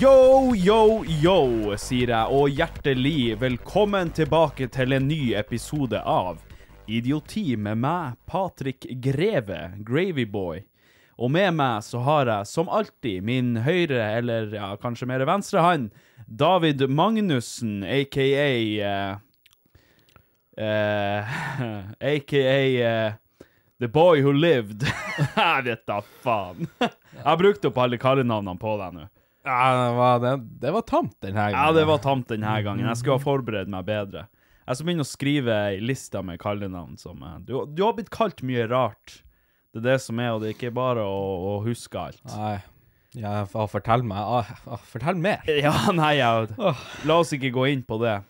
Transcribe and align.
Yo, 0.00 0.52
yo, 0.54 1.04
yo, 1.22 1.36
sier 1.80 2.10
jeg, 2.12 2.26
og 2.28 2.50
hjertelig 2.52 3.38
velkommen 3.40 4.10
tilbake 4.12 4.68
til 4.74 4.92
en 4.92 5.06
ny 5.08 5.32
episode 5.40 5.96
av 5.96 6.42
Idioti 6.84 7.56
med 7.56 7.80
meg, 7.80 8.18
Patrik 8.28 8.84
Greve, 9.00 9.62
Gravyboy. 9.80 10.60
Og 11.16 11.32
med 11.32 11.56
meg 11.56 11.80
så 11.88 12.04
har 12.04 12.28
jeg, 12.28 12.50
som 12.52 12.68
alltid, 12.68 13.24
min 13.24 13.56
høyre, 13.64 14.02
eller 14.18 14.52
ja, 14.52 14.74
kanskje 14.76 15.08
mer 15.08 15.24
venstre 15.24 15.64
hånd, 15.64 15.88
David 16.28 16.84
Magnussen, 16.92 17.80
aka 17.80 18.28
uh, 18.84 19.16
uh, 20.60 21.34
AKA 22.12 22.60
eh, 22.92 23.12
The 23.82 23.88
Boy 23.88 24.20
Who 24.22 24.30
Lived. 24.32 24.84
Jeg 25.36 25.64
vet 25.66 25.80
da 25.90 25.96
faen. 26.22 26.68
Jeg 26.78 27.24
har 27.24 27.38
brukt 27.40 27.64
opp 27.66 27.80
alle 27.82 27.98
kallenavnene 27.98 28.54
på 28.62 28.76
deg 28.78 28.94
nå. 28.94 29.08
Ja, 29.42 29.64
det 29.74 29.88
var, 29.96 30.20
det, 30.22 30.32
det 30.62 30.70
var 30.76 30.84
tamt 30.86 31.16
denne 31.24 31.48
gangen. 31.48 31.56
Ja, 31.58 31.72
det 31.74 31.82
var 31.88 31.98
tamt 32.04 32.28
denne 32.30 32.52
gangen. 32.62 32.86
Jeg 32.86 33.00
skulle 33.00 33.16
ha 33.18 33.24
forberedt 33.24 33.72
meg 33.72 33.88
bedre. 33.88 34.28
Jeg 34.62 34.78
skal 34.78 34.86
begynne 34.86 35.02
å 35.02 35.10
skrive 35.10 35.56
ei 35.72 35.80
liste 35.82 36.22
med 36.22 36.38
kallenavn 36.38 36.94
som 37.00 37.24
eh, 37.26 37.40
du, 37.42 37.56
du 37.66 37.82
har 37.82 37.96
blitt 37.98 38.12
kalt 38.14 38.44
mye 38.46 38.68
rart. 38.70 39.16
Det 39.74 39.82
er 39.82 39.88
det 39.88 39.98
som 40.04 40.22
er, 40.22 40.30
og 40.36 40.44
det 40.44 40.52
er 40.52 40.54
ikke 40.60 40.70
bare 40.78 41.02
å, 41.02 41.18
å 41.50 41.58
huske 41.66 41.98
alt. 41.98 42.22
Nei. 42.36 42.60
Ja, 43.18 43.42
fortell 43.50 44.06
meg. 44.06 44.22
Ah, 44.22 44.54
ah, 44.76 44.86
fortell 44.94 45.18
mer. 45.18 45.42
Ja, 45.66 45.74
nei, 45.90 46.14
jeg, 46.20 46.54
La 47.10 47.18
oss 47.18 47.34
ikke 47.34 47.50
gå 47.58 47.66
inn 47.74 47.82
på 47.82 47.98
det. 48.04 48.20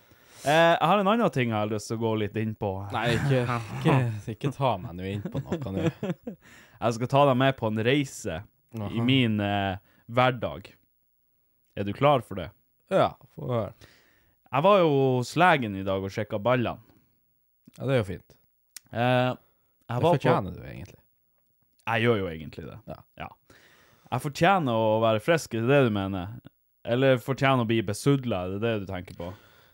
Eh, 0.45 0.73
jeg 0.75 0.87
har 0.89 0.99
en 0.99 1.07
annen 1.07 1.29
ting 1.31 1.49
jeg 1.53 1.55
har 1.57 1.69
lyst 1.71 1.87
til 1.87 1.97
å 1.97 2.01
gå 2.03 2.11
litt 2.19 2.35
inn 2.41 2.53
på. 2.59 2.69
Nei, 2.91 3.05
ikke, 3.15 3.43
ikke, 3.79 3.97
ikke 4.33 4.51
ta 4.55 4.73
meg 4.81 4.95
nå 4.97 5.05
inn 5.07 5.21
på 5.23 5.39
noe 5.43 5.71
nå. 5.77 5.91
Jeg 6.83 6.95
skal 6.97 7.07
ta 7.13 7.21
deg 7.29 7.37
med 7.39 7.55
på 7.55 7.69
en 7.69 7.79
reise 7.87 8.41
i 8.91 8.99
min 9.07 9.37
eh, 9.39 9.77
hverdag. 10.11 10.65
Er 11.79 11.85
du 11.87 11.93
klar 11.95 12.19
for 12.27 12.35
det? 12.41 12.49
Ja, 12.91 13.13
få 13.37 13.47
høre. 13.47 13.69
Jeg 14.53 14.65
var 14.65 14.81
jo 14.83 14.89
hos 15.19 15.31
legen 15.39 15.77
i 15.79 15.85
dag 15.87 16.03
og 16.03 16.11
sjekka 16.13 16.37
ballene. 16.43 16.83
Ja, 17.77 17.87
det 17.87 17.95
er 17.95 18.01
jo 18.01 18.07
fint. 18.11 18.35
Eh, 18.91 19.31
Det 19.31 19.95
var 19.95 20.01
på- 20.03 20.11
fortjener 20.17 20.51
du 20.57 20.59
egentlig. 20.67 20.99
Jeg 21.87 22.03
gjør 22.03 22.19
jo 22.19 22.27
egentlig 22.33 22.65
det. 22.67 22.97
Ja. 23.21 23.29
Jeg 24.13 24.21
fortjener 24.27 24.75
å 24.83 24.99
være 25.01 25.23
frisk, 25.23 25.55
er 25.57 25.63
det 25.65 25.71
det 25.71 25.79
du 25.87 25.95
mener? 25.95 26.35
Eller 26.85 27.17
fortjener 27.23 27.63
å 27.63 27.67
bli 27.71 27.79
besudla, 27.81 28.43
er 28.45 28.57
det 28.57 28.61
det 28.67 28.75
du 28.83 28.91
tenker 28.91 29.15
på? 29.17 29.31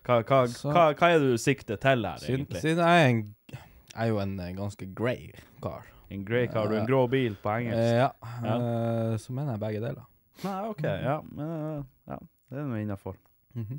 Hva, 0.10 0.16
hva, 0.26 0.40
Så- 0.50 0.72
hva, 0.74 0.88
hva 0.98 1.10
er 1.14 1.20
det 1.22 1.32
du 1.36 1.38
sikter 1.38 1.78
til 1.78 2.06
her, 2.08 2.18
egentlig? 2.26 2.62
siden 2.64 2.80
jeg 2.82 3.04
er, 3.04 3.10
en, 3.14 3.20
jeg 3.54 4.02
er 4.02 4.08
jo 4.10 4.20
en 4.24 4.32
eh, 4.42 4.54
ganske 4.58 4.88
grey 4.98 5.28
kar. 5.62 5.86
En 6.10 6.24
grey 6.26 6.48
car, 6.50 6.66
du 6.72 6.74
en 6.80 6.88
grå 6.90 7.04
bil 7.12 7.36
på 7.38 7.52
engelsk? 7.60 7.78
Eh, 7.78 8.00
ja, 8.00 8.10
Ja. 8.42 8.56
eh, 8.56 9.18
så 9.22 9.30
mener 9.38 9.54
jeg 9.54 9.62
begge 9.62 9.84
deler. 9.86 10.08
Nei, 10.44 10.56
OK, 10.72 10.82
ja. 10.88 11.20
Men, 11.30 11.86
ja 12.10 12.18
det 12.50 12.58
er 12.58 12.66
nå 12.72 12.80
innafor. 12.82 13.16
Mhm. 13.54 13.78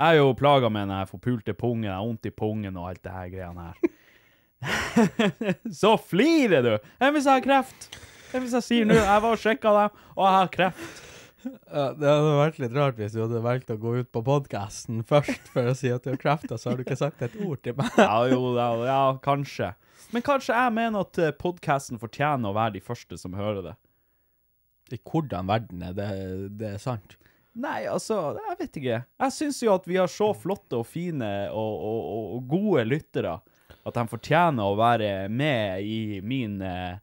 Jeg 0.00 0.08
er 0.16 0.16
jo 0.22 0.32
plaga 0.32 0.70
med 0.72 0.88
den 0.88 1.06
forpulte 1.10 1.52
pungen, 1.52 1.84
jeg 1.84 1.92
har 1.92 2.06
vondt 2.06 2.24
i 2.26 2.30
pungen 2.32 2.76
og 2.80 2.88
alt 2.88 3.02
det 3.04 3.12
her 3.12 3.28
greiene 3.28 3.66
her. 3.68 3.76
Så 5.82 5.96
flirer 6.00 6.62
du! 6.64 6.72
Enn 7.02 7.12
hvis 7.12 7.26
jeg 7.28 7.34
har 7.42 7.44
kreft? 7.44 7.88
Enn 8.32 8.44
hvis 8.46 8.54
jeg 8.56 8.64
sier 8.64 8.88
nå 8.88 8.94
jeg 8.96 9.22
var 9.26 9.34
og 9.34 9.40
sjekka 9.42 9.72
deg, 9.76 9.98
og 10.16 10.24
jeg 10.24 10.36
har 10.38 10.48
kreft? 10.56 11.11
Ja, 11.42 11.86
det 11.96 12.06
hadde 12.06 12.32
vært 12.38 12.58
litt 12.62 12.74
rart 12.76 12.98
hvis 13.00 13.14
du 13.14 13.22
hadde 13.22 13.42
valgt 13.44 13.70
å 13.72 13.78
gå 13.80 13.94
ut 14.02 14.10
på 14.14 14.22
podkasten 14.26 15.00
først 15.08 15.48
for 15.52 15.70
å 15.70 15.76
si 15.76 15.90
at 15.92 16.04
du 16.04 16.12
har 16.12 16.20
krefter, 16.20 16.58
så 16.60 16.70
har 16.70 16.78
du 16.78 16.84
ikke 16.84 16.98
sagt 17.00 17.24
et 17.24 17.34
ord 17.42 17.62
til 17.64 17.76
meg. 17.78 17.90
Ja, 17.98 18.18
jo, 18.30 18.52
ja, 18.58 18.68
ja 18.86 19.00
kanskje. 19.24 19.72
Men 20.12 20.24
kanskje 20.26 20.54
jeg 20.58 20.76
mener 20.76 21.06
at 21.06 21.22
podkasten 21.40 22.00
fortjener 22.02 22.52
å 22.52 22.56
være 22.56 22.76
de 22.76 22.84
første 22.84 23.18
som 23.20 23.34
hører 23.38 23.70
det. 23.70 23.74
I 24.92 25.00
hvordan 25.00 25.48
verden 25.48 25.84
er 25.86 25.96
det, 25.96 26.08
det 26.60 26.74
er 26.74 26.82
sant? 26.82 27.16
Nei, 27.52 27.82
altså, 27.88 28.38
jeg 28.38 28.58
vet 28.62 28.76
ikke. 28.80 28.98
Jeg 29.04 29.34
syns 29.36 29.60
jo 29.60 29.72
at 29.74 29.88
vi 29.88 29.98
har 30.00 30.08
så 30.08 30.30
flotte 30.36 30.78
og 30.80 30.86
fine 30.88 31.30
og, 31.52 31.72
og, 31.72 32.02
og, 32.02 32.28
og 32.36 32.46
gode 32.52 32.86
lyttere 32.88 33.38
at 33.82 33.96
de 33.98 34.04
fortjener 34.08 34.62
å 34.64 34.78
være 34.78 35.10
med 35.32 35.82
i 35.84 36.20
min, 36.24 36.60
eh, 36.64 37.00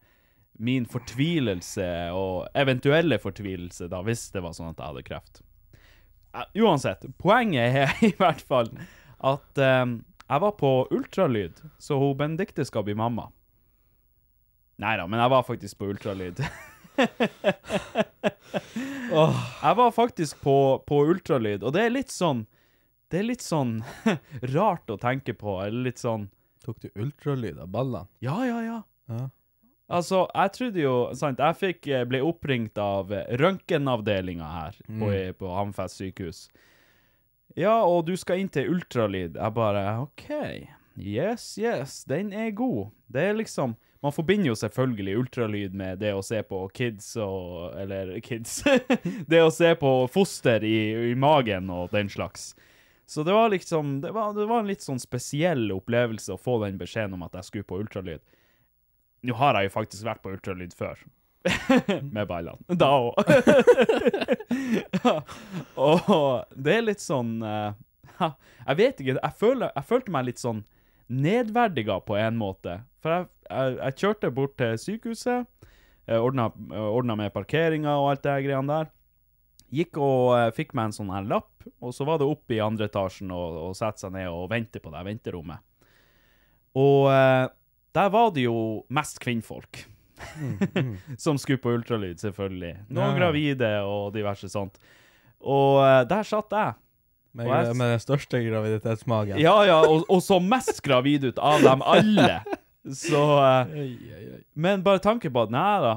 min 0.59 0.86
fortvilelse 0.90 1.88
og 2.16 2.50
eventuelle 2.58 3.20
fortvilelse, 3.22 3.88
da, 3.92 4.02
hvis 4.03 4.28
det 4.34 4.44
var 4.44 4.56
sånn 4.58 4.74
at 4.74 4.81
jeg 4.81 4.92
hadde 4.92 5.06
kreft. 5.08 5.42
Eh, 6.36 6.46
Uansett, 6.64 7.06
poenget 7.18 7.80
er 7.84 7.94
i 8.09 8.14
hvert 8.20 8.44
fall 8.44 8.72
at 9.20 9.62
eh, 9.64 9.86
jeg 10.30 10.44
var 10.46 10.56
på 10.59 10.74
ultralyd, 10.94 11.62
så 11.81 11.97
hun 12.02 12.18
Benedicte 12.20 12.66
skal 12.68 12.86
bli 12.88 12.97
mamma. 13.00 13.30
Nei 14.80 14.96
da, 15.00 15.08
men 15.09 15.20
jeg 15.20 15.31
var 15.34 15.47
faktisk 15.47 15.80
på 15.80 15.90
ultralyd. 15.94 16.44
Jeg 19.09 19.76
var 19.79 19.91
faktisk 19.96 20.41
på, 20.44 20.56
på 20.88 20.97
ultralyd, 21.08 21.64
og 21.64 21.72
det 21.72 21.85
er 21.85 21.94
litt 21.94 22.11
sånn 22.11 22.41
Det 23.08 23.22
er 23.22 23.28
litt 23.29 23.44
sånn 23.46 23.78
rart 24.56 24.91
å 24.91 24.97
tenke 25.00 25.32
på, 25.38 25.53
eller 25.64 25.88
litt 25.88 26.02
sånn 26.02 26.28
Tok 26.66 26.82
du 26.84 26.90
ultralyd 27.00 27.59
av 27.64 27.72
ballene? 27.72 28.09
Ja, 28.20 28.35
ja, 28.44 28.59
ja. 28.66 28.82
Ja. 29.09 29.29
Altså, 29.90 30.24
jeg 30.30 30.53
trodde 30.53 30.82
jo 30.84 30.96
Sant, 31.18 31.40
jeg 31.41 31.58
fikk, 31.58 31.88
eh, 31.90 32.06
ble 32.09 32.22
oppringt 32.26 32.78
av 32.82 33.14
eh, 33.14 33.26
røntgenavdelinga 33.41 34.50
her 34.53 34.82
på, 34.86 35.14
på 35.40 35.53
Hamfest 35.56 36.02
sykehus. 36.02 36.44
Ja, 37.58 37.82
og 37.82 38.06
du 38.06 38.14
skal 38.20 38.44
inn 38.44 38.52
til 38.53 38.70
ultralyd. 38.76 39.40
Jeg 39.40 39.56
bare 39.56 39.86
OK. 40.03 40.28
Yes, 41.00 41.53
yes, 41.58 42.03
den 42.09 42.34
er 42.36 42.52
god. 42.52 42.91
Det 43.08 43.30
er 43.32 43.40
liksom 43.40 43.78
Man 44.02 44.14
forbinder 44.16 44.47
jo 44.47 44.56
selvfølgelig 44.56 45.18
ultralyd 45.20 45.74
med 45.76 46.00
det 46.00 46.14
å 46.16 46.22
se 46.24 46.40
på 46.47 46.62
kids 46.72 47.18
og 47.20 47.74
Eller 47.76 48.14
kids 48.24 48.62
Det 49.32 49.42
å 49.44 49.52
se 49.52 49.74
på 49.76 49.92
foster 50.08 50.64
i, 50.64 51.12
i 51.12 51.16
magen 51.20 51.68
og 51.74 51.92
den 51.92 52.08
slags. 52.12 52.53
Så 53.09 53.26
det 53.28 53.34
var 53.34 53.50
liksom 53.50 54.00
det 54.02 54.12
var, 54.16 54.34
det 54.38 54.46
var 54.46 54.62
en 54.62 54.70
litt 54.70 54.85
sånn 54.85 55.02
spesiell 55.02 55.72
opplevelse 55.76 56.35
å 56.35 56.40
få 56.40 56.59
den 56.64 56.78
beskjeden 56.80 57.18
om 57.18 57.26
at 57.26 57.35
jeg 57.40 57.50
skulle 57.50 57.68
på 57.68 57.80
ultralyd. 57.82 58.22
Nå 59.26 59.36
har 59.40 59.58
jeg 59.58 59.70
jo 59.70 59.76
faktisk 59.76 60.06
vært 60.08 60.22
på 60.24 60.34
ultralyd 60.34 60.76
før. 60.78 61.00
Med 62.16 62.28
ballene. 62.28 62.60
Da 62.80 62.90
òg. 63.00 63.16
og 65.88 66.10
det 66.56 66.76
er 66.76 66.84
litt 66.84 67.04
sånn 67.04 67.38
uh, 67.44 67.72
Jeg 68.20 68.76
vet 68.80 69.00
ikke. 69.00 69.16
Jeg, 69.16 69.36
føler, 69.40 69.72
jeg 69.72 69.88
følte 69.88 70.14
meg 70.16 70.28
litt 70.28 70.42
sånn 70.42 70.64
nedverdiga 71.10 72.00
på 72.06 72.18
en 72.20 72.38
måte. 72.40 72.82
For 73.04 73.16
jeg, 73.16 73.30
jeg, 73.48 73.78
jeg 73.80 73.98
kjørte 74.04 74.34
bort 74.36 74.58
til 74.60 74.76
sykehuset, 74.78 75.48
eh, 76.06 76.20
ordna, 76.20 76.50
ordna 76.70 77.16
med 77.18 77.34
parkeringa 77.34 77.96
og 77.98 78.12
alt 78.12 78.26
det 78.26 78.36
her 78.36 78.46
greiene 78.46 78.76
der. 78.76 78.92
Gikk 79.74 79.98
og 80.02 80.36
uh, 80.36 80.50
fikk 80.54 80.76
meg 80.78 80.90
en 80.90 80.98
sånn 81.00 81.14
her 81.14 81.26
lapp, 81.30 81.66
og 81.80 81.96
så 81.96 82.06
var 82.08 82.20
det 82.20 82.28
opp 82.30 82.52
i 82.54 82.62
andre 82.64 82.90
etasjen 82.90 83.32
og, 83.34 83.58
og 83.70 83.76
sette 83.78 84.04
seg 84.04 84.14
ned 84.16 84.30
og 84.34 84.50
vente 84.52 84.82
på 84.82 84.92
det 84.94 85.04
venterommet. 85.08 85.66
Og 86.78 87.10
eh, 87.10 87.46
der 87.96 88.09
var 88.14 88.32
det 88.36 88.44
jo 88.47 88.84
mest 88.90 89.20
kvinnfolk. 89.24 89.86
som 91.18 91.38
skulle 91.40 91.58
på 91.64 91.72
ultralyd, 91.78 92.20
selvfølgelig. 92.20 92.74
Noen 92.90 93.14
Ja. 93.14 93.18
gravide 93.22 93.70
og 93.88 94.14
diverse 94.14 94.50
sånt. 94.52 94.76
Og 95.40 95.80
eh, 95.86 96.03
der 96.09 96.24
satt 96.28 96.52
jeg. 96.52 96.74
Med, 97.34 97.47
jeg- 97.47 97.76
med 97.78 97.91
den 97.94 98.00
største 98.03 98.41
graviditetsmagen. 98.44 99.40
Ja, 99.40 99.53
ja, 99.64 99.80
og, 99.86 100.03
og 100.09 100.22
så 100.26 100.40
mest 100.41 100.82
gravid 100.84 101.24
ut 101.30 101.40
av 101.40 101.62
dem 101.64 101.82
alle. 101.86 102.41
Så 102.90 103.22
eh, 103.46 104.40
Men 104.56 104.82
bare 104.84 105.00
tanke 105.03 105.30
på 105.32 105.44
at 105.46 105.52
nei 105.53 105.80
da, 105.84 105.94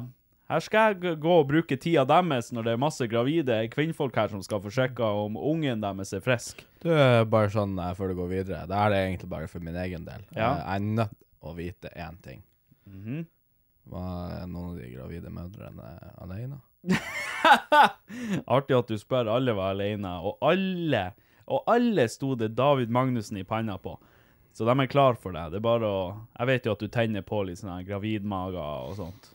her 0.52 0.60
skal 0.60 0.92
jeg 1.00 1.16
gå 1.22 1.32
og 1.40 1.46
bruke 1.48 1.78
tida 1.80 2.04
deres 2.04 2.50
når 2.52 2.66
det 2.66 2.72
er 2.76 2.80
masse 2.82 3.06
gravide 3.08 3.56
kvinnfolk 3.72 4.14
her 4.20 4.28
som 4.28 4.42
skal 4.44 4.60
få 4.60 4.68
sjekka 4.74 5.08
om 5.24 5.38
ungen 5.40 5.80
deres 5.80 6.12
er 6.12 6.20
frisk. 6.20 6.60
Du 6.84 6.90
er 6.92 7.24
bare 7.24 7.48
sånn 7.54 7.74
eh, 7.80 7.94
før 7.98 8.12
du 8.12 8.18
går 8.20 8.28
videre. 8.36 8.62
Det 8.68 8.76
er 8.76 8.92
det 8.92 9.02
egentlig 9.08 9.30
bare 9.32 9.48
for 9.48 9.64
min 9.64 9.78
egen 9.82 10.04
del. 10.06 10.22
Ja. 10.36 10.52
Eh, 10.60 10.78
Jeg 10.78 11.08
å 11.42 11.54
vite 11.56 11.90
én 11.98 12.18
ting. 12.22 12.42
Mhm. 12.86 13.24
Var 13.84 14.46
noen 14.46 14.68
av 14.70 14.76
de 14.78 14.88
gravide 14.92 15.30
mødrene 15.34 15.88
alene? 16.22 16.60
Artig 18.46 18.76
at 18.78 18.90
du 18.90 18.98
spør. 18.98 19.30
Alle 19.32 19.54
var 19.58 19.74
alene, 19.74 20.14
og 20.22 20.38
alle 20.42 21.12
Og 21.50 21.66
alle 21.66 22.06
sto 22.08 22.36
det 22.38 22.52
David 22.54 22.90
Magnussen 22.94 23.40
i 23.40 23.44
panna 23.44 23.74
på. 23.82 23.96
Så 24.54 24.64
de 24.64 24.74
er 24.78 24.86
klar 24.86 25.18
for 25.18 25.34
det. 25.34 25.48
Det 25.50 25.58
er 25.58 25.64
bare 25.66 25.88
å 25.88 26.02
Jeg 26.38 26.50
vet 26.52 26.66
jo 26.66 26.74
at 26.76 26.84
du 26.84 26.88
tenner 26.88 27.24
på 27.26 27.42
litt 27.48 27.58
sånne 27.58 27.82
gravidmager 27.88 28.88
og 28.88 28.94
sånt. 29.00 29.32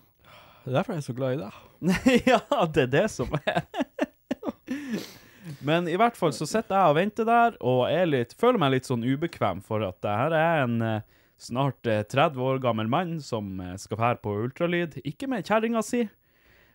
Det 0.63 0.71
er 0.71 0.79
derfor 0.79 0.95
jeg 0.95 1.03
er 1.03 1.07
så 1.07 1.17
glad 1.17 1.35
i 1.35 1.41
deg. 1.43 1.59
ja, 2.31 2.41
det 2.73 2.87
er 2.87 2.93
det 2.95 3.05
som 3.11 3.35
er. 3.43 3.61
Men 5.63 5.87
i 5.87 5.95
hvert 5.99 6.17
fall 6.19 6.33
så 6.35 6.47
sitter 6.47 6.75
jeg 6.75 6.91
og 6.91 6.97
venter 6.97 7.27
der, 7.27 7.55
og 7.63 7.85
litt, 8.09 8.33
føler 8.39 8.59
meg 8.61 8.73
litt 8.75 8.89
sånn 8.89 9.05
ubekvem 9.05 9.61
for 9.63 9.85
at 9.87 9.99
det 10.03 10.15
her 10.21 10.35
er 10.35 10.63
en 10.65 10.81
eh, 10.83 11.05
snart 11.37 11.87
eh, 11.87 12.03
30 12.03 12.41
år 12.41 12.59
gammel 12.59 12.89
mann 12.91 13.17
som 13.21 13.59
eh, 13.61 13.75
skal 13.81 13.99
fære 14.01 14.21
på 14.23 14.33
ultralyd. 14.45 14.99
Ikke 15.07 15.29
med 15.29 15.45
kjerringa 15.47 15.83
si, 15.85 16.07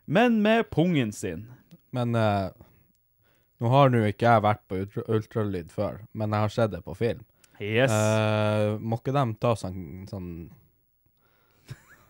men 0.06 0.41
med 0.43 0.70
pungen 0.70 1.12
sin. 1.12 1.49
Men 1.93 2.17
uh, 2.17 2.49
nå 3.61 3.69
har 3.69 3.91
nå 3.93 4.00
ikke 4.09 4.25
jeg 4.25 4.44
vært 4.47 4.62
på 4.70 4.81
ultra 4.81 5.05
ultralyd 5.12 5.73
før, 5.75 6.00
men 6.17 6.32
jeg 6.32 6.47
har 6.47 6.55
sett 6.55 6.73
det 6.73 6.81
på 6.87 6.97
film. 6.97 7.20
Yes. 7.61 7.93
Uh, 7.93 8.79
må 8.81 8.97
ikke 8.99 9.14
de 9.14 9.26
ta 9.43 9.53
sånn, 9.59 10.06
sånn, 10.11 10.31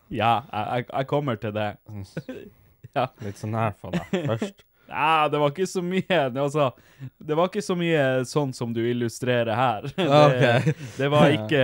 ja, 0.07 0.37
jeg, 0.47 0.63
jeg, 0.69 0.87
jeg 0.87 1.09
kommer 1.11 1.41
til 1.41 1.55
det. 1.55 1.71
Ja. 2.93 3.07
litt 3.25 3.39
sånn 3.39 3.55
her 3.57 3.71
for 3.79 3.95
deg 3.95 4.27
først? 4.29 4.59
Nei, 4.93 5.27
det 5.33 5.41
var 5.41 5.53
ikke 5.53 5.69
så 5.69 5.83
mye. 5.85 6.21
Altså, 6.29 6.69
det 7.17 7.37
var 7.39 7.49
ikke 7.49 7.65
så 7.65 7.75
mye 7.77 8.07
sånn 8.29 8.53
som 8.55 8.73
du 8.75 8.81
illustrerer 8.85 9.53
her. 9.57 9.91
Det, 9.97 10.07
okay. 10.07 10.73
det, 10.97 11.07
var, 11.11 11.29
ikke, 11.33 11.63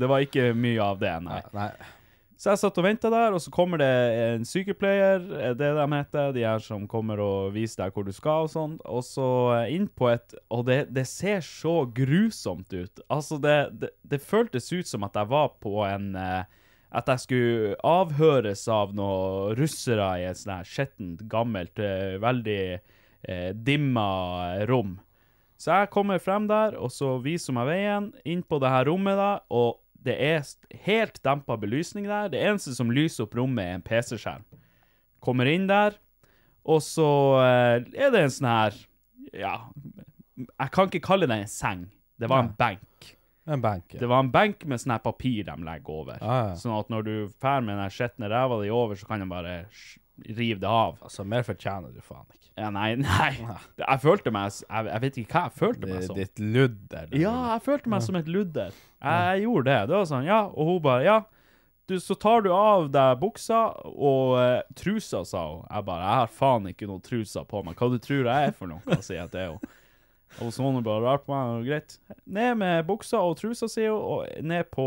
det 0.00 0.08
var 0.08 0.22
ikke 0.24 0.50
mye 0.56 0.84
av 0.84 1.00
det, 1.00 1.16
nei. 1.24 1.40
Nei. 1.54 1.70
Så 2.40 2.54
jeg 2.54 2.60
satt 2.62 2.78
og 2.80 2.86
venta 2.86 3.10
der, 3.12 3.34
og 3.36 3.42
så 3.44 3.50
kommer 3.52 3.82
det 3.82 3.88
en 4.16 4.46
sykepleier, 4.48 5.26
er 5.36 5.56
det 5.60 5.68
de 5.76 5.84
heter, 5.92 6.30
de 6.32 6.44
her 6.46 6.62
som 6.64 6.86
kommer 6.88 7.20
og 7.20 7.50
viser 7.52 7.82
deg 7.82 7.92
hvor 7.92 8.06
du 8.06 8.14
skal 8.16 8.46
og 8.46 8.52
sånn, 8.54 8.78
og 8.88 9.02
så 9.04 9.26
inn 9.68 9.84
på 9.92 10.08
et 10.08 10.38
Og 10.48 10.64
det, 10.70 10.78
det 10.88 11.04
ser 11.10 11.44
så 11.44 11.82
grusomt 11.84 12.72
ut. 12.72 13.02
Altså, 13.12 13.36
det, 13.44 13.58
det, 13.82 13.92
det 14.00 14.22
føltes 14.24 14.72
ut 14.72 14.88
som 14.88 15.04
at 15.04 15.20
jeg 15.20 15.28
var 15.28 15.52
på 15.60 15.82
en 15.84 16.14
eh, 16.16 16.48
At 16.90 17.10
jeg 17.12 17.22
skulle 17.22 17.74
avhøres 17.86 18.64
av 18.72 18.94
noen 18.98 19.54
russere 19.58 20.08
i 20.18 20.24
et 20.26 20.40
sånt 20.40 20.56
her 20.56 20.66
skjettent, 20.66 21.22
gammelt, 21.30 21.78
eh, 21.78 22.16
veldig 22.22 22.62
eh, 22.74 23.50
dimma 23.54 24.08
rom. 24.70 24.96
Så 25.60 25.76
jeg 25.76 25.90
kommer 25.92 26.18
frem 26.22 26.48
der, 26.48 26.74
og 26.80 26.90
så 26.90 27.18
viser 27.22 27.52
hun 27.52 27.60
meg 27.60 27.68
veien 27.68 28.10
inn 28.24 28.42
på 28.42 28.58
det 28.62 28.72
her 28.72 28.88
rommet, 28.88 29.18
da, 29.20 29.32
og 29.52 29.78
det 30.00 30.16
er 30.16 30.46
helt 30.86 31.20
dempa 31.22 31.58
belysning 31.60 32.08
der. 32.08 32.30
Det 32.32 32.40
eneste 32.40 32.72
som 32.74 32.90
lyser 32.90 33.26
opp 33.26 33.36
rommet, 33.36 33.66
er 33.66 33.76
en 33.76 33.84
PC-skjerm. 33.84 34.46
Kommer 35.20 35.50
inn 35.52 35.68
der, 35.68 35.98
og 36.64 36.80
så 36.82 37.10
eh, 37.44 37.86
er 37.92 38.12
det 38.12 38.24
en 38.24 38.34
sånn 38.34 38.50
her 38.50 38.78
Ja, 39.36 39.54
jeg 40.40 40.72
kan 40.74 40.88
ikke 40.88 41.04
kalle 41.04 41.28
det 41.28 41.42
en 41.44 41.50
seng. 41.50 41.84
Det 42.18 42.28
var 42.28 42.42
en 42.42 42.54
benk. 42.56 43.12
En 43.46 43.62
benk. 43.62 43.96
Det 43.98 44.08
var 44.08 44.20
en 44.22 44.30
benk 44.32 44.66
med 44.68 44.82
sånn 44.82 44.92
her 44.94 45.02
papir 45.04 45.46
de 45.48 45.54
legger 45.64 45.94
over. 46.02 46.18
Ah, 46.20 46.50
ja. 46.50 46.58
Sånn 46.60 46.76
at 46.76 46.90
når 46.92 47.06
du 47.06 47.14
drar 47.40 47.64
med 47.64 47.80
den 47.80 47.90
skitne 47.94 48.28
ræva 48.30 48.60
di 48.62 48.70
over, 48.74 48.98
så 49.00 49.08
kan 49.08 49.22
de 49.24 49.28
bare 49.30 49.54
rive 50.28 50.60
det 50.60 50.68
av. 50.68 50.98
Altså, 51.02 51.24
mer 51.24 51.42
fortjener 51.46 51.94
du 51.94 52.02
faen 52.04 52.26
ikke. 52.28 52.52
Ja, 52.60 52.68
nei, 52.74 52.92
nei. 53.00 53.30
Jeg 53.80 54.00
følte 54.02 54.32
meg 54.34 54.50
Jeg, 54.52 54.86
jeg 54.90 55.02
vet 55.06 55.18
ikke 55.22 55.36
hva 55.38 55.42
jeg 55.46 55.56
følte 55.62 55.88
meg 55.88 56.06
som. 56.06 56.18
ditt 56.18 56.42
ludder. 56.44 57.12
Ja, 57.16 57.34
jeg 57.54 57.64
følte 57.64 57.92
meg 57.94 58.04
som 58.04 58.18
et 58.20 58.28
ludder. 58.28 58.74
Jeg, 59.00 59.28
jeg 59.32 59.44
gjorde 59.46 59.70
det. 59.70 59.78
Det 59.88 59.96
var 59.96 60.08
sånn, 60.12 60.26
ja, 60.28 60.40
og 60.50 60.72
hun 60.74 60.80
bare, 60.84 61.06
ja, 61.06 61.18
du, 61.90 61.96
så 61.98 62.14
tar 62.14 62.44
du 62.44 62.52
av 62.54 62.86
deg 62.94 63.16
buksa 63.18 63.64
og 63.90 64.36
uh, 64.38 64.60
trusa, 64.78 65.24
sa 65.26 65.40
hun. 65.48 65.64
Jeg 65.66 65.86
bare, 65.88 66.04
jeg 66.06 66.20
har 66.20 66.34
faen 66.36 66.68
ikke 66.70 66.86
noe 66.90 67.02
trusa 67.02 67.42
på 67.48 67.64
meg. 67.66 67.74
Hva 67.80 67.88
du 67.90 67.98
tror 68.04 68.28
jeg 68.28 68.50
er 68.50 68.54
for 68.54 68.70
noe, 68.70 69.00
sier 69.02 69.24
jeg 69.24 69.32
til 69.32 69.46
henne. 69.48 69.76
Og 70.38 70.52
så 70.54 70.62
hun 70.62 70.78
bare 70.86 71.02
rart 71.02 71.24
på 71.26 71.34
meg, 71.34 71.56
og 71.58 71.66
greit. 71.66 71.98
Ned 72.30 72.54
med 72.62 72.86
buksa 72.86 73.18
og 73.26 73.34
trusa, 73.40 73.66
sier 73.68 73.90
hun, 73.90 74.00
og 74.22 74.46
ned 74.46 74.70
på, 74.70 74.86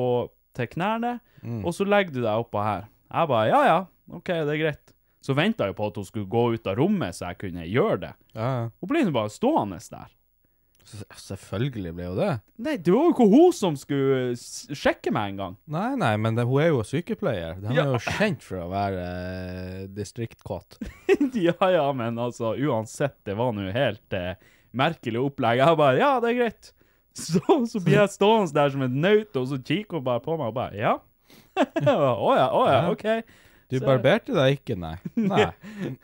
til 0.56 0.70
knærne, 0.72 1.18
og 1.66 1.74
så 1.76 1.84
legger 1.86 2.16
du 2.16 2.22
deg 2.24 2.32
oppå 2.46 2.64
her. 2.64 2.86
Jeg 3.12 3.28
bare, 3.30 3.48
ja, 3.52 3.62
ja, 3.68 3.80
ok, 4.16 4.32
det 4.48 4.56
er 4.56 4.62
greit. 4.64 4.94
Så 5.24 5.36
ventet 5.38 5.68
jeg 5.70 5.76
på 5.78 5.86
at 5.92 5.96
hun 6.00 6.08
skulle 6.08 6.28
gå 6.32 6.46
ut 6.56 6.66
av 6.68 6.76
rommet, 6.80 7.16
så 7.16 7.30
jeg 7.32 7.42
kunne 7.44 7.68
gjøre 7.68 8.00
det. 8.08 8.14
Ja, 8.36 8.48
ja. 8.62 8.64
Hun 8.82 8.90
ble 8.92 9.04
jo 9.06 9.14
bare 9.16 9.32
stående 9.32 9.80
der. 9.92 10.12
Selvfølgelig 11.16 11.94
ble 11.96 12.08
hun 12.10 12.18
det. 12.20 12.32
Nei, 12.66 12.74
det 12.84 12.92
var 12.92 13.06
jo 13.08 13.14
ikke 13.14 13.28
hun 13.32 13.54
som 13.56 13.78
skulle 13.80 14.34
sjekke 14.76 15.14
meg 15.16 15.32
engang. 15.34 15.56
Nei, 15.72 15.94
nei, 16.00 16.12
men 16.20 16.36
det, 16.38 16.44
hun 16.50 16.60
er 16.64 16.72
jo 16.74 16.82
sykepleier. 16.88 17.56
De 17.64 17.72
Ja. 17.76 17.86
er 17.86 17.94
jo 17.96 18.02
kjent 18.04 18.44
for 18.44 18.64
å 18.66 18.68
være 18.72 19.06
eh, 19.06 19.86
distriktkåt. 19.96 20.80
ja, 21.48 21.56
ja, 21.72 21.86
men 21.96 22.20
altså, 22.20 22.52
uansett, 22.60 23.16
det 23.28 23.38
var 23.40 23.54
nå 23.56 23.70
helt 23.76 24.18
eh, 24.20 24.36
merkelig 24.76 25.22
opplegg. 25.22 25.62
Jeg 25.62 25.80
bare, 25.80 26.00
ja, 26.02 26.12
det 26.24 26.34
er 26.34 26.40
greit. 26.42 26.74
Så, 27.14 27.40
så 27.70 27.78
blir 27.78 28.00
jeg 28.00 28.10
stående 28.10 28.56
der 28.56 28.72
som 28.74 28.82
et 28.82 28.94
naut, 28.98 29.36
og 29.38 29.44
så 29.46 29.60
kikker 29.62 30.00
hun 30.00 30.06
bare 30.08 30.22
på 30.26 30.34
meg 30.34 30.48
og 30.50 30.56
bare, 30.56 30.74
ja. 30.74 30.94
Å 31.62 32.32
ja, 32.34 32.48
å 32.50 32.64
ja, 32.66 32.80
ok. 32.90 33.06
Du 33.70 33.80
barberte 33.86 34.34
deg 34.34 34.58
ikke, 34.58 34.76
nei? 34.78 34.96
Nei. 35.18 35.46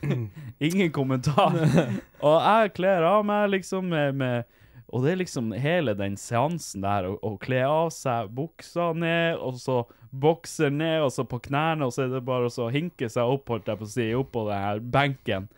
Ingen 0.70 0.92
kommentar. 0.94 1.58
og 2.26 2.38
jeg 2.38 2.74
kler 2.78 3.06
av 3.10 3.26
meg 3.26 3.50
liksom 3.56 3.90
med, 3.90 4.18
med 4.22 4.46
Og 4.90 5.04
det 5.04 5.12
er 5.12 5.20
liksom 5.24 5.52
hele 5.58 5.94
den 5.98 6.18
seansen 6.18 6.86
der, 6.86 7.10
å, 7.10 7.18
å 7.26 7.36
kle 7.42 7.62
av 7.66 7.90
seg 7.94 8.30
buksa 8.34 8.92
ned, 8.98 9.38
og 9.38 9.60
så 9.62 9.84
bokser 10.10 10.74
ned, 10.74 11.04
og 11.06 11.12
så 11.14 11.26
på 11.30 11.42
knærne, 11.46 11.86
og 11.86 11.94
så 11.94 12.08
er 12.08 12.16
det 12.16 12.24
bare 12.26 12.50
å 12.50 12.54
så 12.54 12.70
hinke 12.74 13.10
seg 13.12 13.30
opp, 13.30 13.50
holdt 13.54 13.70
jeg 13.70 13.82
på 13.82 13.86
å 13.86 13.92
si, 13.92 14.08
opp 14.18 14.32
på 14.34 14.46
den 14.48 14.64
her 14.66 14.82
benken. 14.82 15.50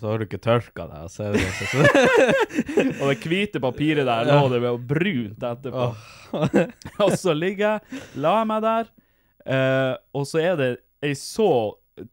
Så 0.00 0.10
har 0.10 0.18
du 0.18 0.26
ikke 0.26 0.40
tørka 0.42 0.86
deg, 0.90 1.10
så 1.12 1.28
er 1.28 1.36
det. 1.36 1.44
Og 3.00 3.10
det 3.12 3.18
hvite 3.22 3.62
papiret 3.62 4.08
der 4.08 4.30
lå 4.30 4.48
det 4.52 4.60
med 4.64 4.86
brunt 4.90 5.46
etterpå. 5.50 5.88
og 7.04 7.14
så 7.20 7.34
ligger 7.36 7.76
jeg, 7.76 8.00
la 8.18 8.36
meg 8.48 8.64
der, 8.64 8.88
eh, 9.46 9.92
og 10.16 10.26
så 10.26 10.42
er 10.42 10.56
det 10.58 10.70
ei 11.04 11.12
så 11.18 11.50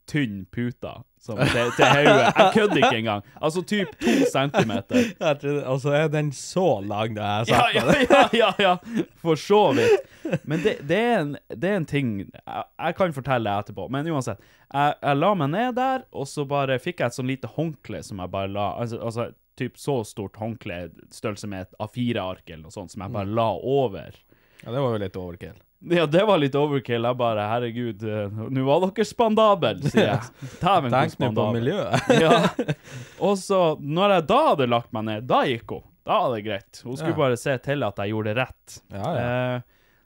tynn 0.09 0.43
puta 0.53 0.99
som 1.21 1.37
til, 1.37 1.71
til 1.77 1.85
hodet. 1.85 2.27
Jeg 2.37 2.51
kødder 2.55 2.77
ikke 2.81 2.97
engang. 2.97 3.25
Altså 3.41 3.61
typ 3.69 3.91
to 4.01 4.13
centimeter. 4.31 4.95
Jeg 5.21 5.39
trodde- 5.43 5.65
Og 5.69 5.81
så 5.83 5.93
er 5.99 6.07
den 6.13 6.31
så 6.33 6.65
lang, 6.81 7.13
da 7.15 7.21
jeg 7.21 7.51
Ja, 7.51 7.59
sa 7.59 7.67
ja, 7.75 7.83
det. 7.91 8.07
ja, 8.09 8.21
ja, 8.39 8.49
ja. 8.59 9.03
For 9.21 9.35
så 9.37 9.59
vidt. 9.77 10.41
Men 10.49 10.63
det, 10.65 10.77
det, 10.89 10.97
er 10.97 11.19
en, 11.21 11.35
det 11.53 11.69
er 11.69 11.75
en 11.77 11.85
ting 11.85 12.09
jeg, 12.23 12.63
jeg 12.79 12.95
kan 12.97 13.13
fortelle 13.13 13.49
det 13.49 13.65
etterpå, 13.65 13.85
men 13.93 14.09
uansett. 14.11 14.41
Jeg, 14.73 14.93
jeg 15.03 15.17
la 15.21 15.31
meg 15.37 15.49
ned 15.53 15.75
der, 15.77 16.05
og 16.11 16.27
så 16.31 16.45
bare 16.49 16.79
fikk 16.81 16.99
jeg 17.03 17.11
et 17.13 17.17
sånn 17.19 17.29
lite 17.29 17.49
håndkle 17.57 18.01
som 18.07 18.21
jeg 18.23 18.31
bare 18.33 18.49
la 18.51 18.69
Altså, 18.81 18.97
altså 19.03 19.29
typ 19.59 19.75
så 19.77 19.99
stort 20.07 20.37
håndkle, 20.41 20.87
størrelse 21.13 21.47
med 21.51 21.67
et 21.67 21.75
A4-ark 21.83 22.47
eller 22.49 22.63
noe 22.65 22.73
sånt, 22.73 22.89
som 22.95 23.03
jeg 23.05 23.13
bare 23.13 23.29
la 23.29 23.49
over. 23.61 24.15
Ja, 24.63 24.71
det 24.71 24.79
var 24.81 24.95
jo 24.95 25.01
litt 25.03 25.17
overkill. 25.19 25.57
Ja, 25.97 26.05
det 26.05 26.21
var 26.27 26.37
litt 26.37 26.53
overkill. 26.55 27.03
Jeg 27.09 27.17
bare 27.17 27.45
Herregud, 27.49 28.03
eh, 28.05 28.41
nå 28.53 28.63
var 28.67 28.83
dere 28.85 29.05
spandabel, 29.09 29.79
sier 29.89 30.11
jeg. 30.11 30.49
Dæven, 30.61 30.91
Tenk 30.93 31.15
nå 31.23 31.29
på 31.33 31.45
miljøet. 31.55 32.11
ja. 32.21 32.35
Og 33.25 33.37
så, 33.41 33.61
når 33.81 34.13
jeg 34.17 34.27
da 34.29 34.39
hadde 34.51 34.67
lagt 34.69 34.91
meg 34.93 35.07
ned, 35.09 35.25
da 35.31 35.39
gikk 35.49 35.73
hun. 35.73 35.83
Da 36.05 36.19
var 36.23 36.35
det 36.35 36.43
greit. 36.45 36.81
Hun 36.85 36.97
skulle 36.97 37.13
Ja. 37.15 37.21
bare 37.23 37.37
se 37.37 37.57
til 37.65 37.83
at 37.85 37.97
jeg 38.01 38.13
gjorde 38.13 38.29
det 38.33 38.37
rett. 38.43 38.77
Ja, 38.93 39.09
ja. 39.17 39.25
Eh, 39.57 39.61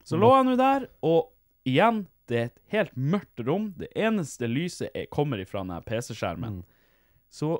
så 0.07 0.19
lå 0.21 0.31
jeg 0.37 0.45
nå 0.47 0.55
der, 0.59 0.87
og 1.07 1.31
igjen, 1.67 2.03
det 2.29 2.37
er 2.39 2.47
et 2.49 2.59
helt 2.73 2.95
mørkt 2.97 3.43
rom. 3.47 3.67
Det 3.77 3.87
eneste 3.95 4.47
lyset 4.49 4.89
er, 4.95 5.07
kommer 5.11 5.39
ifra 5.43 5.61
den 5.65 5.83
PC-skjermen. 5.87 6.59
Så, 7.31 7.57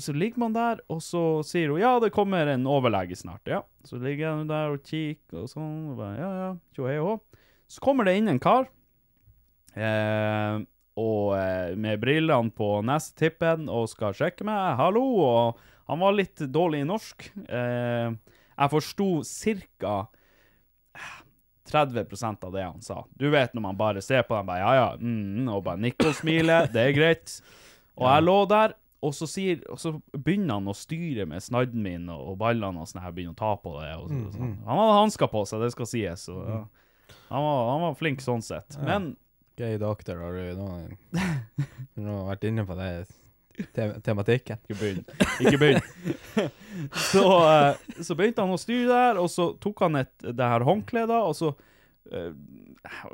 så 0.00 0.12
ligger 0.12 0.42
man 0.42 0.54
der, 0.56 0.80
og 0.90 1.00
så 1.04 1.22
sier 1.46 1.70
hun 1.70 1.82
ja, 1.82 1.92
det 2.02 2.12
kommer 2.14 2.48
en 2.50 2.66
overlege 2.66 3.16
snart. 3.18 3.46
Ja, 3.46 3.62
Så 3.86 4.00
ligger 4.02 4.26
jeg 4.26 4.48
der 4.50 4.74
og 4.74 4.82
kikker 4.82 5.44
og 5.44 5.50
sånn. 5.52 5.92
Og 5.92 6.00
bare, 6.00 6.16
ja, 6.18 6.30
ja, 6.40 6.48
tjo 6.74 6.88
hei 6.88 6.96
hå. 6.98 7.18
Så 7.70 7.82
kommer 7.84 8.08
det 8.08 8.16
inn 8.18 8.30
en 8.32 8.42
kar. 8.42 8.66
Eh, 9.74 10.64
og 11.00 11.34
eh, 11.38 11.74
med 11.78 12.02
brillene 12.02 12.52
på 12.54 12.76
nesetippen 12.86 13.68
og 13.70 13.88
skal 13.92 14.16
sjekke 14.16 14.46
meg. 14.46 14.74
Hallo! 14.80 15.04
Og 15.22 15.62
han 15.90 16.02
var 16.02 16.16
litt 16.16 16.42
dårlig 16.50 16.82
i 16.82 16.88
norsk. 16.88 17.28
Eh, 17.46 18.14
jeg 18.54 18.72
forsto 18.74 19.08
ca. 19.22 19.96
30% 21.74 22.44
av 22.44 22.54
det 22.54 22.62
han 22.62 22.82
sa. 22.84 23.02
Du 23.18 23.28
vet 23.32 23.54
når 23.54 23.62
man 23.64 23.78
bare 23.78 24.02
ser 24.04 24.22
på 24.28 24.36
dem, 24.36 24.46
bare 24.46 24.62
ja, 24.62 24.72
ja, 24.76 24.88
mm, 25.00 25.48
og 25.48 25.62
bare 25.66 25.80
nikker 25.80 26.10
og 26.12 26.18
smiler, 26.18 26.68
det 26.74 26.82
er 26.90 26.96
greit. 26.96 27.38
Og 27.98 28.06
jeg 28.10 28.26
lå 28.26 28.36
der, 28.50 28.74
og 29.04 29.14
så, 29.16 29.28
sier, 29.28 29.60
og 29.72 29.80
så 29.80 29.94
begynner 30.12 30.58
han 30.58 30.70
å 30.70 30.76
styre 30.76 31.26
med 31.28 31.42
snadden 31.44 31.82
min 31.84 32.08
og, 32.12 32.32
og 32.32 32.38
ballene 32.40 32.82
og 32.82 32.88
sånn 32.90 33.02
her, 33.04 33.12
begynner 33.16 33.36
å 33.36 33.40
ta 33.40 33.52
på 33.60 33.74
det. 33.78 33.90
Og, 34.00 34.08
så, 34.10 34.22
sånn. 34.36 34.54
Han 34.68 34.80
hadde 34.80 34.96
hansker 35.00 35.30
på 35.32 35.44
seg, 35.48 35.64
det 35.64 35.74
skal 35.74 35.90
sies. 35.90 36.24
Så, 36.30 36.38
ja. 36.48 36.62
han, 37.28 37.44
var, 37.46 37.60
han 37.72 37.84
var 37.88 37.98
flink 38.00 38.24
sånn 38.24 38.44
sett. 38.44 38.78
Men 38.82 39.12
Gay 39.56 39.76
doctor, 39.78 40.18
har 40.18 40.32
du 40.34 40.56
noen, 40.58 40.96
du 41.94 42.08
har 42.08 42.24
vært 42.32 42.48
inne 42.48 42.64
på 42.66 42.74
det 42.74 42.88
te 43.70 43.86
tematikken? 44.02 44.58
Ikke 44.66 44.78
begynn. 44.80 45.04
Ikke 45.44 45.60
begynn. 45.60 45.84
så, 47.12 47.22
eh, 47.52 48.00
så 48.02 48.16
begynte 48.18 48.42
han 48.42 48.54
å 48.54 48.58
styre 48.58 48.88
der, 48.90 49.20
og 49.22 49.30
så 49.30 49.52
tok 49.62 49.84
han 49.86 50.00
et, 50.00 50.10
det 50.26 50.48
her 50.50 50.66
håndkledet, 50.66 51.20
og 51.20 51.36
så 51.38 51.52
eh, 52.12 52.32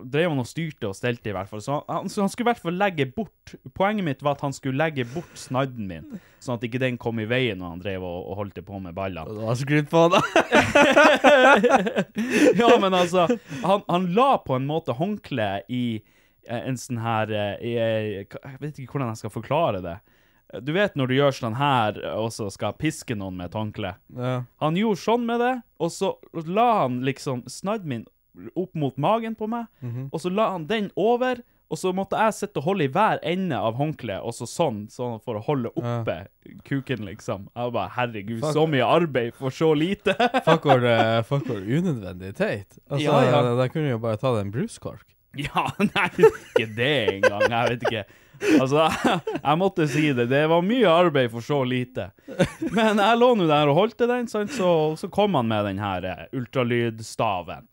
drev 0.02 0.32
han 0.32 0.42
og 0.42 0.48
styrte 0.48 0.88
og 0.88 0.96
stelte, 0.98 1.30
i 1.30 1.34
hvert 1.34 1.50
fall. 1.50 1.62
Så 1.62 1.80
han, 1.86 2.08
så 2.10 2.24
han 2.24 2.30
skulle 2.32 2.48
i 2.48 2.50
hvert 2.50 2.62
fall 2.64 2.78
legge 2.80 3.06
bort 3.14 3.54
Poenget 3.74 4.06
mitt 4.06 4.22
var 4.22 4.36
at 4.36 4.44
han 4.44 4.54
skulle 4.54 4.78
legge 4.78 5.04
bort 5.10 5.30
snadden 5.38 5.88
min, 5.90 6.20
sånn 6.42 6.58
at 6.58 6.66
ikke 6.66 6.80
den 6.82 6.98
kom 7.00 7.18
i 7.18 7.26
veien 7.28 7.58
når 7.58 7.72
han 7.74 7.82
drev 7.82 8.04
og, 8.06 8.28
og 8.30 8.38
holdt 8.44 8.60
på 8.66 8.78
med 8.82 8.94
ballene. 8.94 9.34
Du 9.34 9.42
har 9.46 9.58
skrudd 9.58 9.90
på 9.90 10.04
da! 10.12 10.20
ja, 12.60 12.70
men 12.82 12.94
altså, 12.94 13.26
han, 13.64 13.82
han 13.88 14.08
la 14.14 14.30
på 14.44 14.54
en 14.58 14.68
måte 14.70 14.94
håndkle 14.98 15.50
i 15.66 15.84
eh, 15.98 16.62
en 16.62 16.78
sånn 16.78 17.02
her 17.02 17.34
eh, 17.34 17.52
i, 17.58 17.74
eh, 17.74 18.22
Jeg 18.22 18.62
vet 18.62 18.78
ikke 18.78 18.96
hvordan 18.96 19.12
jeg 19.14 19.22
skal 19.24 19.34
forklare 19.34 19.82
det. 19.84 19.98
Du 20.66 20.72
vet 20.74 20.96
når 20.98 21.10
du 21.10 21.14
gjør 21.14 21.34
sånn 21.36 21.58
her, 21.58 21.98
og 22.18 22.32
så 22.34 22.48
skal 22.50 22.78
piske 22.78 23.14
noen 23.14 23.36
med 23.38 23.50
et 23.50 23.58
håndkle. 23.58 23.92
Ja. 24.18 24.32
Han 24.62 24.78
gjorde 24.78 25.02
sånn 25.02 25.26
med 25.28 25.42
det, 25.42 25.52
og 25.78 25.92
så 25.94 26.16
la 26.34 26.70
han 26.82 27.02
liksom 27.06 27.44
snadden 27.50 27.92
min 27.92 28.08
opp 28.56 28.74
mot 28.78 28.96
magen 29.00 29.34
på 29.38 29.48
meg, 29.50 29.66
og 30.12 30.20
så 30.22 30.30
la 30.32 30.52
han 30.52 30.66
den 30.70 30.90
over, 30.96 31.42
og 31.70 31.78
så 31.78 31.92
måtte 31.94 32.18
jeg 32.18 32.34
sitte 32.34 32.58
og 32.58 32.64
holde 32.66 32.84
i 32.88 32.90
hver 32.90 33.20
ende 33.22 33.54
av 33.54 33.76
håndkleet, 33.78 34.24
og 34.26 34.34
så 34.34 34.46
sånn, 34.50 34.88
sånn 34.90 35.20
for 35.22 35.38
å 35.38 35.42
holde 35.46 35.70
oppe 35.78 36.16
kuken, 36.66 37.04
liksom. 37.06 37.44
Jeg 37.54 37.68
var 37.68 37.74
bare, 37.76 37.92
herregud, 37.94 38.42
så 38.54 38.64
mye 38.66 38.86
arbeid 38.86 39.36
for 39.38 39.54
så 39.54 39.70
lite. 39.78 40.16
Fuck 40.48 40.66
hvor, 40.66 40.82
uh, 40.82 41.22
unødvendig 41.46 42.34
teit. 42.34 42.78
Altså, 42.90 43.04
Ja, 43.06 43.22
ja. 43.28 43.54
Da 43.60 43.68
kunne 43.70 43.86
du 43.86 43.94
jo 43.94 44.02
bare 44.02 44.18
ta 44.18 44.34
en 44.40 44.50
bruskork. 44.50 45.06
Ja, 45.38 45.68
nei, 45.94 46.08
ikke 46.18 46.66
det 46.74 46.92
engang. 47.14 47.46
Jeg 47.46 47.76
vet 47.76 47.86
ikke. 47.86 48.04
Altså, 48.60 48.86
jeg 49.42 49.58
måtte 49.60 49.86
si 49.90 50.12
det. 50.16 50.26
Det 50.30 50.44
var 50.50 50.64
mye 50.64 50.88
arbeid 50.90 51.30
for 51.32 51.44
så 51.44 51.60
lite. 51.64 52.10
Men 52.70 53.00
jeg 53.02 53.18
lå 53.20 53.32
nå 53.38 53.48
der 53.50 53.72
og 53.72 53.78
holdt 53.78 54.06
den, 54.10 54.28
sant? 54.30 54.54
Så, 54.56 54.70
så 55.00 55.10
kom 55.12 55.36
han 55.38 55.50
med 55.50 55.68
den 55.70 55.82
her 55.82 56.06
eh, 56.08 56.24
ultralydstaven. 56.36 57.68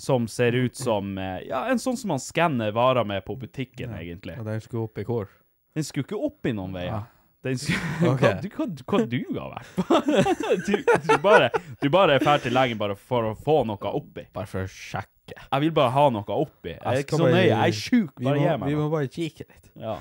Som 0.00 0.24
ser 0.32 0.56
ut 0.56 0.76
som 0.76 1.18
eh, 1.20 1.42
Ja, 1.44 1.66
en 1.68 1.80
sånn 1.82 1.98
som 2.00 2.14
man 2.14 2.22
skanner 2.22 2.72
varer 2.72 3.04
med 3.04 3.24
på 3.26 3.36
butikken, 3.36 3.92
egentlig. 3.98 4.38
Og 4.40 4.48
den 4.48 4.62
skulle 4.64 4.88
opp 4.88 5.00
i 5.00 5.04
hvor? 5.08 5.28
Den 5.76 5.84
skulle 5.84 6.08
ikke 6.08 6.20
opp 6.28 6.48
i 6.48 6.54
noen 6.56 6.72
veier. 6.74 7.04
Den 7.44 7.58
skulle, 7.60 8.12
okay. 8.12 8.32
hva, 8.34 8.40
du, 8.40 8.48
hva, 8.56 8.66
hva 8.88 9.04
du 9.06 9.20
har 9.36 9.52
vært 9.52 9.76
på? 9.76 10.00
du, 10.66 10.72
du, 11.04 11.12
bare, 11.22 11.52
du 11.82 11.86
bare 11.92 12.16
er 12.16 12.24
ferdig 12.24 12.48
til 12.48 12.56
legen 12.58 12.80
bare 12.80 12.96
for 12.98 13.30
å 13.30 13.36
få 13.38 13.60
noe 13.68 13.92
oppi. 13.94 14.26
Bare 14.34 14.50
for 14.50 14.64
å 14.64 14.72
sjekke. 14.72 15.12
Jeg 15.36 15.64
vil 15.64 15.74
bare 15.76 15.92
ha 15.94 16.04
noe 16.14 16.38
oppi. 16.38 16.74
Jeg 16.74 16.84
er 16.84 17.02
ikke 17.04 17.18
så 17.20 17.28
nøye. 17.28 17.46
Jeg 17.48 17.58
er 17.58 17.76
sjuk. 17.76 18.14
Bare 18.20 18.38
gi 18.40 18.54
meg 18.62 18.72
vi 18.72 18.78
må 18.78 18.88
bare 18.92 19.10
kikke 19.12 19.46
litt. 19.46 19.70
Ja. 19.78 19.98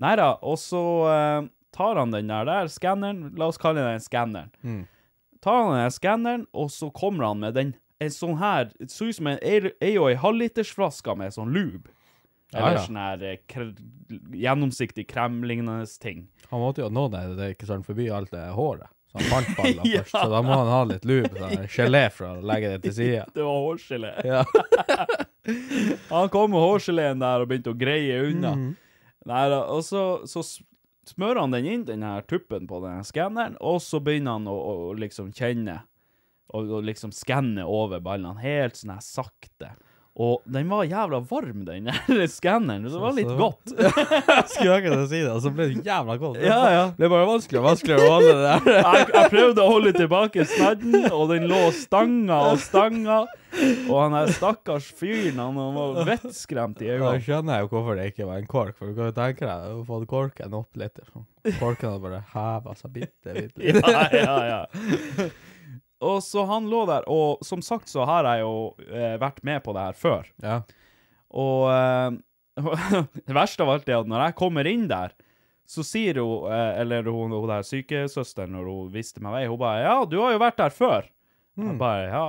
Nei 0.00 0.14
da, 0.16 0.30
og 0.46 0.56
så 0.60 0.82
uh, 1.04 1.48
tar 1.76 2.00
han 2.00 2.14
den 2.14 2.30
der, 2.30 2.48
der 2.48 2.70
skanneren, 2.72 3.34
la 3.36 3.50
oss 3.50 3.60
kalle 3.60 3.84
den 3.84 4.02
skanneren. 4.02 4.50
Mm. 4.64 4.82
Tar 5.44 5.62
han 5.66 5.76
den 5.76 5.94
skanneren, 5.94 6.46
og 6.56 6.70
så 6.72 6.88
kommer 6.94 7.28
han 7.28 7.42
med 7.42 7.56
den, 7.58 7.74
en 8.00 8.12
sånn 8.14 8.38
her, 8.40 8.70
det 8.80 8.88
ser 8.92 9.10
ut 9.12 9.18
som 9.18 9.28
en 9.28 9.40
ei 9.44 9.74
ei 9.84 9.94
og 10.00 10.08
en 10.08 10.22
halvlitersflaske 10.22 11.16
med 11.20 11.36
sånn 11.36 11.52
lube. 11.52 11.92
Eller 12.50 12.78
ja. 12.78 12.84
sånn 12.86 12.98
her 12.98 13.20
eh, 13.22 13.42
kre, 13.50 13.68
gjennomsiktig 14.34 15.04
kremlignende 15.12 15.84
ting. 16.02 16.24
Han 16.50 16.64
måtte 16.64 16.82
jo 16.82 16.88
nå 16.90 17.06
det, 17.12 17.20
det 17.38 17.44
er 17.44 17.54
ikke 17.54 17.68
sånn 17.68 17.84
forbi 17.86 18.08
alt 18.10 18.32
det 18.34 18.48
håret. 18.56 18.90
Så 19.10 19.18
han 19.18 19.26
fant 19.26 19.56
ballen 19.58 19.86
Ja. 19.90 20.02
først, 20.06 20.14
så 20.14 20.28
da 20.30 20.40
må 20.46 20.54
han 20.54 20.70
ha 20.70 20.80
litt 20.86 21.04
lube, 21.08 21.50
gelé 21.74 22.04
for 22.14 22.28
å 22.30 22.46
legge 22.46 22.74
det 22.74 22.82
til 22.86 22.94
sida. 22.94 23.26
Det 23.34 23.42
var 23.42 23.62
hårgelé. 23.66 24.12
Ja. 24.24 24.44
Han 26.12 26.28
kom 26.30 26.52
med 26.52 26.62
hårgeleen 26.62 27.22
der 27.22 27.42
og 27.42 27.50
begynte 27.50 27.72
å 27.72 27.78
greie 27.78 28.20
unna. 28.28 28.52
Mm. 28.54 28.74
Der, 29.26 29.54
og 29.72 29.82
så, 29.84 30.02
så 30.30 30.44
smører 31.10 31.40
han 31.42 31.54
den 31.54 31.66
inn, 31.66 31.84
den 31.88 32.04
her 32.06 32.22
tuppen 32.28 32.68
på 32.70 32.78
den 32.84 33.02
skanneren, 33.08 33.56
og 33.60 33.80
så 33.82 33.98
begynner 34.04 34.38
han 34.38 34.46
å 34.48 34.54
å 34.54 34.74
liksom 35.00 35.32
kjenne, 35.36 35.80
og, 36.54 36.70
og 36.78 36.86
liksom 36.86 37.12
skanne 37.14 37.66
over 37.66 38.02
ballene, 38.04 38.38
helt 38.44 38.78
sånn 38.78 38.94
her 38.94 39.02
sakte. 39.04 39.72
Og 40.20 40.42
den 40.52 40.66
var 40.68 40.84
jævla 40.84 41.22
varm, 41.30 41.62
den 41.64 41.86
der 42.10 42.26
skanneren, 42.28 42.84
det 42.84 42.98
var 43.00 43.14
litt 43.16 43.30
godt. 43.38 43.70
Skulle 44.52 44.74
akkurat 44.76 45.06
si 45.08 45.22
det, 45.22 45.30
og 45.32 45.40
så 45.40 45.52
ble 45.54 45.70
det 45.70 45.86
jævla 45.86 46.16
godt. 46.20 46.40
Ja, 46.44 46.58
ja. 46.74 46.82
Det 46.92 47.06
ble 47.06 47.12
bare 47.14 47.28
vanskeligere 47.30 47.62
og 47.64 47.68
vanskeligere 47.70 48.04
å 48.04 48.14
holde 48.18 48.34
det 48.34 48.42
der. 48.50 48.80
Jeg, 48.82 49.06
jeg 49.16 49.32
prøvde 49.32 49.64
å 49.64 49.70
holde 49.72 49.92
tilbake 49.96 50.46
snadden, 50.52 50.98
og 51.08 51.24
den 51.32 51.48
lå 51.48 51.60
stanga 51.78 52.40
og 52.50 52.60
stanga. 52.60 53.20
Og 53.90 53.96
han 53.96 54.14
der 54.14 54.30
stakkars 54.36 54.90
fyren, 55.00 55.40
han 55.40 55.56
var 55.74 56.04
vettskremt 56.06 56.84
i 56.84 56.90
Da 56.92 56.98
øynene. 57.00 57.22
skjønner 57.24 57.56
jeg 57.56 57.64
jo 57.64 57.70
hvorfor 57.72 57.96
det 57.98 58.04
ikke 58.12 58.28
var 58.28 58.42
en 58.44 58.50
kork, 58.52 58.76
for 58.78 58.90
du 58.92 58.98
kan 59.00 59.08
jo 59.08 59.16
tenke 59.16 59.48
deg, 59.48 59.72
å 59.80 59.86
få 59.88 60.02
korken 60.10 60.58
opp 60.60 60.78
litt. 60.78 61.00
Korken 61.58 61.94
hadde 61.94 62.02
bare 62.04 62.20
heva 62.34 62.76
seg 62.78 62.92
bitte, 62.94 63.32
bitte 63.40 63.56
litt. 63.64 63.80
Ja, 63.88 64.04
ja, 64.20 64.36
ja. 64.52 65.30
Og 66.00 66.22
så 66.24 66.46
han 66.48 66.68
lå 66.72 66.84
der, 66.88 67.04
og 67.12 67.42
som 67.44 67.60
sagt 67.64 67.90
så 67.92 68.06
har 68.08 68.24
jeg 68.24 68.40
jo 68.44 68.54
eh, 68.88 69.18
vært 69.20 69.42
med 69.44 69.60
på 69.66 69.74
det 69.76 69.82
her 69.90 69.98
før. 70.00 70.28
Ja. 70.40 70.60
Og 71.36 71.66
eh, 71.74 72.18
det 73.28 73.36
verste 73.36 73.64
av 73.66 73.74
alt 73.74 73.88
er 73.88 74.00
at 74.00 74.08
når 74.10 74.24
jeg 74.28 74.38
kommer 74.40 74.68
inn 74.70 74.86
der, 74.90 75.12
så 75.70 75.84
sier 75.86 76.18
hun, 76.18 76.48
eh, 76.50 76.80
eller 76.82 77.06
hun, 77.06 77.30
hun 77.36 77.48
der 77.52 77.62
sykesøsteren, 77.68 78.52
når 78.56 78.70
hun 78.72 78.92
viste 78.96 79.22
meg 79.22 79.36
vei, 79.36 79.46
hun 79.52 79.60
bare 79.60 79.84
Ja, 79.84 79.96
du 80.08 80.18
har 80.22 80.32
jo 80.34 80.40
vært 80.42 80.58
der 80.62 80.74
før. 80.74 81.08
Jeg 81.60 81.76
bare 81.76 82.06
Ja, 82.08 82.24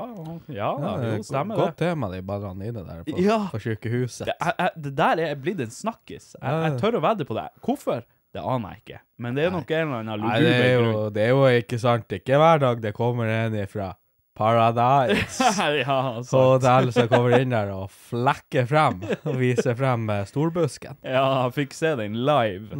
ja 0.52 0.70
da, 0.76 0.92
Ja, 0.92 1.16
jo, 1.16 1.24
stemmer 1.24 1.56
Godt 1.56 1.78
det. 1.78 1.86
tema, 1.86 2.10
de 2.12 2.20
ballene 2.26 2.66
dine 2.68 2.82
der 2.84 3.04
på, 3.08 3.18
Ja. 3.22 3.38
på 3.54 3.60
sykehuset. 3.64 4.28
Det, 4.28 4.36
jeg, 4.42 4.72
det 4.84 4.92
der 4.98 5.22
er 5.30 5.36
blitt 5.40 5.62
en 5.64 5.72
snakkis. 5.72 6.34
Jeg, 6.36 6.64
jeg 6.66 6.80
tør 6.82 6.98
å 7.00 7.04
vedde 7.06 7.28
på 7.30 7.38
det. 7.38 7.46
Hvorfor? 7.64 8.04
Det 8.32 8.44
aner 8.44 8.76
jeg 8.76 8.84
ikke. 8.86 9.02
Men 9.22 9.36
det 9.36 9.44
er 9.46 9.52
nok 9.54 9.72
en 9.76 9.82
eller 9.82 9.98
annen 10.02 10.22
det 10.22 10.36
er, 10.36 10.46
luguber 10.46 10.70
jo, 10.72 11.10
det 11.16 11.24
er 11.26 11.34
jo 11.34 11.42
ikke 11.64 11.80
sant. 11.82 12.14
Ikke 12.16 12.40
hver 12.40 12.62
dag 12.64 12.84
det 12.84 12.94
kommer 12.96 13.32
en 13.32 13.58
ifra 13.60 13.92
Paradise 14.38 15.44
ja, 15.84 15.98
sant. 16.24 16.32
Hotel 16.32 16.92
som 16.96 17.10
kommer 17.12 17.36
inn 17.42 17.52
der 17.52 17.74
og 17.76 17.92
flekker 18.10 18.66
frem 18.70 19.02
og 19.04 19.36
viser 19.42 19.76
frem 19.78 20.08
storbusken. 20.30 21.02
Ja, 21.04 21.26
jeg 21.44 21.56
fikk 21.60 21.76
se 21.76 21.92
den 22.00 22.16
live. 22.26 22.72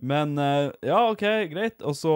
Men 0.00 0.38
eh, 0.38 0.70
ja, 0.88 1.00
OK, 1.12 1.22
greit. 1.50 1.82
Og 1.84 1.96
så, 1.96 2.12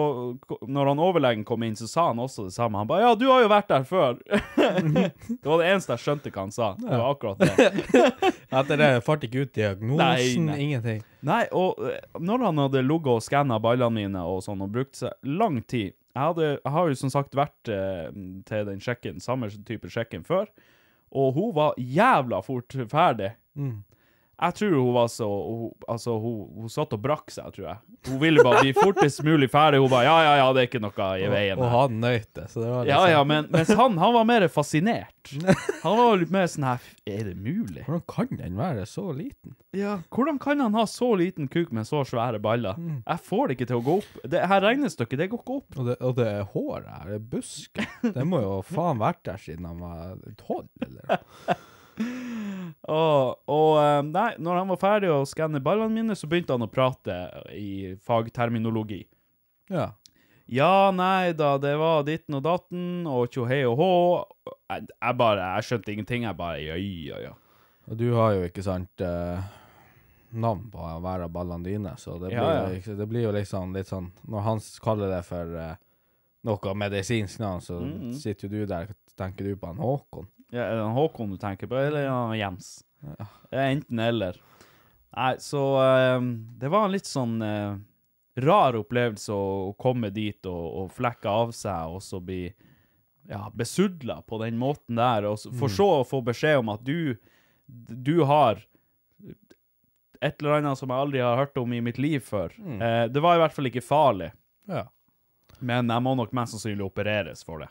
når 0.65 0.89
han 0.91 1.01
overlegen 1.05 1.43
kom 1.45 1.63
inn, 1.67 1.75
så 1.77 1.87
sa 1.89 2.07
han 2.09 2.19
også 2.23 2.47
det 2.47 2.53
samme. 2.55 2.79
Han 2.81 2.89
ba 2.89 2.97
ja, 3.03 3.11
du 3.17 3.27
har 3.29 3.43
jo 3.43 3.49
vært 3.51 3.69
der 3.69 3.85
før. 3.85 4.17
det 4.25 5.45
var 5.45 5.61
det 5.61 5.67
eneste 5.69 5.93
jeg 5.95 6.03
skjønte 6.05 6.31
hva 6.33 6.45
han 6.47 6.55
sa. 6.55 6.71
Det 6.81 6.89
var 6.89 7.11
akkurat 7.11 7.43
det. 7.43 8.09
Etter 8.61 8.81
det 8.81 8.89
fart 9.05 9.25
ikke 9.27 9.45
ut 9.45 9.53
diagnosen, 9.57 10.01
Nei, 10.01 10.25
nei. 10.49 10.57
ingenting. 10.65 11.03
Nei, 11.25 11.43
og 11.55 11.81
eh, 11.85 11.99
når 12.21 12.47
han 12.49 12.63
hadde 12.65 12.85
ligget 12.85 13.13
og 13.19 13.23
skanna 13.25 13.59
ballene 13.61 13.93
mine 14.01 14.25
og 14.29 14.41
sånn, 14.45 14.61
og 14.65 14.73
brukt 14.73 14.97
seg 14.99 15.13
lang 15.25 15.61
tid 15.65 15.91
Jeg, 15.91 16.21
hadde, 16.21 16.49
jeg 16.61 16.71
har 16.77 16.89
jo 16.91 16.97
som 16.99 17.11
sagt 17.13 17.33
vært 17.37 17.71
eh, 17.73 18.07
til 18.47 18.67
den 18.69 18.81
sjekken, 18.83 19.17
samme 19.23 19.49
type 19.67 19.89
sjekken 19.91 20.23
før, 20.27 20.47
og 21.15 21.35
hun 21.37 21.51
var 21.55 21.75
jævla 21.79 22.39
fort 22.45 22.73
ferdig. 22.91 23.33
Jeg 24.35 24.55
tror 24.59 24.73
hun 24.75 24.93
var 24.95 25.07
så 25.11 25.25
hun, 25.27 25.69
Altså, 25.87 26.15
hun, 26.19 26.39
hun 26.59 26.71
satt 26.71 26.93
og 26.95 27.01
brakk 27.03 27.31
seg, 27.31 27.47
tror 27.55 27.67
jeg. 27.69 27.77
Hun 28.09 28.19
ville 28.21 28.43
bare 28.45 28.63
bli 28.65 28.73
fortest 28.75 29.21
mulig 29.25 29.47
ferdig. 29.53 29.79
Hun 29.83 29.91
bare 29.91 30.07
Ja, 30.09 30.15
ja, 30.25 30.33
ja, 30.41 30.47
det 30.55 30.63
er 30.63 30.69
ikke 30.69 30.81
noe 30.83 31.09
i 31.21 31.29
veien. 31.31 31.59
Og 31.59 31.65
og 31.65 31.71
han 31.71 31.99
nøyt 32.03 32.29
det, 32.37 32.47
så 32.51 32.61
det 32.61 32.69
var 32.71 32.89
Ja, 32.89 32.99
liksom 32.99 33.13
ja, 33.15 33.23
men 33.31 33.47
mens 33.55 33.71
han, 33.79 33.97
han 34.01 34.15
var 34.17 34.27
mer 34.27 34.47
fascinert. 34.51 35.11
Han 35.85 35.95
var 35.97 36.19
litt 36.21 36.29
mer 36.33 36.45
sånn 36.49 36.65
her 36.67 36.83
Er 37.09 37.23
det 37.31 37.33
mulig? 37.41 37.81
Hvordan 37.87 38.03
kan 38.09 38.37
den 38.37 38.57
være 38.59 38.83
så 38.89 39.07
liten? 39.15 39.55
Ja, 39.73 39.95
hvordan 40.13 40.37
kan 40.41 40.61
han 40.61 40.77
ha 40.77 40.85
så 40.89 41.07
liten 41.17 41.49
kuk 41.51 41.71
med 41.73 41.87
så 41.89 42.03
svære 42.07 42.39
baller? 42.41 42.77
Jeg 42.77 43.23
får 43.25 43.47
det 43.47 43.57
ikke 43.57 43.67
til 43.71 43.79
å 43.81 43.85
gå 43.85 43.95
opp. 44.03 44.19
Det 44.35 44.43
her 44.51 44.61
regnestykket, 44.63 45.19
det 45.19 45.29
går 45.33 45.41
ikke 45.41 45.57
opp. 45.59 45.79
Og 45.81 45.89
det, 45.89 45.97
og 45.99 46.15
det 46.19 46.27
er 46.29 46.45
håret 46.53 46.89
her, 46.93 47.07
det 47.09 47.17
er 47.19 47.25
busken. 47.33 47.89
Det 48.15 48.25
må 48.29 48.41
jo 48.45 48.53
faen 48.69 49.01
vært 49.01 49.23
der 49.27 49.41
siden 49.41 49.65
han 49.69 49.81
var 49.81 50.15
tolv, 50.41 50.69
eller? 50.85 51.25
Og, 52.85 53.39
og 53.49 53.69
eh, 53.81 54.01
nei, 54.05 54.31
når 54.37 54.59
han 54.61 54.71
var 54.73 54.77
ferdig 54.81 55.09
å 55.09 55.23
skanne 55.25 55.61
ballene 55.63 55.93
mine, 55.95 56.15
så 56.17 56.27
begynte 56.29 56.53
han 56.53 56.65
å 56.65 56.69
prate 56.71 57.15
i 57.55 57.95
fagterminologi. 58.05 59.03
Ja. 59.73 59.91
Ja, 60.45 60.91
nei 60.93 61.31
da, 61.33 61.55
det 61.57 61.71
var 61.81 62.03
ditten 62.05 62.37
og 62.37 62.43
datten, 62.45 63.07
og 63.09 63.31
tjohei 63.33 63.63
og 63.65 63.79
hå. 63.79 63.89
Jeg, 64.69 64.85
jeg 64.93 65.17
bare, 65.17 65.47
jeg 65.57 65.65
skjønte 65.69 65.93
ingenting. 65.95 66.27
Jeg 66.27 66.37
bare, 66.37 66.59
ja, 66.61 66.75
ja, 66.77 67.21
ja. 67.31 67.33
Og 67.89 67.97
du 67.97 68.05
har 68.13 68.35
jo 68.35 68.43
ikke 68.45 68.63
sant 68.65 69.01
eh, 69.01 69.41
navn 70.37 70.67
på 70.73 70.85
hver 71.01 71.25
av 71.25 71.33
ballene 71.33 71.65
dine, 71.65 71.95
så 72.01 72.19
det 72.21 72.29
blir, 72.29 72.37
Ja, 72.37 72.69
ja. 72.69 72.95
Det 73.01 73.09
blir 73.09 73.25
jo 73.25 73.33
liksom 73.33 73.73
litt 73.77 73.89
sånn 73.89 74.07
Når 74.29 74.41
han 74.45 74.61
kaller 74.85 75.11
det 75.15 75.19
for 75.27 75.57
eh, 75.61 75.75
noe 76.45 76.73
medisinsk 76.77 77.41
navn, 77.41 77.61
så 77.65 77.79
Mhm. 77.81 78.13
sitter 78.13 78.45
jo 78.47 78.53
du 78.53 78.65
der 78.69 78.93
tenker 79.17 79.45
du 79.49 79.55
på 79.57 79.67
han 79.71 79.77
Håkon. 79.81 80.27
Ja 80.55 80.63
er 80.69 80.75
det 80.79 80.83
han 80.85 80.95
Håkon 80.97 81.33
du 81.35 81.37
tenker 81.41 81.67
på, 81.71 81.75
eller 81.79 82.05
er 82.05 82.07
det 82.07 82.13
han 82.15 82.37
Jens? 82.39 82.69
Ja. 83.05 83.25
enten 83.67 83.99
eller. 84.01 84.37
Nei, 85.15 85.33
så 85.43 85.61
eh, 85.83 86.21
det 86.63 86.71
var 86.73 86.87
en 86.87 86.95
litt 86.95 87.07
sånn 87.07 87.35
eh, 87.45 87.75
rar 88.43 88.75
opplevelse 88.79 89.31
å, 89.35 89.43
å 89.69 89.73
komme 89.79 90.09
dit 90.15 90.47
og, 90.49 90.63
og 90.81 90.89
flekke 90.95 91.29
av 91.31 91.53
seg, 91.55 91.93
og 91.95 92.01
så 92.03 92.19
bli 92.23 92.41
ja, 93.29 93.45
besudla 93.55 94.19
på 94.27 94.39
den 94.43 94.57
måten 94.59 94.97
der, 94.99 95.27
og 95.29 95.37
så, 95.41 95.51
for 95.55 95.71
så 95.71 95.87
å 96.01 96.07
få 96.07 96.19
beskjed 96.25 96.59
om 96.63 96.73
at 96.73 96.83
du, 96.85 97.15
du 97.65 98.17
har 98.27 98.59
et 100.25 100.41
eller 100.41 100.57
annet 100.59 100.79
som 100.79 100.89
jeg 100.91 101.03
aldri 101.05 101.21
har 101.23 101.37
hørt 101.39 101.57
om 101.61 101.73
i 101.75 101.81
mitt 101.83 101.97
liv 102.01 102.21
før. 102.25 102.53
Eh, 102.57 103.05
det 103.11 103.21
var 103.23 103.37
i 103.37 103.41
hvert 103.43 103.55
fall 103.55 103.69
ikke 103.69 103.83
farlig, 103.85 104.31
Ja. 104.71 104.85
men 105.59 105.89
jeg 105.91 106.03
må 106.05 106.15
nok 106.17 106.33
mest 106.35 106.55
sannsynlig 106.55 106.85
opereres 106.87 107.43
for 107.45 107.63
det. 107.63 107.69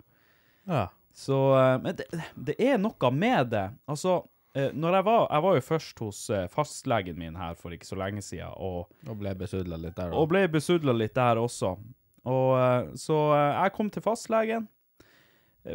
ja. 0.70 0.86
Så 1.14 1.36
eh, 1.54 1.76
Men 1.82 1.94
det, 1.98 2.06
det 2.34 2.54
er 2.58 2.78
noe 2.82 3.10
med 3.14 3.52
det. 3.52 3.68
Altså, 3.90 4.16
eh, 4.58 4.72
når 4.74 4.96
jeg 4.98 5.06
var 5.06 5.20
Jeg 5.30 5.44
var 5.46 5.54
jo 5.58 5.64
først 5.68 6.00
hos 6.02 6.22
eh, 6.34 6.46
fastlegen 6.50 7.18
min 7.20 7.36
her 7.38 7.54
for 7.58 7.74
ikke 7.74 7.86
så 7.86 7.98
lenge 8.00 8.22
siden, 8.26 8.50
og, 8.56 8.88
Og 9.06 9.18
ble 9.20 9.34
besudla 9.38 9.78
litt 9.78 9.94
der. 9.96 10.10
og 10.14 10.28
ble 10.32 10.46
besudla 10.50 10.94
litt 10.96 11.14
der 11.14 11.38
også. 11.38 11.76
Og 12.24 12.96
Så 12.98 13.14
jeg 13.36 13.72
kom 13.76 13.90
til 13.92 14.02
fastlegen, 14.02 14.66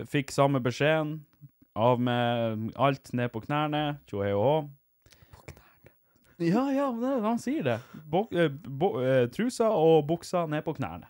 fikk 0.10 0.32
samme 0.34 0.60
beskjeden. 0.66 1.20
Av 1.78 2.00
med 2.02 2.72
alt 2.76 3.12
ned 3.14 3.30
på 3.32 3.44
knærne. 3.46 4.00
Tjohei 4.10 4.32
og 4.34 4.42
hå. 4.44 4.56
På 5.36 5.44
knærne? 5.46 5.94
Ja, 6.42 6.64
ja, 6.74 6.88
han 7.22 7.38
sier 7.40 7.64
det. 7.64 7.78
Bo, 8.10 8.26
bo, 8.66 8.90
trusa 9.32 9.70
og 9.70 10.08
buksa 10.10 10.48
ned 10.50 10.66
på 10.66 10.74
knærne. 10.82 11.06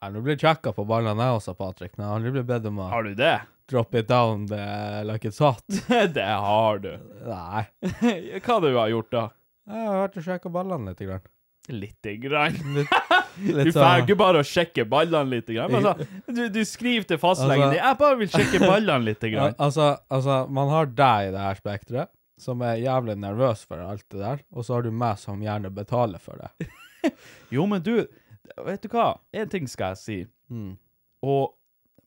Ja, 0.00 0.08
Nå 0.14 0.20
blir 0.22 0.36
sjekka 0.38 0.70
på 0.76 0.84
ballene 0.86 1.24
jeg 1.26 1.38
også, 1.40 1.54
Patrick. 1.58 1.96
Jeg 1.98 2.06
har 2.06 2.18
aldri 2.20 2.30
blitt 2.36 2.46
bedt 2.46 2.66
om 2.70 2.76
å 2.84 2.90
Har 2.92 3.02
du 3.08 3.14
det? 3.18 3.38
drop 3.68 3.94
it 3.94 4.06
down 4.08 4.46
the, 4.48 5.02
like 5.04 5.26
it's 5.28 5.38
hot. 5.44 5.60
det 6.14 6.24
har 6.24 6.78
du. 6.80 6.92
Nei. 7.26 7.66
Hva 8.46 8.60
du 8.64 8.70
har 8.78 8.88
gjort, 8.88 9.10
da? 9.12 9.24
Jeg 9.68 9.88
har 9.90 9.98
vært 10.06 10.14
og 10.16 10.24
sjekka 10.24 10.52
ballene 10.54 10.94
litt. 10.94 11.02
Grann. 11.04 11.26
Lite 11.68 12.14
grann. 12.22 12.54
Litt, 12.78 12.94
Du 13.38 13.50
litt 13.58 13.74
får 13.76 14.00
ikke 14.06 14.16
bare 14.18 14.40
å 14.40 14.46
sjekke 14.46 14.86
ballene 14.88 15.28
litt. 15.34 15.50
Grann. 15.52 15.74
Men 15.74 15.84
Altså, 15.90 16.06
du, 16.38 16.40
du 16.54 16.62
skriver 16.64 17.04
til 17.10 17.20
fastlegen 17.20 17.66
Altså- 17.66 17.74
din 17.76 17.82
'Jeg 17.84 17.98
bare 18.00 18.16
vil 18.22 18.30
sjekke 18.32 18.60
ballene 18.64 19.04
litt'. 19.10 19.26
Ja, 19.28 19.34
Grann. 19.34 19.58
altså, 19.66 19.90
altså, 20.08 20.38
man 20.48 20.72
har 20.72 20.86
deg 21.02 21.28
i 21.28 21.34
det 21.36 21.42
her 21.44 21.60
spekteret, 21.60 22.08
som 22.40 22.62
er 22.64 22.80
jævlig 22.80 23.18
nervøs 23.20 23.66
for 23.68 23.82
alt 23.84 24.06
det 24.08 24.22
der, 24.22 24.40
og 24.54 24.64
så 24.64 24.78
har 24.78 24.82
du 24.88 24.90
meg 24.94 25.18
som 25.18 25.42
gjerne 25.44 25.68
betaler 25.74 26.18
for 26.22 26.40
det. 26.40 26.70
Jo, 27.52 27.66
men 27.66 27.82
du, 27.84 28.06
vet 28.66 28.82
du 28.84 28.88
hva? 28.92 29.08
En 29.32 29.48
ting 29.52 29.68
skal 29.70 29.94
jeg 29.94 30.02
si. 30.02 30.18
Mm. 30.52 30.76
Og 31.26 31.54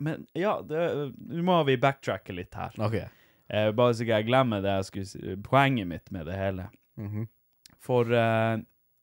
Men 0.02 0.24
ja, 0.34 0.56
nå 0.66 1.44
må 1.46 1.60
vi 1.68 1.76
backtracke 1.78 2.34
litt 2.34 2.56
her. 2.58 2.74
OK. 2.82 2.96
Eh, 3.52 3.68
bare 3.78 3.94
så 3.94 4.02
ikke 4.02 4.18
jeg 4.22 4.26
glemmer 4.32 4.64
det 4.64 4.72
jeg 4.80 4.88
skulle 4.88 5.10
si, 5.12 5.36
poenget 5.46 5.88
mitt 5.92 6.10
med 6.16 6.26
det 6.26 6.40
hele. 6.40 6.66
Mhm. 6.98 7.28
For 7.82 8.10
eh, 8.10 8.56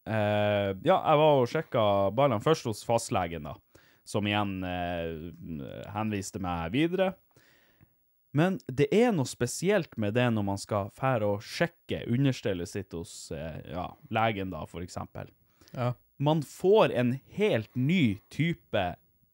eh, 0.08 0.72
Ja, 0.82 0.96
jeg 0.96 1.20
var 1.22 1.38
og 1.42 1.46
sjekka 1.52 1.84
ballene 2.16 2.42
først 2.42 2.66
hos 2.66 2.82
fastlegen, 2.86 3.46
da. 3.46 3.54
Som 4.08 4.26
igjen 4.26 4.58
eh, 4.64 5.14
henviste 5.94 6.40
meg 6.42 6.72
videre. 6.74 7.12
Men 8.34 8.58
det 8.66 8.88
er 8.92 9.12
noe 9.14 9.28
spesielt 9.28 9.94
med 9.96 10.14
det 10.18 10.26
når 10.34 10.44
man 10.50 10.58
skal 10.60 10.90
fære 10.98 11.26
og 11.36 11.44
sjekke 11.44 12.02
understellet 12.10 12.68
sitt 12.68 12.92
hos 12.96 13.30
eh, 13.32 13.62
ja, 13.72 13.86
legen, 14.10 14.50
da, 14.52 14.64
for 14.68 14.82
eksempel. 14.84 15.30
Ja. 15.72 15.92
Man 16.18 16.42
får 16.42 16.92
en 16.92 17.12
helt 17.38 17.74
ny 17.74 18.18
type 18.30 18.84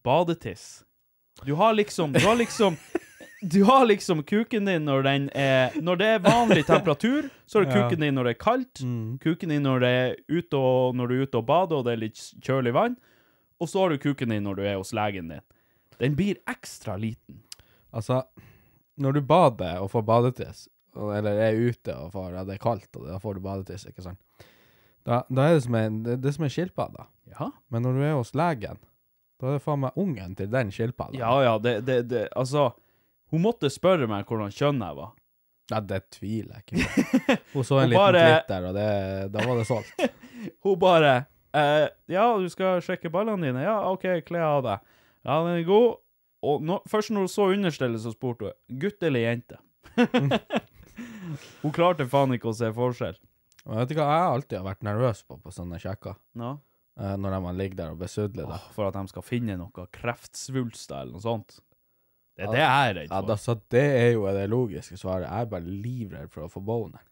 badetiss. 0.05 0.85
Du 1.45 1.55
har 1.55 1.75
liksom 1.75 2.13
Du 2.13 2.21
har 2.27 2.37
liksom 2.37 2.77
du 3.45 3.65
har 3.65 3.87
liksom 3.87 4.23
kuken 4.23 4.65
din 4.65 4.85
når 4.85 5.03
den 5.03 5.31
er 5.35 5.75
Når 5.81 5.97
det 5.97 6.07
er 6.07 6.19
vanlig 6.25 6.67
temperatur, 6.67 7.29
så 7.47 7.59
har 7.59 7.65
du 7.65 7.73
kuken 7.73 8.01
din 8.01 8.15
når 8.15 8.25
det 8.25 8.37
er 8.37 8.41
kaldt. 8.45 8.81
Mm. 8.81 9.19
Kuken 9.19 9.53
din 9.53 9.63
når, 9.63 9.81
det 9.81 10.17
ute 10.29 10.57
og, 10.57 10.95
når 10.97 11.09
du 11.09 11.15
er 11.15 11.27
ute 11.27 11.41
og 11.41 11.47
bader 11.49 11.81
og 11.81 11.85
det 11.89 11.93
er 11.93 12.03
litt 12.07 12.23
kjølig 12.45 12.75
vann. 12.77 12.97
Og 13.61 13.69
så 13.69 13.85
har 13.85 13.93
du 13.93 14.01
kuken 14.01 14.33
din 14.33 14.45
når 14.45 14.61
du 14.61 14.65
er 14.65 14.79
hos 14.81 14.95
legen 14.97 15.29
din. 15.33 15.45
Den 16.01 16.17
blir 16.17 16.41
ekstra 16.51 16.97
liten. 16.97 17.43
Altså, 17.95 18.25
når 18.97 19.13
du 19.13 19.21
bader 19.23 19.83
og 19.83 19.91
får 19.93 20.03
badetiss, 20.09 20.67
eller 20.95 21.39
er 21.45 21.59
ute 21.59 21.95
og 21.95 22.13
får, 22.15 22.33
ja, 22.35 22.45
det 22.47 22.57
er 22.57 22.63
kaldt, 22.63 22.91
og 22.99 23.07
da 23.07 23.21
får 23.23 23.37
du 23.37 23.45
badetiss, 23.45 23.87
ikke 23.91 24.03
sant? 24.03 24.21
Da, 25.05 25.23
da 25.29 25.49
er 25.51 25.59
det 25.59 25.65
som 25.67 25.75
en, 25.77 25.99
det, 26.07 26.15
det 26.23 26.31
er 26.31 26.37
som 26.39 26.47
en 26.47 26.53
skilpadde. 26.53 27.05
Ja. 27.35 27.51
Men 27.73 27.85
når 27.85 27.99
du 27.99 28.05
er 28.07 28.15
hos 28.17 28.33
legen, 28.37 28.79
da 29.41 29.51
er 29.51 29.59
det 29.59 29.65
faen 29.65 29.83
meg 29.83 29.99
ungen 30.01 30.37
til 30.39 30.49
den 30.53 30.71
skilpadda. 30.73 31.19
Ja, 31.21 31.33
ja, 31.45 31.59
det, 31.61 31.75
det, 31.89 31.99
det 32.09 32.23
Altså, 32.39 32.71
hun 33.35 33.43
måtte 33.45 33.69
spørre 33.73 34.07
meg 34.09 34.25
hvordan 34.31 34.53
kjønn 34.55 34.81
jeg 34.85 34.97
var. 35.01 35.13
Ja, 35.73 35.79
det 35.81 36.03
tviler 36.13 36.59
jeg 36.61 36.65
ikke 36.65 36.89
på. 36.93 37.37
Hun 37.55 37.65
så 37.65 37.79
en 37.81 37.87
Hun 37.87 37.93
liten 37.95 38.03
bare- 38.03 38.25
klitt 38.29 38.51
der, 38.53 38.65
og 38.69 38.75
det, 38.77 38.89
da 39.33 39.45
var 39.49 39.57
det 39.57 39.65
solgt. 39.69 40.03
Hun 40.67 40.75
bare 40.83 41.13
eh, 41.57 41.87
Ja, 42.13 42.27
du 42.37 42.49
skal 42.53 42.83
sjekke 42.85 43.09
ballene 43.13 43.47
dine? 43.49 43.63
Ja, 43.65 43.79
OK, 43.89 44.05
kle 44.29 44.43
av 44.45 44.61
deg. 44.67 44.83
Ja, 45.25 45.39
den 45.47 45.55
er 45.63 45.65
god. 45.69 45.95
Og 46.45 46.61
nå- 46.69 46.83
først 46.93 47.15
når 47.17 47.25
hun 47.25 47.33
så 47.33 47.47
understellet, 47.55 48.03
så 48.05 48.13
spurte 48.13 48.51
hun 48.53 48.81
gutt 48.83 49.01
eller 49.09 49.25
jente. 49.25 49.57
hun 51.63 51.73
klarte 51.73 52.05
faen 52.13 52.37
ikke 52.37 52.51
å 52.53 52.57
se 52.57 52.69
forskjell. 52.77 53.17
Og 53.65 53.79
vet 53.81 53.89
du 53.91 53.95
hva 53.97 54.07
jeg 54.13 54.31
alltid 54.35 54.59
har 54.59 54.67
vært 54.67 54.83
nervøs 54.85 55.23
på 55.25 55.39
på 55.41 55.53
sånne 55.55 55.79
sjekker? 55.81 56.19
No. 56.41 56.57
Eh, 57.01 57.15
når 57.19 57.39
man 57.43 57.57
ligger 57.59 57.79
der 57.81 57.95
og 57.95 58.03
besudler 58.03 58.45
det. 58.51 58.59
Åh, 58.59 58.67
for 58.77 58.87
at 58.91 58.99
de 58.99 59.09
skal 59.11 59.25
finne 59.27 59.57
noe 59.59 59.87
kreftsvulster 59.97 61.01
eller 61.01 61.17
noe 61.17 61.25
sånt. 61.25 61.57
Det 62.35 62.45
er 62.49 62.53
det 62.53 62.61
jeg 62.61 62.91
er 62.91 62.95
redd 62.99 63.11
Ja, 63.15 63.21
da, 63.23 63.37
så 63.39 63.55
det 63.71 63.83
er 64.03 64.09
jo 64.17 64.25
det 64.35 64.45
logiske 64.51 64.99
svaret. 64.99 65.29
Jeg 65.31 65.47
er 65.47 65.51
bare 65.53 65.75
livredd 65.87 66.31
for 66.35 66.47
å 66.47 66.51
få 66.51 66.61
boner. 66.67 67.03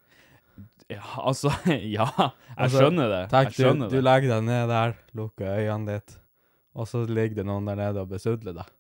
Ja, 0.91 1.03
altså, 1.23 1.53
ja. 1.71 2.09
Jeg 2.19 2.57
Altså, 2.57 2.83
skjønner 2.83 3.09
det. 3.15 3.23
Tenk, 3.33 3.49
Jeg 3.49 3.57
du, 3.57 3.63
skjønner 3.63 3.89
du 3.93 3.97
det. 3.97 4.05
legger 4.05 4.35
deg 4.35 4.45
ned 4.51 4.69
der, 4.75 4.95
lukker 5.17 5.53
øynene 5.57 5.97
ditt, 5.97 6.17
og 6.77 6.89
så 6.91 7.03
ligger 7.09 7.41
det 7.41 7.47
noen 7.49 7.71
der 7.71 7.79
nede 7.81 8.03
og 8.05 8.11
besudler 8.13 8.59
deg. 8.61 8.71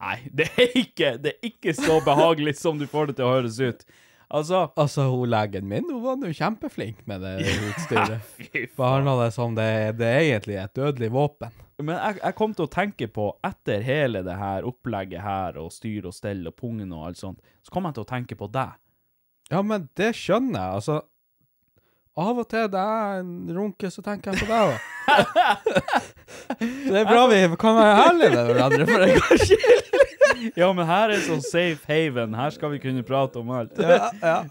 Nei, 0.00 0.16
det 0.32 0.46
er 0.56 0.76
ikke, 0.80 1.14
det 1.20 1.34
er 1.36 1.48
ikke 1.50 1.74
så 1.76 1.98
behagelig 2.04 2.54
som 2.60 2.78
du 2.80 2.86
får 2.88 3.10
det 3.10 3.18
til 3.18 3.26
å 3.28 3.32
høres 3.34 3.58
ut. 3.60 3.82
Altså, 4.30 4.68
Altså, 4.76 5.08
hun 5.10 5.30
legen 5.30 5.66
min, 5.68 5.88
hun 5.90 6.02
var 6.04 6.18
nå 6.20 6.30
kjempeflink 6.36 7.02
med 7.10 7.24
det 7.24 7.32
utstyret. 7.50 8.22
faen. 8.46 8.76
Behandla 8.76 9.16
det 9.24 9.32
som 9.34 9.56
det, 9.58 9.70
det 9.98 10.06
er 10.06 10.20
egentlig 10.28 10.60
et 10.62 10.74
dødelig 10.78 11.10
våpen. 11.14 11.56
Men 11.80 11.96
jeg, 11.96 12.20
jeg 12.20 12.36
kom 12.38 12.54
til 12.54 12.68
å 12.68 12.70
tenke 12.70 13.08
på, 13.10 13.30
etter 13.46 13.82
hele 13.82 14.22
det 14.26 14.36
her 14.38 14.66
opplegget 14.68 15.24
her, 15.24 15.58
og 15.58 15.72
styr 15.74 16.06
og 16.10 16.14
stell 16.14 16.44
og 16.46 16.54
pungen 16.60 16.92
og 16.94 17.08
alt 17.08 17.20
sånt, 17.20 17.40
så 17.64 17.74
kom 17.74 17.88
jeg 17.88 17.96
til 17.98 18.04
å 18.04 18.10
tenke 18.10 18.38
på 18.38 18.50
deg. 18.52 18.76
Ja, 19.50 19.64
men 19.66 19.88
det 19.98 20.12
skjønner 20.14 20.60
jeg. 20.60 20.78
Altså, 20.78 21.00
av 22.20 22.38
og 22.42 22.46
til 22.52 22.68
det 22.70 22.84
er 22.84 23.22
en 23.24 23.34
runke, 23.56 23.90
så 23.90 24.04
tenker 24.04 24.34
jeg 24.34 24.44
på 24.44 24.50
deg 24.50 24.74
òg. 24.74 24.78
det 26.90 27.00
er 27.00 27.08
bra 27.08 27.26
vi 27.32 27.42
kan 27.58 27.78
være 27.80 28.06
ærlige 28.06 28.30
med 28.36 28.50
hverandre, 28.52 28.88
for 28.92 29.06
en 29.06 29.16
gangs 29.18 29.50
skyld. 29.50 30.09
Ja, 30.56 30.68
men 30.76 30.86
her 30.88 31.10
er 31.14 31.20
sånn 31.24 31.42
safe 31.44 31.84
haven, 31.90 32.34
her 32.38 32.50
skal 32.54 32.72
vi 32.74 32.78
kunne 32.82 33.02
prate 33.06 33.40
om 33.40 33.50
alt. 33.54 33.76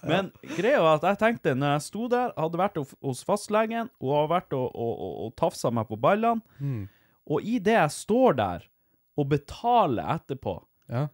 Men 0.05 0.31
greia 0.57 0.81
var 0.83 0.99
at 0.99 1.05
jeg 1.11 1.19
tenkte, 1.23 1.53
når 1.57 1.75
jeg 1.77 1.85
sto 1.87 2.07
der, 2.11 2.33
hadde 2.37 2.59
vært 2.61 2.79
hos- 2.81 3.23
fastlegen, 3.27 3.89
og 4.01 4.15
har 4.15 4.27
vært 4.37 4.53
og, 4.57 4.67
og, 4.73 4.91
og, 5.07 5.13
og 5.27 5.35
tafsa 5.39 5.71
meg 5.73 5.87
på 5.91 5.97
ballene, 6.01 6.41
og 7.29 7.45
i 7.45 7.59
det 7.61 7.75
jeg 7.77 7.95
står 7.95 8.37
der 8.41 8.67
og 9.19 9.29
betaler 9.33 10.13
etterpå, 10.17 10.57
Ja. 10.89 11.07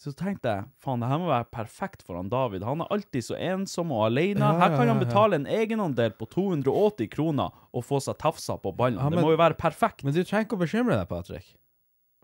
så 0.00 0.10
tenkte 0.16 0.50
jeg, 0.50 0.64
faen, 0.82 1.00
det 1.04 1.08
her 1.12 1.20
må 1.22 1.28
være 1.30 1.46
perfekt 1.54 2.02
for 2.02 2.16
han 2.18 2.28
David. 2.32 2.64
Han 2.66 2.80
er 2.82 2.90
alltid 2.94 3.22
så 3.28 3.36
ensom 3.38 3.92
og 3.94 4.06
alene. 4.08 4.40
Ja, 4.42 4.48
Her 4.58 4.72
kan 4.74 4.88
ja, 4.88 4.94
han 4.94 4.98
ja, 4.98 5.02
ja. 5.02 5.04
betale 5.04 5.38
en 5.38 5.46
egenandel 5.46 6.10
på 6.18 6.26
280 6.32 7.10
kroner 7.12 7.52
og 7.70 7.84
få 7.86 8.00
seg 8.02 8.18
tafsa 8.18 8.56
på 8.58 8.72
ballene. 8.74 9.04
Ja, 9.04 9.12
det 9.14 9.22
må 9.22 9.30
jo 9.34 9.38
være 9.40 9.54
perfekt. 9.60 10.02
Men 10.04 10.16
du 10.16 10.22
trenger 10.24 10.48
ikke 10.48 10.58
å 10.58 10.64
bekymre 10.64 10.98
deg, 10.98 11.06
Patrick. 11.12 11.52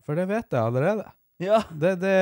For 0.02 0.18
det 0.18 0.26
vet 0.32 0.50
jeg 0.50 0.58
allerede. 0.60 1.06
Ja. 1.40 1.62
Det, 1.72 1.94
det, 2.02 2.14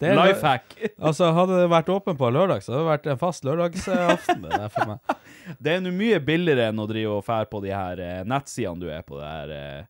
det 0.00 0.14
Life 0.16 0.40
hack. 0.46 0.76
Altså, 0.96 1.28
hadde 1.36 1.58
det 1.60 1.68
vært 1.68 1.90
åpen 1.92 2.16
på 2.16 2.30
lørdag, 2.32 2.62
så 2.64 2.72
hadde 2.72 2.82
det 2.84 2.90
vært 2.94 3.08
en 3.12 3.20
fast 3.20 3.44
lørdagsaften 3.44 4.46
det 4.48 4.70
for 4.72 4.94
meg. 4.94 5.16
Det 5.62 5.76
er 5.76 5.82
nå 5.84 5.92
mye 5.94 6.16
billigere 6.26 6.72
enn 6.72 6.80
å 6.82 6.88
drive 6.90 7.20
og 7.20 7.22
fære 7.22 7.46
på 7.52 7.60
de 7.62 7.70
her 7.70 8.00
eh, 8.02 8.22
nettsidene 8.26 8.82
du 8.82 8.88
er 8.90 9.04
på, 9.06 9.20
det 9.20 9.28
her 9.30 9.52
eh, 9.54 9.84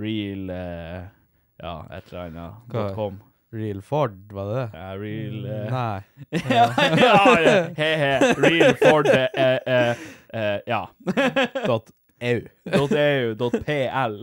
real 0.00 0.48
eh, 0.54 1.02
Ja, 1.60 1.74
et 1.92 2.08
eller 2.08 2.22
annet. 2.22 2.62
Hva? 2.72 2.86
.com. 2.96 3.18
Real 3.54 3.82
Ford, 3.84 4.16
var 4.32 4.48
det 4.48 4.54
det? 4.56 4.64
Ja, 4.80 4.94
real 4.98 5.44
eh, 5.46 5.74
Nei. 5.74 6.00
ja, 6.56 6.64
ja. 7.04 7.58
He-he. 7.76 8.14
Real 8.46 8.74
Ford 8.80 9.10
eh, 9.12 9.28
eh, 9.36 10.08
eh, 10.32 10.56
Ja. 10.66 10.86
EU. 12.24 12.40
.eu, 12.96 13.50
.pl. 13.60 14.18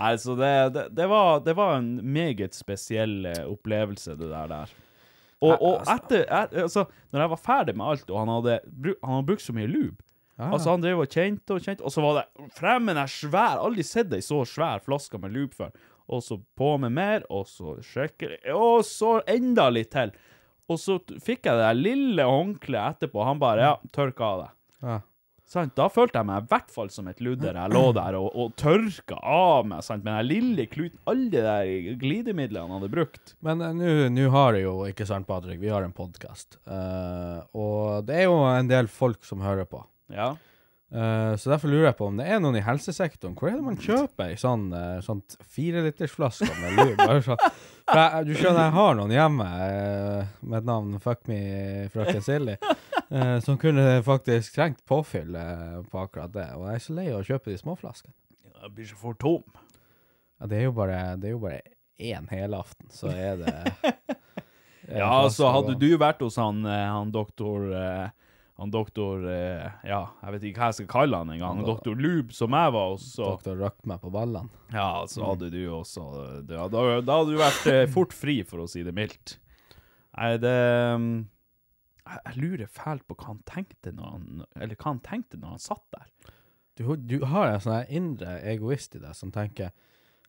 Nei, 0.00 0.14
så 0.18 0.34
det, 0.38 0.52
det, 0.74 0.84
det, 0.96 1.06
var, 1.10 1.40
det 1.44 1.54
var 1.58 1.74
en 1.78 1.90
meget 2.16 2.54
spesiell 2.56 3.26
eh, 3.28 3.42
opplevelse, 3.46 4.16
det 4.18 4.30
der 4.32 4.48
der. 4.48 4.70
Og, 5.40 5.54
og 5.64 5.86
etter, 5.88 6.24
et- 6.26 6.54
altså, 6.66 6.86
når 7.12 7.20
jeg 7.26 7.30
var 7.32 7.40
ferdig 7.44 7.74
med 7.76 7.86
alt, 7.94 8.10
og 8.12 8.18
han 8.22 8.32
hadde, 8.34 8.56
han 9.02 9.14
hadde 9.14 9.26
brukt 9.32 9.44
så 9.46 9.56
mye 9.56 9.68
lube 9.70 10.00
Ah. 10.40 10.54
Altså, 10.54 10.70
han 10.72 10.80
drev 10.80 11.02
og 11.02 11.08
kjente 11.12 11.52
og 11.52 11.60
kjente, 11.60 11.84
og 11.84 11.92
så 11.92 12.00
var 12.00 12.14
det 12.16 12.46
fremmen 12.56 12.96
er 12.96 13.10
svær. 13.12 13.58
Aldri 13.60 13.82
sett 13.84 14.14
ei 14.16 14.22
så 14.24 14.38
svær 14.48 14.80
flaske 14.80 15.18
med 15.20 15.34
loop 15.34 15.52
før. 15.58 15.74
Og 16.08 16.22
så 16.24 16.38
på 16.56 16.70
med 16.80 16.94
mer, 16.96 17.26
og 17.28 17.42
så 17.44 17.74
sjekker 17.84 18.38
Og 18.56 18.80
så 18.88 19.18
enda 19.28 19.66
litt 19.68 19.90
til. 19.92 20.14
Og 20.72 20.80
så 20.80 20.96
fikk 21.20 21.44
jeg 21.44 21.58
det 21.60 21.66
der 21.66 21.76
lille 21.76 22.24
håndkleet 22.24 22.96
etterpå. 23.02 23.20
Han 23.28 23.42
bare 23.42 23.66
Ja, 23.66 23.74
tørk 23.92 24.22
av 24.24 24.40
deg. 24.46 24.56
Ja. 24.88 24.96
Sant? 25.50 25.72
Da 25.74 25.88
følte 25.90 26.20
jeg 26.20 26.28
meg 26.28 26.44
i 26.44 26.50
hvert 26.52 26.68
fall 26.70 26.92
som 26.94 27.08
et 27.10 27.18
ludder. 27.24 27.56
Jeg 27.58 27.74
lå 27.74 27.82
der 27.96 28.14
og, 28.20 28.28
og 28.38 28.52
tørka 28.60 29.16
av 29.18 29.66
meg 29.66 29.82
sant? 29.82 30.04
med 30.06 30.14
den 30.14 30.28
lille 30.30 30.66
kluten. 30.70 31.00
Alle 31.10 31.26
de 31.32 31.42
der 31.42 31.96
glidemidlene 31.98 32.68
han 32.68 32.76
hadde 32.78 32.92
brukt. 32.92 33.34
Men 33.42 33.64
uh, 33.66 34.04
nå 34.12 34.28
har 34.30 34.54
jeg 34.58 34.68
jo, 34.68 34.76
ikke 34.92 35.08
sant, 35.10 35.26
Patrick, 35.26 35.58
vi 35.62 35.72
har 35.72 35.82
en 35.86 35.96
podkast. 35.96 36.60
og 36.70 38.06
det 38.06 38.22
er 38.22 38.28
jo 38.28 38.38
en 38.46 38.70
del 38.70 38.86
folk 38.92 39.26
som 39.26 39.42
hører 39.42 39.66
på. 39.66 39.82
Ja. 40.14 40.36
Uh, 40.90 41.36
så 41.38 41.52
derfor 41.52 41.70
lurer 41.70 41.84
jeg 41.92 41.96
på 42.00 42.06
om 42.10 42.16
det 42.18 42.24
er 42.26 42.40
noen 42.42 42.56
i 42.58 42.64
helsesektoren. 42.66 43.36
Hvor 43.38 43.46
er 43.50 43.58
det 43.60 43.62
man 43.66 43.76
kjøper 43.78 44.32
ei 44.32 44.38
sånn, 44.40 44.64
uh, 44.74 44.98
sånn 45.06 45.20
firelitersflaske 45.54 46.48
med 46.58 46.80
lur? 46.80 47.20
Sånn- 47.22 47.44
For 47.90 47.98
jeg, 47.98 48.26
du 48.26 48.32
skjønner, 48.34 48.64
jeg 48.68 48.74
har 48.74 48.96
noen 48.98 49.14
hjemme 49.14 49.46
uh, 49.46 50.32
med 50.42 50.58
et 50.60 50.66
navn 50.66 50.98
Fuck 51.02 51.30
me, 51.30 51.38
frøken 51.94 52.22
Silly, 52.26 52.56
eh, 53.10 53.36
som 53.44 53.58
kunne 53.60 54.02
faktisk 54.06 54.54
trengt 54.56 54.84
påfyll 54.88 55.34
eh, 55.38 55.80
på 55.90 56.02
akkurat 56.04 56.32
det. 56.34 56.48
Og 56.56 56.66
jeg 56.68 56.74
er 56.80 56.84
så 56.86 56.96
lei 56.96 57.08
av 57.12 57.20
å 57.20 57.26
kjøpe 57.26 57.50
de 57.52 57.58
små 57.58 57.74
småflaskene. 57.76 58.14
Jeg 58.60 58.72
blir 58.76 58.88
så 58.90 58.96
for 59.00 59.14
tom. 59.20 59.44
Ja, 60.40 60.46
det 60.48 60.58
er 60.60 60.66
jo 60.68 60.72
bare 60.76 61.16
Det 61.20 61.28
er 61.30 61.34
jo 61.36 61.42
bare 61.42 61.60
én 62.00 62.28
helaften, 62.32 62.88
så 62.92 63.10
er 63.12 63.36
det 63.42 63.52
er 64.88 65.02
Ja, 65.02 65.10
altså, 65.22 65.50
hadde 65.52 65.76
du 65.80 65.90
vært 66.00 66.22
hos 66.24 66.38
han, 66.40 66.62
eh, 66.64 66.86
han 66.88 67.10
doktor 67.12 67.66
eh, 67.76 68.08
Han 68.60 68.72
doktor 68.72 69.24
eh, 69.28 69.66
Ja, 69.88 70.00
jeg 70.24 70.34
vet 70.36 70.46
ikke 70.50 70.62
hva 70.62 70.70
jeg 70.70 70.78
skal 70.80 70.88
kalle 70.92 71.20
han 71.22 71.30
engang. 71.32 71.60
Han- 71.60 71.68
Doktor 71.68 71.96
Lube, 71.96 72.32
som 72.36 72.52
jeg 72.56 72.72
var 72.76 72.88
hos. 72.94 73.06
så- 73.16 73.30
Doktor 73.36 73.56
røk 73.60 73.78
meg 73.88 74.00
på 74.00 74.12
ballene. 74.12 74.48
Ja, 74.72 75.04
så 75.08 75.24
hadde 75.30 75.50
du 75.52 75.60
også 75.72 76.06
det, 76.44 76.56
da, 76.56 76.68
da 77.00 77.18
hadde 77.20 77.32
du 77.32 77.38
vært 77.40 77.66
eh, 77.72 77.86
fort 77.88 78.12
fri, 78.16 78.42
for 78.44 78.64
å 78.64 78.68
si 78.68 78.82
det 78.84 78.92
mildt. 78.96 79.38
Nei, 80.16 80.34
det 80.42 80.56
um, 80.96 81.06
jeg, 82.04 82.36
lurer 82.40 82.70
fælt 82.70 83.06
på 83.08 83.16
hva 83.18 83.32
han 83.32 83.42
tenkte 83.48 83.92
når 83.94 84.10
han 84.14 84.44
Eller 84.56 84.76
hva 84.76 84.92
han 84.92 85.02
tenkte 85.04 85.40
når 85.40 85.56
han 85.56 85.62
satt 85.62 85.86
der. 85.94 86.34
Du, 86.78 86.84
du 86.96 87.20
har 87.28 87.50
en 87.50 87.62
sånn 87.62 87.88
indre 87.92 88.38
egoist 88.48 88.96
i 88.96 89.02
deg 89.02 89.16
som 89.16 89.32
tenker 89.34 89.72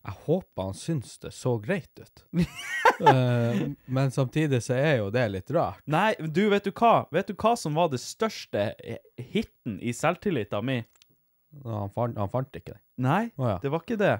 Jeg 0.01 0.15
håper 0.25 0.71
han 0.71 0.77
syns 0.77 1.17
det 1.23 1.31
så 1.35 1.55
greit 1.61 2.01
ut. 2.01 2.23
uh, 2.33 3.67
men 3.95 4.11
samtidig 4.11 4.63
så 4.65 4.75
er 4.75 4.95
jo 5.03 5.11
det 5.13 5.27
litt 5.29 5.51
rart. 5.53 5.83
Nei, 5.85 6.15
du, 6.19 6.47
vet 6.51 6.65
du 6.65 6.73
hva? 6.73 7.05
Vet 7.13 7.29
du 7.29 7.35
hva 7.37 7.53
som 7.59 7.77
var 7.77 7.91
det 7.93 8.01
største 8.01 8.71
hiten 9.21 9.77
i 9.79 9.93
selvtilliten 9.93 10.65
min? 10.65 10.89
Han 11.67 11.91
fant, 11.93 12.17
han 12.17 12.31
fant 12.31 12.57
ikke 12.57 12.73
det. 12.73 12.81
Nei, 13.01 13.29
oh, 13.37 13.53
ja. 13.53 13.59
det 13.61 13.71
var 13.71 13.85
ikke 13.85 13.99
det. 14.01 14.17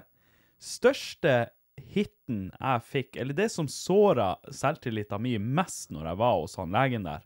Største 0.62 1.34
hiten 1.80 2.50
jeg 2.52 2.84
fikk, 2.86 3.16
eller 3.20 3.36
det 3.36 3.48
som 3.52 3.68
såra 3.70 4.34
selvtilliten 4.52 5.22
min 5.24 5.46
mest 5.56 5.90
når 5.92 6.12
jeg 6.12 6.20
var 6.22 6.40
hos 6.40 6.56
han 6.60 6.74
legen 6.74 7.06
der, 7.08 7.24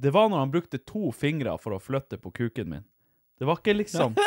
det 0.00 0.12
var 0.16 0.30
når 0.32 0.38
han 0.46 0.52
brukte 0.54 0.78
to 0.88 1.10
fingre 1.12 1.52
for 1.60 1.76
å 1.76 1.80
flytte 1.82 2.16
på 2.20 2.32
kuken 2.32 2.70
min. 2.72 2.84
Det 3.40 3.48
var 3.48 3.60
ikke 3.60 3.74
liksom 3.78 4.16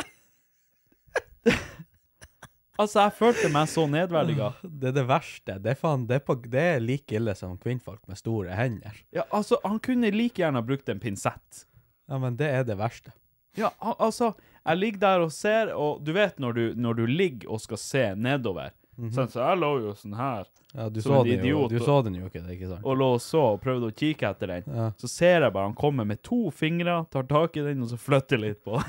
Altså, 2.81 3.03
jeg 3.03 3.13
følte 3.19 3.49
meg 3.53 3.67
så 3.69 3.83
nedverdiga. 3.85 4.47
Det 4.65 4.87
er 4.89 4.95
det 4.95 5.03
verste. 5.05 5.59
Det 5.61 5.75
er, 5.75 5.77
faen, 5.77 6.07
det 6.09 6.15
er, 6.17 6.23
på, 6.25 6.35
det 6.41 6.63
er 6.71 6.79
like 6.81 7.13
ille 7.19 7.35
som 7.37 7.53
kvinnfolk 7.61 8.01
med 8.09 8.17
store 8.17 8.55
hender. 8.57 8.95
Ja, 9.13 9.27
altså, 9.29 9.59
han 9.61 9.77
kunne 9.83 10.09
like 10.13 10.41
gjerne 10.41 10.63
brukt 10.65 10.89
en 10.89 11.01
pinsett. 11.03 11.67
Ja, 12.09 12.17
men 12.19 12.33
det 12.39 12.49
er 12.49 12.65
det 12.65 12.79
verste. 12.81 13.13
Ja, 13.59 13.69
al- 13.77 13.99
altså, 14.01 14.31
jeg 14.65 14.79
ligger 14.81 15.03
der 15.05 15.25
og 15.27 15.35
ser, 15.35 15.69
og 15.77 16.01
du 16.01 16.15
vet 16.17 16.41
når 16.41 16.57
du, 16.57 16.63
når 16.81 16.97
du 16.97 17.03
ligger 17.11 17.53
og 17.53 17.61
skal 17.61 17.77
se 17.83 18.03
nedover, 18.17 18.73
sånn, 19.13 19.29
så 19.33 19.39
jeg 19.41 19.59
lå 19.61 19.69
jo 19.83 19.93
sånn 19.97 20.13
her, 20.17 20.45
Ja, 20.73 20.87
du, 20.89 20.99
Som 21.01 21.11
så 21.11 21.19
en 21.21 21.27
den, 21.29 21.45
jo, 21.49 21.67
du 21.69 21.75
så 21.81 21.95
den 22.05 22.15
jo 22.17 22.25
ikke, 22.29 22.41
det 22.41 22.49
er 22.49 22.55
ikke 22.57 22.69
sant? 22.71 22.85
og 22.85 22.97
lå 22.97 23.07
og 23.15 23.21
så 23.21 23.41
og 23.53 23.59
prøvde 23.61 23.89
å 23.91 23.93
kikke 23.93 24.29
etter 24.33 24.47
den. 24.55 24.63
Ja. 24.73 24.87
Så 24.97 25.09
ser 25.11 25.41
jeg 25.45 25.53
bare 25.53 25.67
han 25.69 25.75
kommer 25.77 26.05
med 26.09 26.21
to 26.25 26.49
fingre, 26.53 26.99
tar 27.13 27.27
tak 27.29 27.57
i 27.57 27.65
den, 27.67 27.81
og 27.85 27.91
så 27.93 27.97
flytter 28.01 28.41
litt 28.41 28.61
på 28.65 28.79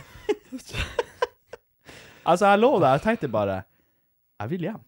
Altså, 2.25 2.47
jeg 2.49 2.61
lå 2.63 2.71
der, 2.81 2.95
jeg 2.97 3.03
tenkte 3.05 3.29
bare 3.33 3.57
Jeg 4.41 4.51
vil 4.55 4.63
hjem. 4.71 4.83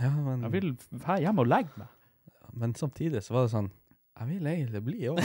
Ja, 0.00 0.10
men, 0.14 0.40
Jeg 0.46 0.52
vil 0.54 0.72
dra 1.02 1.18
hjem 1.22 1.38
og 1.42 1.46
legge 1.50 1.70
meg. 1.78 1.90
men 2.54 2.74
samtidig 2.74 3.22
så 3.22 3.34
var 3.36 3.46
det 3.46 3.52
sånn 3.54 3.68
Jeg 4.20 4.26
vil 4.32 4.48
egentlig 4.50 4.82
bli 4.84 5.08
òg. 5.12 5.20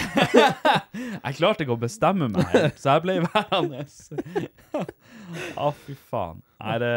Jeg 1.26 1.38
klarte 1.40 1.66
ikke 1.66 1.76
å 1.76 1.82
bestemme 1.82 2.30
meg 2.32 2.54
så 2.80 2.94
jeg 2.96 3.02
ble 3.04 3.16
værende. 3.26 3.82
Å, 5.60 5.72
fy 5.84 5.96
faen. 6.10 6.40
Er 6.64 6.80
det 6.80 6.94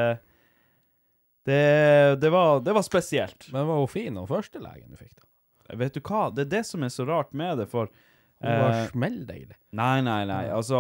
det, 1.48 2.20
det, 2.20 2.30
var, 2.34 2.60
det 2.66 2.74
var 2.76 2.84
spesielt. 2.86 3.48
Men 3.54 3.66
var 3.70 3.80
hun 3.80 3.88
fin, 3.90 4.16
hun 4.20 4.28
førstelegen 4.28 4.92
du 4.92 4.98
fikk, 5.00 5.14
da. 5.18 5.76
Vet 5.80 5.96
du 5.96 6.00
hva, 6.04 6.26
det 6.32 6.46
er 6.46 6.52
det 6.58 6.62
som 6.68 6.84
er 6.86 6.92
så 6.92 7.04
rart 7.08 7.34
med 7.36 7.58
det, 7.60 7.66
for 7.72 7.90
Hun 8.40 8.48
var 8.62 8.70
eh, 8.76 8.86
smelldeilig. 8.92 9.56
Nei, 9.76 9.98
nei, 10.06 10.22
nei. 10.30 10.44
Altså, 10.54 10.78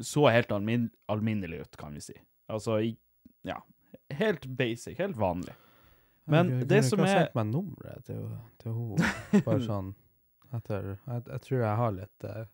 så 0.00 0.28
helt 0.32 0.52
almin 0.54 0.86
alminnelig 1.12 1.64
ut, 1.66 1.76
kan 1.80 1.96
vi 1.96 2.00
si. 2.04 2.14
Altså, 2.52 2.78
i, 2.80 2.92
ja. 3.48 3.58
Helt 4.14 4.46
basic, 4.46 4.98
helt 5.02 5.16
vanlig. 5.18 5.52
Men 6.30 6.48
Jeg- 6.50 6.58
jeg 6.64 6.68
det 6.70 6.80
som 6.88 6.98
ikke 7.00 7.06
ha 7.08 7.12
er 7.16 7.24
sendt 7.26 7.34
meg 7.38 7.46
nummeret 7.52 8.04
til, 8.06 8.22
til 8.62 8.72
hun 8.72 9.02
Bare 9.46 9.60
sånn 9.62 9.92
etter 10.56 10.88
jeg, 10.94 11.40
tror 11.44 11.60
jeg 11.60 11.76
har 11.82 11.92
litt, 11.94 12.24
uh, 12.24 12.44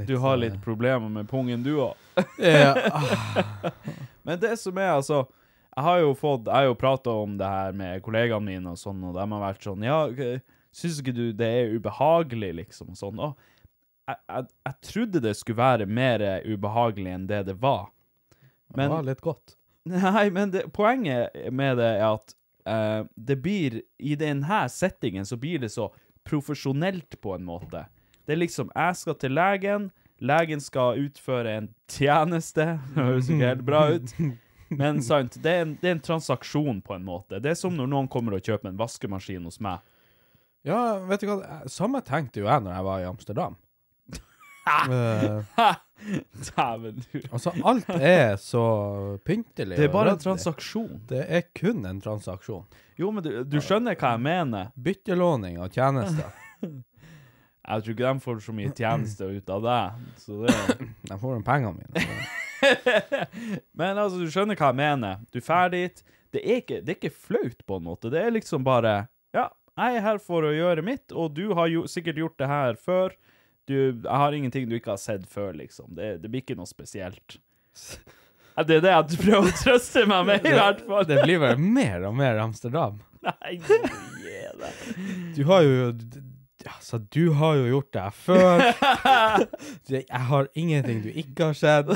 litt 0.00 0.08
Du 0.10 0.16
har 0.24 0.34
eh, 0.36 0.42
litt 0.46 0.58
problemer 0.64 1.08
med 1.12 1.28
pungen, 1.30 1.62
du 1.64 1.74
òg. 1.84 1.94
ja, 2.40 2.74
Men 4.26 4.40
det 4.42 4.56
som 4.60 4.76
er, 4.80 4.94
altså 4.98 5.22
Jeg 5.76 5.84
har 5.84 5.98
jo 6.00 6.12
fått 6.16 6.46
Jeg 6.48 6.56
har 6.56 6.70
jo 6.70 6.76
prata 6.80 7.12
om 7.24 7.34
det 7.36 7.48
her 7.52 7.74
med 7.76 8.00
kollegaene 8.04 8.48
mine 8.48 8.72
og 8.72 8.80
sånn, 8.80 9.02
og 9.04 9.16
de 9.16 9.26
har 9.32 9.42
vært 9.42 9.66
sånn 9.66 9.84
Ja, 9.84 9.98
syns 10.76 11.02
ikke 11.02 11.14
du 11.16 11.26
det 11.36 11.50
er 11.58 11.74
ubehagelig, 11.76 12.52
liksom? 12.62 12.94
Og 12.94 13.00
sånn. 13.00 13.20
Og 13.20 13.36
jeg, 14.08 14.16
jeg, 14.16 14.48
jeg 14.68 14.78
trodde 14.88 15.22
det 15.24 15.34
skulle 15.36 15.60
være 15.60 15.88
mer 15.88 16.24
ubehagelig 16.46 17.12
enn 17.16 17.28
det 17.28 17.42
det 17.50 17.56
var. 17.60 17.90
Det 18.74 18.88
var 18.90 19.06
litt 19.06 19.22
godt. 19.24 19.56
Nei, 19.86 20.28
men 20.34 20.50
det, 20.50 20.66
poenget 20.74 21.34
med 21.54 21.78
det 21.78 21.90
er 21.98 22.06
at 22.08 22.34
uh, 22.66 23.06
det 23.14 23.36
blir 23.42 23.80
I 23.98 24.16
denne 24.18 24.64
settingen 24.72 25.28
så 25.28 25.38
blir 25.38 25.62
det 25.62 25.70
så 25.74 25.90
profesjonelt 26.26 27.20
på 27.22 27.36
en 27.36 27.46
måte. 27.46 27.84
Det 28.26 28.34
er 28.34 28.42
liksom 28.42 28.72
Jeg 28.74 28.96
skal 28.98 29.18
til 29.20 29.36
legen, 29.36 29.90
legen 30.18 30.60
skal 30.60 30.98
utføre 31.04 31.52
en 31.60 31.70
tjeneste. 31.88 32.72
Det 32.94 33.04
høres 33.04 33.30
ikke 33.30 33.52
helt 33.52 33.64
bra 33.68 33.84
ut. 33.94 34.16
Men 34.68 35.02
sant, 35.04 35.36
det 35.42 35.50
er, 35.52 35.60
en, 35.66 35.74
det 35.80 35.90
er 35.90 35.94
en 35.96 36.02
transaksjon 36.02 36.80
på 36.84 36.96
en 36.96 37.04
måte. 37.06 37.38
Det 37.42 37.52
er 37.52 37.58
som 37.58 37.76
når 37.76 37.90
noen 37.92 38.08
kommer 38.10 38.36
og 38.36 38.42
kjøper 38.46 38.72
en 38.72 38.80
vaskemaskin 38.80 39.44
hos 39.46 39.60
meg. 39.62 39.84
Ja, 40.66 40.98
vet 41.06 41.22
du 41.22 41.28
hva, 41.30 41.60
samme 41.70 42.00
tenkte 42.02 42.42
jo 42.42 42.48
jeg 42.50 42.64
når 42.64 42.74
jeg 42.74 42.86
var 42.88 43.02
i 43.02 43.06
Amsterdam. 43.10 43.54
Dæven, 46.56 46.96
du. 46.98 47.20
altså, 47.30 47.52
alt 47.62 47.86
er 47.94 48.34
så 48.42 48.64
pyntelig 49.24 49.78
Det 49.78 49.86
er 49.86 49.92
bare 49.94 50.16
en 50.16 50.24
transaksjon. 50.24 51.04
Det 51.06 51.22
er 51.22 51.46
kun 51.54 51.86
en 51.86 52.02
transaksjon. 52.02 52.66
Jo, 52.98 53.12
men 53.14 53.22
du, 53.22 53.30
du 53.46 53.60
skjønner 53.62 53.94
hva 53.94 54.16
jeg 54.16 54.24
mener. 54.26 54.74
Byttelåning 54.74 55.60
av 55.62 55.70
tjenester. 55.70 56.34
Jeg 57.66 57.82
tror 57.82 57.94
ikke 57.96 58.10
de 58.14 58.22
får 58.22 58.42
så 58.44 58.52
mye 58.54 58.72
tjeneste 58.78 59.26
ut 59.26 59.48
av 59.50 59.64
deg. 59.64 60.02
Så 60.22 60.36
det 60.44 60.52
De 61.08 61.16
får 61.18 61.32
jo 61.34 61.40
pengene 61.46 61.74
mine. 61.80 62.18
Men 63.78 63.98
altså, 63.98 64.20
du 64.20 64.30
skjønner 64.32 64.58
hva 64.58 64.72
jeg 64.72 64.78
mener. 64.80 65.22
Du 65.32 65.40
drar 65.40 65.70
dit. 65.74 66.02
Det 66.34 66.42
er, 66.42 66.60
ikke, 66.62 66.80
det 66.84 66.92
er 66.92 66.98
ikke 66.98 67.14
flaut, 67.14 67.62
på 67.66 67.78
en 67.78 67.86
måte. 67.86 68.10
Det 68.12 68.20
er 68.20 68.34
liksom 68.34 68.66
bare 68.66 69.06
Ja, 69.36 69.48
jeg 69.76 69.98
er 69.98 70.04
her 70.04 70.20
for 70.22 70.44
å 70.44 70.52
gjøre 70.52 70.84
mitt, 70.84 71.12
og 71.12 71.34
du 71.36 71.50
har 71.56 71.70
jo 71.72 71.86
sikkert 71.90 72.20
gjort 72.20 72.38
det 72.40 72.50
her 72.50 72.78
før. 72.80 73.16
Du, 73.66 73.74
jeg 73.76 74.20
har 74.22 74.36
ingenting 74.36 74.68
du 74.70 74.76
ikke 74.78 74.94
har 74.94 75.02
sett 75.02 75.26
før, 75.28 75.52
liksom. 75.58 75.90
Det, 75.96 76.16
det 76.22 76.30
blir 76.30 76.44
ikke 76.44 76.58
noe 76.58 76.68
spesielt. 76.70 77.38
Det 78.56 78.78
er 78.78 78.84
det 78.84 78.92
jeg 78.92 79.18
prøver 79.20 79.50
å 79.50 79.56
trøste 79.58 80.06
meg 80.08 80.28
med, 80.30 80.46
i 80.48 80.54
hvert 80.56 80.80
fall. 80.86 81.04
Det 81.08 81.18
blir 81.24 81.42
bare 81.42 81.60
mer 81.60 82.06
og 82.08 82.14
mer 82.16 82.40
Amsterdam. 82.40 83.02
Nei, 83.26 83.56
gi 83.58 84.36
deg. 84.62 84.80
Du 85.36 85.42
har 85.50 85.66
jo 85.66 85.90
Altså, 86.74 86.98
du 86.98 87.30
har 87.38 87.54
jo 87.60 87.66
gjort 87.70 87.92
det 87.94 88.06
før. 88.18 88.62
Jeg 89.94 90.22
har 90.30 90.48
ingenting 90.54 91.02
du 91.04 91.10
ikke 91.12 91.50
har 91.50 91.58
sett. 91.58 91.90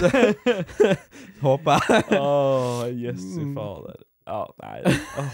Håper 1.45 1.87
jeg. 1.89 2.21
Å, 2.21 2.87
jøsse 2.95 3.47
fader. 3.57 4.05
Ja, 4.29 4.45
nei. 4.63 5.27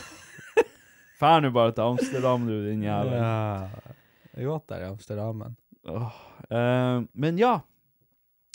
Fær 1.20 1.40
nå 1.44 1.50
bare 1.52 1.74
til 1.76 1.84
Amsterdam, 1.84 2.46
du, 2.48 2.54
din 2.64 2.84
jævel. 2.86 3.16
Ja. 3.18 3.92
Det 4.32 4.44
er 4.44 4.50
godt 4.50 4.68
der 4.72 4.84
i 4.84 4.88
Amsterdam. 4.90 5.42
Åh, 5.88 6.20
eh, 6.50 7.00
men 7.12 7.40
ja. 7.40 7.58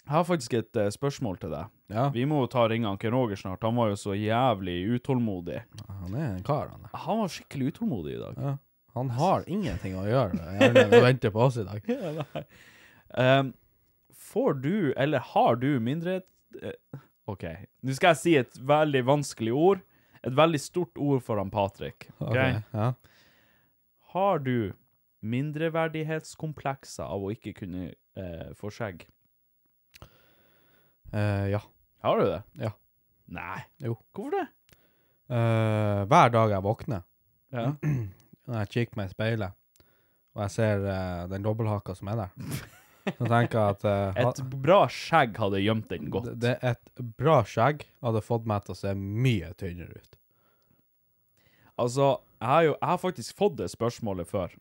Jeg 0.02 0.16
har 0.16 0.26
faktisk 0.26 0.56
et 0.58 0.78
uh, 0.82 0.90
spørsmål 0.92 1.38
til 1.42 1.54
deg. 1.54 1.70
Ja. 1.94 2.08
Vi 2.14 2.26
må 2.28 2.42
jo 2.42 2.50
ta 2.52 2.66
ringene 2.68 2.98
Ken 3.00 3.14
Roger 3.14 3.38
snart. 3.38 3.62
Han 3.64 3.78
var 3.78 3.92
jo 3.92 4.00
så 4.00 4.16
jævlig 4.18 4.80
utålmodig. 4.98 5.62
Han 6.02 6.16
er 6.18 6.28
en 6.34 6.44
kar, 6.46 6.72
han. 6.74 6.90
Han 7.06 7.22
var 7.22 7.32
skikkelig 7.32 7.74
utålmodig 7.76 8.16
i 8.18 8.22
dag. 8.22 8.40
Ja. 8.42 8.56
Han 8.98 9.10
har 9.16 9.46
ingenting 9.48 9.96
å 10.00 10.06
gjøre 10.08 10.36
gjerne 10.38 10.76
venter 10.76 10.98
å 11.00 11.06
vente 11.06 11.32
på 11.32 11.46
oss 11.48 11.62
i 11.62 11.68
dag. 11.68 11.92
Um, 13.12 13.50
får 14.16 14.54
du, 14.64 14.94
eller 14.96 15.20
har 15.34 15.58
du, 15.60 15.82
mindre 15.84 16.22
eh, 16.64 17.00
OK. 17.28 17.44
Nå 17.84 17.96
skal 17.98 18.14
jeg 18.14 18.20
si 18.22 18.36
et 18.40 18.60
veldig 18.64 19.02
vanskelig 19.04 19.52
ord. 19.52 19.82
Et 20.24 20.32
veldig 20.32 20.62
stort 20.64 21.02
ord 21.02 21.20
for 21.26 21.42
han 21.42 21.52
Patrick. 21.52 22.08
ok? 22.20 22.30
okay 22.30 22.62
Ja. 22.72 22.94
Har 24.14 24.40
du 24.46 24.72
mindreverdighetskomplekser 25.22 27.04
av 27.04 27.28
å 27.28 27.34
ikke 27.36 27.54
kunne 27.60 27.90
eh, 27.92 28.54
få 28.56 28.72
skjegg? 28.72 29.04
Uh, 31.12 31.52
ja. 31.52 31.62
Har 32.06 32.24
du 32.24 32.26
det? 32.30 32.42
Ja. 32.64 32.72
Nei. 33.32 33.60
Jo. 33.84 33.98
Hvorfor 34.16 34.40
det? 34.40 34.48
Uh, 35.32 36.08
hver 36.08 36.34
dag 36.34 36.56
jeg 36.56 36.68
våkner, 36.68 37.06
Ja. 37.52 37.70
når 38.50 38.64
jeg 38.64 38.72
kikker 38.76 39.00
meg 39.00 39.10
i 39.10 39.14
speilet, 39.16 39.58
og 40.36 40.46
jeg 40.46 40.54
ser 40.56 40.86
eh, 40.88 41.26
den 41.32 41.44
dobbelthaka 41.46 41.96
som 41.98 42.10
er 42.14 42.22
der, 42.24 42.56
så 43.18 43.28
tenker 43.28 43.58
jeg 43.58 43.76
at 43.76 43.86
eh, 43.90 44.22
Et 44.24 44.42
bra 44.64 44.80
skjegg 44.92 45.38
hadde 45.42 45.62
gjemt 45.64 45.90
den 45.92 46.10
godt. 46.14 46.32
det 46.42 46.56
er 46.62 46.76
et 46.76 47.06
bra 47.20 47.42
skjegg 47.48 47.86
hadde 48.06 48.24
fått 48.26 48.50
meg 48.50 48.66
til 48.66 48.76
å 48.76 48.82
se 48.82 48.96
mye 48.98 49.54
tynnere 49.60 49.98
ut. 50.02 50.18
Altså, 51.82 52.12
jeg 52.42 52.50
har 52.52 52.64
jo 52.68 52.74
jeg 52.76 52.90
har 52.92 53.00
faktisk 53.02 53.38
fått 53.38 53.56
det 53.58 53.70
spørsmålet 53.74 54.30
før. 54.30 54.54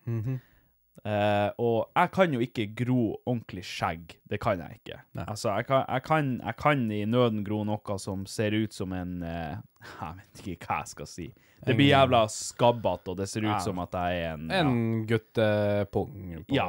Eh, 1.05 1.51
og 1.65 1.89
jeg 1.97 2.11
kan 2.13 2.35
jo 2.37 2.41
ikke 2.45 2.67
gro 2.77 3.03
ordentlig 3.25 3.63
skjegg. 3.65 4.17
Det 4.29 4.39
kan 4.43 4.61
jeg 4.61 4.81
ikke. 4.83 4.99
Nei. 5.17 5.25
Altså, 5.33 5.55
jeg 5.57 5.67
kan, 5.71 5.85
jeg, 5.89 6.03
kan, 6.05 6.33
jeg 6.45 6.57
kan 6.61 6.83
i 6.93 7.05
nøden 7.09 7.45
gro 7.47 7.63
noe 7.65 7.97
som 8.03 8.27
ser 8.29 8.53
ut 8.59 8.77
som 8.77 8.93
en 8.93 9.15
uh, 9.25 9.55
Jeg 10.03 10.19
vet 10.19 10.43
ikke 10.55 10.67
hva 10.69 10.83
jeg 10.83 10.93
skal 10.93 11.09
si. 11.09 11.29
Det 11.61 11.75
blir 11.77 11.91
jævla 11.91 12.23
skabbete, 12.33 13.13
og 13.13 13.19
det 13.21 13.27
ser 13.29 13.45
ut 13.45 13.51
Ja. 13.53 13.59
som 13.65 13.81
at 13.83 13.93
jeg 13.97 14.21
er 14.25 14.31
en, 14.35 14.47
En 14.51 15.07
guttepung 15.09 16.45
på 16.49 16.55
Ja. 16.57 16.69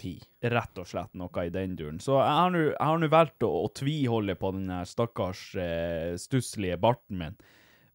ti. 0.00 0.14
Rett 0.42 0.78
og 0.80 0.86
slett 0.88 1.12
noe 1.20 1.44
i 1.46 1.52
den 1.52 1.76
duren. 1.76 2.00
Så 2.00 2.16
jeg 2.18 2.32
har 2.80 2.98
nå- 2.98 3.10
valgt 3.12 3.44
å, 3.44 3.50
å 3.66 3.68
tviholde 3.76 4.34
på 4.40 4.52
den 4.56 4.68
stakkars 4.88 5.44
uh, 5.56 6.16
stusslige 6.20 6.78
barten 6.80 7.18
min. 7.20 7.36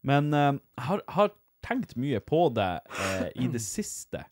Men 0.06 0.30
jeg 0.32 0.60
har, 0.86 1.02
har 1.08 1.30
tenkt 1.66 1.96
mye 1.98 2.20
på 2.22 2.48
det 2.54 2.70
i 3.34 3.48
det 3.50 3.60
siste. 3.74 4.22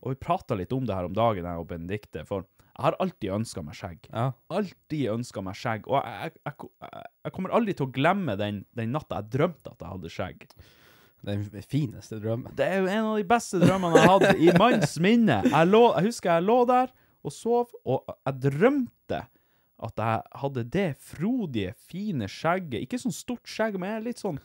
Og 0.00 0.14
vi 0.14 0.20
prata 0.20 0.56
litt 0.58 0.72
om 0.72 0.86
det 0.88 0.96
her 0.96 1.08
om 1.08 1.16
dagen, 1.16 1.44
jeg 1.44 1.62
og 1.62 1.68
Benedicte. 1.70 2.24
For 2.28 2.44
jeg 2.44 2.84
har 2.86 2.96
alltid 3.02 3.32
ønska 3.34 3.62
meg 3.66 3.78
skjegg. 3.78 4.08
Ja. 4.12 4.26
Alltid 4.54 5.06
ønska 5.12 5.42
meg 5.42 5.56
skjegg. 5.58 5.88
Og 5.90 5.98
jeg, 5.98 6.34
jeg, 6.46 6.68
jeg, 6.84 7.06
jeg 7.26 7.34
kommer 7.36 7.56
aldri 7.58 7.74
til 7.78 7.88
å 7.88 7.94
glemme 7.94 8.36
den, 8.38 8.60
den 8.78 8.92
natta 8.94 9.22
jeg 9.22 9.32
drømte 9.34 9.72
at 9.74 9.82
jeg 9.82 9.94
hadde 9.94 10.12
skjegg. 10.14 10.46
Den 11.26 11.42
fineste 11.66 12.20
drømmen. 12.22 12.54
Det 12.54 12.68
er 12.68 12.78
jo 12.78 12.92
en 12.92 13.08
av 13.10 13.16
de 13.18 13.26
beste 13.26 13.58
drømmene 13.58 13.98
jeg 13.98 14.10
hadde 14.12 14.30
i 14.38 14.52
manns 14.54 14.94
minne. 15.02 15.40
Jeg, 15.48 15.70
lå, 15.72 15.82
jeg 15.96 16.12
husker 16.12 16.36
jeg 16.36 16.46
lå 16.46 16.60
der 16.70 16.94
og 17.26 17.34
sov, 17.34 17.74
og 17.82 18.06
jeg 18.14 18.38
drømte 18.44 19.24
at 19.78 20.00
jeg 20.02 20.38
hadde 20.42 20.64
det 20.74 20.88
frodige, 21.02 21.74
fine 21.90 22.30
skjegget. 22.30 22.84
Ikke 22.86 23.02
sånn 23.02 23.14
stort 23.14 23.50
skjegg, 23.50 23.78
men 23.82 24.06
litt 24.06 24.22
sånn 24.22 24.38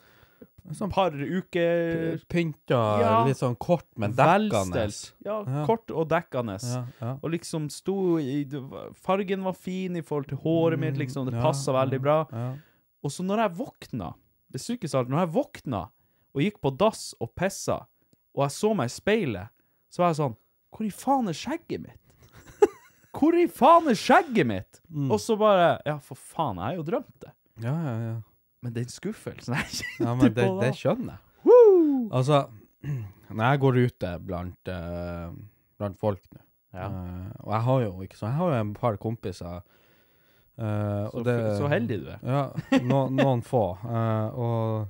Sånn 0.72 0.90
par 0.94 1.12
uker 1.12 2.18
Pynta, 2.32 2.78
Ja. 3.02 3.24
litt 3.28 3.38
sånn 3.38 3.58
kort, 3.60 3.86
men 3.98 4.14
dekkende. 4.14 4.86
Ja, 5.26 5.44
Ja. 5.44 5.66
kort 5.68 5.92
og 5.92 6.08
dekkende. 6.10 6.58
Ja. 7.02 7.18
Og 7.22 7.32
liksom 7.32 7.70
sto 7.70 8.18
i 8.18 8.46
Fargen 8.96 9.44
var 9.44 9.54
fin 9.54 9.96
i 9.98 10.02
forhold 10.02 10.28
til 10.30 10.38
håret 10.38 10.80
mitt, 10.80 10.96
liksom. 10.98 11.26
Det 11.26 11.34
ja, 11.36 11.42
passa 11.42 11.74
veldig 11.74 12.02
bra. 12.02 12.26
Ja. 12.32 12.56
Og 13.04 13.12
så 13.12 13.24
når 13.26 13.38
jeg 13.50 13.58
våkna 13.58 14.14
Det 14.52 14.62
sykeste 14.62 14.94
av 14.96 15.00
alt, 15.06 15.10
når 15.10 15.26
jeg 15.26 15.34
våkna 15.34 15.90
og 16.36 16.42
gikk 16.42 16.62
på 16.62 16.78
dass 16.78 17.14
og 17.20 17.34
pissa, 17.36 17.86
og 18.36 18.44
jeg 18.44 18.52
så 18.52 18.76
meg 18.76 18.86
i 18.86 18.94
speilet, 18.94 19.50
så 19.92 19.98
var 19.98 20.08
jeg 20.14 20.18
sånn 20.18 20.36
Hvor 20.74 20.86
i 20.86 20.90
faen 20.90 21.28
er 21.28 21.34
skjegget 21.34 21.82
mitt? 21.82 22.00
Hvor 23.14 23.34
i 23.34 23.48
faen 23.48 23.88
er 23.90 23.94
skjegget 24.00 24.46
mitt? 24.48 24.80
Mm. 24.92 25.12
Og 25.12 25.20
så 25.20 25.38
bare 25.38 25.82
Ja, 25.86 25.98
for 26.00 26.16
faen, 26.16 26.56
jeg 26.58 26.64
har 26.64 26.76
jo 26.76 26.84
drømt 26.84 27.20
det. 27.20 27.32
ja, 27.62 27.74
ja, 27.74 27.98
ja. 28.14 28.22
Men 28.64 28.74
den 28.78 28.88
skuffelsen 28.92 29.56
jeg 29.60 29.70
kjente 29.76 30.06
Ja, 30.08 30.14
men 30.16 30.34
det, 30.34 30.44
på 30.48 30.56
da 30.60 30.66
det 30.70 30.78
skjønner 30.80 31.18
jeg. 31.18 32.10
Altså, 32.16 32.38
når 33.36 33.44
jeg 33.52 33.62
går 33.66 33.80
ute 33.84 34.12
blant, 34.24 34.72
eh, 34.72 35.36
blant 35.82 35.98
folk 36.00 36.24
nå, 36.32 36.40
Ja. 36.74 36.88
eh, 36.88 37.32
og 37.44 37.52
jeg 37.54 37.62
har 37.68 37.82
jo 37.84 37.94
ikke 38.08 38.18
så, 38.18 38.28
jeg 38.32 38.38
har 38.40 38.54
jo 38.54 38.62
en 38.64 38.74
par 38.78 38.96
kompiser, 39.02 39.60
eh, 40.58 40.64
Så, 40.64 41.12
og 41.20 41.26
det, 41.28 41.36
så 41.60 41.68
heldig 41.72 42.00
du 42.06 42.08
er. 42.16 42.20
Ja, 42.24 42.44
no, 42.88 43.04
noen 43.14 43.44
få. 43.46 43.64
eh, 43.84 44.40
og 44.40 44.90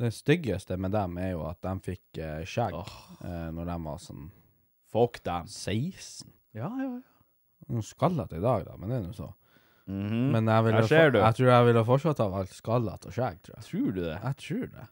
det 0.00 0.14
styggeste 0.16 0.78
med 0.80 0.94
dem 0.96 1.18
er 1.20 1.34
jo 1.34 1.42
at 1.50 1.60
de 1.66 1.74
fikk 1.84 2.18
eh, 2.24 2.44
skjegg 2.48 2.78
eh, 2.80 3.50
når 3.52 3.68
de 3.74 3.78
var 3.84 3.98
sånn 4.00 4.30
Fuck 4.90 5.20
dem. 5.22 5.44
16. 5.46 6.26
Ja, 6.56 6.66
ja, 6.80 6.88
ja. 6.96 7.02
Nå 7.70 7.82
skallete 7.86 8.40
i 8.40 8.42
dag, 8.42 8.64
da, 8.66 8.72
men 8.80 8.90
det 8.90 8.96
er 8.96 9.04
nå 9.04 9.12
så. 9.14 9.28
Mhm. 9.90 10.22
Men 10.36 10.46
jeg, 10.52 10.64
ville 10.68 10.86
ser 10.88 11.04
for- 11.08 11.10
du. 11.16 11.18
jeg 11.24 11.34
tror 11.40 11.50
jeg 11.50 11.66
ville 11.66 11.84
fortsatt 11.88 12.18
ha 12.22 12.28
valgt 12.30 12.54
skallete 12.54 13.10
og 13.10 13.16
skjegg, 13.16 13.42
tror 13.42 13.56
jeg. 13.58 13.64
Tror 13.70 13.92
du 13.96 14.00
det? 14.04 14.16
Jeg 14.22 14.36
tror 14.44 14.66
det. 14.76 14.86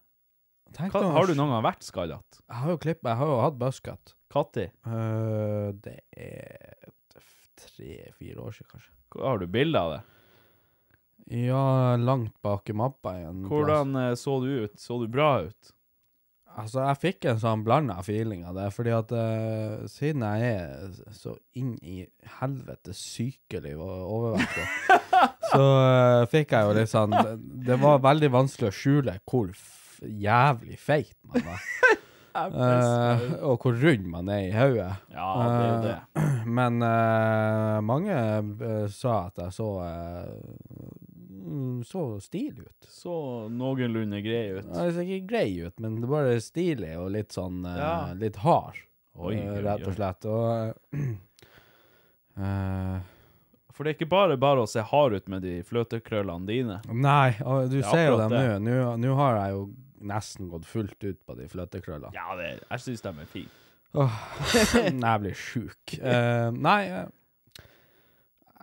Tenk 0.76 0.92
Hva, 0.92 1.02
har 1.14 1.26
du 1.26 1.34
noen 1.38 1.54
gang 1.54 1.64
vært 1.64 1.87
skallete? 1.87 2.42
Jeg 2.44 2.56
har 2.62 2.70
jo 2.74 2.78
klipp, 2.82 3.00
jeg 3.06 3.16
har 3.16 3.30
jo 3.30 3.40
hatt 3.40 3.58
buzzcut. 3.61 4.14
Når? 4.34 4.66
Uh, 4.84 5.72
det 5.80 6.00
er 6.12 6.90
tre-fire 7.56 8.42
år 8.44 8.52
siden, 8.58 8.68
kanskje. 8.74 8.92
Har 9.22 9.38
du 9.40 9.46
bilde 9.46 9.80
av 9.80 9.94
det? 9.96 10.02
Ja, 11.46 11.96
langt 11.96 12.34
bak 12.44 12.68
i 12.68 12.76
mappa 12.76 13.14
igjen. 13.18 13.42
Hvordan 13.48 13.96
eh, 14.00 14.14
så 14.16 14.38
du 14.40 14.64
ut? 14.64 14.76
Så 14.80 14.98
du 15.00 15.08
bra 15.12 15.42
ut? 15.48 15.72
Altså, 16.59 16.81
jeg 16.83 16.99
fikk 16.99 17.27
en 17.31 17.38
sånn 17.38 17.62
blanda 17.66 18.01
feeling 18.03 18.42
av 18.49 18.57
det, 18.59 18.66
fordi 18.75 18.94
at 18.97 19.12
uh, 19.14 19.85
siden 19.90 20.25
jeg 20.27 20.49
er 20.57 20.97
så 21.14 21.37
inn 21.59 21.77
i 21.87 22.01
helvete 22.40 22.94
sykelig 22.97 23.77
og 23.77 23.92
overvektig, 24.16 24.99
så 25.53 25.62
uh, 25.62 26.25
fikk 26.31 26.57
jeg 26.57 26.66
jo 26.66 26.75
litt 26.81 26.90
sånn 26.90 27.14
det, 27.14 27.37
det 27.68 27.79
var 27.83 28.03
veldig 28.03 28.33
vanskelig 28.35 28.73
å 28.73 28.75
skjule 28.75 29.16
hvor 29.29 29.55
jævlig 30.03 30.81
feit 30.83 31.14
man 31.31 31.47
var. 31.47 31.62
uh, 32.59 33.23
og 33.53 33.62
hvor 33.62 33.79
rund 33.79 34.11
man 34.11 34.31
er 34.35 34.49
i 34.49 34.53
hodet. 34.57 34.90
Ja, 35.14 35.31
det 35.38 35.68
er 35.68 35.87
det. 35.87 36.27
Men 36.59 36.83
mange 37.87 38.18
sa 38.94 39.29
at 39.29 39.44
jeg 39.44 39.55
så 39.55 39.71
eh, 41.48 41.84
så 41.88 42.02
stilig 42.22 42.66
ut. 42.66 42.88
Så 42.88 43.14
noenlunde 43.52 44.20
grei 44.24 44.58
ut. 44.58 44.66
Ja, 44.68 44.88
ser 44.92 45.02
ikke 45.06 45.26
grei 45.32 45.48
ut, 45.64 45.76
men 45.82 46.00
det 46.02 46.11
bare 46.11 46.37
stilig 46.44 46.94
og 47.00 47.11
litt 47.16 47.34
sånn 47.37 47.64
uh, 47.66 47.76
Ja. 47.78 47.94
Litt 48.18 48.38
hard, 48.44 48.78
Oi, 49.18 49.34
eh, 49.37 49.50
oi, 49.52 49.62
rett 49.66 49.87
og 49.88 49.96
slett. 49.96 50.28
Og 50.30 50.44
uh, 52.38 52.98
For 53.78 53.87
det 53.87 53.92
er 53.92 53.96
ikke 54.00 54.11
bare 54.11 54.38
bare 54.40 54.64
å 54.64 54.70
se 54.70 54.82
hard 54.82 55.14
ut 55.14 55.28
med 55.30 55.44
de 55.46 55.61
fløtekrøllene 55.66 56.48
dine. 56.48 56.80
Nei, 56.90 57.37
og 57.46 57.68
du 57.70 57.76
Det 57.78 57.84
er 57.84 57.92
ser 57.92 58.08
jo 58.08 58.16
dem 58.24 58.34
nå. 58.64 58.78
Nå- 58.98 59.14
har 59.20 59.38
jeg 59.38 59.54
jo 59.54 59.61
nesten 60.08 60.48
gått 60.50 60.66
fullt 60.66 60.98
ut 61.04 61.20
på 61.26 61.37
de 61.38 61.46
fløtekrøllene. 61.50 62.11
Ja, 62.14 62.34
det, 62.38 62.48
jeg 62.64 62.82
syns 62.82 63.04
de 63.04 63.12
er 63.14 63.30
fine. 63.30 63.54
Åh, 63.98 64.16
nei, 64.92 65.08
jeg 65.12 65.22
blir 65.22 65.38
sjuk. 65.38 65.94
Uh, 66.02 66.50
nei, 66.58 66.80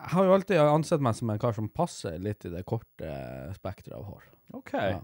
jeg 0.06 0.13
har 0.13 0.28
jo 0.28 0.34
alltid 0.36 0.60
ansett 0.62 1.02
meg 1.02 1.15
som 1.18 1.30
en 1.34 1.39
kar 1.41 1.56
som 1.58 1.68
passer 1.74 2.20
litt 2.22 2.46
i 2.46 2.52
det 2.54 2.62
korte 2.70 3.10
spekteret 3.58 3.96
av 3.98 4.04
hår. 4.12 4.28
OK. 4.60 4.74
Ja. 4.78 5.00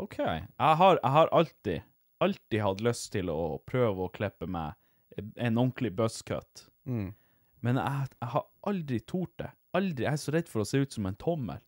OK. 0.00 0.18
Jeg 0.22 0.76
har, 0.78 1.00
jeg 1.02 1.10
har 1.16 1.32
alltid, 1.34 1.82
alltid 2.22 2.62
hatt 2.62 2.84
lyst 2.86 3.10
til 3.16 3.32
å 3.32 3.58
prøve 3.66 4.06
å 4.06 4.12
klippe 4.14 4.46
meg 4.46 4.78
en 5.18 5.58
ordentlig 5.58 5.90
buzzcut. 5.98 6.68
Mm. 6.88 7.10
Men 7.66 7.78
jeg, 7.82 8.08
jeg 8.22 8.30
har 8.36 8.46
aldri 8.70 9.00
tort 9.06 9.34
det. 9.42 9.50
Aldri. 9.76 10.06
Jeg 10.06 10.12
er 10.16 10.22
så 10.22 10.32
redd 10.34 10.48
for 10.50 10.62
å 10.62 10.68
se 10.68 10.80
ut 10.82 10.94
som 10.94 11.06
en 11.10 11.18
tommel. 11.20 11.60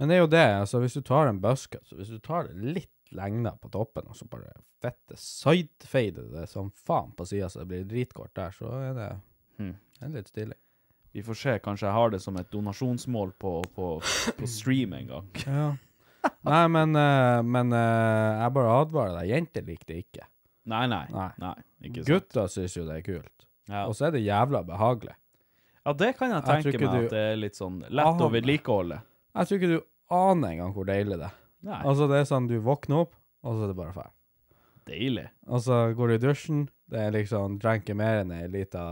Men 0.00 0.08
det 0.08 0.16
er 0.16 0.22
jo 0.24 0.32
det, 0.32 0.46
altså 0.64 0.80
hvis 0.82 0.96
du 0.96 1.02
tar 1.04 1.28
en 1.28 1.38
buzzcut, 1.42 1.84
så 1.86 1.98
hvis 2.00 2.10
du 2.14 2.18
tar 2.24 2.48
det 2.48 2.72
litt 2.80 3.12
lengder 3.12 3.58
på 3.60 3.68
toppen, 3.74 4.06
og 4.08 4.16
så 4.16 4.24
bare 4.32 4.54
fette 4.80 5.18
sidefader 5.20 6.30
det 6.32 6.46
som 6.48 6.70
faen 6.72 7.10
på 7.16 7.26
sida, 7.28 7.50
så 7.52 7.60
det 7.60 7.68
blir 7.68 7.82
dritkort 7.90 8.32
der, 8.38 8.54
så 8.56 8.70
er 8.78 8.94
det, 8.96 9.08
Hmm. 9.60 9.74
det 9.98 10.06
er 10.06 10.14
litt 10.16 10.30
stilig. 10.32 10.56
Vi 11.12 11.22
får 11.22 11.38
se. 11.38 11.54
Kanskje 11.64 11.88
jeg 11.88 11.96
har 11.96 12.12
det 12.14 12.20
som 12.24 12.36
et 12.40 12.50
donasjonsmål 12.52 13.32
på, 13.40 13.54
på, 13.76 13.88
på 14.38 14.48
stream 14.48 14.94
en 14.98 15.10
gang. 15.16 15.32
Ja. 15.46 15.72
Nei, 16.46 16.68
men, 16.70 16.92
eh, 16.94 17.40
men 17.42 17.72
eh, 17.74 18.40
jeg 18.44 18.54
bare 18.54 18.74
advarer 18.84 19.16
deg, 19.16 19.30
jenter 19.32 19.64
liker 19.66 19.88
det 19.88 19.96
ikke. 20.04 20.26
Nei, 20.70 20.84
nei. 20.86 21.00
Nei. 21.10 21.30
nei. 21.42 21.90
Gutter 22.06 22.46
syns 22.46 22.76
jo 22.76 22.84
det 22.86 23.00
er 23.00 23.02
kult. 23.08 23.46
Ja. 23.66 23.88
Og 23.88 23.96
så 23.98 24.06
er 24.06 24.14
det 24.14 24.20
jævla 24.22 24.60
behagelig. 24.66 25.16
ja, 25.82 25.92
det 25.98 26.12
kan 26.18 26.30
jeg 26.30 26.36
Jeg 26.38 26.46
tenke 26.46 26.76
jeg 26.76 26.80
meg 26.84 26.92
du 26.94 27.06
at 27.08 27.14
det 27.16 27.24
er 27.32 27.40
litt 27.40 27.58
sånn 27.58 27.80
lett 27.90 28.22
å 28.22 28.28
vedlikeholde. 28.30 29.00
Jeg 29.34 29.48
tror 29.50 29.58
ikke 29.58 29.72
du 29.72 29.80
aner 30.14 30.54
engang 30.54 30.76
hvor 30.76 30.86
deilig 30.86 31.18
det 31.18 31.26
er. 31.26 31.36
Nei. 31.66 31.80
Altså, 31.90 32.06
det 32.10 32.20
er 32.20 32.30
sånn, 32.30 32.46
du 32.50 32.56
våkner 32.62 33.02
opp, 33.02 33.18
og 33.42 33.58
så 33.58 33.66
er 33.66 33.72
det 33.72 33.78
bare 33.78 33.96
ferdig. 33.96 34.14
Deilig. 34.92 35.26
Og 35.50 35.62
så 35.66 35.82
går 35.98 36.10
du 36.10 36.14
i 36.14 36.22
dusjen. 36.22 36.62
Det 36.90 37.02
er 37.02 37.14
liksom 37.14 37.58
drenker 37.62 37.98
mer 37.98 38.22
enn 38.22 38.34
ei 38.34 38.46
lita 38.50 38.84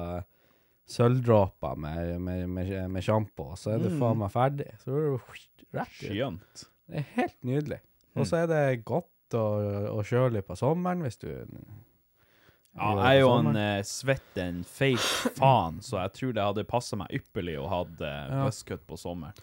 sølvdråpe 0.90 1.74
med, 1.80 2.16
med, 2.22 2.46
med, 2.50 2.72
med 2.90 3.04
sjampo, 3.06 3.50
og 3.54 3.58
så 3.60 3.76
er 3.76 3.84
du 3.84 3.90
faen 4.00 4.18
meg 4.20 4.32
ferdig. 4.34 4.66
Så 4.82 4.90
er 4.94 5.06
du 5.06 5.36
rett 5.76 5.94
ut. 6.00 6.08
Skjønt. 6.08 6.64
Det 6.90 7.02
er 7.02 7.08
helt 7.14 7.38
nydelig. 7.46 7.78
Og 8.18 8.26
så 8.26 8.40
er 8.42 8.50
det 8.50 8.62
godt 8.88 9.36
og, 9.38 9.66
og 9.94 10.02
kjølig 10.08 10.42
på 10.48 10.56
sommeren 10.58 11.04
hvis 11.06 11.20
du 11.22 11.28
Ja, 11.30 12.88
jeg 12.98 13.16
er 13.16 13.20
jo 13.20 13.30
en 13.34 13.56
eh, 13.58 13.80
svett, 13.86 14.30
en 14.42 14.60
feit 14.66 15.02
faen, 15.38 15.80
så 15.82 16.00
jeg 16.04 16.12
tror 16.18 16.34
det 16.36 16.44
hadde 16.48 16.64
passa 16.70 16.98
meg 16.98 17.10
ypperlig 17.20 17.56
å 17.58 17.68
ha 17.70 17.80
eh, 17.86 18.30
Ja. 18.30 18.44
buzzcut 18.46 18.82
på 18.86 18.98
sommeren. 18.98 19.38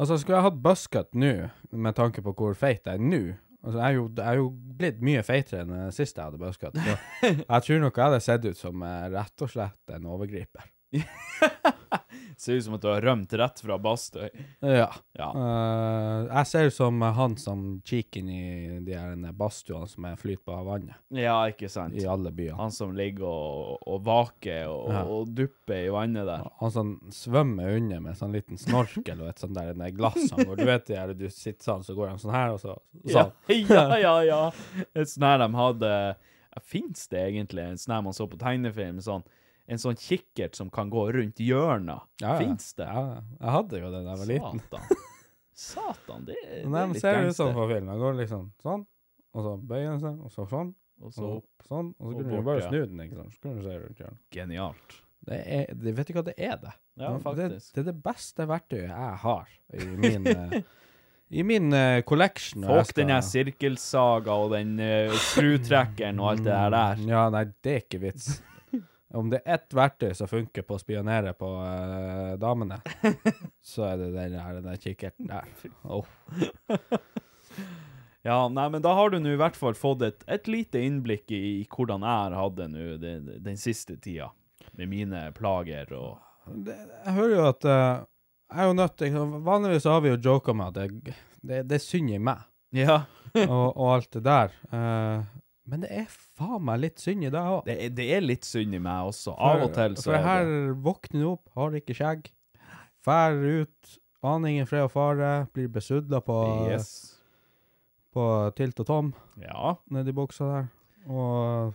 Altså, 0.00 0.16
skulle 0.20 0.38
jeg 0.38 0.46
hatt 0.48 0.60
buzzcut 0.64 1.16
nå, 1.18 1.32
med 1.76 1.96
tanke 1.98 2.22
på 2.24 2.32
hvor 2.36 2.56
feit 2.56 2.86
jeg 2.88 2.96
er 3.00 3.04
nå 3.04 3.20
altså, 3.60 3.76
jeg, 3.76 3.84
er 3.90 3.96
jo, 3.98 4.04
jeg 4.16 4.26
er 4.32 4.38
jo 4.40 4.46
blitt 4.80 5.00
mye 5.04 5.24
feitere 5.26 5.64
enn 5.66 5.92
sist 5.92 6.16
jeg 6.16 6.24
hadde 6.30 6.40
buzzcut. 6.40 6.76
Jeg 7.24 7.64
tror 7.66 7.82
nok 7.84 7.96
jeg 8.00 8.06
hadde 8.06 8.20
sett 8.24 8.46
ut 8.48 8.60
som 8.60 8.84
eh, 8.86 9.08
rett 9.12 9.44
og 9.44 9.52
slett 9.52 9.92
en 9.96 10.08
overgriper. 10.08 10.68
Ser 12.40 12.52
ut 12.56 12.64
som 12.64 12.74
at 12.74 12.82
du 12.82 12.88
har 12.88 13.02
rømt 13.04 13.32
rett 13.36 13.60
fra 13.60 13.76
Bastøy. 13.78 14.30
Ja. 14.64 14.86
Ja. 15.12 15.26
Uh, 15.34 16.24
jeg 16.30 16.48
ser 16.48 16.70
ut 16.70 16.74
som 16.74 17.02
han 17.04 17.34
som 17.36 17.64
kikker 17.84 18.22
inn 18.22 18.30
i 18.32 18.78
de 18.86 18.94
her 18.96 19.34
badstuene 19.36 19.88
som 19.90 20.06
er 20.08 20.16
flyter 20.16 20.46
på 20.48 20.56
vannet 20.64 20.96
ja, 21.12 21.34
ikke 21.52 21.68
sant? 21.68 21.98
i 22.00 22.06
alle 22.08 22.32
byene. 22.32 22.56
Han 22.56 22.72
som 22.72 22.94
ligger 22.96 23.26
og, 23.28 23.84
og 23.84 24.00
vaker 24.08 24.70
og, 24.72 24.88
Ja. 24.94 25.02
og 25.04 25.34
dupper 25.36 25.82
i 25.84 25.92
vannet 25.92 26.24
der. 26.30 26.46
Han 26.62 26.72
som 26.72 26.94
svømmer 27.12 27.76
under 27.76 28.00
med 28.06 28.16
sånn 28.16 28.32
liten 28.32 28.60
snorkel 28.60 29.20
og 29.20 29.34
et 29.34 29.44
sånt 29.44 29.58
der 29.58 29.76
glass 29.92 30.30
han 30.32 30.46
går. 30.48 30.62
Du 30.62 30.64
vet 30.70 30.88
det 30.88 30.96
her, 30.96 31.12
du 31.12 31.26
sitter 31.28 31.66
sånn, 31.66 31.84
så 31.84 31.96
går 31.98 32.14
han 32.14 32.22
sånn 32.24 32.34
her, 32.34 32.54
og 32.56 32.62
så 32.64 32.78
Ja, 33.04 33.26
sånn. 33.28 33.68
ja, 33.76 33.84
ja. 34.00 34.14
ja. 34.24 34.40
Et 34.94 35.12
sånn 35.12 35.28
her 35.28 35.44
de 35.44 35.50
hadde 35.60 35.92
Fins 36.66 37.04
det 37.12 37.20
egentlig 37.28 37.62
en 37.62 37.78
sånn 37.78 37.94
her 37.94 38.02
man 38.02 38.16
så 38.16 38.24
på 38.26 38.40
tegnefilm? 38.40 38.98
Sånn, 39.04 39.22
en 39.70 39.78
sånn 39.78 39.98
kikkert 39.98 40.58
som 40.58 40.70
kan 40.72 40.90
gå 40.90 41.04
rundt 41.14 41.40
hjørnet. 41.42 42.06
Ja, 42.22 42.34
ja. 42.34 42.38
Fins 42.42 42.72
det? 42.78 42.88
Ja, 42.88 43.20
jeg 43.38 43.54
hadde 43.56 43.82
jo 43.82 43.92
det 43.92 44.00
da 44.02 44.16
jeg 44.16 44.22
var 44.22 44.30
liten. 44.32 44.62
Satan. 44.64 45.06
Satan, 45.60 46.24
det, 46.24 46.38
det 46.48 46.64
Nei, 46.64 46.86
men 46.88 46.96
ser 46.98 47.28
ut 47.28 47.36
som 47.36 47.52
på 47.54 47.68
film. 47.70 47.90
Den 47.92 48.00
går 48.00 48.18
liksom 48.22 48.48
sånn, 48.64 48.86
og 49.36 49.46
så 49.46 49.54
bøyer 49.60 49.92
den 49.92 50.02
seg, 50.02 50.18
og 50.24 50.34
så 50.34 50.48
sånn, 50.50 50.74
Og 51.00 51.14
så 51.16 51.28
opp 51.38 51.68
sånn, 51.68 51.94
og 51.96 52.10
så 52.10 52.16
kunne 52.18 52.40
du 52.40 52.48
bare 52.48 52.66
snu 52.66 52.80
den, 52.80 53.04
ikke 53.06 53.20
sant. 53.20 53.36
Så 53.36 53.44
kunne 53.44 53.60
du 53.60 53.68
se 53.68 53.78
rundt 53.84 54.02
hjørnet. 54.02 54.20
Genialt. 54.36 54.98
Det 55.30 55.38
er, 55.44 55.64
det, 55.76 55.94
vet 55.98 56.08
du 56.08 56.16
hva 56.16 56.26
det 56.26 56.34
er 56.40 56.58
det? 56.60 56.74
Ja, 57.00 57.14
faktisk. 57.20 57.74
det 57.74 57.82
er 57.82 57.88
det 57.90 57.96
beste 58.04 58.46
verktøyet 58.48 58.88
jeg 58.88 59.16
har 59.22 59.50
i 59.76 59.88
min, 60.00 60.28
eh, 60.32 60.54
i 61.40 61.44
min 61.46 61.72
uh, 61.76 62.00
collection. 62.08 62.64
når 62.64 62.80
jeg 62.80 62.96
den 63.02 63.12
her 63.14 63.24
sirkelsaga 63.24 64.36
og 64.44 64.54
den 64.56 64.78
uh, 64.80 65.16
skrutrekkeren 65.30 66.20
og 66.24 66.32
alt 66.34 66.46
det 66.46 66.54
der 66.54 66.76
der. 66.76 67.04
Ja, 67.12 67.26
nei, 67.36 67.44
det 67.60 67.76
er 67.76 67.84
ikke 67.84 68.00
vits. 68.08 68.38
Om 69.14 69.30
det 69.32 69.40
er 69.42 69.56
ett 69.56 69.74
verktøy 69.74 70.12
som 70.14 70.28
funker 70.30 70.62
på 70.62 70.76
å 70.76 70.80
spionere 70.82 71.32
på 71.34 71.48
eh, 71.64 72.34
damene, 72.38 72.76
så 73.72 73.88
er 73.88 73.96
det 74.04 74.10
den 74.14 74.36
den 74.38 74.68
der 74.68 74.78
kikkerten 74.78 75.26
der. 75.32 75.48
Oh. 75.84 76.06
Ja, 78.22 78.48
nei, 78.52 78.66
men 78.68 78.82
da 78.84 78.92
har 78.92 79.08
du 79.10 79.16
nå 79.16 79.30
i 79.32 79.38
hvert 79.40 79.56
fall 79.56 79.72
fått 79.78 80.02
et, 80.04 80.24
et 80.28 80.48
lite 80.50 80.80
innblikk 80.84 81.30
i, 81.32 81.38
i 81.62 81.66
hvordan 81.72 82.02
jeg 82.04 82.18
har 82.26 82.34
hatt 82.36 82.56
det 82.58 82.66
nå 82.68 82.88
den, 83.00 83.30
den 83.40 83.56
siste 83.56 83.96
tida. 83.96 84.26
Med 84.76 84.90
mine 84.92 85.22
plager 85.32 85.88
og 85.96 86.18
det, 86.66 86.74
jeg 87.06 87.14
hører 87.16 87.32
jo 87.38 87.46
at 87.48 87.64
eh, 87.68 88.02
jeg 88.50 88.60
er 88.60 88.68
jo 88.68 88.76
nødt 88.76 88.94
til 89.00 89.16
Vanligvis 89.46 89.86
har 89.88 90.00
vi 90.04 90.12
jo 90.12 90.18
joka 90.24 90.52
med 90.56 90.68
at 90.68 90.76
det, 91.06 91.14
det, 91.40 91.62
det 91.70 91.78
er 91.78 91.82
synd 91.84 92.12
i 92.12 92.20
meg, 92.20 92.44
Ja. 92.76 93.00
og, 93.46 93.66
og 93.72 93.86
alt 93.94 94.10
det 94.18 94.22
der. 94.26 94.52
Eh, 94.68 95.39
men 95.70 95.84
det 95.84 95.90
er 95.94 96.06
faen 96.10 96.64
meg 96.66 96.80
litt 96.82 96.98
synd 97.02 97.24
i 97.24 97.30
deg 97.30 97.48
òg. 97.54 97.62
Det, 97.68 97.76
er- 97.86 97.94
det 97.96 98.06
er 98.16 98.24
litt 98.26 98.44
synd 98.48 98.74
i 98.74 98.80
meg 98.82 99.08
også. 99.12 99.36
Av 99.38 99.62
og 99.68 99.72
til 99.76 99.94
så 100.00 100.10
For 100.10 100.18
er 100.18 100.26
her 100.26 100.44
det 100.50 100.76
våkner 100.84 101.22
du 101.22 101.28
opp, 101.32 101.46
har 101.56 101.78
ikke 101.78 101.94
skjegg, 101.96 102.30
fær 103.06 103.38
ut, 103.40 103.94
aner 104.26 104.50
ingen 104.52 104.66
fred 104.68 104.84
og 104.88 104.92
fare, 104.92 105.30
blir 105.54 105.70
besudla 105.72 106.20
på, 106.26 106.36
Yes. 106.68 106.90
på 108.12 108.24
tilt 108.58 108.80
og 108.82 108.86
tom 108.90 109.12
Ja. 109.40 109.76
nedi 109.90 110.12
buksa 110.12 110.48
der. 110.50 110.68
Og 111.08 111.74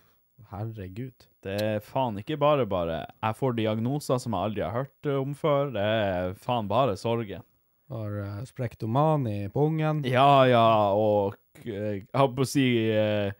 herregud. 0.51 1.25
Det 1.41 1.55
er 1.62 1.79
faen 1.86 2.17
ikke 2.21 2.38
bare 2.41 2.65
bare. 2.69 3.05
Jeg 3.23 3.36
får 3.39 3.55
diagnoser 3.58 4.19
som 4.21 4.34
jeg 4.36 4.49
aldri 4.49 4.62
har 4.65 4.75
hørt 4.84 5.10
om 5.15 5.34
før. 5.38 5.71
Det 5.73 5.81
er 5.81 6.34
faen 6.41 6.67
bare 6.69 6.95
sorgen. 6.97 7.41
Har 7.89 8.15
uh, 8.17 8.43
sprektoman 8.49 9.27
i 9.29 9.47
pungen. 9.53 10.03
Ja, 10.10 10.43
ja, 10.49 10.63
og 10.97 11.36
eh, 11.62 12.01
jeg 12.01 12.08
holdt 12.17 12.36
på 12.39 12.41
å 12.45 12.49
si 12.49 12.63
eh, 12.89 13.31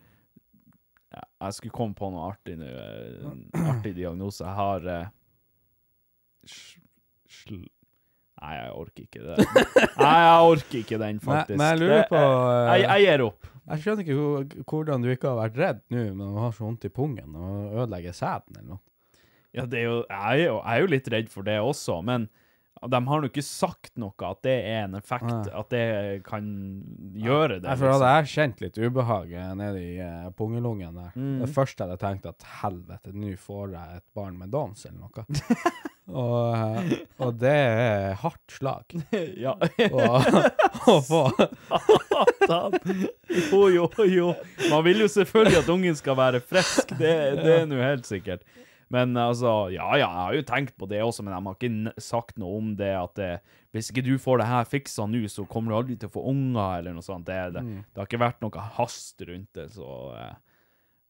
Jeg 1.15 1.54
skulle 1.58 1.75
komme 1.75 1.95
på 1.97 2.10
noe 2.12 2.25
artig 2.32 2.58
nå. 2.60 2.67
eh, 2.67 3.30
En 3.32 3.67
artig 3.75 3.93
diagnose. 3.97 4.43
Jeg 4.43 4.58
har 4.60 4.88
eh, 4.91 5.08
sl... 6.49 7.63
Nei, 8.36 8.51
jeg 8.60 8.71
orker 8.75 9.06
ikke 9.06 9.21
det. 9.23 9.36
Nei, 10.01 10.15
jeg 10.19 10.47
orker 10.51 10.80
ikke 10.82 10.97
den, 11.01 11.19
faktisk. 11.23 11.56
men 11.58 11.69
jeg 11.71 11.80
lurer 11.82 12.01
på 12.10 12.19
eh, 12.19 12.71
jeg, 12.73 12.82
jeg 12.89 13.06
gir 13.06 13.23
opp. 13.30 13.47
Jeg 13.65 13.82
skjønner 13.82 14.06
ikke 14.06 14.63
hvordan 14.69 15.06
du 15.06 15.08
ikke 15.13 15.30
har 15.32 15.38
vært 15.39 15.56
redd 15.58 15.80
nå 15.95 16.01
du 16.19 16.36
har 16.38 16.51
så 16.54 16.67
vondt 16.67 16.84
i 16.86 16.91
pungen 16.93 17.38
og 17.39 17.71
ødelegger 17.80 18.13
sæden 18.13 18.60
eller 18.60 18.75
noe. 18.75 18.84
Ja, 19.56 19.63
det 19.71 19.80
er 19.80 19.86
jo, 19.88 19.95
jeg, 20.04 20.19
er 20.19 20.41
jo, 20.43 20.58
jeg 20.60 20.75
er 20.75 20.84
jo 20.84 20.91
litt 20.91 21.08
redd 21.15 21.32
for 21.32 21.47
det 21.47 21.56
også, 21.63 21.95
men 22.06 22.28
de 22.84 23.00
har 23.08 23.22
nå 23.24 23.30
ikke 23.30 23.44
sagt 23.46 23.94
noe 24.02 24.28
at 24.28 24.42
det 24.46 24.56
er 24.68 24.82
en 24.84 24.98
effekt, 25.00 25.30
Nei. 25.30 25.54
at 25.58 25.70
det 25.72 25.86
kan 26.28 26.46
gjøre 27.16 27.62
det. 27.62 27.70
Nei, 27.70 27.76
for 27.80 27.94
hadde 27.94 28.02
liksom. 28.04 28.16
jeg 28.20 28.32
kjent 28.34 28.64
litt 28.66 28.80
ubehag 28.84 29.32
eh, 29.32 29.54
nede 29.58 29.82
i 29.82 29.94
uh, 30.04 30.30
pungelungen 30.38 31.00
der, 31.00 31.12
Mm. 31.16 31.40
det 31.42 31.50
første 31.56 31.84
jeg 31.84 31.90
hadde 31.94 32.02
tenkt 32.04 32.26
at 32.28 32.46
helvete, 32.62 33.14
nå 33.16 33.32
får 33.40 33.76
jeg 33.78 34.00
et 34.02 34.06
barn 34.18 34.36
med 34.38 34.52
Downs 34.52 34.86
eller 34.86 35.06
noe. 35.06 35.26
og, 36.22 36.42
eh, 36.52 36.92
og 37.24 37.40
det 37.40 37.54
er 37.56 38.20
hardt 38.22 38.58
slag 38.58 38.98
ja. 39.46 39.56
å, 39.88 41.00
få. 41.08 41.24
Jo, 43.32 43.64
jo, 43.72 43.88
jo. 44.12 44.28
Man 44.70 44.84
vil 44.86 45.06
jo 45.06 45.10
selvfølgelig 45.16 45.64
at 45.64 45.72
ungen 45.74 45.98
skal 45.98 46.20
være 46.20 46.44
frisk, 46.44 46.92
det, 47.00 47.16
det 47.42 47.58
er 47.62 47.66
nå 47.72 47.80
helt 47.82 48.06
sikkert. 48.10 48.44
Men 48.96 49.18
altså, 49.20 49.52
ja, 49.74 49.90
ja, 50.00 50.08
jeg 50.08 50.22
har 50.24 50.38
jo 50.40 50.46
tenkt 50.48 50.76
på 50.80 50.88
det 50.92 51.02
også, 51.04 51.26
men 51.26 51.36
de 51.36 51.42
har 51.50 51.60
ikke 51.60 52.02
sagt 52.06 52.40
noe 52.42 52.58
om 52.62 52.72
det 52.80 52.94
at 52.96 53.16
det, 53.20 53.30
hvis 53.76 53.92
ikke 53.92 54.06
du 54.08 54.14
får 54.22 54.40
det 54.42 54.48
her 54.50 54.68
fiksa 54.72 55.06
nå, 55.12 55.22
så 55.32 55.44
kommer 55.52 55.74
du 55.74 55.78
aldri 55.82 55.98
til 56.00 56.08
å 56.12 56.16
få 56.16 56.24
unger, 56.32 56.80
eller 56.80 56.96
noe 56.96 57.04
sånt. 57.06 57.28
Det, 57.28 57.40
det, 57.58 57.64
det 57.92 58.00
har 58.02 58.08
ikke 58.10 58.22
vært 58.24 58.44
noe 58.46 58.68
hast 58.78 59.26
rundt 59.28 59.52
det, 59.60 59.70
så 59.76 59.90
eh, 60.16 60.34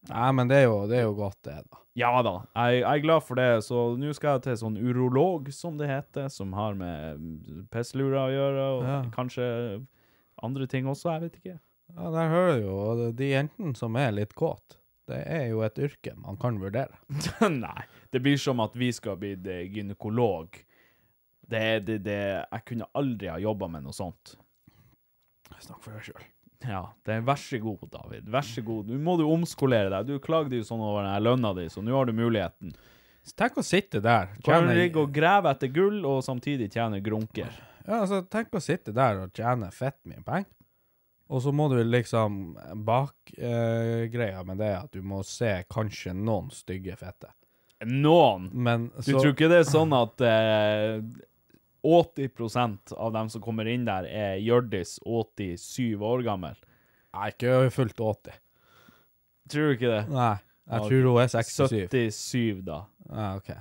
Nei, 0.06 0.28
men 0.38 0.46
det 0.52 0.60
er 0.62 0.68
jo, 0.68 0.74
det 0.86 1.00
er 1.00 1.08
jo 1.08 1.16
godt, 1.18 1.40
det, 1.48 1.54
da. 1.66 1.80
ja 1.98 2.12
da, 2.22 2.34
jeg, 2.54 2.82
jeg 2.84 2.90
er 2.92 3.04
glad 3.08 3.24
for 3.26 3.40
det. 3.42 3.48
Så 3.66 3.80
nå 3.98 4.12
skal 4.14 4.36
jeg 4.36 4.44
til 4.46 4.60
sånn 4.62 4.76
urolog, 4.78 5.48
som 5.50 5.80
det 5.80 5.88
heter, 5.90 6.28
som 6.30 6.52
har 6.54 6.76
med 6.78 7.18
mm, 7.24 7.64
pisslurer 7.74 8.20
å 8.22 8.28
gjøre, 8.36 8.66
og 8.76 8.84
Ja. 8.86 9.00
kanskje 9.16 9.48
andre 10.46 10.68
ting 10.70 10.86
også, 10.92 11.16
jeg 11.16 11.24
vet 11.26 11.40
ikke. 11.42 11.56
Ja, 11.96 12.12
der 12.14 12.30
hører 12.30 12.54
du 12.60 12.68
jo 12.68 13.10
de 13.18 13.32
jentene 13.32 13.74
som 13.78 13.98
er 13.98 14.14
litt 14.14 14.34
kåt. 14.38 14.78
Det 15.06 15.20
er 15.30 15.44
jo 15.52 15.60
et 15.66 15.78
yrke 15.78 16.16
man 16.18 16.38
kan 16.42 16.58
vurdere. 16.62 16.98
Nei, 17.52 17.84
det 18.14 18.22
blir 18.26 18.40
som 18.42 18.62
at 18.64 18.74
vi 18.78 18.90
skal 18.96 19.20
bli 19.22 19.36
gynekolog. 19.70 20.58
Det, 21.46 21.66
det, 21.86 22.00
det, 22.08 22.20
jeg 22.50 22.64
kunne 22.66 22.88
aldri 22.98 23.30
ha 23.30 23.38
jobba 23.42 23.68
med 23.70 23.86
noe 23.86 23.94
sånt. 23.94 24.34
Snakk 25.62 25.84
for 25.86 25.94
deg 25.94 26.08
sjøl. 26.08 26.24
Ja, 26.66 26.82
det 27.06 27.20
er 27.20 27.26
vær 27.28 27.38
så 27.38 27.60
god, 27.62 27.84
David. 27.94 28.30
Vær 28.34 28.46
så 28.48 28.64
god. 28.66 28.90
Nå 28.90 28.98
må 29.06 29.14
du 29.20 29.26
omskolere 29.30 29.92
deg. 29.94 30.10
Du 30.10 30.24
klagde 30.24 30.58
jo 30.58 30.66
sånn 30.66 30.82
over 30.82 31.06
den 31.06 31.22
lønna 31.26 31.52
di, 31.58 31.68
så 31.70 31.84
nå 31.86 31.94
har 31.94 32.10
du 32.10 32.16
muligheten. 32.18 32.74
Tenk 33.38 33.58
å 33.62 33.66
sitte 33.66 34.02
der. 34.06 34.32
Tjene- 34.46 34.74
ligge 34.78 35.02
og 35.02 35.14
grave 35.14 35.52
etter 35.54 35.70
gull, 35.74 36.00
og 36.06 36.24
samtidig 36.26 36.72
tjene 36.74 37.00
grunker. 37.06 37.54
Ja, 37.86 38.02
altså, 38.02 38.24
tenk 38.30 38.54
å 38.58 38.62
sitte 38.64 38.94
der 38.96 39.22
og 39.26 39.34
tjene 39.38 39.70
fett 39.74 39.98
mye 40.10 40.24
penger. 40.26 40.50
Og 41.34 41.42
så 41.42 41.52
må 41.56 41.68
du 41.72 41.80
liksom 41.82 42.54
Bakgreia 42.86 44.40
eh, 44.40 44.46
med 44.46 44.60
det 44.62 44.74
at 44.78 44.92
du 44.94 45.02
må 45.02 45.24
se 45.26 45.58
kanskje 45.72 46.14
noen 46.14 46.52
stygge 46.54 46.98
fette. 47.00 47.32
Noen! 47.86 48.50
Men 48.54 48.90
Du 49.04 49.16
tror 49.16 49.34
ikke 49.34 49.50
det 49.52 49.64
er 49.64 49.68
sånn 49.68 49.94
at 49.98 50.22
eh, 50.26 51.02
80% 51.86 52.94
av 52.98 53.14
dem 53.14 53.30
som 53.34 53.44
kommer 53.44 53.68
inn 53.70 53.86
der, 53.86 54.08
er 54.10 54.40
Hjørdis 54.42 54.98
87 55.06 56.02
år 56.02 56.24
gammel? 56.26 56.58
Nei, 57.16 57.30
ikke 57.34 57.70
fullt 57.74 58.02
80. 58.02 58.42
Tror 59.52 59.70
du 59.70 59.76
ikke 59.78 59.92
det? 59.92 60.02
Nei, 60.10 60.34
jeg 60.72 60.90
tror 60.90 61.08
hun 61.10 61.22
er 61.22 61.32
67. 61.32 61.88
77, 61.94 62.62
da. 62.66 62.82
Ja, 63.10 63.28
ok. 63.38 63.52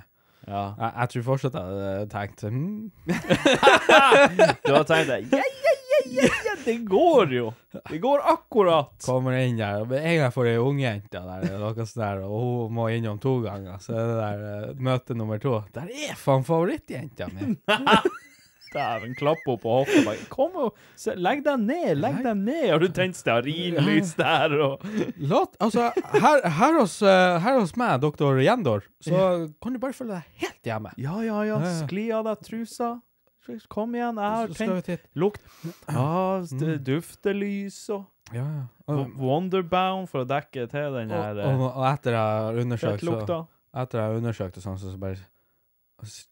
Ja. 0.45 0.63
Jeg, 0.77 0.91
jeg 0.93 1.11
tror 1.11 1.23
fortsatt 1.25 1.55
jeg 1.57 1.63
hadde 1.65 2.09
tenkt 2.11 2.43
hmm, 2.45 2.91
Du 4.65 4.75
har 4.75 4.83
tenkt 4.85 5.09
det? 5.09 5.17
Yeah, 5.33 5.47
ja, 5.65 5.73
ja, 6.05 6.27
ja, 6.45 6.54
det 6.65 6.77
går 6.89 7.33
jo! 7.33 7.45
Det 7.89 7.99
går 8.03 8.23
akkurat! 8.33 8.91
Kommer 9.05 9.37
inn 9.43 9.57
der, 9.59 9.81
og 9.85 9.93
en 9.97 10.17
gang 10.23 10.33
får 10.33 10.51
ei 10.51 10.57
ungjente 10.61 11.21
der, 11.21 11.47
noe 11.61 11.73
sånt 11.85 11.95
der, 12.01 12.21
og 12.25 12.35
hun 12.41 12.75
må 12.79 12.89
innom 12.95 13.19
to 13.21 13.37
ganger, 13.45 13.77
så 13.83 13.95
er 13.95 14.05
det 14.09 14.19
der 14.19 14.45
eh, 14.51 14.83
møte 14.89 15.17
nummer 15.17 15.41
to. 15.41 15.59
Der 15.75 15.89
er 16.09 16.15
faen 16.19 16.45
favorittjenta 16.47 17.29
mi! 17.33 17.53
Dæven, 18.75 19.13
klapp 19.15 19.39
opp 19.47 19.61
på 19.63 19.71
hofta. 19.71 20.13
Kom 20.27 20.55
og 20.59 20.73
se, 20.99 21.13
legg 21.15 21.45
deg 21.45 21.61
ned, 21.63 21.93
legg 22.01 22.17
deg 22.25 22.35
ned. 22.41 22.65
Har 22.73 22.81
du 22.83 22.89
tent 22.91 23.15
stearinlys 23.15 24.09
der 24.19 24.51
og 24.65 24.83
Låt, 25.15 25.55
altså, 25.63 25.85
her, 26.11 26.41
her, 26.57 26.75
hos, 26.81 26.97
eh, 27.05 27.37
her 27.39 27.55
hos 27.61 27.71
meg, 27.79 28.01
doktor 28.03 28.41
Jendor, 28.43 28.83
så 29.05 29.45
kan 29.63 29.77
du 29.77 29.79
bare 29.79 29.95
følge 29.95 30.17
deg 30.17 30.43
helt 30.43 30.67
hjemme. 30.67 30.91
Ja, 30.99 31.15
ja, 31.23 31.37
ja, 31.47 31.55
Ja, 31.55 31.61
ja. 31.69 31.73
skli 31.85 32.09
av 32.17 32.27
deg 32.27 32.43
trusa. 32.43 32.89
Kom 33.69 33.95
igjen, 33.97 34.17
jeg 34.21 34.31
har 34.39 34.81
titte. 34.85 35.09
Lukt. 35.19 35.43
Ja, 35.89 36.41
st- 36.49 36.79
duftelys 36.85 37.77
og 37.93 38.05
Ja, 38.33 38.45
ja. 38.45 38.95
Wonderbound 39.21 40.09
for 40.09 40.23
å 40.23 40.29
dekke 40.29 40.65
til 40.71 40.95
den 40.97 41.11
og, 41.13 41.21
her 41.21 41.39
og, 41.45 41.63
og 41.69 41.85
etter 41.91 42.15
jeg 42.17 42.41
har 42.45 42.59
undersøkt, 42.63 43.05
så, 43.05 43.39
etter 43.75 44.01
jeg 44.01 44.09
har 44.09 44.19
undersøkt 44.19 44.61
sånn, 44.63 44.79
så, 44.81 44.93
så 44.93 45.01
bare 45.01 45.21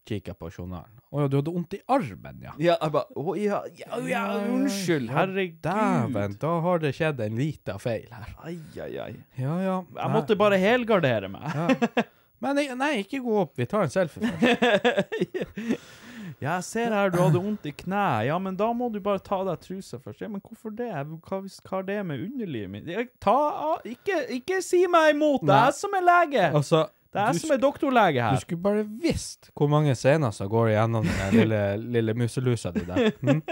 kikker 0.05 0.34
jeg 0.34 0.38
på 0.41 0.49
journalen. 0.51 0.97
Å 1.14 1.24
ja, 1.24 1.30
du 1.32 1.38
hadde 1.39 1.53
vondt 1.53 1.76
i 1.78 1.80
armen, 1.93 2.41
ja. 2.43 2.53
Ja, 2.61 2.76
jeg 2.82 2.93
bare 2.93 3.22
Å 3.22 3.36
ja, 3.39 3.59
ja, 3.80 3.99
ja, 4.09 4.24
unnskyld. 4.53 5.14
Herregud. 5.14 5.59
Dæven, 5.64 6.36
da 6.41 6.51
har 6.66 6.82
det 6.84 6.91
skjedd 6.97 7.22
en 7.26 7.38
liten 7.39 7.80
feil 7.82 8.09
her. 8.11 8.34
Ai, 8.43 8.57
ai, 8.82 8.91
ai. 9.05 9.14
Ja, 9.39 9.55
ja. 9.64 9.78
Jeg 10.01 10.14
måtte 10.14 10.38
bare 10.39 10.59
helgardere 10.61 11.30
meg. 11.32 11.45
ja. 11.53 12.07
Men 12.43 12.57
nei, 12.59 12.66
nei, 12.76 12.91
ikke 13.05 13.22
gå 13.24 13.38
opp, 13.39 13.53
vi 13.55 13.64
tar 13.72 13.86
en 13.86 13.93
selfie 13.93 14.28
først. 14.28 15.86
Jeg 16.42 16.64
ser 16.64 16.94
her 16.96 17.12
du 17.14 17.20
hadde 17.22 17.42
vondt 17.44 17.66
i 17.70 17.74
kneet. 17.76 18.26
Ja, 18.30 18.38
men 18.42 18.56
da 18.60 18.70
må 18.74 18.90
du 18.94 19.00
bare 19.04 19.22
ta 19.24 19.42
av 19.42 19.48
deg 19.52 19.62
trusa 19.66 20.00
først. 20.02 20.22
Ja, 20.24 20.30
men 20.32 20.42
hvorfor 20.42 20.74
det? 20.76 20.90
Hva, 21.28 21.42
har 21.70 21.86
det 21.88 22.00
med 22.06 22.24
underlivet 22.26 22.70
mitt 22.74 23.14
Ta 23.24 23.36
av 23.70 23.88
Ikke, 23.88 24.24
ikke 24.40 24.62
si 24.66 24.84
meg 24.92 25.14
imot! 25.16 25.46
Det 25.46 25.54
er 25.56 25.70
jeg 25.72 25.80
som 25.82 25.98
er 26.00 26.06
lege! 26.08 26.48
Altså, 26.50 26.86
Det 27.14 27.22
er 27.22 27.30
jeg 27.32 27.44
som 27.44 27.52
er 27.54 27.62
doktorlege 27.62 28.24
her. 28.26 28.34
du 28.40 28.42
skulle 28.42 28.64
bare 28.64 28.88
visst 29.04 29.52
hvor 29.54 29.70
mange 29.70 29.94
scener 29.96 30.34
som 30.34 30.50
går 30.50 30.72
igjennom 30.74 31.06
den 31.06 31.36
lille, 31.40 31.62
lille 32.00 32.14
muselusa 32.18 32.72
di 32.74 32.86
der. 32.90 33.12
Mm? 33.22 33.44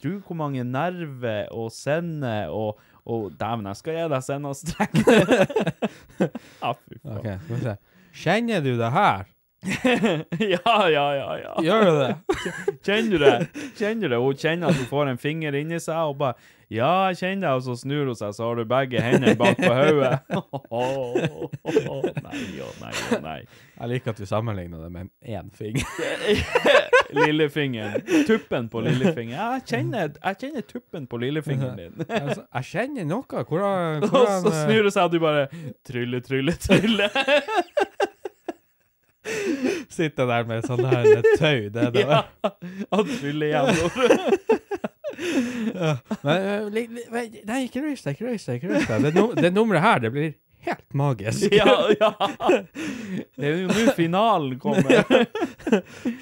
Tro 0.00 0.14
hvor 0.24 0.36
mange 0.38 0.62
nerver 0.64 1.50
og 1.52 1.68
sender 1.76 2.48
og 2.48 2.78
og 3.10 3.32
Dæven, 3.40 3.66
jeg 3.66 3.76
skal 3.76 3.94
gi 3.96 4.02
deg 4.12 4.22
sendestrek. 4.22 4.92
ja, 6.62 6.72
fy 6.76 6.98
faen. 7.00 7.16
Ok, 7.16 7.26
skal 7.26 7.54
vi 7.56 7.60
se. 7.64 7.74
Kjenner 8.22 8.60
du 8.64 8.70
det 8.78 8.90
her? 8.94 9.24
ja, 10.38 10.88
ja, 10.88 11.14
ja, 11.14 11.38
ja. 11.38 11.54
Gjør 11.62 11.84
du 11.84 11.98
det? 12.00 12.14
Kjenner 12.86 13.10
du 13.10 13.18
det? 13.18 13.48
Kjenner 13.76 14.08
du 14.08 14.14
det? 14.14 14.20
Hun 14.22 14.38
kjenner 14.40 14.72
at 14.72 14.78
hun 14.80 14.88
får 14.88 15.10
en 15.12 15.20
finger 15.20 15.58
inni 15.58 15.76
seg, 15.82 16.00
og 16.08 16.16
bare 16.22 16.34
Ja, 16.70 17.10
jeg 17.10 17.18
kjenner 17.18 17.48
det, 17.48 17.52
og 17.58 17.64
så 17.66 17.74
snur 17.82 18.08
hun 18.08 18.16
seg, 18.16 18.32
så 18.36 18.46
har 18.46 18.60
du 18.60 18.64
begge 18.70 19.02
hendene 19.02 19.34
bak 19.36 19.58
på 19.58 19.72
hodet. 19.74 20.22
nei 22.24 22.44
og 22.62 22.78
nei 22.80 22.92
og 22.94 23.24
nei. 23.26 23.36
Jeg 23.80 23.90
liker 23.92 24.14
at 24.14 24.22
du 24.22 24.26
sammenligner 24.30 24.86
det 24.86 24.90
med 24.94 25.10
én 25.26 25.50
finger. 25.52 25.84
Lillefingeren. 27.10 28.06
Tuppen 28.28 28.68
på 28.70 28.84
lillefingeren. 28.86 29.34
Ja, 29.34 29.50
jeg 29.58 29.66
kjenner, 29.66 30.14
jeg 30.14 30.40
kjenner 30.44 30.66
tuppen 30.70 31.10
på 31.10 31.20
lillefingeren 31.20 31.76
din. 31.80 32.06
Altså, 32.06 32.46
jeg 32.46 32.70
kjenner 32.70 33.08
noe. 33.12 33.44
Hvordan, 33.50 34.06
Og 34.06 34.28
så 34.46 34.54
snur 34.62 34.86
hun 34.86 34.94
seg, 34.94 35.04
og 35.04 35.12
du 35.12 35.20
bare 35.26 35.48
Trylle, 35.90 36.22
trylle, 36.24 36.54
trylle. 36.64 37.10
Sitter 39.90 40.26
der 40.30 40.44
med 40.48 40.64
sånn 40.66 40.84
her 40.86 41.04
med 41.04 41.24
tau. 41.40 41.60
Det 41.72 41.80
er 41.86 41.90
det. 41.94 42.04
ja. 42.06 42.20
Og 42.96 43.02
trylle 43.10 43.44
igjen. 43.50 43.66
Men, 46.24 46.36
øh, 46.36 46.72
li, 46.72 46.86
li, 46.88 47.02
vent, 47.12 47.34
nei, 47.48 47.58
ikke 47.66 47.80
røys 47.84 48.02
deg, 48.04 48.12
ikke 48.16 48.26
røys 48.30 48.44
deg. 48.46 48.54
ikke 48.60 48.70
røys 48.72 48.86
deg. 48.88 48.96
Det, 49.04 49.10
num 49.16 49.30
det 49.36 49.50
nummeret 49.52 49.82
her, 49.84 49.98
det 50.06 50.10
blir 50.14 50.30
helt 50.64 50.94
magisk. 50.96 51.52
ja, 51.52 51.64
ja. 52.00 52.10
Det 53.36 53.46
er 53.48 53.54
jo 53.62 53.68
nå 53.70 53.92
finalen 53.98 54.58
kommer. 54.62 54.90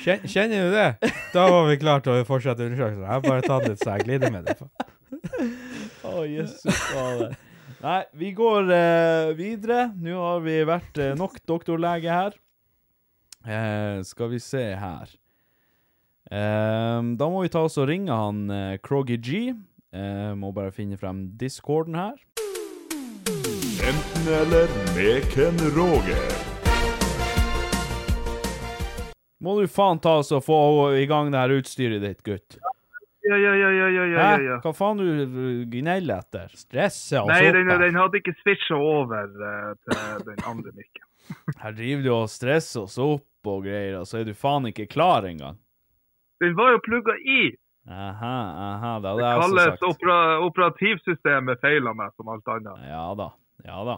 Kjen, 0.02 0.20
kjenner 0.26 0.58
du 0.68 0.72
det? 0.76 0.90
Da 1.34 1.42
var 1.52 1.62
vi 1.70 1.76
klare 1.80 2.00
til 2.04 2.12
å 2.18 2.24
fortsette 2.28 2.66
undersøkelsen. 2.66 3.04
Jeg 3.04 3.12
har 3.14 3.22
bare 3.26 3.42
tatt 3.46 3.68
litt 3.68 3.80
så 3.82 3.88
jeg 3.96 4.02
glider 4.08 4.30
med 4.34 4.42
det. 4.48 4.56
Å, 6.08 6.10
Jesus 6.28 6.64
fader. 6.88 7.30
Nei, 7.78 8.02
vi 8.18 8.32
går 8.34 8.62
uh, 8.72 9.36
videre. 9.38 9.92
Nå 10.02 10.14
har 10.18 10.40
vi 10.42 10.56
vært 10.66 10.98
uh, 10.98 11.12
nok 11.18 11.38
doktorlege 11.46 12.10
her. 12.10 12.32
Eh, 13.46 14.02
skal 14.02 14.28
vi 14.28 14.40
se 14.40 14.64
her. 14.74 15.08
Eh, 16.30 17.02
da 17.20 17.28
må 17.30 17.42
vi 17.44 17.52
ta 17.52 17.62
oss 17.68 17.78
og 17.78 17.88
ringe 17.88 18.12
han 18.12 18.50
eh, 18.50 18.78
Kroggy 18.82 19.16
G. 19.16 19.54
Eh, 19.94 20.32
må 20.36 20.52
bare 20.52 20.74
finne 20.74 20.98
frem 21.00 21.28
discorden 21.40 21.96
her. 21.96 22.18
Enten 23.88 24.26
eller 24.42 24.68
med 24.96 25.28
Ken 25.32 25.56
Roger. 25.76 26.48
Må 29.38 29.54
du 29.60 29.68
faen 29.70 30.00
ta 30.02 30.18
oss 30.18 30.32
og 30.34 30.42
få 30.44 30.58
i 30.98 31.06
gang 31.06 31.30
det 31.32 31.38
her 31.38 31.54
utstyret 31.60 32.02
ditt, 32.02 32.24
gutt. 32.26 32.58
Ja, 33.28 33.36
ja, 33.36 33.52
ja, 33.54 33.70
ja, 33.70 33.70
ja, 33.70 34.04
ja, 34.04 34.04
ja, 34.08 34.28
ja. 34.42 34.56
Hva 34.64 34.72
faen 34.74 34.98
du 34.98 35.06
uh, 35.06 35.64
gneller 35.70 36.24
etter? 36.24 36.50
Stresser 36.56 37.22
og 37.22 37.30
Nei, 37.30 37.52
den, 37.54 37.68
den 37.68 37.98
hadde 37.98 38.18
ikke 38.20 38.34
switcha 38.40 38.78
over 38.78 39.28
uh, 39.28 39.74
til 39.84 40.24
den 40.26 40.42
andre 40.48 40.72
mikken. 40.72 41.04
Her 41.62 41.72
driver 41.76 42.02
du 42.04 42.10
og 42.14 42.28
stresser 42.32 42.84
oss 42.86 42.98
opp 43.02 43.48
og 43.48 43.62
greier, 43.64 43.96
og 44.00 44.06
så 44.08 44.20
er 44.20 44.28
du 44.28 44.34
faen 44.36 44.66
ikke 44.70 44.86
klar 44.90 45.24
engang. 45.28 45.56
Den 46.42 46.54
var 46.58 46.74
jo 46.74 46.82
plugga 46.84 47.14
i! 47.24 47.40
Aha, 47.88 48.34
aha, 48.68 48.90
det 49.00 49.08
hadde 49.08 49.22
Det 49.22 49.28
jeg 49.28 49.38
også 49.38 49.48
kalles 49.48 49.64
sagt. 49.70 49.84
opera, 49.88 50.16
operativsystemet 50.44 51.60
feiler 51.64 51.94
meg 51.96 52.12
som 52.18 52.28
alt 52.34 52.50
annet. 52.52 52.82
Ja 52.90 53.04
da, 53.16 53.28
ja 53.64 53.78
da. 53.88 53.94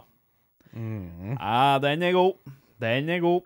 Mm. 0.71 1.33
Ja, 1.35 1.77
den 1.83 2.05
er 2.07 2.13
god. 2.15 2.53
Den 2.81 3.09
er 3.11 3.19
god. 3.19 3.41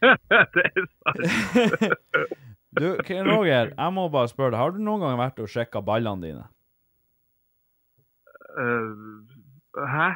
det 0.54 0.64
er 0.70 0.86
sant. 0.86 1.98
Du, 2.72 2.86
Ken 3.04 3.26
Roger, 3.28 3.74
jeg 3.76 3.92
må 3.92 4.06
bare 4.08 4.30
spørre 4.30 4.54
deg, 4.54 4.60
har 4.62 4.70
du 4.72 4.78
noen 4.80 5.02
gang 5.04 5.18
vært 5.20 5.42
og 5.44 5.50
sjekka 5.52 5.82
ballene 5.84 6.24
dine? 6.24 6.44
Uh, 8.56 9.26
hæ? 9.92 10.06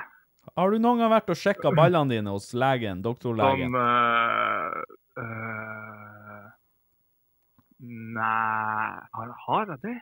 Har 0.56 0.70
du 0.72 0.78
noen 0.80 0.98
gang 1.02 1.10
vært 1.12 1.28
og 1.32 1.36
sjekka 1.36 1.72
ballene 1.76 2.14
dine 2.16 2.32
hos 2.32 2.52
legen, 2.56 3.02
doktorlegen? 3.04 3.68
Som 3.68 3.76
uh, 3.76 4.84
uh, 5.20 6.46
Nei 8.16 8.94
har, 9.12 9.34
har 9.46 9.66
jeg 9.74 9.82
det? 9.82 9.96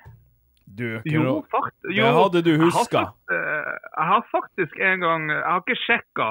Du, 0.79 0.87
Jo, 1.11 1.41
fakt, 1.51 1.75
faktisk. 1.75 1.97
det 1.99 2.13
hadde 2.17 2.43
du 2.47 2.53
huska. 2.63 3.03
Jeg, 3.03 3.35
uh, 3.35 3.75
jeg 3.99 4.07
har 4.13 4.23
faktisk 4.31 4.79
en 4.81 5.03
gang 5.03 5.27
Jeg 5.35 5.43
har 5.45 5.61
ikke 5.65 5.77
sjekka. 5.83 6.29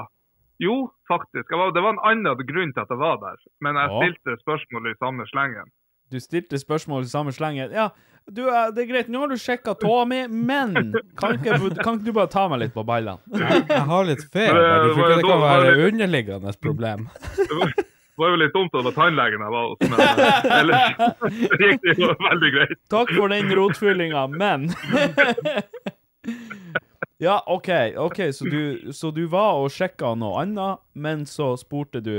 Jo, 0.64 0.78
faktisk. 1.10 1.52
Var, 1.52 1.74
det 1.76 1.84
var 1.84 1.96
en 1.98 2.02
annen 2.08 2.46
grunn 2.48 2.72
til 2.74 2.82
at 2.86 2.90
jeg 2.94 3.00
var 3.02 3.20
der. 3.22 3.38
Men 3.62 3.76
jeg 3.76 3.92
Ja. 3.92 4.00
stilte 4.00 4.38
spørsmål 4.42 4.88
i 4.92 4.96
samme 5.04 5.28
slengen. 5.28 5.68
Du 6.12 6.20
stilte 6.24 6.58
spørsmål 6.62 7.04
i 7.04 7.12
samme 7.12 7.32
slengen. 7.36 7.72
Ja, 7.76 7.90
du, 8.32 8.44
eh, 8.48 8.68
det 8.76 8.84
er 8.84 8.90
greit, 8.90 9.10
nå 9.12 9.24
har 9.24 9.32
du 9.32 9.40
sjekka 9.40 9.74
tåa 9.80 10.04
mi, 10.10 10.24
men 10.28 10.94
kan 11.20 11.36
ikke, 11.38 11.58
kan 11.80 11.98
ikke 11.98 12.06
du 12.06 12.14
bare 12.16 12.32
ta 12.32 12.46
meg 12.52 12.64
litt 12.64 12.76
på 12.76 12.86
ballene? 12.88 13.20
Jeg 13.34 13.88
har 13.90 14.08
litt 14.08 14.24
feil. 14.34 14.54
Du 14.54 14.94
tror 14.94 15.02
ikke 15.04 15.18
det 15.20 15.28
kan 15.28 15.44
være 15.44 15.74
underliggende 15.90 16.54
problem? 16.64 17.10
Det 17.36 17.60
var, 18.22 18.30
jo 18.30 18.38
litt 18.38 18.54
dumt 18.54 18.70
at 18.70 18.78
det 18.78 18.86
var 18.92 18.96
tannlegen 18.98 19.42
jeg 19.42 19.54
var 19.56 19.64
hos, 19.72 19.80
men 19.90 19.98
eh, 20.06 20.58
ellers 20.60 20.84
gikk 21.64 21.80
det 21.82 21.96
jo 21.98 22.12
veldig 22.28 22.52
greit. 22.58 22.78
Takk 22.94 23.16
for 23.18 23.34
den 23.34 23.56
rotfyllinga, 23.58 24.28
men 24.38 24.70
Ja, 27.22 27.44
OK, 27.48 27.70
ok, 27.98 28.20
så 28.34 28.46
du, 28.46 28.94
så 28.94 29.12
du 29.12 29.26
var 29.30 29.60
og 29.62 29.70
sjekka 29.72 30.14
noe 30.18 30.42
annet, 30.42 30.82
men 30.98 31.28
så 31.30 31.54
spurte 31.62 32.02
du 32.04 32.16